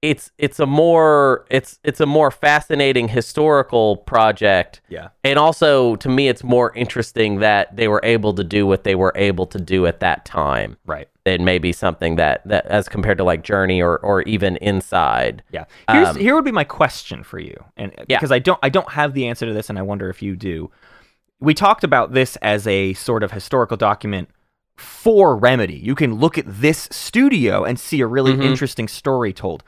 it's 0.00 0.30
it's 0.38 0.60
a 0.60 0.66
more 0.66 1.44
it's 1.50 1.80
it's 1.82 1.98
a 2.00 2.06
more 2.06 2.30
fascinating 2.30 3.08
historical 3.08 3.96
project 3.96 4.80
Yeah. 4.88 5.08
and 5.24 5.38
also 5.40 5.96
to 5.96 6.08
me 6.08 6.28
it's 6.28 6.44
more 6.44 6.72
interesting 6.76 7.40
that 7.40 7.74
they 7.74 7.88
were 7.88 8.00
able 8.04 8.32
to 8.34 8.44
do 8.44 8.64
what 8.64 8.84
they 8.84 8.94
were 8.94 9.12
able 9.16 9.46
to 9.46 9.58
do 9.58 9.86
at 9.86 9.98
that 10.00 10.24
time 10.24 10.76
Right. 10.86 11.08
than 11.24 11.44
maybe 11.44 11.72
something 11.72 12.14
that 12.16 12.46
that 12.46 12.66
as 12.66 12.88
compared 12.88 13.18
to 13.18 13.24
like 13.24 13.42
journey 13.42 13.82
or 13.82 13.98
or 13.98 14.22
even 14.22 14.56
inside 14.58 15.42
Yeah. 15.50 15.64
Here's, 15.90 16.08
Um, 16.10 16.16
here 16.16 16.36
would 16.36 16.44
be 16.44 16.52
my 16.52 16.64
question 16.64 17.24
for 17.24 17.40
you, 17.40 17.56
and 17.76 17.92
Yeah. 18.06 18.18
because 18.18 18.30
I 18.30 18.38
don't 18.38 18.60
I 18.62 18.68
don't 18.68 18.90
have 18.92 19.14
the 19.14 19.26
answer 19.26 19.46
to 19.46 19.52
this, 19.52 19.68
and 19.68 19.78
I 19.78 19.82
wonder 19.82 20.08
if 20.08 20.22
you 20.22 20.36
do. 20.36 20.70
We 21.40 21.54
talked 21.54 21.82
about 21.82 22.12
this 22.12 22.36
as 22.36 22.66
a 22.68 22.92
sort 22.94 23.22
of 23.24 23.32
historical 23.32 23.76
document 23.76 24.28
for 24.76 25.36
Remedy. 25.36 25.74
You 25.74 25.96
can 25.96 26.14
look 26.14 26.38
at 26.38 26.44
this 26.46 26.88
studio 26.92 27.64
and 27.64 27.80
see 27.80 28.00
a 28.00 28.06
really 28.06 28.32
Mhm. 28.34 28.44
interesting 28.44 28.86
story 28.86 29.32
told. 29.32 29.64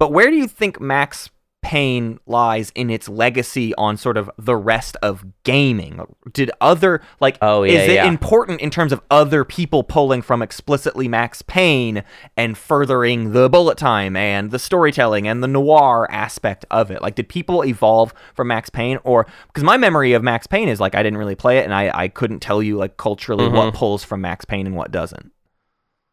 But 0.00 0.12
where 0.12 0.30
do 0.30 0.36
you 0.36 0.48
think 0.48 0.80
Max 0.80 1.30
Payne 1.62 2.18
lies 2.26 2.72
in 2.74 2.88
its 2.88 3.06
legacy 3.06 3.74
on 3.74 3.98
sort 3.98 4.16
of 4.16 4.30
the 4.38 4.56
rest 4.56 4.96
of 5.02 5.26
gaming? 5.44 6.00
Did 6.32 6.50
other 6.58 7.02
like 7.20 7.36
Oh, 7.42 7.64
yeah, 7.64 7.72
is 7.82 7.88
it 7.90 7.94
yeah. 7.96 8.08
important 8.08 8.62
in 8.62 8.70
terms 8.70 8.92
of 8.92 9.02
other 9.10 9.44
people 9.44 9.84
pulling 9.84 10.22
from 10.22 10.40
explicitly 10.40 11.06
Max 11.06 11.42
Payne 11.42 12.02
and 12.34 12.56
furthering 12.56 13.32
the 13.32 13.50
bullet 13.50 13.76
time 13.76 14.16
and 14.16 14.50
the 14.50 14.58
storytelling 14.58 15.28
and 15.28 15.42
the 15.42 15.48
noir 15.48 16.08
aspect 16.10 16.64
of 16.70 16.90
it? 16.90 17.02
Like, 17.02 17.14
did 17.14 17.28
people 17.28 17.62
evolve 17.62 18.14
from 18.34 18.48
Max 18.48 18.70
Payne, 18.70 18.98
or 19.04 19.26
because 19.48 19.62
my 19.62 19.76
memory 19.76 20.14
of 20.14 20.22
Max 20.22 20.46
Payne 20.46 20.70
is 20.70 20.80
like 20.80 20.94
I 20.94 21.02
didn't 21.02 21.18
really 21.18 21.36
play 21.36 21.58
it 21.58 21.64
and 21.66 21.74
I 21.74 21.90
I 21.94 22.08
couldn't 22.08 22.40
tell 22.40 22.62
you 22.62 22.78
like 22.78 22.96
culturally 22.96 23.44
Mm-hmm. 23.44 23.56
what 23.56 23.74
pulls 23.74 24.02
from 24.02 24.22
Max 24.22 24.46
Payne 24.46 24.66
and 24.66 24.76
what 24.76 24.90
doesn't. 24.90 25.30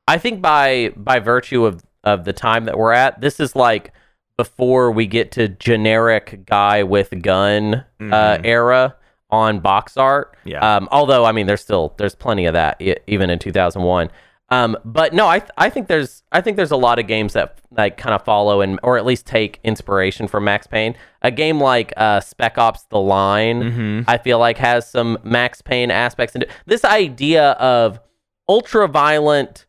I 0.10 0.18
think 0.18 0.42
by 0.42 0.92
by 0.98 1.20
virtue 1.20 1.66
of 1.66 1.84
of 2.08 2.24
the 2.26 2.34
time 2.34 2.66
that 2.66 2.78
we're 2.78 2.94
at, 2.94 3.20
this 3.22 3.40
is 3.40 3.56
like 3.56 3.94
before 4.38 4.92
we 4.92 5.08
get 5.08 5.32
to 5.32 5.48
generic 5.50 6.46
guy 6.46 6.84
with 6.84 7.22
gun 7.22 7.84
uh, 8.00 8.38
era 8.44 8.96
on 9.30 9.60
box 9.60 9.98
art. 9.98 10.36
Mm-hmm. 10.40 10.50
Yeah. 10.50 10.76
Um, 10.78 10.88
although 10.92 11.26
I 11.26 11.32
mean, 11.32 11.48
there's 11.48 11.62
still 11.62 11.94
there's 11.98 12.16
plenty 12.16 12.46
of 12.46 12.54
that 12.54 12.82
e- 12.82 12.96
even 13.08 13.30
in 13.30 13.40
2001. 13.40 14.10
Um, 14.50 14.78
but 14.86 15.14
no, 15.14 15.28
I 15.28 15.40
th- 15.40 15.52
I 15.58 15.70
think 15.70 15.88
there's 15.90 16.24
I 16.32 16.40
think 16.40 16.56
there's 16.56 16.72
a 16.72 16.78
lot 16.78 17.00
of 17.00 17.08
games 17.08 17.34
that 17.34 17.60
like 17.72 17.98
kind 17.98 18.16
of 18.16 18.24
follow 18.24 18.62
and 18.62 18.80
or 18.82 18.98
at 18.98 19.06
least 19.06 19.26
take 19.26 19.60
inspiration 19.64 20.28
from 20.30 20.46
Max 20.46 20.68
Payne. 20.68 20.96
A 21.22 21.32
game 21.32 21.60
like 21.60 21.92
uh, 21.98 22.22
Spec 22.22 22.58
Ops: 22.58 22.84
The 22.90 23.00
Line, 23.00 23.62
Mm-hmm. 23.64 24.10
I 24.10 24.18
feel 24.18 24.40
like 24.40 24.58
has 24.60 24.90
some 24.90 25.18
Max 25.24 25.62
Payne 25.62 25.92
aspects 25.92 26.34
into 26.36 26.48
this 26.66 26.86
idea 26.86 27.52
of 27.54 28.00
ultra 28.48 28.88
violent 28.88 29.66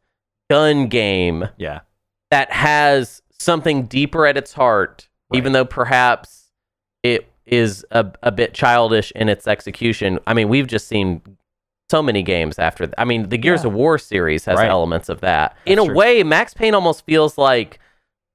gun 0.49 0.87
game 0.87 1.49
Yeah. 1.59 1.81
That 2.31 2.51
has 2.53 3.23
something 3.39 3.85
deeper 3.85 4.27
at 4.27 4.37
its 4.37 4.53
heart, 4.53 5.09
even 5.33 5.53
though 5.53 5.65
perhaps 5.65 6.51
it 7.03 7.31
is 7.47 7.85
a, 7.91 8.07
a 8.23 8.31
bit 8.31 8.53
childish 8.55 9.11
in 9.13 9.29
its 9.29 9.47
execution. 9.47 10.19
I 10.27 10.35
mean, 10.35 10.49
we've 10.49 10.67
just 10.67 10.87
seen 10.89 11.23
so 11.91 12.03
many 12.03 12.23
games 12.23 12.59
after. 12.59 12.85
Th- 12.87 12.95
I 12.99 13.05
mean, 13.05 13.31
the 13.31 13.39
Gears 13.39 13.63
Yeah. 13.63 13.69
of 13.69 13.75
War 13.75 13.97
series 13.97 14.45
has 14.45 14.59
Right. 14.59 14.69
elements 14.69 15.09
of 15.09 15.21
that. 15.23 15.57
in 15.65 15.79
a 15.79 15.85
true. 15.87 15.95
way, 15.95 16.23
Max 16.23 16.53
Payne 16.53 16.75
almost 16.75 17.07
feels 17.07 17.39
like 17.39 17.79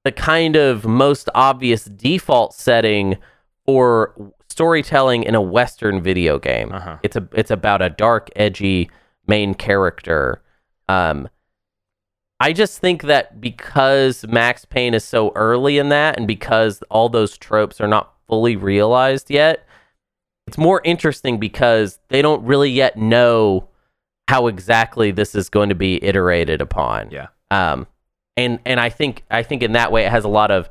the 0.04 0.10
kind 0.12 0.56
of 0.56 0.84
most 0.84 1.28
obvious 1.34 1.84
default 1.84 2.52
setting 2.54 3.16
for 3.64 4.12
storytelling 4.50 5.22
in 5.22 5.34
a 5.34 5.40
Western 5.40 6.02
video 6.02 6.38
game. 6.38 6.72
Uh-huh. 6.72 6.96
It's 7.02 7.16
a 7.16 7.26
it's 7.32 7.50
about 7.50 7.80
a 7.82 7.90
dark, 7.90 8.28
edgy 8.36 8.90
main 9.26 9.54
character. 9.54 10.42
Um, 10.88 11.28
I 12.44 12.52
just 12.52 12.78
think 12.78 13.04
that 13.04 13.40
because 13.40 14.26
Max 14.28 14.66
Payne 14.66 14.92
is 14.92 15.02
so 15.02 15.32
early 15.34 15.78
in 15.78 15.88
that, 15.88 16.18
and 16.18 16.28
because 16.28 16.82
all 16.90 17.08
those 17.08 17.38
tropes 17.38 17.80
are 17.80 17.88
not 17.88 18.12
fully 18.28 18.54
realized 18.54 19.30
yet, 19.30 19.66
it's 20.46 20.58
more 20.58 20.82
interesting 20.84 21.40
because 21.40 22.00
they 22.08 22.20
don't 22.20 22.44
really 22.44 22.70
yet 22.70 22.98
know 22.98 23.70
how 24.28 24.46
exactly 24.48 25.10
this 25.10 25.34
is 25.34 25.48
going 25.48 25.70
to 25.70 25.74
be 25.74 26.04
iterated 26.04 26.60
upon. 26.60 27.10
Yeah. 27.10 27.28
Um, 27.50 27.86
and 28.36 28.58
and 28.66 28.78
I 28.78 28.90
think 28.90 29.24
I 29.30 29.42
think 29.42 29.62
in 29.62 29.72
that 29.72 29.90
way 29.90 30.04
it 30.04 30.10
has 30.10 30.24
a 30.24 30.28
lot 30.28 30.50
of 30.50 30.68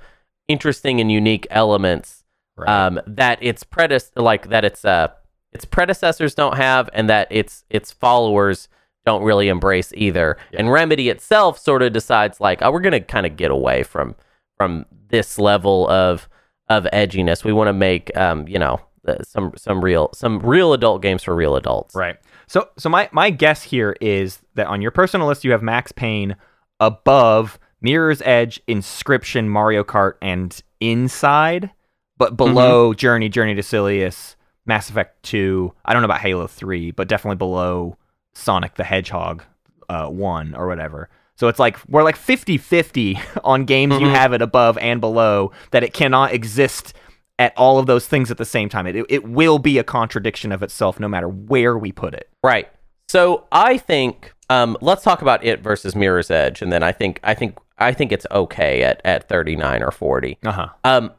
interesting 0.48 1.02
and 1.02 1.12
unique 1.12 1.48
elements 1.50 2.24
Right. 2.56 2.70
um, 2.70 3.02
that 3.08 3.40
its 3.42 3.64
predec- 3.64 4.12
like 4.16 4.50
that 4.50 4.64
its 4.64 4.86
uh 4.86 5.08
its 5.52 5.66
predecessors 5.66 6.36
don't 6.36 6.56
have, 6.56 6.88
and 6.94 7.10
that 7.10 7.30
its 7.32 7.66
its 7.72 7.92
followers 7.92 8.70
don't 9.06 9.24
really 9.24 9.50
embrace 9.50 9.92
either. 9.96 10.38
And 10.54 10.72
Remedy 10.72 11.10
itself 11.10 11.60
sort 11.60 11.82
of 11.82 11.94
decides 11.94 12.40
like, 12.40 12.62
oh, 12.62 12.72
we're 12.72 12.80
gonna 12.80 13.02
kind 13.02 13.26
of 13.26 13.36
get 13.36 13.52
away 13.52 13.84
from 13.84 14.16
from 14.58 14.86
this 15.10 15.38
level 15.38 15.88
of 15.90 16.28
of 16.70 16.86
edginess. 16.94 17.44
We 17.44 17.54
want 17.54 17.68
to 17.68 17.74
make 17.74 18.16
um, 18.18 18.48
you 18.48 18.60
know 18.60 18.80
uh, 19.08 19.16
some 19.24 19.54
some 19.58 19.84
real 19.84 20.10
some 20.14 20.40
real 20.40 20.74
adult 20.74 21.02
games 21.02 21.24
for 21.24 21.36
real 21.36 21.56
adults. 21.56 21.96
Right. 21.96 22.18
So 22.48 22.70
so 22.78 22.90
my 22.90 23.10
my 23.12 23.30
guess 23.30 23.64
here 23.64 23.96
is 24.02 24.40
that 24.56 24.68
on 24.68 24.82
your 24.82 24.92
personal 24.92 25.28
list 25.28 25.44
you 25.44 25.52
have 25.52 25.62
Max 25.62 25.92
Payne 25.92 26.36
above 26.80 27.60
Mirror's 27.82 28.22
Edge, 28.24 28.62
Inscryption, 28.68 29.48
Mario 29.48 29.84
Kart, 29.84 30.14
and 30.22 30.60
Inside, 30.80 31.72
but 32.18 32.38
below 32.38 32.94
Journey, 32.94 33.30
Journey 33.30 33.56
to 33.56 33.62
Silius, 33.64 34.36
Mass 34.66 34.90
Effect 34.90 35.22
2. 35.24 35.74
I 35.86 35.94
don't 35.94 36.02
know 36.02 36.06
about 36.06 36.22
Halo 36.22 36.48
3, 36.48 36.92
but 36.92 37.08
definitely 37.08 37.38
below 37.38 37.98
Sonic 38.34 38.76
the 38.76 38.84
Hedgehog 38.84 39.44
uh, 39.90 40.08
1 40.08 40.56
or 40.56 40.68
whatever. 40.68 41.10
So 41.36 41.48
it's 41.48 41.60
like 41.60 41.78
we're 41.88 42.04
like 42.04 42.18
50-50 42.18 43.20
on 43.44 43.66
games 43.66 44.00
you 44.00 44.08
have 44.08 44.34
it 44.34 44.42
above 44.42 44.78
and 44.78 45.02
below 45.02 45.52
that 45.72 45.84
it 45.84 45.94
cannot 45.94 46.34
exist 46.34 46.94
at 47.40 47.54
all 47.58 47.80
of 47.80 47.88
those 47.88 48.08
things 48.08 48.30
at 48.30 48.38
the 48.38 48.46
same 48.46 48.70
time. 48.70 48.86
It, 48.88 49.06
it 49.10 49.28
will 49.28 49.60
be 49.60 49.78
a 49.78 49.84
contradiction 49.84 50.52
of 50.52 50.62
itself 50.62 51.00
no 51.00 51.08
matter 51.08 51.28
where 51.28 51.78
we 51.78 51.92
put 51.92 52.14
it. 52.14 52.30
Right. 52.44 52.70
So 53.08 53.48
I 53.52 53.78
think 53.78 54.34
um, 54.50 54.78
let's 54.82 55.04
talk 55.04 55.22
about 55.22 55.44
it 55.44 55.62
versus 55.62 55.96
Mirror's 55.96 56.32
Edge, 56.32 56.62
and 56.62 56.72
then 56.72 56.84
I 56.84 56.92
think 56.92 57.20
I 57.24 57.34
think 57.34 57.58
I 57.78 57.94
think 57.94 58.12
it's 58.12 58.26
okay 58.32 58.84
at 58.84 59.02
at 59.04 59.28
thirty 59.28 59.56
nine 59.56 59.84
or 59.84 59.92
forty. 59.92 60.38
Uh-huh. 60.44 60.70
Um, 60.84 61.12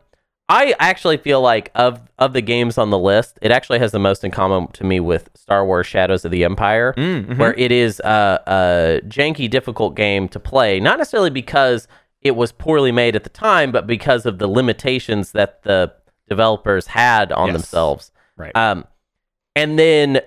I 0.49 0.75
actually 0.79 1.17
feel 1.17 1.41
like 1.41 1.71
of 1.75 2.01
of 2.19 2.33
the 2.35 2.43
games 2.43 2.77
on 2.77 2.91
the 2.91 2.99
list, 2.99 3.39
it 3.41 3.51
actually 3.51 3.79
has 3.79 3.93
the 3.93 3.99
most 3.99 4.25
in 4.25 4.31
common 4.31 4.69
to 4.73 4.85
me 4.85 5.01
with 5.01 5.31
Star 5.35 5.65
Wars: 5.65 5.87
Shadows 5.87 6.25
of 6.25 6.31
the 6.31 6.45
Empire, 6.45 6.93
Mm-hmm. 6.97 7.39
where 7.39 7.55
it 7.55 7.73
is 7.73 8.01
a, 8.01 8.43
a 8.47 9.01
janky, 9.09 9.49
difficult 9.49 9.95
game 9.97 10.29
to 10.29 10.39
play. 10.41 10.81
Not 10.81 10.99
necessarily 10.99 11.31
because 11.31 11.89
it 12.21 12.37
was 12.37 12.53
poorly 12.53 12.93
made 12.93 13.17
at 13.17 13.25
the 13.25 13.31
time, 13.31 13.73
but 13.73 13.87
because 13.87 14.27
of 14.27 14.39
the 14.39 14.47
limitations 14.47 15.33
that 15.33 15.63
the 15.63 15.93
developers 16.29 16.89
had 16.89 17.33
on 17.33 17.49
Yes. 17.49 17.55
themselves. 17.57 18.13
Right. 18.37 18.55
Um, 18.57 18.85
and 19.57 19.79
then 19.79 20.21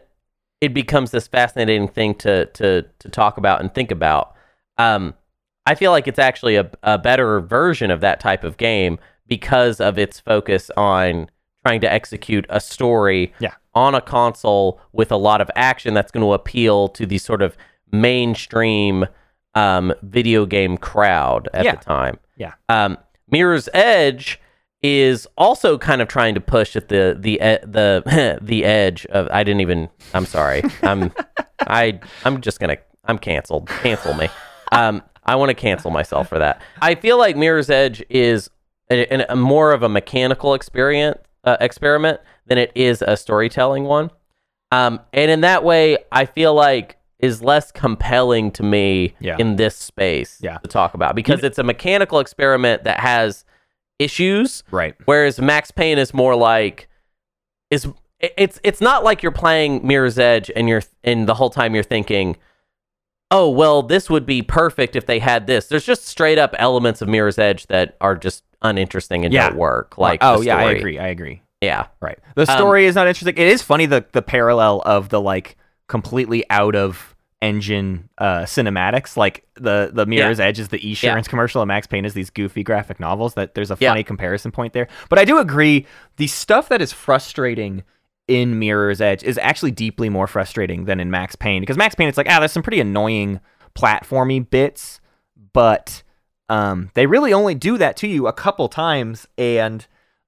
it 0.61 0.73
becomes 0.73 1.11
this 1.11 1.27
fascinating 1.27 1.87
thing 1.89 2.15
to 2.15 2.45
to 2.47 2.85
to 2.99 3.09
talk 3.09 3.37
about 3.37 3.61
and 3.61 3.71
think 3.71 3.91
about. 3.91 4.33
Um, 4.79 5.13
I 5.67 5.75
feel 5.75 5.91
like 5.91 6.07
it's 6.07 6.17
actually 6.19 6.55
a, 6.55 6.69
a 6.81 6.97
better 6.97 7.39
version 7.41 7.91
of 7.91 8.01
that 8.01 8.19
type 8.19 8.43
of 8.43 8.57
game 8.57 8.97
because 9.27 9.79
of 9.79 9.97
its 9.97 10.19
focus 10.19 10.69
on 10.77 11.29
trying 11.65 11.81
to 11.81 11.91
execute 11.91 12.45
a 12.49 12.59
story 12.59 13.33
Yeah. 13.39 13.51
on 13.75 13.93
a 13.95 14.01
console 14.01 14.79
with 14.93 15.11
a 15.11 15.17
lot 15.17 15.41
of 15.41 15.49
action 15.55 15.93
that's 15.93 16.11
going 16.11 16.25
to 16.25 16.33
appeal 16.33 16.87
to 16.89 17.05
the 17.05 17.17
sort 17.17 17.41
of 17.41 17.57
mainstream 17.91 19.05
um, 19.55 19.93
video 20.03 20.45
game 20.45 20.77
crowd 20.77 21.49
at 21.53 21.65
Yeah. 21.65 21.75
the 21.75 21.83
time. 21.83 22.19
Yeah. 22.37 22.53
Um, 22.69 22.97
Mirror's 23.29 23.67
Edge 23.73 24.39
is 24.83 25.27
also 25.37 25.77
kind 25.77 26.01
of 26.01 26.07
trying 26.07 26.35
to 26.35 26.39
push 26.41 26.75
at 26.75 26.87
the 26.87 27.17
the 27.19 27.37
the 27.65 28.37
the 28.41 28.63
edge 28.63 29.05
of. 29.07 29.27
I 29.31 29.43
didn't 29.43 29.61
even. 29.61 29.89
I'm 30.13 30.25
sorry. 30.25 30.61
I'm 30.83 31.11
I 31.61 31.99
I'm 32.23 32.39
just 32.41 32.59
gonna. 32.59 32.77
I'm 33.05 33.17
canceled. 33.17 33.67
Cancel 33.67 34.13
me. 34.13 34.29
Um, 34.71 35.01
I 35.25 35.35
want 35.35 35.49
to 35.49 35.55
cancel 35.55 35.91
myself 35.91 36.29
for 36.29 36.39
that. 36.39 36.61
I 36.81 36.95
feel 36.95 37.17
like 37.17 37.35
Mirror's 37.35 37.69
Edge 37.69 38.03
is 38.09 38.49
a, 38.91 39.05
a- 39.21 39.25
a 39.29 39.35
more 39.35 39.71
of 39.73 39.83
a 39.83 39.89
mechanical 39.89 40.53
experience 40.53 41.17
uh, 41.43 41.57
experiment 41.59 42.19
than 42.45 42.57
it 42.57 42.71
is 42.75 43.01
a 43.01 43.15
storytelling 43.17 43.83
one. 43.85 44.11
Um, 44.71 44.99
and 45.13 45.31
in 45.31 45.41
that 45.41 45.63
way, 45.63 45.97
I 46.11 46.25
feel 46.25 46.53
like 46.53 46.97
is 47.19 47.41
less 47.41 47.71
compelling 47.71 48.51
to 48.51 48.63
me 48.63 49.15
Yeah. 49.19 49.37
in 49.39 49.55
this 49.55 49.75
space 49.75 50.39
Yeah. 50.41 50.57
to 50.59 50.67
talk 50.67 50.93
about 50.93 51.15
because 51.15 51.43
it's 51.43 51.57
a 51.57 51.63
mechanical 51.63 52.19
experiment 52.19 52.83
that 52.83 52.99
has 52.99 53.43
issues 53.97 54.63
Right. 54.69 54.95
Whereas 55.05 55.39
Max 55.39 55.71
Payne 55.71 55.97
is 55.97 56.13
more 56.13 56.35
like 56.35 56.87
is 57.71 57.87
it's 58.19 58.59
it's 58.63 58.81
not 58.81 59.03
like 59.03 59.23
you're 59.23 59.31
playing 59.31 59.85
Mirror's 59.85 60.19
Edge 60.19 60.51
and 60.55 60.67
you're 60.69 60.81
and 61.03 61.27
the 61.27 61.33
whole 61.35 61.49
time 61.49 61.73
you're 61.73 61.83
thinking, 61.83 62.35
oh 63.31 63.49
well, 63.49 63.81
this 63.83 64.09
would 64.09 64.25
be 64.25 64.41
perfect 64.41 64.95
if 64.95 65.05
they 65.05 65.19
had 65.19 65.47
this. 65.47 65.67
There's 65.67 65.85
just 65.85 66.05
straight 66.05 66.37
up 66.37 66.55
elements 66.59 67.01
of 67.01 67.07
Mirror's 67.07 67.39
Edge 67.39 67.67
that 67.67 67.97
are 68.01 68.15
just 68.15 68.43
uninteresting 68.61 69.25
and 69.25 69.33
Yeah. 69.33 69.49
don't 69.49 69.57
work. 69.57 69.97
Like 69.97 70.19
oh 70.23 70.41
yeah, 70.41 70.57
I 70.57 70.71
agree. 70.71 70.99
I 70.99 71.07
agree. 71.07 71.41
Yeah, 71.61 71.87
Right. 71.99 72.19
The 72.35 72.45
story 72.45 72.85
is 72.85 72.93
not 72.95 73.07
interesting. 73.07 73.35
It 73.37 73.47
is 73.47 73.61
funny 73.61 73.85
the 73.87 74.05
the 74.11 74.21
parallel 74.21 74.81
of 74.85 75.09
the 75.09 75.19
like 75.21 75.57
completely 75.87 76.43
out 76.49 76.75
of 76.75 77.15
engine 77.41 78.09
uh, 78.17 78.41
cinematics. 78.41 79.15
Like 79.17 79.45
the 79.55 79.89
the 79.93 80.05
Mirror's 80.05 80.39
Edge 80.39 80.59
is 80.59 80.67
the 80.69 80.79
Esurance 80.79 81.27
commercial, 81.27 81.61
and 81.61 81.67
Max 81.67 81.87
Payne 81.87 82.05
is 82.05 82.13
these 82.13 82.29
goofy 82.29 82.63
graphic 82.63 82.99
novels. 82.99 83.33
That 83.35 83.55
there's 83.55 83.71
a 83.71 83.77
Yeah. 83.79 83.89
funny 83.91 84.03
comparison 84.03 84.51
point 84.51 84.73
there. 84.73 84.87
But 85.09 85.17
I 85.19 85.25
do 85.25 85.37
agree, 85.39 85.85
the 86.17 86.27
stuff 86.27 86.69
that 86.69 86.81
is 86.81 86.93
frustrating 86.93 87.83
in 88.27 88.59
Mirror's 88.59 88.99
Edge 89.01 89.23
is 89.23 89.37
actually 89.37 89.71
deeply 89.71 90.09
more 90.09 90.27
frustrating 90.27 90.85
than 90.85 90.99
in 90.99 91.09
Max 91.09 91.35
Payne 91.35 91.61
because 91.61 91.77
Max 91.77 91.95
Payne, 91.95 92.07
it's 92.09 92.17
like 92.17 92.27
ah, 92.29 92.39
there's 92.39 92.51
some 92.51 92.63
pretty 92.63 92.79
annoying 92.81 93.39
platformy 93.75 94.47
bits, 94.47 94.99
but 95.53 96.03
um, 96.49 96.91
they 96.93 97.05
really 97.05 97.33
only 97.33 97.55
do 97.55 97.77
that 97.77 97.97
to 97.97 98.07
you 98.07 98.27
a 98.27 98.33
couple 98.33 98.67
times, 98.69 99.27
and 99.37 99.85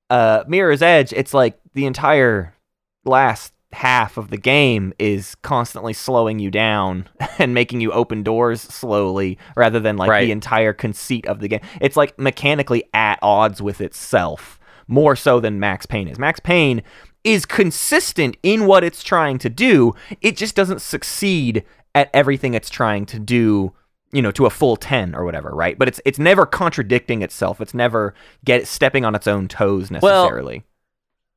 uh, 0.10 0.44
Mirror's 0.48 0.82
Edge, 0.82 1.14
it's 1.14 1.34
like 1.34 1.60
the 1.74 1.86
entire 1.86 2.56
last 3.06 3.54
half 3.72 4.18
of 4.18 4.32
the 4.32 4.38
game 4.38 4.92
is 4.98 5.36
constantly 5.36 5.94
slowing 5.94 6.40
you 6.40 6.50
down 6.50 7.08
and 7.38 7.54
making 7.54 7.80
you 7.82 7.92
open 7.92 8.24
doors 8.24 8.62
slowly 8.62 9.38
rather 9.56 9.80
than 9.80 9.96
like 9.96 10.10
Right. 10.10 10.26
the 10.26 10.32
entire 10.32 10.74
conceit 10.74 11.28
of 11.28 11.40
the 11.40 11.48
game. 11.48 11.62
It's 11.80 11.96
like 11.96 12.18
mechanically 12.18 12.84
at 12.94 13.20
odds 13.22 13.62
with 13.62 13.80
itself 13.80 14.60
more 14.88 15.16
so 15.16 15.40
than 15.40 15.60
Max 15.60 15.86
Payne 15.86 16.08
is. 16.08 16.18
Max 16.18 16.40
Payne 16.40 16.82
is 17.24 17.46
consistent 17.46 18.38
in 18.42 18.66
what 18.66 18.84
it's 18.84 19.04
trying 19.04 19.38
to 19.38 19.50
do. 19.50 19.94
It 20.20 20.36
just 20.36 20.56
doesn't 20.56 20.82
succeed 20.82 21.64
at 21.94 22.10
everything 22.12 22.56
it's 22.56 22.72
trying 22.72 23.06
to 23.08 23.20
do 23.20 23.74
you 24.12 24.22
know 24.22 24.32
to 24.32 24.46
a 24.46 24.50
full 24.50 24.76
10 24.76 25.14
or 25.16 25.24
whatever 25.24 25.50
right 25.52 25.78
but 25.78 25.88
it's 25.88 26.02
it's 26.06 26.18
never 26.20 26.46
contradicting 26.46 27.22
itself 27.22 27.62
it's 27.62 27.74
never 27.74 28.14
get 28.44 28.68
stepping 28.68 29.06
on 29.06 29.14
its 29.16 29.28
own 29.28 29.48
toes 29.48 29.92
necessarily 29.92 30.58
Well, 30.58 30.64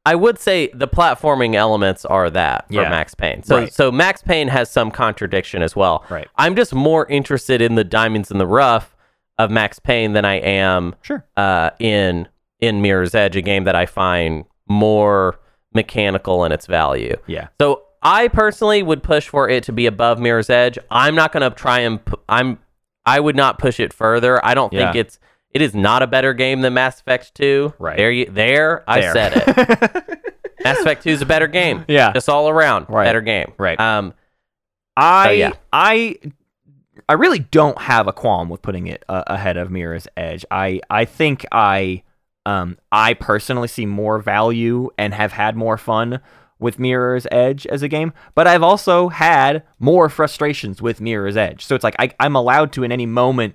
I 0.04 0.16
would 0.16 0.38
say 0.40 0.68
the 0.74 0.88
platforming 0.88 1.54
elements 1.54 2.04
are 2.04 2.28
that 2.30 2.66
for 2.66 2.74
Yeah. 2.74 2.88
Max 2.90 3.14
Payne. 3.14 3.44
So 3.44 3.56
Right. 3.58 3.72
so 3.72 3.92
Max 3.92 4.20
Payne 4.20 4.48
has 4.48 4.68
some 4.68 4.90
contradiction 4.90 5.62
as 5.62 5.76
well. 5.76 6.04
Right. 6.08 6.26
I'm 6.36 6.56
just 6.56 6.74
more 6.74 7.06
interested 7.06 7.62
in 7.62 7.76
the 7.76 7.84
diamonds 7.84 8.28
in 8.32 8.38
the 8.38 8.46
rough 8.48 8.96
of 9.38 9.50
Max 9.52 9.78
Payne 9.78 10.12
than 10.12 10.24
I 10.24 10.40
am 10.40 10.96
sure 11.02 11.24
uh, 11.36 11.70
in 11.78 12.26
in 12.58 12.82
Mirror's 12.82 13.14
Edge, 13.14 13.36
a 13.36 13.42
game 13.42 13.62
that 13.62 13.76
I 13.76 13.86
find 13.86 14.44
more 14.68 15.38
mechanical 15.72 16.44
in 16.44 16.50
its 16.52 16.66
value. 16.66 17.16
yeah 17.28 17.48
So 17.60 17.82
I 18.02 18.28
personally 18.28 18.82
would 18.82 19.02
push 19.02 19.28
for 19.28 19.48
it 19.48 19.64
to 19.64 19.72
be 19.72 19.86
above 19.86 20.18
Mirror's 20.18 20.50
Edge. 20.50 20.78
I'm 20.90 21.14
not 21.14 21.32
going 21.32 21.48
to 21.48 21.56
try 21.56 21.80
and 21.80 22.04
pu- 22.04 22.20
I'm 22.28 22.58
I 23.06 23.20
would 23.20 23.36
not 23.36 23.58
push 23.58 23.78
it 23.80 23.92
further. 23.92 24.44
I 24.44 24.54
don't 24.54 24.70
think 24.70 24.94
it's 24.96 25.18
it 25.52 25.60
is 25.62 25.74
not 25.74 26.02
a 26.02 26.06
better 26.06 26.32
game 26.34 26.60
than 26.62 26.74
Mass 26.74 27.00
Effect 27.00 27.34
2. 27.34 27.74
Right. 27.78 27.96
There 27.96 28.10
you 28.10 28.26
there, 28.26 28.82
I 28.88 29.00
There. 29.00 29.12
said 29.12 29.32
it. 29.36 30.24
Mass 30.64 30.80
Effect 30.80 31.02
2 31.02 31.10
is 31.10 31.22
a 31.22 31.26
better 31.26 31.46
game. 31.46 31.84
Yeah. 31.88 32.12
Just 32.12 32.28
all 32.28 32.48
around 32.48 32.86
Right. 32.88 33.04
better 33.04 33.20
game. 33.20 33.52
Right. 33.58 33.78
Um 33.80 34.14
I 34.96 35.28
Oh, 35.28 35.32
yeah. 35.32 35.52
I 35.72 36.16
I 37.08 37.14
really 37.14 37.40
don't 37.40 37.78
have 37.78 38.06
a 38.06 38.12
qualm 38.12 38.48
with 38.48 38.62
putting 38.62 38.86
it 38.86 39.04
uh, 39.08 39.24
ahead 39.26 39.56
of 39.56 39.70
Mirror's 39.70 40.06
Edge. 40.16 40.44
I 40.50 40.80
I 40.88 41.04
think 41.04 41.44
I 41.52 42.02
um 42.46 42.78
I 42.90 43.14
personally 43.14 43.68
see 43.68 43.86
more 43.86 44.18
value 44.18 44.90
and 44.98 45.12
have 45.14 45.32
had 45.32 45.56
more 45.56 45.76
fun 45.78 46.20
with 46.62 46.78
Mirror's 46.78 47.26
Edge 47.30 47.66
as 47.66 47.82
a 47.82 47.88
game, 47.88 48.12
but 48.34 48.46
I've 48.46 48.62
also 48.62 49.08
had 49.08 49.62
more 49.78 50.08
frustrations 50.08 50.80
with 50.80 51.00
Mirror's 51.00 51.36
Edge. 51.36 51.64
So 51.64 51.74
it's 51.74 51.84
like 51.84 51.96
I, 51.98 52.12
I'm 52.20 52.36
allowed 52.36 52.72
to 52.74 52.84
in 52.84 52.92
any 52.92 53.06
moment 53.06 53.54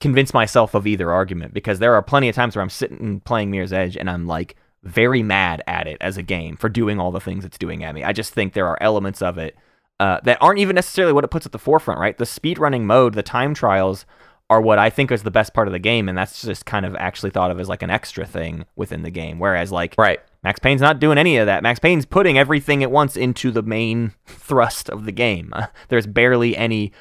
convince 0.00 0.34
myself 0.34 0.74
of 0.74 0.86
either 0.86 1.10
argument 1.10 1.54
because 1.54 1.78
there 1.78 1.94
are 1.94 2.02
plenty 2.02 2.28
of 2.28 2.34
times 2.34 2.54
where 2.54 2.62
I'm 2.62 2.70
sitting 2.70 3.00
and 3.00 3.24
playing 3.24 3.50
Mirror's 3.50 3.72
Edge 3.72 3.96
and 3.96 4.08
I'm 4.10 4.26
like 4.26 4.56
very 4.82 5.22
mad 5.22 5.62
at 5.66 5.86
it 5.86 5.98
as 6.00 6.16
a 6.16 6.22
game 6.22 6.56
for 6.56 6.68
doing 6.68 7.00
all 7.00 7.10
the 7.10 7.20
things 7.20 7.44
it's 7.44 7.58
doing 7.58 7.82
at 7.82 7.94
me. 7.94 8.04
I 8.04 8.12
just 8.12 8.32
think 8.32 8.52
there 8.52 8.68
are 8.68 8.78
elements 8.80 9.22
of 9.22 9.38
it 9.38 9.56
uh, 10.00 10.20
that 10.22 10.38
aren't 10.40 10.60
even 10.60 10.74
necessarily 10.74 11.12
what 11.12 11.24
it 11.24 11.30
puts 11.30 11.46
at 11.46 11.52
the 11.52 11.58
forefront, 11.58 12.00
right? 12.00 12.16
The 12.16 12.24
speedrunning 12.24 12.82
mode, 12.82 13.14
the 13.14 13.22
time 13.22 13.54
trials 13.54 14.06
are 14.50 14.60
what 14.60 14.78
I 14.78 14.90
think 14.90 15.10
is 15.10 15.24
the 15.24 15.30
best 15.30 15.52
part 15.52 15.68
of 15.68 15.72
the 15.72 15.78
game, 15.78 16.08
and 16.08 16.16
that's 16.16 16.42
just 16.42 16.64
kind 16.64 16.86
of 16.86 16.96
actually 16.96 17.30
thought 17.30 17.50
of 17.50 17.60
as 17.60 17.68
like 17.68 17.82
an 17.82 17.90
extra 17.90 18.24
thing 18.24 18.64
within 18.76 19.02
the 19.02 19.10
game. 19.10 19.38
Whereas 19.38 19.72
like 19.72 19.94
right. 19.98 20.20
Max 20.42 20.60
Payne's 20.60 20.80
not 20.80 21.00
doing 21.00 21.18
any 21.18 21.36
of 21.36 21.46
that. 21.46 21.62
Max 21.62 21.78
Payne's 21.78 22.06
putting 22.06 22.38
everything 22.38 22.82
at 22.82 22.90
once 22.90 23.16
into 23.16 23.50
the 23.50 23.62
main 23.62 24.12
thrust 24.26 24.88
of 24.88 25.04
the 25.04 25.12
game. 25.12 25.52
Uh, 25.52 25.66
there's 25.88 26.06
barely 26.06 26.56
any 26.56 26.92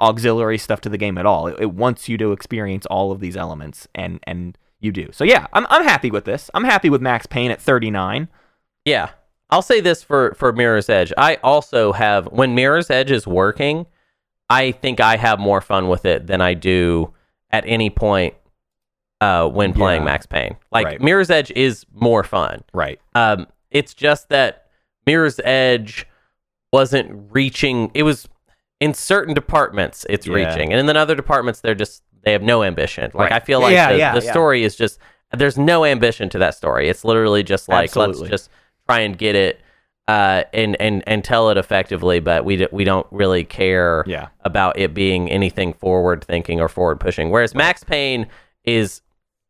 auxiliary 0.00 0.58
stuff 0.58 0.80
to 0.82 0.88
the 0.88 0.98
game 0.98 1.18
at 1.18 1.26
all. 1.26 1.46
It, 1.46 1.56
it 1.60 1.72
wants 1.72 2.08
you 2.08 2.16
to 2.18 2.32
experience 2.32 2.86
all 2.86 3.12
of 3.12 3.20
these 3.20 3.36
elements, 3.36 3.86
and 3.94 4.20
and 4.24 4.56
you 4.80 4.92
do. 4.92 5.10
So 5.12 5.24
yeah, 5.24 5.46
I'm 5.52 5.66
I'm 5.68 5.84
happy 5.84 6.10
with 6.10 6.24
this. 6.24 6.50
I'm 6.54 6.64
happy 6.64 6.90
with 6.90 7.02
Max 7.02 7.26
Payne 7.26 7.50
at 7.50 7.60
39. 7.60 8.28
Yeah. 8.84 9.10
I'll 9.48 9.62
say 9.62 9.80
this 9.80 10.02
for 10.02 10.34
for 10.34 10.52
Mirror's 10.52 10.88
Edge. 10.88 11.12
I 11.16 11.36
also 11.36 11.92
have 11.92 12.26
when 12.26 12.54
Mirror's 12.54 12.90
Edge 12.90 13.12
is 13.12 13.26
working, 13.26 13.86
I 14.50 14.72
think 14.72 15.00
I 15.00 15.16
have 15.16 15.38
more 15.38 15.60
fun 15.60 15.88
with 15.88 16.04
it 16.04 16.26
than 16.26 16.40
I 16.40 16.54
do 16.54 17.12
at 17.50 17.64
any 17.66 17.90
point 17.90 18.34
uh, 19.20 19.48
when 19.48 19.72
playing 19.72 20.02
Yeah. 20.02 20.06
Max 20.06 20.26
Payne. 20.26 20.56
Like 20.72 20.86
Right. 20.86 21.00
Mirror's 21.00 21.30
Edge 21.30 21.50
is 21.52 21.86
more 21.94 22.22
fun. 22.22 22.62
Right. 22.74 23.00
Um, 23.14 23.46
it's 23.70 23.94
just 23.94 24.28
that 24.28 24.66
Mirror's 25.06 25.40
Edge 25.44 26.06
wasn't 26.72 27.28
reaching. 27.32 27.90
It 27.94 28.02
was 28.02 28.28
in 28.80 28.92
certain 28.92 29.32
departments 29.34 30.04
it's 30.10 30.26
Yeah. 30.26 30.34
reaching, 30.34 30.72
and 30.72 30.88
in 30.90 30.96
other 30.96 31.14
departments 31.14 31.60
they're 31.60 31.74
just 31.74 32.02
they 32.24 32.32
have 32.32 32.42
no 32.42 32.62
ambition. 32.64 33.04
Like 33.14 33.30
Right. 33.30 33.32
I 33.32 33.40
feel 33.40 33.60
like 33.60 33.72
Yeah, 33.72 33.92
the, 33.92 33.98
yeah, 33.98 34.14
the 34.14 34.20
story 34.20 34.64
is 34.64 34.74
just 34.76 34.98
there's 35.32 35.56
no 35.58 35.84
ambition 35.84 36.28
to 36.30 36.38
that 36.38 36.54
story. 36.54 36.88
It's 36.88 37.04
literally 37.04 37.42
just 37.42 37.68
like 37.68 37.84
Absolutely. 37.84 38.22
let's 38.22 38.30
just 38.30 38.50
try 38.88 39.00
and 39.00 39.16
get 39.16 39.34
it 39.34 39.60
uh, 40.08 40.44
and 40.52 40.76
and 40.80 41.02
and 41.06 41.24
tell 41.24 41.50
it 41.50 41.56
effectively, 41.56 42.20
but 42.20 42.44
we 42.44 42.56
d- 42.56 42.68
we 42.70 42.84
don't 42.84 43.06
really 43.10 43.44
care 43.44 44.04
Yeah. 44.06 44.28
about 44.44 44.78
it 44.78 44.92
being 44.94 45.30
anything 45.30 45.72
forward 45.72 46.22
thinking 46.24 46.60
or 46.60 46.68
forward 46.68 47.00
pushing. 47.00 47.30
Whereas 47.30 47.54
Max 47.54 47.82
Payne 47.82 48.26
is 48.64 49.00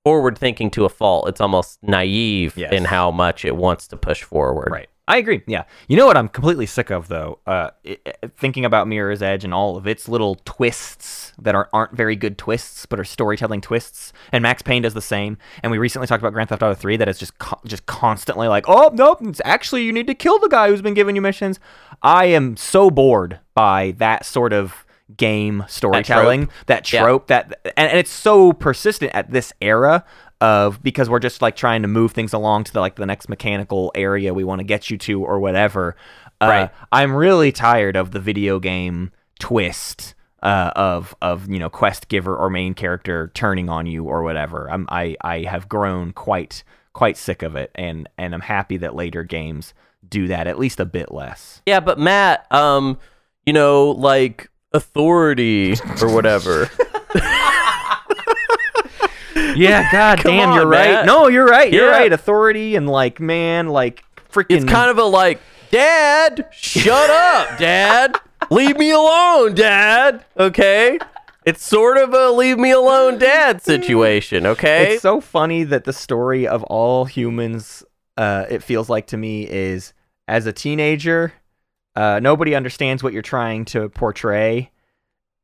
forward 0.07 0.39
thinking 0.39 0.71
to 0.71 0.85
a 0.85 0.89
fault. 0.89 1.29
It's 1.29 1.41
almost 1.41 1.81
naive 1.83 2.57
Yes. 2.57 2.73
in 2.73 2.85
how 2.85 3.11
much 3.11 3.45
it 3.45 3.57
wants 3.57 3.89
to 3.89 3.97
push 3.97 4.23
forward. 4.23 4.69
Right. 4.71 4.89
I 5.09 5.17
agree. 5.19 5.43
Yeah. 5.49 5.65
You 5.89 5.97
know 5.97 6.07
what 6.07 6.17
I'm 6.17 6.29
completely 6.29 6.67
sick 6.67 6.91
of 6.91 7.09
though? 7.09 7.41
Uh, 7.45 7.71
i 7.85 7.97
i- 8.07 8.13
thinking 8.37 8.65
about 8.65 8.87
Mirror's 8.87 9.21
Edge 9.21 9.43
and 9.43 9.53
all 9.53 9.77
of 9.77 9.85
its 9.89 10.09
little 10.09 10.37
twists 10.45 11.33
that 11.41 11.57
are 11.57 11.69
aren't 11.73 11.93
very 11.97 12.15
good 12.15 12.39
twists, 12.39 12.87
but 12.87 13.01
are 13.01 13.05
storytelling 13.05 13.61
twists. 13.61 14.13
And 14.31 14.43
Max 14.43 14.63
Payne 14.63 14.83
does 14.83 14.95
the 14.95 15.01
same. 15.03 15.39
And 15.65 15.73
we 15.73 15.79
recently 15.79 16.07
talked 16.07 16.23
about 16.23 16.33
Grand 16.35 16.51
Theft 16.51 16.63
Auto 16.63 16.75
3 16.75 16.97
that 16.99 17.09
is 17.09 17.19
just 17.19 17.37
co- 17.39 17.61
just 17.67 17.87
constantly 17.87 18.47
like, 18.47 18.65
oh 18.69 18.93
nope, 18.95 19.19
it's 19.23 19.41
actually 19.45 19.83
you 19.83 19.93
need 19.93 20.07
to 20.07 20.15
kill 20.15 20.39
the 20.39 20.49
guy 20.49 20.69
who's 20.69 20.83
been 20.83 20.95
giving 20.95 21.17
you 21.17 21.23
missions. 21.23 21.59
I 22.03 22.27
am 22.27 22.57
so 22.57 22.91
bored 22.91 23.41
by 23.55 23.95
that 23.99 24.25
sort 24.25 24.53
of 24.53 24.85
game 25.17 25.65
storytelling, 25.69 26.49
that 26.67 26.91
Yeah. 26.93 27.03
trope, 27.03 27.27
that 27.29 27.61
and, 27.77 27.91
and 27.91 27.99
it's 27.99 28.11
so 28.11 28.53
persistent 28.53 29.13
at 29.15 29.31
this 29.31 29.53
era 29.61 30.05
of 30.41 30.83
because 30.83 31.09
we're 31.09 31.19
just 31.21 31.41
like 31.41 31.57
trying 31.57 31.83
to 31.83 31.89
move 31.89 32.13
things 32.13 32.33
along 32.33 32.65
to 32.65 32.73
the 32.73 32.81
like 32.81 32.97
the 32.97 33.07
next 33.07 33.29
mechanical 33.29 33.93
area 33.95 34.35
we 34.35 34.45
want 34.45 34.59
to 34.59 34.65
get 34.65 34.91
you 34.91 34.99
to 34.99 35.23
or 35.25 35.39
whatever. 35.39 35.97
Uh, 36.41 36.47
Right. 36.47 36.71
I'm 36.93 37.15
really 37.15 37.53
tired 37.53 37.97
of 37.97 38.11
the 38.11 38.21
video 38.21 38.59
game 38.59 39.11
twist 39.39 40.15
uh, 40.43 40.71
of 40.77 41.15
of 41.23 41.49
you 41.51 41.59
know 41.59 41.71
quest 41.71 42.09
giver 42.09 42.37
or 42.37 42.51
main 42.51 42.75
character 42.75 43.31
turning 43.35 43.69
on 43.69 43.87
you 43.87 44.05
or 44.05 44.23
whatever. 44.23 44.71
I'm 44.71 44.87
I 44.91 45.17
I 45.23 45.41
have 45.43 45.69
grown 45.69 46.13
quite 46.13 46.63
quite 46.93 47.17
sick 47.17 47.43
of 47.43 47.57
it, 47.57 47.71
and 47.75 48.09
and 48.19 48.35
I'm 48.35 48.41
happy 48.43 48.77
that 48.79 48.95
later 48.95 49.23
games 49.23 49.73
do 50.09 50.29
that 50.29 50.47
at 50.47 50.59
least 50.59 50.79
a 50.81 50.85
bit 50.85 51.11
less. 51.13 51.63
Yeah, 51.67 51.81
but 51.81 51.99
Matt, 51.99 52.51
um, 52.53 52.99
you 53.45 53.53
know, 53.53 53.91
like 53.91 54.49
authority 54.73 55.75
or 56.03 56.12
whatever. 56.12 56.71
Yeah, 59.55 59.89
god 59.93 60.19
Come 60.19 60.33
damn, 60.33 60.51
on, 60.51 60.55
you're 60.57 60.67
right. 60.67 60.91
Matt. 60.93 61.07
No, 61.07 61.29
you're 61.29 61.47
right. 61.47 61.73
You're 61.73 61.87
Yeah. 61.91 61.97
right. 61.99 62.12
Authority 62.12 62.75
and 62.77 62.89
like 62.89 63.21
man, 63.21 63.69
like 63.69 64.03
freaking. 64.31 64.57
it's 64.57 64.64
kind 64.64 64.91
of 64.91 64.99
a 64.99 65.05
like, 65.05 65.41
Dad, 65.71 66.49
shut 66.53 67.11
up, 67.11 67.59
Dad. 67.59 68.17
Leave 68.51 68.77
me 68.79 68.91
alone, 68.91 69.55
Dad. 69.55 70.25
Okay? 70.39 70.99
It's 71.45 71.64
sort 71.64 71.97
of 71.97 72.12
a 72.12 72.31
leave 72.31 72.59
me 72.59 72.71
alone, 72.73 73.19
Dad 73.19 73.62
situation, 73.62 74.47
okay? 74.47 74.95
It's 74.95 75.03
so 75.03 75.21
funny 75.21 75.64
that 75.64 75.85
the 75.85 75.93
story 75.93 76.47
of 76.47 76.62
all 76.64 77.05
humans, 77.05 77.85
uh, 78.17 78.47
it 78.51 78.62
feels 78.62 78.89
like 78.89 79.07
to 79.09 79.17
me, 79.17 79.45
is 79.49 79.93
as 80.29 80.47
a 80.47 80.53
teenager, 80.53 81.33
uh, 81.97 82.20
nobody 82.22 82.55
understands 82.55 83.03
what 83.03 83.12
you're 83.12 83.22
trying 83.22 83.64
to 83.66 83.89
portray, 83.89 84.70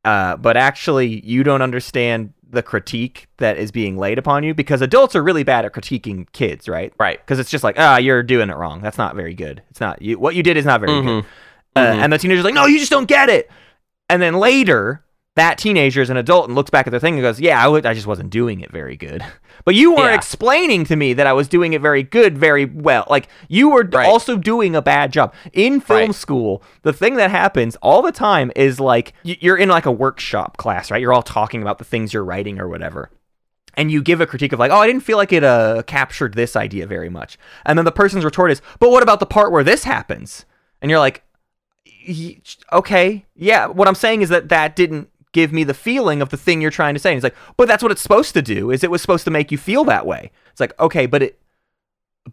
uh, 0.05 0.37
but 0.37 0.57
actually, 0.57 1.25
you 1.25 1.43
don't 1.43 1.63
understand 1.63 2.33
the 2.49 2.63
critique 2.63 3.29
that 3.39 3.57
is 3.57 3.71
being 3.73 3.97
laid 3.97 4.19
upon 4.19 4.45
you 4.45 4.53
because 4.53 4.83
adults 4.83 5.17
are 5.17 5.23
really 5.23 5.43
bad 5.43 5.65
at 5.65 5.73
critiquing 5.73 6.31
kids, 6.33 6.69
right? 6.69 6.93
right. 7.01 7.19
Because 7.19 7.39
it's 7.39 7.51
just 7.51 7.65
like, 7.65 7.77
ah, 7.79 7.97
you're 7.97 8.23
doing 8.23 8.51
it 8.51 8.57
wrong. 8.57 8.83
That's 8.83 8.99
not 8.99 9.17
very 9.17 9.33
good. 9.33 9.63
It's 9.71 9.81
not 9.81 10.03
you. 10.03 10.19
What 10.19 10.35
you 10.35 10.43
did 10.43 10.59
is 10.59 10.67
not 10.67 10.81
very 10.81 10.93
Mhm. 10.93 11.05
good. 11.23 11.25
Uh, 11.75 11.81
Mhm. 11.81 12.03
And 12.05 12.13
the 12.13 12.19
teenager's 12.19 12.45
like, 12.45 12.53
no, 12.53 12.67
you 12.67 12.79
just 12.79 12.91
don't 12.91 13.09
get 13.09 13.31
it. 13.31 13.51
And 14.11 14.21
then 14.21 14.35
later, 14.35 15.03
that 15.35 15.57
teenager 15.57 16.03
is 16.03 16.11
an 16.11 16.17
adult 16.17 16.47
and 16.47 16.55
looks 16.55 16.71
back 16.71 16.87
at 16.87 16.91
their 16.91 17.01
thing 17.01 17.15
and 17.15 17.23
goes, 17.23 17.41
"Yeah, 17.41 17.67
I 17.69 17.95
just 17.95 18.07
wasn't 18.07 18.31
doing 18.31 18.61
it 18.61 18.71
very 18.71 18.97
good." 18.97 19.25
But 19.65 19.77
you 19.77 19.93
weren't 19.93 20.11
Yeah. 20.11 20.17
explaining 20.17 20.85
to 20.87 20.97
me 20.97 21.13
that 21.13 21.27
I 21.29 21.33
was 21.33 21.47
doing 21.47 21.73
it 21.73 21.81
very 21.81 22.03
good, 22.03 22.37
very 22.37 22.65
well. 22.65 23.05
Like 23.09 23.29
you 23.49 23.69
were 23.69 23.85
Right. 23.93 24.07
also 24.09 24.37
doing 24.37 24.75
a 24.75 24.83
bad 24.83 25.13
job 25.13 25.33
in 25.53 25.79
film 25.81 25.99
Right. 26.07 26.15
school. 26.15 26.65
The 26.83 26.93
thing 26.93 27.15
that 27.15 27.31
happens 27.31 27.77
all 27.77 28.03
the 28.03 28.11
time 28.11 28.51
is 28.57 28.81
like 28.81 29.13
you're 29.23 29.57
in 29.57 29.69
like 29.69 29.87
a 29.87 29.93
workshop 29.93 30.57
class, 30.57 30.91
right? 30.91 31.01
You're 31.01 31.13
all 31.13 31.23
talking 31.23 31.63
about 31.63 31.79
the 31.79 31.85
things 31.85 32.13
you're 32.13 32.25
writing 32.25 32.59
or 32.59 32.67
whatever 32.69 33.11
and 33.75 33.93
you 33.93 34.03
give 34.03 34.21
a 34.21 34.27
critique 34.27 34.53
of 34.53 34.59
like, 34.59 34.73
oh, 34.73 34.79
I 34.79 34.87
didn't 34.89 35.03
feel 35.05 35.17
like 35.17 35.33
it 35.33 35.45
uh, 35.45 35.83
captured 35.87 36.35
this 36.35 36.57
idea 36.57 36.87
very 36.89 37.09
much. 37.09 37.39
And 37.65 37.79
then 37.79 37.85
the 37.85 37.93
person's 37.93 38.25
retort 38.25 38.51
is, 38.51 38.61
but 38.81 38.91
what 38.91 39.05
about 39.05 39.21
the 39.21 39.27
part 39.27 39.53
where 39.53 39.63
this 39.65 39.85
happens? 39.85 40.45
And 40.81 40.91
you're 40.91 40.99
like, 40.99 41.23
"Y- 42.09 42.39
okay, 42.73 43.25
yeah. 43.37 43.67
What 43.67 43.87
I'm 43.87 43.95
saying 43.95 44.23
is 44.23 44.29
that 44.31 44.49
that 44.49 44.75
didn't 44.75 45.09
give 45.33 45.53
me 45.53 45.65
the 45.65 45.75
feeling 45.75 46.23
of 46.23 46.29
the 46.29 46.37
thing 46.37 46.61
you're 46.61 46.71
trying 46.71 46.95
to 46.95 47.01
say. 47.01 47.11
And 47.11 47.17
it's 47.17 47.25
like, 47.25 47.37
but 47.57 47.69
that's 47.69 47.83
what 47.83 47.93
it's 47.93 48.03
supposed 48.03 48.35
to 48.35 48.43
do. 48.43 48.71
Is 48.71 48.85
it 48.85 48.91
was 48.91 49.01
supposed 49.03 49.25
to 49.25 49.31
make 49.31 49.51
you 49.51 49.59
feel 49.59 49.85
that 49.85 50.07
way? 50.07 50.31
It's 50.51 50.61
like, 50.61 50.79
okay, 50.79 51.07
but 51.07 51.23
it. 51.23 51.39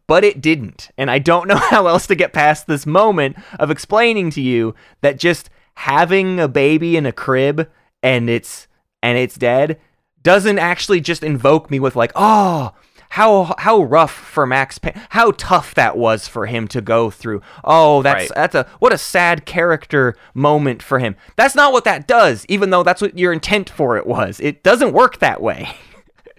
But 0.06 0.24
it 0.24 0.40
didn't. 0.40 0.92
And 1.00 1.10
I 1.10 1.18
don't 1.18 1.48
know 1.48 1.56
how 1.72 1.88
else 1.88 2.06
to 2.08 2.16
get 2.16 2.32
past 2.32 2.68
this 2.68 2.86
moment 2.86 3.38
of 3.60 3.72
explaining 3.72 4.30
to 4.32 4.42
you 4.42 4.76
that 5.02 5.18
just 5.18 5.50
having 5.76 6.40
a 6.40 6.48
baby 6.48 6.96
in 6.96 7.08
a 7.08 7.12
crib 7.12 7.68
and 8.04 8.30
it's 8.30 8.68
and 9.02 9.18
it's 9.18 9.36
dead 9.36 9.80
doesn't 10.22 10.60
actually 10.60 11.02
just 11.02 11.24
invoke 11.24 11.72
me 11.72 11.80
with 11.80 11.96
like, 11.96 12.12
oh, 12.16 12.74
how 13.10 13.56
how 13.58 13.82
rough 13.82 14.12
for 14.12 14.46
Max 14.46 14.78
Payne, 14.78 14.94
how 15.10 15.32
tough 15.32 15.74
that 15.76 15.98
was 15.98 16.28
for 16.28 16.46
him 16.46 16.68
to 16.70 16.82
go 16.82 17.10
through. 17.10 17.42
Oh, 17.64 18.02
that's 18.02 18.30
Right. 18.30 18.36
that's 18.36 18.56
a 18.56 18.68
what 18.80 18.94
a 18.94 18.98
sad 18.98 19.46
character 19.46 20.16
moment 20.34 20.82
for 20.84 21.00
him. 21.00 21.16
That's 21.36 21.56
not 21.56 21.74
what 21.74 21.84
that 21.86 22.08
does, 22.08 22.46
even 22.50 22.70
though 22.70 22.84
that's 22.84 23.02
what 23.02 23.18
your 23.18 23.34
intent 23.34 23.70
for 23.70 23.98
it 23.98 24.06
was. 24.08 24.40
It 24.40 24.64
doesn't 24.64 24.94
work 24.94 25.20
that 25.20 25.42
way. 25.42 25.70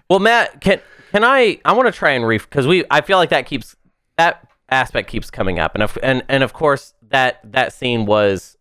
Well, 0.08 0.18
Matt, 0.18 0.60
can 0.60 0.80
can 1.12 1.22
I? 1.22 1.60
I 1.64 1.72
want 1.72 1.86
to 1.86 1.92
try 1.92 2.10
and 2.10 2.26
ref 2.26 2.42
because 2.50 2.66
we. 2.66 2.84
I 2.90 3.00
feel 3.00 3.16
like 3.16 3.30
that 3.30 3.46
keeps 3.46 3.76
that 4.18 4.44
aspect 4.68 5.08
keeps 5.08 5.30
coming 5.30 5.60
up, 5.60 5.74
and 5.74 5.84
of, 5.84 5.96
and 6.02 6.24
and 6.28 6.42
of 6.42 6.52
course 6.52 6.94
that 7.10 7.38
that 7.44 7.72
scene 7.72 8.06
was 8.06 8.56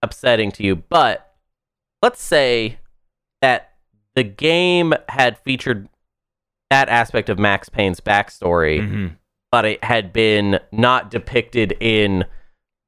upsetting 0.00 0.52
to 0.52 0.62
you. 0.62 0.76
But 0.76 1.28
let's 2.02 2.22
say 2.22 2.78
that 3.40 3.72
the 4.14 4.22
game 4.22 4.94
had 5.08 5.38
featured 5.38 5.88
that 6.72 6.88
aspect 6.88 7.28
of 7.28 7.38
Max 7.38 7.68
Payne's 7.68 8.00
backstory, 8.00 9.14
but 9.50 9.64
it 9.64 9.84
had 9.84 10.12
been 10.12 10.58
not 10.72 11.10
depicted 11.10 11.76
in 11.80 12.24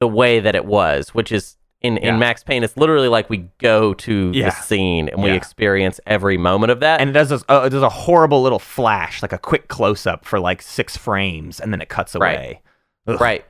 the 0.00 0.08
way 0.08 0.40
that 0.40 0.54
it 0.54 0.64
was, 0.64 1.14
which 1.14 1.30
is. 1.32 1.56
In, 1.80 1.96
Yeah. 1.96 2.14
in 2.14 2.18
Max 2.18 2.42
Payne, 2.42 2.64
it's 2.64 2.78
literally 2.78 3.08
like 3.08 3.28
we 3.28 3.50
go 3.58 3.92
to 3.92 4.30
Yeah. 4.34 4.46
the 4.46 4.50
scene 4.52 5.10
and 5.10 5.22
we 5.22 5.28
Yeah. 5.28 5.34
experience 5.36 6.00
every 6.06 6.38
moment 6.38 6.72
of 6.72 6.80
that. 6.80 6.98
And 6.98 7.10
it 7.10 7.12
does 7.12 7.28
this, 7.28 7.44
uh, 7.46 7.64
it 7.66 7.68
does 7.70 7.82
a 7.82 7.90
horrible 7.90 8.40
little 8.40 8.58
flash, 8.58 9.20
like 9.20 9.34
a 9.34 9.38
quick 9.38 9.68
close 9.68 10.06
up 10.06 10.24
for 10.24 10.40
like 10.40 10.62
six 10.62 10.96
frames, 10.96 11.60
and 11.60 11.74
then 11.74 11.82
it 11.82 11.90
cuts 11.90 12.14
away. 12.14 12.62
Ugh. 13.06 13.20
Right. 13.20 13.44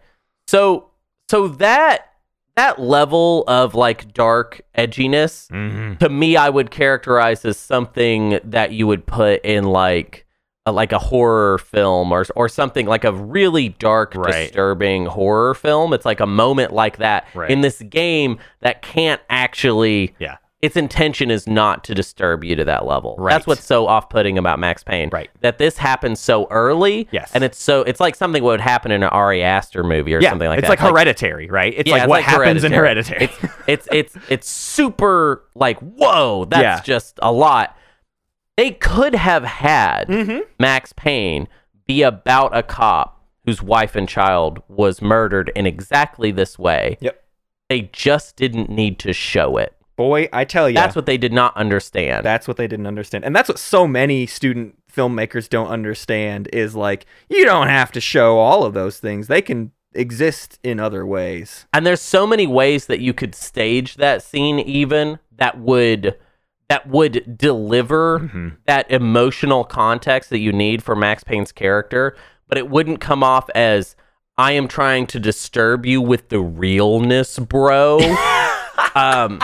So 0.48 0.90
so 1.30 1.46
that 1.46 2.08
that 2.56 2.80
level 2.80 3.44
of 3.46 3.76
like 3.76 4.12
dark 4.12 4.62
edginess 4.76 5.48
Mhm. 5.52 6.00
to 6.00 6.08
me 6.08 6.36
I 6.36 6.48
would 6.48 6.72
characterize 6.72 7.44
as 7.44 7.56
something 7.56 8.40
that 8.42 8.72
you 8.72 8.88
would 8.88 9.06
put 9.06 9.44
in 9.44 9.62
like 9.62 10.23
a, 10.66 10.72
like 10.72 10.92
a 10.92 10.98
horror 10.98 11.58
film 11.58 12.10
or 12.12 12.24
or 12.36 12.48
something 12.48 12.86
like 12.86 13.04
a 13.04 13.12
really 13.12 13.70
dark 13.70 14.14
Right. 14.14 14.44
disturbing 14.44 15.06
horror 15.06 15.54
film. 15.54 15.92
It's 15.92 16.06
like 16.06 16.20
a 16.20 16.26
moment 16.26 16.72
like 16.72 16.98
that 16.98 17.26
Right. 17.34 17.50
in 17.50 17.60
this 17.60 17.82
game 17.82 18.38
that 18.60 18.80
can't 18.80 19.20
actually 19.28 20.14
Yeah. 20.18 20.36
its 20.62 20.74
intention 20.74 21.30
is 21.30 21.46
not 21.46 21.84
to 21.84 21.94
disturb 21.94 22.42
you 22.44 22.56
to 22.56 22.64
that 22.64 22.86
level. 22.86 23.14
Right. 23.18 23.32
That's 23.34 23.46
what's 23.46 23.62
so 23.64 23.86
off-putting 23.86 24.38
about 24.38 24.58
Max 24.58 24.82
Payne. 24.82 25.10
Right. 25.12 25.28
That 25.42 25.58
this 25.58 25.76
happens 25.76 26.18
so 26.18 26.46
early. 26.50 27.08
Yes. 27.10 27.30
And 27.34 27.44
it's 27.44 27.62
so 27.62 27.82
it's 27.82 28.00
like 28.00 28.14
something 28.14 28.42
would 28.42 28.62
happen 28.62 28.90
in 28.90 29.02
an 29.02 29.10
Ari 29.10 29.42
Aster 29.42 29.84
movie 29.84 30.14
or 30.14 30.20
Yeah, 30.22 30.30
something 30.30 30.48
like 30.48 30.56
that. 30.62 30.70
it's 30.72 30.80
that. 30.80 30.82
like 30.86 30.92
hereditary, 30.94 31.50
right? 31.50 31.74
It's 31.76 31.86
Yeah, 31.90 31.96
like 31.96 32.02
it's 32.04 32.08
what 32.08 32.22
happens 32.22 32.64
in 32.64 32.72
hereditary. 32.72 33.24
It's, 33.24 33.36
it's 33.66 33.88
it's 33.92 34.16
it's 34.30 34.48
super 34.48 35.44
like 35.54 35.78
whoa, 35.80 36.46
that's 36.46 36.62
Yeah. 36.62 36.80
just 36.80 37.18
a 37.20 37.30
lot. 37.30 37.76
They 38.56 38.70
could 38.72 39.14
have 39.14 39.44
had 39.44 40.08
Mm-hmm. 40.08 40.40
Max 40.58 40.92
Payne 40.92 41.48
be 41.86 42.02
about 42.02 42.56
a 42.56 42.62
cop 42.62 43.22
whose 43.44 43.62
wife 43.62 43.94
and 43.94 44.08
child 44.08 44.62
was 44.68 45.02
murdered 45.02 45.52
in 45.54 45.66
exactly 45.66 46.30
this 46.30 46.58
way. 46.58 46.96
Yep. 47.00 47.22
They 47.68 47.90
just 47.92 48.36
didn't 48.36 48.70
need 48.70 48.98
to 49.00 49.12
show 49.12 49.56
it. 49.58 49.74
Boy, 49.96 50.28
I 50.32 50.44
tell 50.44 50.68
you, 50.68 50.74
That's 50.74 50.96
what 50.96 51.06
they 51.06 51.16
did 51.18 51.32
not 51.32 51.56
understand. 51.56 52.24
That's 52.24 52.48
what 52.48 52.56
they 52.56 52.66
didn't 52.66 52.86
understand. 52.86 53.24
And 53.24 53.34
that's 53.36 53.48
what 53.48 53.58
so 53.58 53.86
many 53.86 54.26
student 54.26 54.76
filmmakers 54.92 55.48
don't 55.48 55.68
understand 55.68 56.48
is 56.52 56.74
like, 56.74 57.06
you 57.28 57.44
don't 57.44 57.68
have 57.68 57.92
to 57.92 58.00
show 58.00 58.38
all 58.38 58.64
of 58.64 58.74
those 58.74 58.98
things. 58.98 59.28
They 59.28 59.42
can 59.42 59.72
exist 59.94 60.58
in 60.64 60.80
other 60.80 61.06
ways. 61.06 61.66
and 61.72 61.86
there's 61.86 62.00
so 62.00 62.26
many 62.26 62.46
ways 62.46 62.86
that 62.86 62.98
you 63.00 63.12
could 63.14 63.34
stage 63.34 63.94
that 63.96 64.22
scene 64.22 64.58
even 64.58 65.20
that 65.36 65.58
would 65.60 66.18
that 66.68 66.88
would 66.88 67.36
deliver 67.38 68.20
Mm-hmm. 68.20 68.48
that 68.66 68.90
emotional 68.90 69.64
context 69.64 70.30
that 70.30 70.38
you 70.38 70.52
need 70.52 70.82
for 70.82 70.94
Max 70.96 71.22
Payne's 71.24 71.52
character, 71.52 72.16
but 72.48 72.58
it 72.58 72.70
wouldn't 72.70 73.00
come 73.00 73.22
off 73.22 73.48
as 73.54 73.96
I 74.38 74.52
am 74.52 74.66
trying 74.68 75.06
to 75.08 75.20
disturb 75.20 75.86
you 75.86 76.00
with 76.00 76.28
the 76.30 76.40
realness, 76.40 77.38
bro. 77.38 77.98
um 78.94 79.40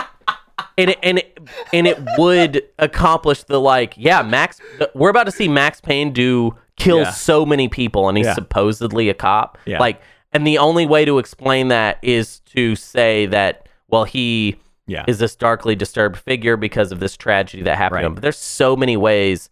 and 0.77 0.89
it, 0.91 0.99
and 1.03 1.17
it, 1.19 1.37
and 1.73 1.87
it 1.87 1.97
would 2.17 2.63
accomplish 2.79 3.43
the 3.43 3.59
like 3.59 3.93
yeah 3.97 4.21
Max 4.21 4.59
we're 4.93 5.09
about 5.09 5.25
to 5.25 5.31
see 5.31 5.47
Max 5.47 5.81
Payne 5.81 6.11
do 6.13 6.55
kill 6.77 6.99
Yeah. 6.99 7.11
so 7.11 7.45
many 7.45 7.67
people 7.67 8.07
and 8.09 8.17
he's 8.17 8.27
Yeah. 8.27 8.33
supposedly 8.35 9.09
a 9.09 9.13
cop 9.13 9.57
Yeah. 9.65 9.79
like 9.79 10.01
and 10.33 10.45
the 10.47 10.57
only 10.57 10.85
way 10.85 11.03
to 11.05 11.19
explain 11.19 11.67
that 11.69 11.97
is 12.01 12.39
to 12.55 12.75
say 12.75 13.25
that 13.27 13.67
well 13.89 14.05
he 14.05 14.57
Yeah. 14.87 15.05
is 15.07 15.19
this 15.19 15.35
darkly 15.35 15.75
disturbed 15.75 16.17
figure 16.17 16.57
because 16.57 16.91
of 16.91 16.99
this 16.99 17.15
tragedy 17.15 17.63
that 17.63 17.77
happened 17.77 18.03
Right. 18.03 18.13
but 18.15 18.21
there's 18.21 18.37
so 18.37 18.75
many 18.75 18.97
ways 18.97 19.49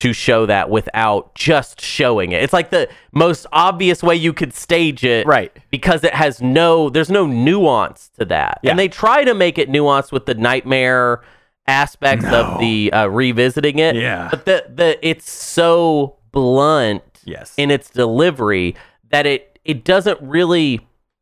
to 0.00 0.12
show 0.12 0.46
that 0.46 0.70
without 0.70 1.34
just 1.34 1.80
showing 1.80 2.30
it 2.32 2.42
it's 2.42 2.52
like 2.52 2.70
the 2.70 2.88
most 3.12 3.46
obvious 3.52 4.02
way 4.02 4.14
you 4.14 4.32
could 4.32 4.54
stage 4.54 5.04
it 5.04 5.26
Right. 5.26 5.52
because 5.70 6.04
it 6.04 6.14
has 6.14 6.40
no 6.40 6.88
there's 6.88 7.10
no 7.10 7.26
nuance 7.26 8.08
to 8.18 8.24
that 8.26 8.60
Yeah. 8.62 8.70
and 8.70 8.78
they 8.78 8.88
try 8.88 9.24
to 9.24 9.34
make 9.34 9.58
it 9.58 9.68
nuanced 9.68 10.12
with 10.12 10.26
the 10.26 10.34
nightmare 10.34 11.22
aspects 11.66 12.24
of 12.26 12.58
the 12.60 12.92
uh, 12.92 13.06
revisiting 13.08 13.78
it 13.80 13.96
Yeah. 13.96 14.28
but 14.30 14.44
the 14.46 14.64
the 14.72 14.98
it's 15.06 15.30
so 15.30 16.16
blunt 16.32 17.02
Yes. 17.24 17.52
in 17.58 17.70
its 17.70 17.90
delivery 17.90 18.74
that 19.10 19.26
it 19.26 19.58
it 19.64 19.84
doesn't 19.84 20.18
really 20.22 20.80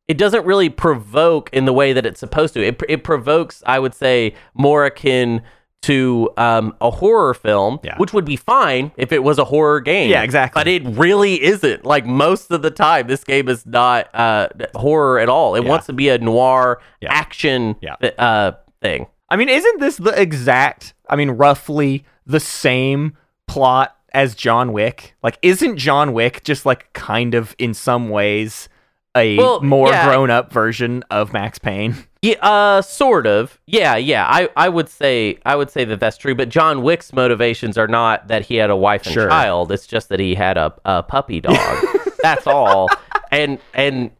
it 0.08 0.16
doesn't 0.18 0.44
really 0.46 0.68
provoke 0.68 1.50
in 1.52 1.64
the 1.64 1.72
way 1.72 1.92
that 1.92 2.06
it's 2.06 2.20
supposed 2.20 2.54
to 2.54 2.62
it, 2.64 2.80
it 2.88 3.02
provokes 3.04 3.62
i 3.66 3.78
would 3.78 3.94
say 3.94 4.34
more 4.54 4.84
akin 4.84 5.42
to 5.82 6.30
um, 6.36 6.74
a 6.80 6.90
horror 6.90 7.32
film 7.34 7.78
Yeah. 7.84 7.96
which 7.98 8.12
would 8.12 8.24
be 8.24 8.34
fine 8.36 8.90
if 8.96 9.12
it 9.12 9.22
was 9.22 9.38
a 9.38 9.44
horror 9.44 9.80
game 9.80 10.10
Yeah, 10.10 10.22
exactly. 10.22 10.58
but 10.60 10.66
it 10.66 10.82
really 10.84 11.40
isn't 11.42 11.84
like 11.84 12.04
most 12.06 12.50
of 12.50 12.62
the 12.62 12.70
time 12.70 13.06
this 13.06 13.22
game 13.22 13.48
is 13.48 13.64
not 13.66 14.12
uh, 14.14 14.48
horror 14.74 15.18
at 15.20 15.28
all 15.28 15.54
it 15.54 15.62
Yeah. 15.62 15.68
wants 15.70 15.86
to 15.86 15.92
be 15.92 16.08
a 16.08 16.18
noir 16.18 16.80
Yeah. 17.00 17.12
action 17.12 17.76
uh, 18.18 18.52
thing 18.82 19.06
I 19.28 19.34
mean, 19.36 19.48
isn't 19.48 19.80
this 19.80 19.96
the 19.96 20.10
exact, 20.20 20.94
I 21.10 21.16
mean, 21.16 21.32
roughly 21.32 22.04
the 22.26 22.38
same 22.38 23.16
plot 23.48 23.96
as 24.14 24.36
John 24.36 24.72
Wick? 24.72 25.16
Like, 25.20 25.36
isn't 25.42 25.78
John 25.78 26.12
Wick 26.12 26.44
just 26.44 26.64
like 26.64 26.92
kind 26.92 27.34
of 27.34 27.54
in 27.58 27.74
some 27.74 28.08
ways 28.08 28.68
a 29.16 29.36
Well, 29.38 29.60
more 29.62 29.88
yeah. 29.88 30.06
grown 30.06 30.30
up 30.30 30.52
version 30.52 31.02
of 31.10 31.32
Max 31.32 31.58
Payne? 31.58 31.96
Yeah, 32.22 32.34
uh, 32.40 32.82
sort 32.82 33.24
of. 33.28 33.60
Yeah, 33.66 33.94
yeah. 33.94 34.26
I, 34.28 34.48
I 34.56 34.68
would 34.68 34.88
say 34.88 35.38
I 35.46 35.54
would 35.54 35.70
say 35.70 35.84
that 35.84 36.00
that's 36.00 36.16
true. 36.16 36.34
But 36.34 36.48
John 36.48 36.82
Wick's 36.82 37.12
motivations 37.12 37.78
are 37.78 37.86
not 37.86 38.26
that 38.26 38.46
he 38.46 38.56
had 38.56 38.68
a 38.68 38.74
wife 38.74 39.04
and 39.06 39.12
Sure. 39.14 39.28
child. 39.28 39.70
It's 39.70 39.86
just 39.86 40.08
that 40.08 40.18
he 40.18 40.34
had 40.34 40.56
a, 40.56 40.74
a 40.84 41.04
puppy 41.04 41.40
dog. 41.40 41.56
that's 42.22 42.48
all. 42.48 42.88
And 43.30 43.60
and 43.74 44.10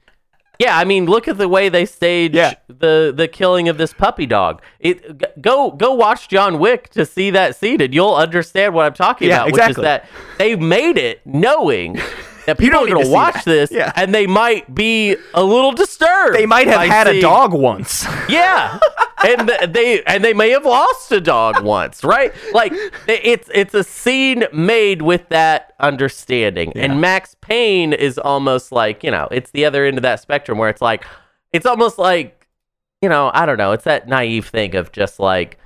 yeah, 0.61 0.79
I 0.79 0.85
mean, 0.85 1.07
look 1.07 1.27
at 1.27 1.37
the 1.37 1.49
way 1.49 1.69
they 1.69 1.85
stage 1.85 2.33
Yeah. 2.35 2.55
the 2.69 3.13
the 3.17 3.27
killing 3.27 3.69
of 3.69 3.77
this 3.77 3.93
puppy 3.93 4.27
dog. 4.27 4.63
It 4.79 5.43
go 5.43 5.73
go 5.73 5.93
watch 5.93 6.29
John 6.29 6.61
Wick 6.61 6.91
to 6.91 7.05
see 7.05 7.31
that 7.31 7.57
scene, 7.57 7.81
and 7.81 7.93
you'll 7.93 8.15
understand 8.15 8.73
what 8.73 8.87
I'm 8.87 8.95
talking 8.95 9.29
Yeah, 9.31 9.37
about. 9.39 9.49
exactly. 9.49 9.71
Which 9.73 9.79
is 9.79 9.83
that 9.85 10.07
they 10.39 10.55
made 10.55 10.97
it 10.97 11.23
knowing. 11.27 11.99
People 12.55 12.81
are 12.81 12.87
going 12.87 13.05
to 13.05 13.11
watch 13.11 13.45
this, 13.45 13.71
Yeah. 13.71 13.93
and 13.97 14.15
they 14.15 14.27
might 14.27 14.75
be 14.75 15.17
a 15.35 15.43
little 15.43 15.73
disturbed. 15.73 16.35
They 16.37 16.47
might 16.47 16.67
have 16.69 16.89
had 16.89 17.07
a 17.07 17.21
dog 17.21 17.53
once. 17.53 18.05
yeah, 18.29 18.79
and 19.27 19.49
th- 19.49 19.71
they 19.73 20.03
and 20.05 20.23
they 20.25 20.33
may 20.35 20.51
have 20.51 20.65
lost 20.65 21.11
a 21.13 21.21
dog 21.21 21.63
once, 21.63 22.05
right? 22.05 22.33
Like 22.53 22.73
it's 23.09 23.51
it's 23.55 23.75
a 23.75 23.83
scene 23.85 24.45
made 24.53 25.03
with 25.03 25.29
that 25.31 25.75
understanding, 25.81 26.73
Yeah. 26.75 26.85
and 26.85 27.01
Max 27.01 27.35
Payne 27.41 27.93
is 27.93 28.19
almost 28.19 28.73
like 28.73 29.03
you 29.03 29.11
know 29.11 29.29
it's 29.31 29.51
the 29.51 29.65
other 29.65 29.85
end 29.85 29.97
of 29.99 30.03
that 30.03 30.21
spectrum 30.21 30.59
where 30.59 30.69
it's 30.69 30.83
like 30.83 31.05
it's 31.53 31.67
almost 31.67 31.99
like 31.99 32.47
you 33.03 33.09
know 33.09 33.31
I 33.35 33.47
don't 33.47 33.59
know 33.59 33.73
it's 33.73 33.85
that 33.85 34.09
naive 34.09 34.47
thing 34.49 34.75
of 34.77 34.93
just 34.93 35.19
like 35.19 35.59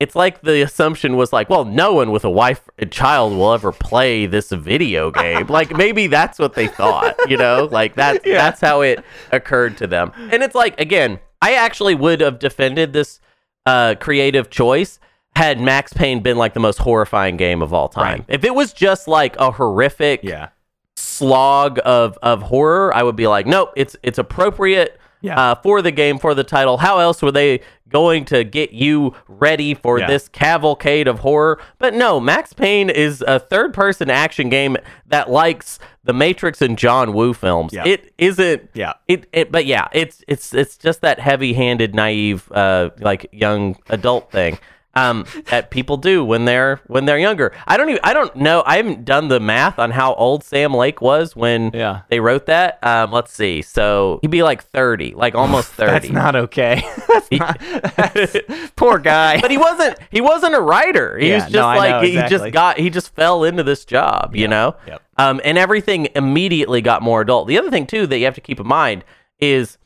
it's 0.00 0.14
like 0.14 0.42
the 0.42 0.62
assumption 0.62 1.16
was 1.16 1.32
like, 1.32 1.50
well, 1.50 1.64
no 1.64 1.92
one 1.94 2.10
with 2.12 2.24
a 2.24 2.30
wife 2.30 2.68
and 2.78 2.90
child 2.92 3.32
will 3.32 3.52
ever 3.52 3.72
play 3.72 4.26
this 4.26 4.50
video 4.50 5.10
game. 5.10 5.46
like 5.48 5.76
maybe 5.76 6.06
that's 6.06 6.38
what 6.38 6.54
they 6.54 6.68
thought, 6.68 7.16
you 7.28 7.36
know? 7.36 7.68
Like 7.70 7.94
that's 7.96 8.20
Yeah. 8.24 8.34
that's 8.36 8.60
how 8.60 8.82
it 8.82 9.04
occurred 9.32 9.76
to 9.78 9.86
them. 9.86 10.12
And 10.16 10.42
it's 10.42 10.54
like 10.54 10.80
again, 10.80 11.18
I 11.42 11.54
actually 11.54 11.94
would 11.96 12.20
have 12.20 12.38
defended 12.38 12.92
this 12.92 13.20
uh, 13.66 13.96
creative 13.98 14.50
choice 14.50 15.00
had 15.36 15.60
Max 15.60 15.92
Payne 15.92 16.20
been 16.20 16.36
like 16.36 16.54
the 16.54 16.60
most 16.60 16.78
horrifying 16.78 17.36
game 17.36 17.60
of 17.62 17.72
all 17.72 17.88
time. 17.88 18.04
Right. 18.20 18.24
If 18.28 18.44
it 18.44 18.54
was 18.54 18.72
just 18.72 19.06
like 19.08 19.36
a 19.36 19.50
horrific 19.52 20.20
Yeah. 20.22 20.48
slog 20.96 21.78
of 21.84 22.18
of 22.22 22.42
horror, 22.42 22.94
I 22.94 23.02
would 23.02 23.16
be 23.16 23.26
like, 23.26 23.46
nope, 23.46 23.72
it's 23.76 23.96
it's 24.02 24.18
appropriate 24.18 24.98
Yeah. 25.20 25.38
uh, 25.40 25.54
for 25.56 25.82
the 25.82 25.90
game 25.92 26.18
for 26.18 26.34
the 26.34 26.44
title. 26.44 26.76
How 26.78 26.98
else 26.98 27.20
were 27.22 27.32
they 27.32 27.60
going 27.88 28.24
to 28.26 28.44
get 28.44 28.72
you 28.72 29.14
ready 29.26 29.74
for 29.74 29.98
Yeah. 29.98 30.06
this 30.06 30.28
cavalcade 30.28 31.08
of 31.08 31.20
horror? 31.20 31.60
But 31.78 31.94
no, 31.94 32.20
Max 32.20 32.52
Payne 32.52 32.90
is 32.90 33.22
a 33.26 33.38
third 33.38 33.72
person 33.74 34.10
action 34.10 34.48
game 34.48 34.76
that 35.06 35.30
likes 35.30 35.78
the 36.04 36.12
Matrix 36.12 36.62
and 36.62 36.78
John 36.78 37.12
Woo 37.12 37.34
films. 37.34 37.72
Yeah. 37.72 37.84
It 37.86 38.12
isn't. 38.18 38.70
Yeah. 38.74 38.94
It, 39.06 39.26
it 39.32 39.52
but 39.52 39.66
yeah, 39.66 39.88
it's 39.92 40.22
it's 40.28 40.54
it's 40.54 40.76
just 40.76 41.00
that 41.02 41.18
heavy-handed, 41.18 41.94
naive, 41.94 42.50
uh, 42.52 42.90
like 43.00 43.28
young 43.32 43.76
adult 43.88 44.30
thing 44.30 44.58
um, 44.98 45.24
that 45.50 45.70
people 45.70 45.96
do 45.96 46.24
when 46.24 46.44
they're 46.44 46.80
when 46.86 47.04
they're 47.04 47.18
younger. 47.18 47.52
I 47.66 47.76
don't 47.76 47.88
even 47.88 48.00
I 48.04 48.12
don't 48.14 48.34
know. 48.36 48.62
I 48.66 48.76
haven't 48.76 49.04
done 49.04 49.28
the 49.28 49.40
math 49.40 49.78
on 49.78 49.90
how 49.90 50.14
old 50.14 50.44
Sam 50.44 50.74
Lake 50.74 51.00
was 51.00 51.36
when 51.36 51.70
Yeah. 51.74 52.02
they 52.08 52.20
wrote 52.20 52.46
that. 52.46 52.78
Um, 52.84 53.12
let's 53.12 53.32
see. 53.32 53.62
So 53.62 54.18
he'd 54.22 54.30
be 54.30 54.42
like 54.42 54.62
thirty, 54.64 55.14
like 55.14 55.34
almost 55.34 55.68
thirty. 55.72 56.08
That's 56.08 56.10
not 56.10 56.36
okay. 56.36 56.82
that's 57.08 57.30
not. 57.32 57.58
that's- 57.96 58.36
poor 58.76 58.98
guy. 58.98 59.40
but 59.40 59.50
he 59.50 59.58
wasn't. 59.58 59.98
He 60.10 60.20
wasn't 60.20 60.54
a 60.54 60.60
writer. 60.60 61.18
He 61.18 61.28
Yeah, 61.28 61.34
was 61.36 61.44
just 61.44 61.54
no, 61.54 61.60
like 61.66 61.90
know, 61.90 62.00
he 62.02 62.28
just 62.28 62.52
got. 62.52 62.78
He 62.78 62.90
just 62.90 63.14
fell 63.14 63.44
into 63.44 63.62
this 63.62 63.84
job. 63.84 64.34
You 64.34 64.48
know. 64.48 64.76
yep. 64.86 65.02
Um, 65.16 65.40
and 65.44 65.58
everything 65.58 66.08
immediately 66.14 66.80
got 66.80 67.02
more 67.02 67.20
adult. 67.22 67.48
The 67.48 67.58
other 67.58 67.70
thing 67.70 67.86
too 67.86 68.06
that 68.06 68.18
you 68.18 68.24
have 68.24 68.34
to 68.36 68.40
keep 68.40 68.60
in 68.60 68.66
mind 68.68 69.04
is 69.40 69.78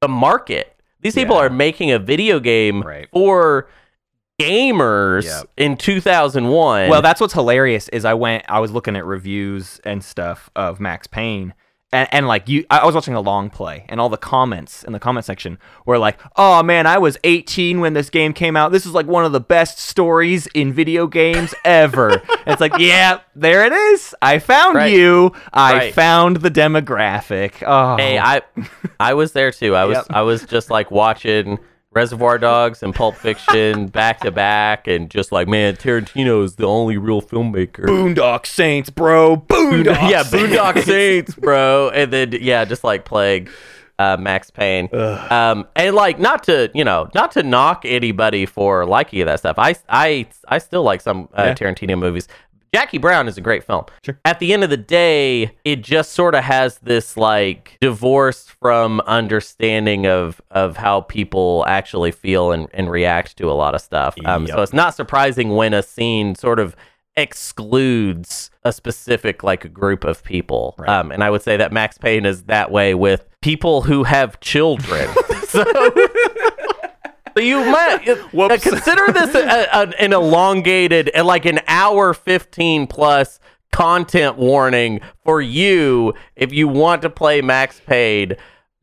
the 0.00 0.08
market. 0.08 0.74
These 1.02 1.14
people 1.14 1.36
Yeah. 1.36 1.42
are 1.42 1.50
making 1.50 1.90
a 1.90 1.98
video 1.98 2.40
game 2.40 2.82
Right. 2.82 3.08
for 3.12 3.68
gamers 4.40 5.24
Yep. 5.24 5.46
in 5.56 5.76
2001. 5.76 6.88
Well, 6.88 7.02
that's 7.02 7.20
what's 7.20 7.34
hilarious 7.34 7.88
is 7.88 8.04
I 8.04 8.14
went, 8.14 8.44
I 8.48 8.60
was 8.60 8.70
looking 8.72 8.96
at 8.96 9.04
reviews 9.04 9.80
and 9.84 10.02
stuff 10.04 10.50
of 10.56 10.80
Max 10.80 11.06
Payne, 11.06 11.54
and, 11.92 12.08
and 12.12 12.28
like 12.28 12.48
you, 12.48 12.64
I 12.70 12.86
was 12.86 12.94
watching 12.94 13.14
a 13.14 13.20
long 13.20 13.50
play, 13.50 13.84
and 13.88 14.00
all 14.00 14.08
the 14.08 14.16
comments 14.16 14.84
in 14.84 14.92
the 14.92 15.00
comment 15.00 15.26
section 15.26 15.58
were 15.86 15.98
like, 15.98 16.20
"Oh 16.36 16.62
man, 16.62 16.86
I 16.86 16.98
was 16.98 17.18
18 17.24 17.80
when 17.80 17.94
this 17.94 18.10
game 18.10 18.32
came 18.32 18.56
out. 18.56 18.70
This 18.70 18.86
is 18.86 18.92
like 18.92 19.06
one 19.06 19.24
of 19.24 19.32
the 19.32 19.40
best 19.40 19.78
stories 19.80 20.46
in 20.54 20.72
video 20.72 21.08
games 21.08 21.52
ever." 21.64 22.22
It's 22.46 22.60
like, 22.60 22.78
yeah, 22.78 23.18
there 23.34 23.64
it 23.66 23.72
is. 23.72 24.14
I 24.22 24.38
found 24.38 24.76
Right. 24.76 24.92
you. 24.92 25.32
I 25.52 25.72
Right. 25.72 25.94
found 25.94 26.36
the 26.36 26.50
demographic. 26.50 27.54
Oh, 27.66 27.96
Hey, 27.96 28.18
I 28.20 28.42
I 29.00 29.14
was 29.14 29.32
there 29.32 29.50
too. 29.50 29.74
I 29.74 29.84
was 29.84 29.96
Yep. 29.96 30.06
I 30.10 30.22
was 30.22 30.44
just 30.44 30.70
like 30.70 30.92
watching 30.92 31.58
Reservoir 31.92 32.38
Dogs 32.38 32.84
and 32.84 32.94
Pulp 32.94 33.16
Fiction 33.16 33.86
back 33.88 34.20
to 34.20 34.30
back, 34.30 34.86
and 34.86 35.10
just 35.10 35.32
like, 35.32 35.48
man, 35.48 35.74
Tarantino 35.74 36.44
is 36.44 36.54
the 36.54 36.66
only 36.66 36.96
real 36.96 37.20
filmmaker. 37.20 37.84
Boondock 37.84 38.46
Saints, 38.46 38.90
bro. 38.90 39.36
Boondock. 39.36 39.86
yeah, 40.10 40.22
Saints. 40.22 40.54
Boondock 40.54 40.82
Saints, 40.84 41.34
bro, 41.34 41.90
and 41.92 42.12
then 42.12 42.32
yeah, 42.40 42.64
just 42.64 42.84
like 42.84 43.04
playing 43.04 43.48
uh, 43.98 44.16
Max 44.20 44.50
Payne, 44.50 44.88
um, 44.94 45.66
and 45.74 45.96
like 45.96 46.20
not 46.20 46.44
to 46.44 46.70
you 46.74 46.84
know 46.84 47.08
not 47.14 47.32
to 47.32 47.42
knock 47.42 47.82
anybody 47.84 48.46
for 48.46 48.86
liking 48.86 49.26
that 49.26 49.40
stuff. 49.40 49.56
I 49.58 49.74
I 49.88 50.26
I 50.46 50.58
still 50.58 50.84
like 50.84 51.00
some 51.00 51.28
uh, 51.36 51.42
Yeah. 51.46 51.54
Tarantino 51.54 51.98
movies. 51.98 52.28
Jackie 52.72 52.98
Brown 52.98 53.26
is 53.28 53.36
a 53.36 53.40
great 53.40 53.64
film. 53.64 53.84
Sure. 54.04 54.18
At 54.24 54.38
the 54.38 54.52
end 54.52 54.62
of 54.64 54.70
the 54.70 54.76
day, 54.76 55.52
it 55.64 55.82
just 55.82 56.12
sort 56.12 56.34
of 56.34 56.44
has 56.44 56.78
this 56.78 57.16
like 57.16 57.76
divorce 57.80 58.46
from 58.60 59.00
understanding 59.06 60.06
of 60.06 60.40
of 60.50 60.76
how 60.76 61.02
people 61.02 61.64
actually 61.66 62.12
feel 62.12 62.52
and, 62.52 62.68
and 62.72 62.90
react 62.90 63.36
to 63.38 63.50
a 63.50 63.54
lot 63.54 63.74
of 63.74 63.80
stuff. 63.80 64.14
Um, 64.24 64.46
Yep. 64.46 64.56
So 64.56 64.62
it's 64.62 64.72
not 64.72 64.94
surprising 64.94 65.50
when 65.50 65.74
a 65.74 65.82
scene 65.82 66.34
sort 66.34 66.58
of 66.58 66.74
excludes 67.16 68.50
a 68.64 68.72
specific 68.72 69.42
like 69.42 69.72
group 69.72 70.04
of 70.04 70.22
people. 70.22 70.74
Right. 70.78 70.88
Um, 70.88 71.10
and 71.10 71.24
I 71.24 71.30
would 71.30 71.42
say 71.42 71.56
that 71.56 71.72
Max 71.72 71.98
Payne 71.98 72.24
is 72.26 72.44
that 72.44 72.70
way 72.70 72.94
with 72.94 73.26
people 73.42 73.82
who 73.82 74.04
have 74.04 74.38
children. 74.40 75.08
so, 75.48 75.64
so 77.36 77.42
you 77.42 77.64
might 77.64 78.08
uh, 78.08 78.58
consider 78.58 79.12
this 79.12 79.34
a, 79.34 79.66
a, 79.72 79.88
an 80.02 80.12
elongated, 80.12 81.10
uh, 81.16 81.24
like 81.24 81.44
an 81.44 81.60
hour 81.66 82.14
fifteen 82.14 82.86
plus 82.86 83.40
content 83.72 84.36
warning 84.36 85.00
for 85.24 85.40
you 85.40 86.12
if 86.36 86.52
you 86.52 86.66
want 86.68 87.02
to 87.02 87.10
play 87.10 87.40
Max 87.40 87.80
Payne. 87.86 88.34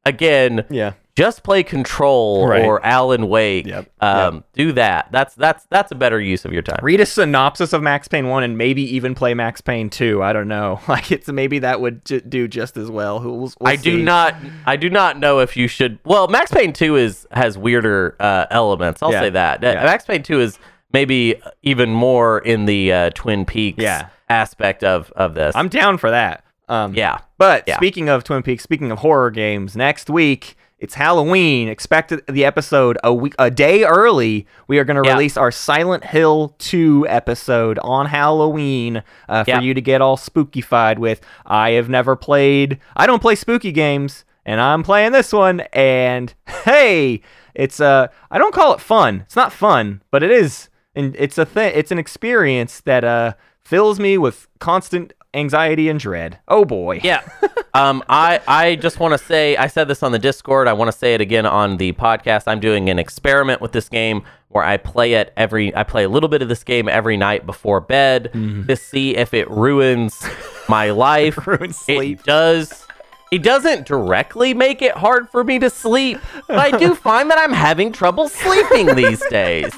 Again, 0.06 0.66
Yeah. 0.70 0.94
Just 1.18 1.42
play 1.42 1.64
Control 1.64 2.48
Right. 2.48 2.64
or 2.64 2.86
Alan 2.86 3.28
Wake. 3.28 3.66
Yep. 3.66 3.90
Um, 4.02 4.44
Do 4.54 4.72
that. 4.74 5.08
That's 5.12 5.34
that's 5.34 5.66
that's 5.72 5.92
a 5.92 5.96
better 5.96 6.22
use 6.22 6.46
of 6.46 6.54
your 6.54 6.62
time. 6.62 6.80
read 6.84 7.00
a 7.00 7.06
synopsis 7.08 7.74
of 7.74 7.82
Max 7.82 8.08
Payne 8.08 8.28
1 8.28 8.44
and 8.44 8.56
maybe 8.58 8.84
even 8.96 9.16
play 9.16 9.34
Max 9.34 9.60
Payne 9.60 9.90
2. 9.90 10.22
I 10.22 10.32
don't 10.34 10.48
know. 10.48 10.80
Like 10.88 11.12
it's 11.12 11.28
maybe 11.28 11.58
that 11.60 11.82
would 11.82 12.06
j- 12.06 12.20
do 12.20 12.48
just 12.48 12.78
as 12.78 12.92
well. 12.92 13.20
We'll, 13.20 13.38
we'll 13.40 13.54
I 13.64 13.76
do 13.78 14.02
not. 14.02 14.36
I 14.68 14.76
do 14.76 14.90
not 14.92 15.18
know 15.20 15.40
if 15.40 15.58
you 15.58 15.68
should. 15.68 15.98
Well, 16.06 16.28
Max 16.28 16.52
Payne 16.52 16.72
Two 16.74 16.96
is 16.96 17.26
has 17.32 17.58
weirder 17.58 18.16
uh, 18.20 18.46
elements. 18.52 19.02
I'll 19.02 19.12
Yeah. 19.12 19.22
say 19.22 19.30
that. 19.32 19.64
Uh, 19.64 19.68
Yeah. 19.68 19.84
Max 19.86 20.06
Payne 20.06 20.22
Two 20.24 20.40
is 20.40 20.60
maybe 20.94 21.36
even 21.64 21.90
more 21.90 22.40
in 22.40 22.66
the 22.66 22.94
uh, 22.94 23.10
Twin 23.16 23.44
Peaks 23.46 23.82
Yeah. 23.82 24.10
aspect 24.30 24.84
of 24.84 25.12
of 25.16 25.34
this. 25.34 25.56
I'm 25.56 25.68
down 25.70 25.98
for 25.98 26.12
that. 26.12 26.44
Um 26.70 26.94
yeah. 26.94 27.20
But 27.38 27.64
Yeah. 27.66 27.78
speaking 27.78 28.08
of 28.10 28.24
Twin 28.24 28.44
Peaks, 28.44 28.62
speaking 28.64 28.92
of 28.92 29.00
horror 29.00 29.32
games, 29.32 29.76
next 29.76 30.10
week 30.10 30.56
it's 30.80 30.94
Halloween. 30.94 31.68
Expect 31.70 32.14
the 32.28 32.46
episode 32.46 32.98
a 33.04 33.14
week, 33.14 33.34
a 33.40 33.50
day 33.50 33.84
early. 33.84 34.46
We 34.68 34.78
are 34.80 34.84
going 34.84 35.02
to 35.02 35.08
Yeah. 35.08 35.14
release 35.14 35.36
our 35.38 35.52
Silent 35.52 36.04
Hill 36.06 36.54
2 36.60 37.06
episode 37.10 37.80
on 37.80 38.06
Halloween 38.06 39.02
uh, 39.28 39.44
for 39.44 39.50
Yeah. 39.52 39.60
you 39.62 39.74
to 39.74 39.82
get 39.82 40.02
all 40.02 40.18
spookified 40.18 41.00
with. 41.00 41.22
I 41.46 41.72
have 41.72 41.90
never 41.90 42.16
played. 42.16 42.80
I 42.96 43.08
don't 43.08 43.22
play 43.22 43.36
spooky 43.36 43.72
games, 43.72 44.24
and 44.46 44.62
I'm 44.62 44.84
playing 44.84 45.14
this 45.14 45.34
one. 45.34 45.62
And 45.74 46.34
hey, 46.66 47.22
it's 47.56 47.80
uh, 47.80 48.08
I 48.30 48.38
don't 48.38 48.54
call 48.54 48.74
it 48.74 48.80
fun. 48.82 49.22
It's 49.26 49.36
not 49.36 49.52
fun, 49.52 50.02
but 50.12 50.22
it 50.22 50.30
is. 50.32 50.70
And 50.96 51.16
it's 51.18 51.38
a 51.38 51.46
thing. 51.46 51.72
It's 51.76 51.92
an 51.92 52.00
experience 52.00 52.82
that 52.82 53.04
uh 53.04 53.34
fills 53.68 54.00
me 54.00 54.18
with 54.18 54.48
constant 54.60 55.12
anxiety 55.34 55.90
and 55.90 56.00
dread. 56.00 56.40
Oh 56.48 56.64
boy. 56.64 57.02
Yeah. 57.04 57.22
um, 57.74 58.02
I 58.08 58.40
I 58.48 58.76
just 58.76 59.00
want 59.00 59.12
to 59.14 59.18
say 59.18 59.58
I 59.58 59.68
said 59.68 59.90
this 59.90 60.02
on 60.04 60.14
the 60.14 60.20
Discord. 60.20 60.68
I 60.70 60.74
want 60.74 60.90
to 60.92 60.98
say 60.98 61.14
it 61.14 61.22
again 61.22 61.46
on 61.46 61.76
the 61.78 61.92
podcast. 61.92 62.44
I'm 62.48 62.62
doing 62.62 62.90
an 62.90 62.98
experiment 62.98 63.62
with 63.62 63.74
this 63.74 63.90
game 63.90 64.24
where 64.50 64.64
I 64.64 64.78
play 64.78 65.14
it 65.14 65.34
every. 65.36 65.76
I 65.76 65.84
play 65.84 66.06
a 66.06 66.10
little 66.10 66.30
bit 66.30 66.42
of 66.42 66.48
this 66.48 66.64
game 66.64 66.88
every 66.88 67.18
night 67.18 67.46
before 67.46 67.82
bed 67.82 68.32
to 68.68 68.76
see 68.76 69.16
if 69.18 69.34
it 69.34 69.50
ruins 69.52 70.26
my 70.70 70.90
life. 71.08 71.46
Ruins 71.46 71.78
sleep. 71.78 72.22
It 72.22 72.26
does. 72.26 72.86
It 73.30 73.44
doesn't 73.44 73.86
directly 73.86 74.54
make 74.54 74.82
it 74.82 74.94
hard 74.94 75.30
for 75.30 75.44
me 75.44 75.60
to 75.60 75.70
sleep, 75.70 76.20
but 76.48 76.58
I 76.58 76.78
do 76.78 76.96
find 77.10 77.30
that 77.30 77.38
I'm 77.38 77.52
having 77.52 77.92
trouble 77.92 78.30
sleeping 78.30 78.96
these 78.96 79.22
days. 79.30 79.74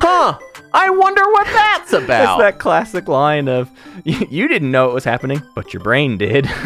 Huh. 0.00 0.36
I 0.72 0.90
wonder 0.90 1.22
what 1.24 1.46
that's 1.46 1.92
about. 2.04 2.40
It's 2.40 2.42
that 2.42 2.58
classic 2.58 3.08
line 3.08 3.48
of 3.48 3.70
"You 4.04 4.26
you 4.30 4.48
didn't 4.48 4.70
know 4.70 4.90
it 4.90 4.94
was 4.94 5.04
happening, 5.04 5.42
but 5.54 5.72
your 5.72 5.82
brain 5.82 6.18
did. 6.18 6.48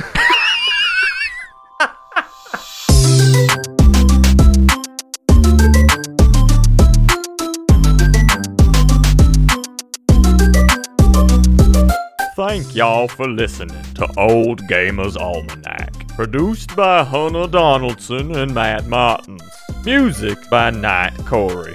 Thank 12.37 12.75
y'all 12.75 13.09
for 13.09 13.29
listening 13.29 13.83
to 13.95 14.09
Old 14.19 14.63
Gamers 14.63 15.17
Almanac. 15.17 16.09
Produced 16.09 16.75
by 16.77 17.05
Hunter 17.05 17.47
Donaldson 17.47 18.35
and 18.37 18.53
Matt 18.55 18.87
Martins. 18.87 19.43
Music 19.85 20.39
by 20.51 20.71
Knight 20.71 21.17
Corey. 21.27 21.75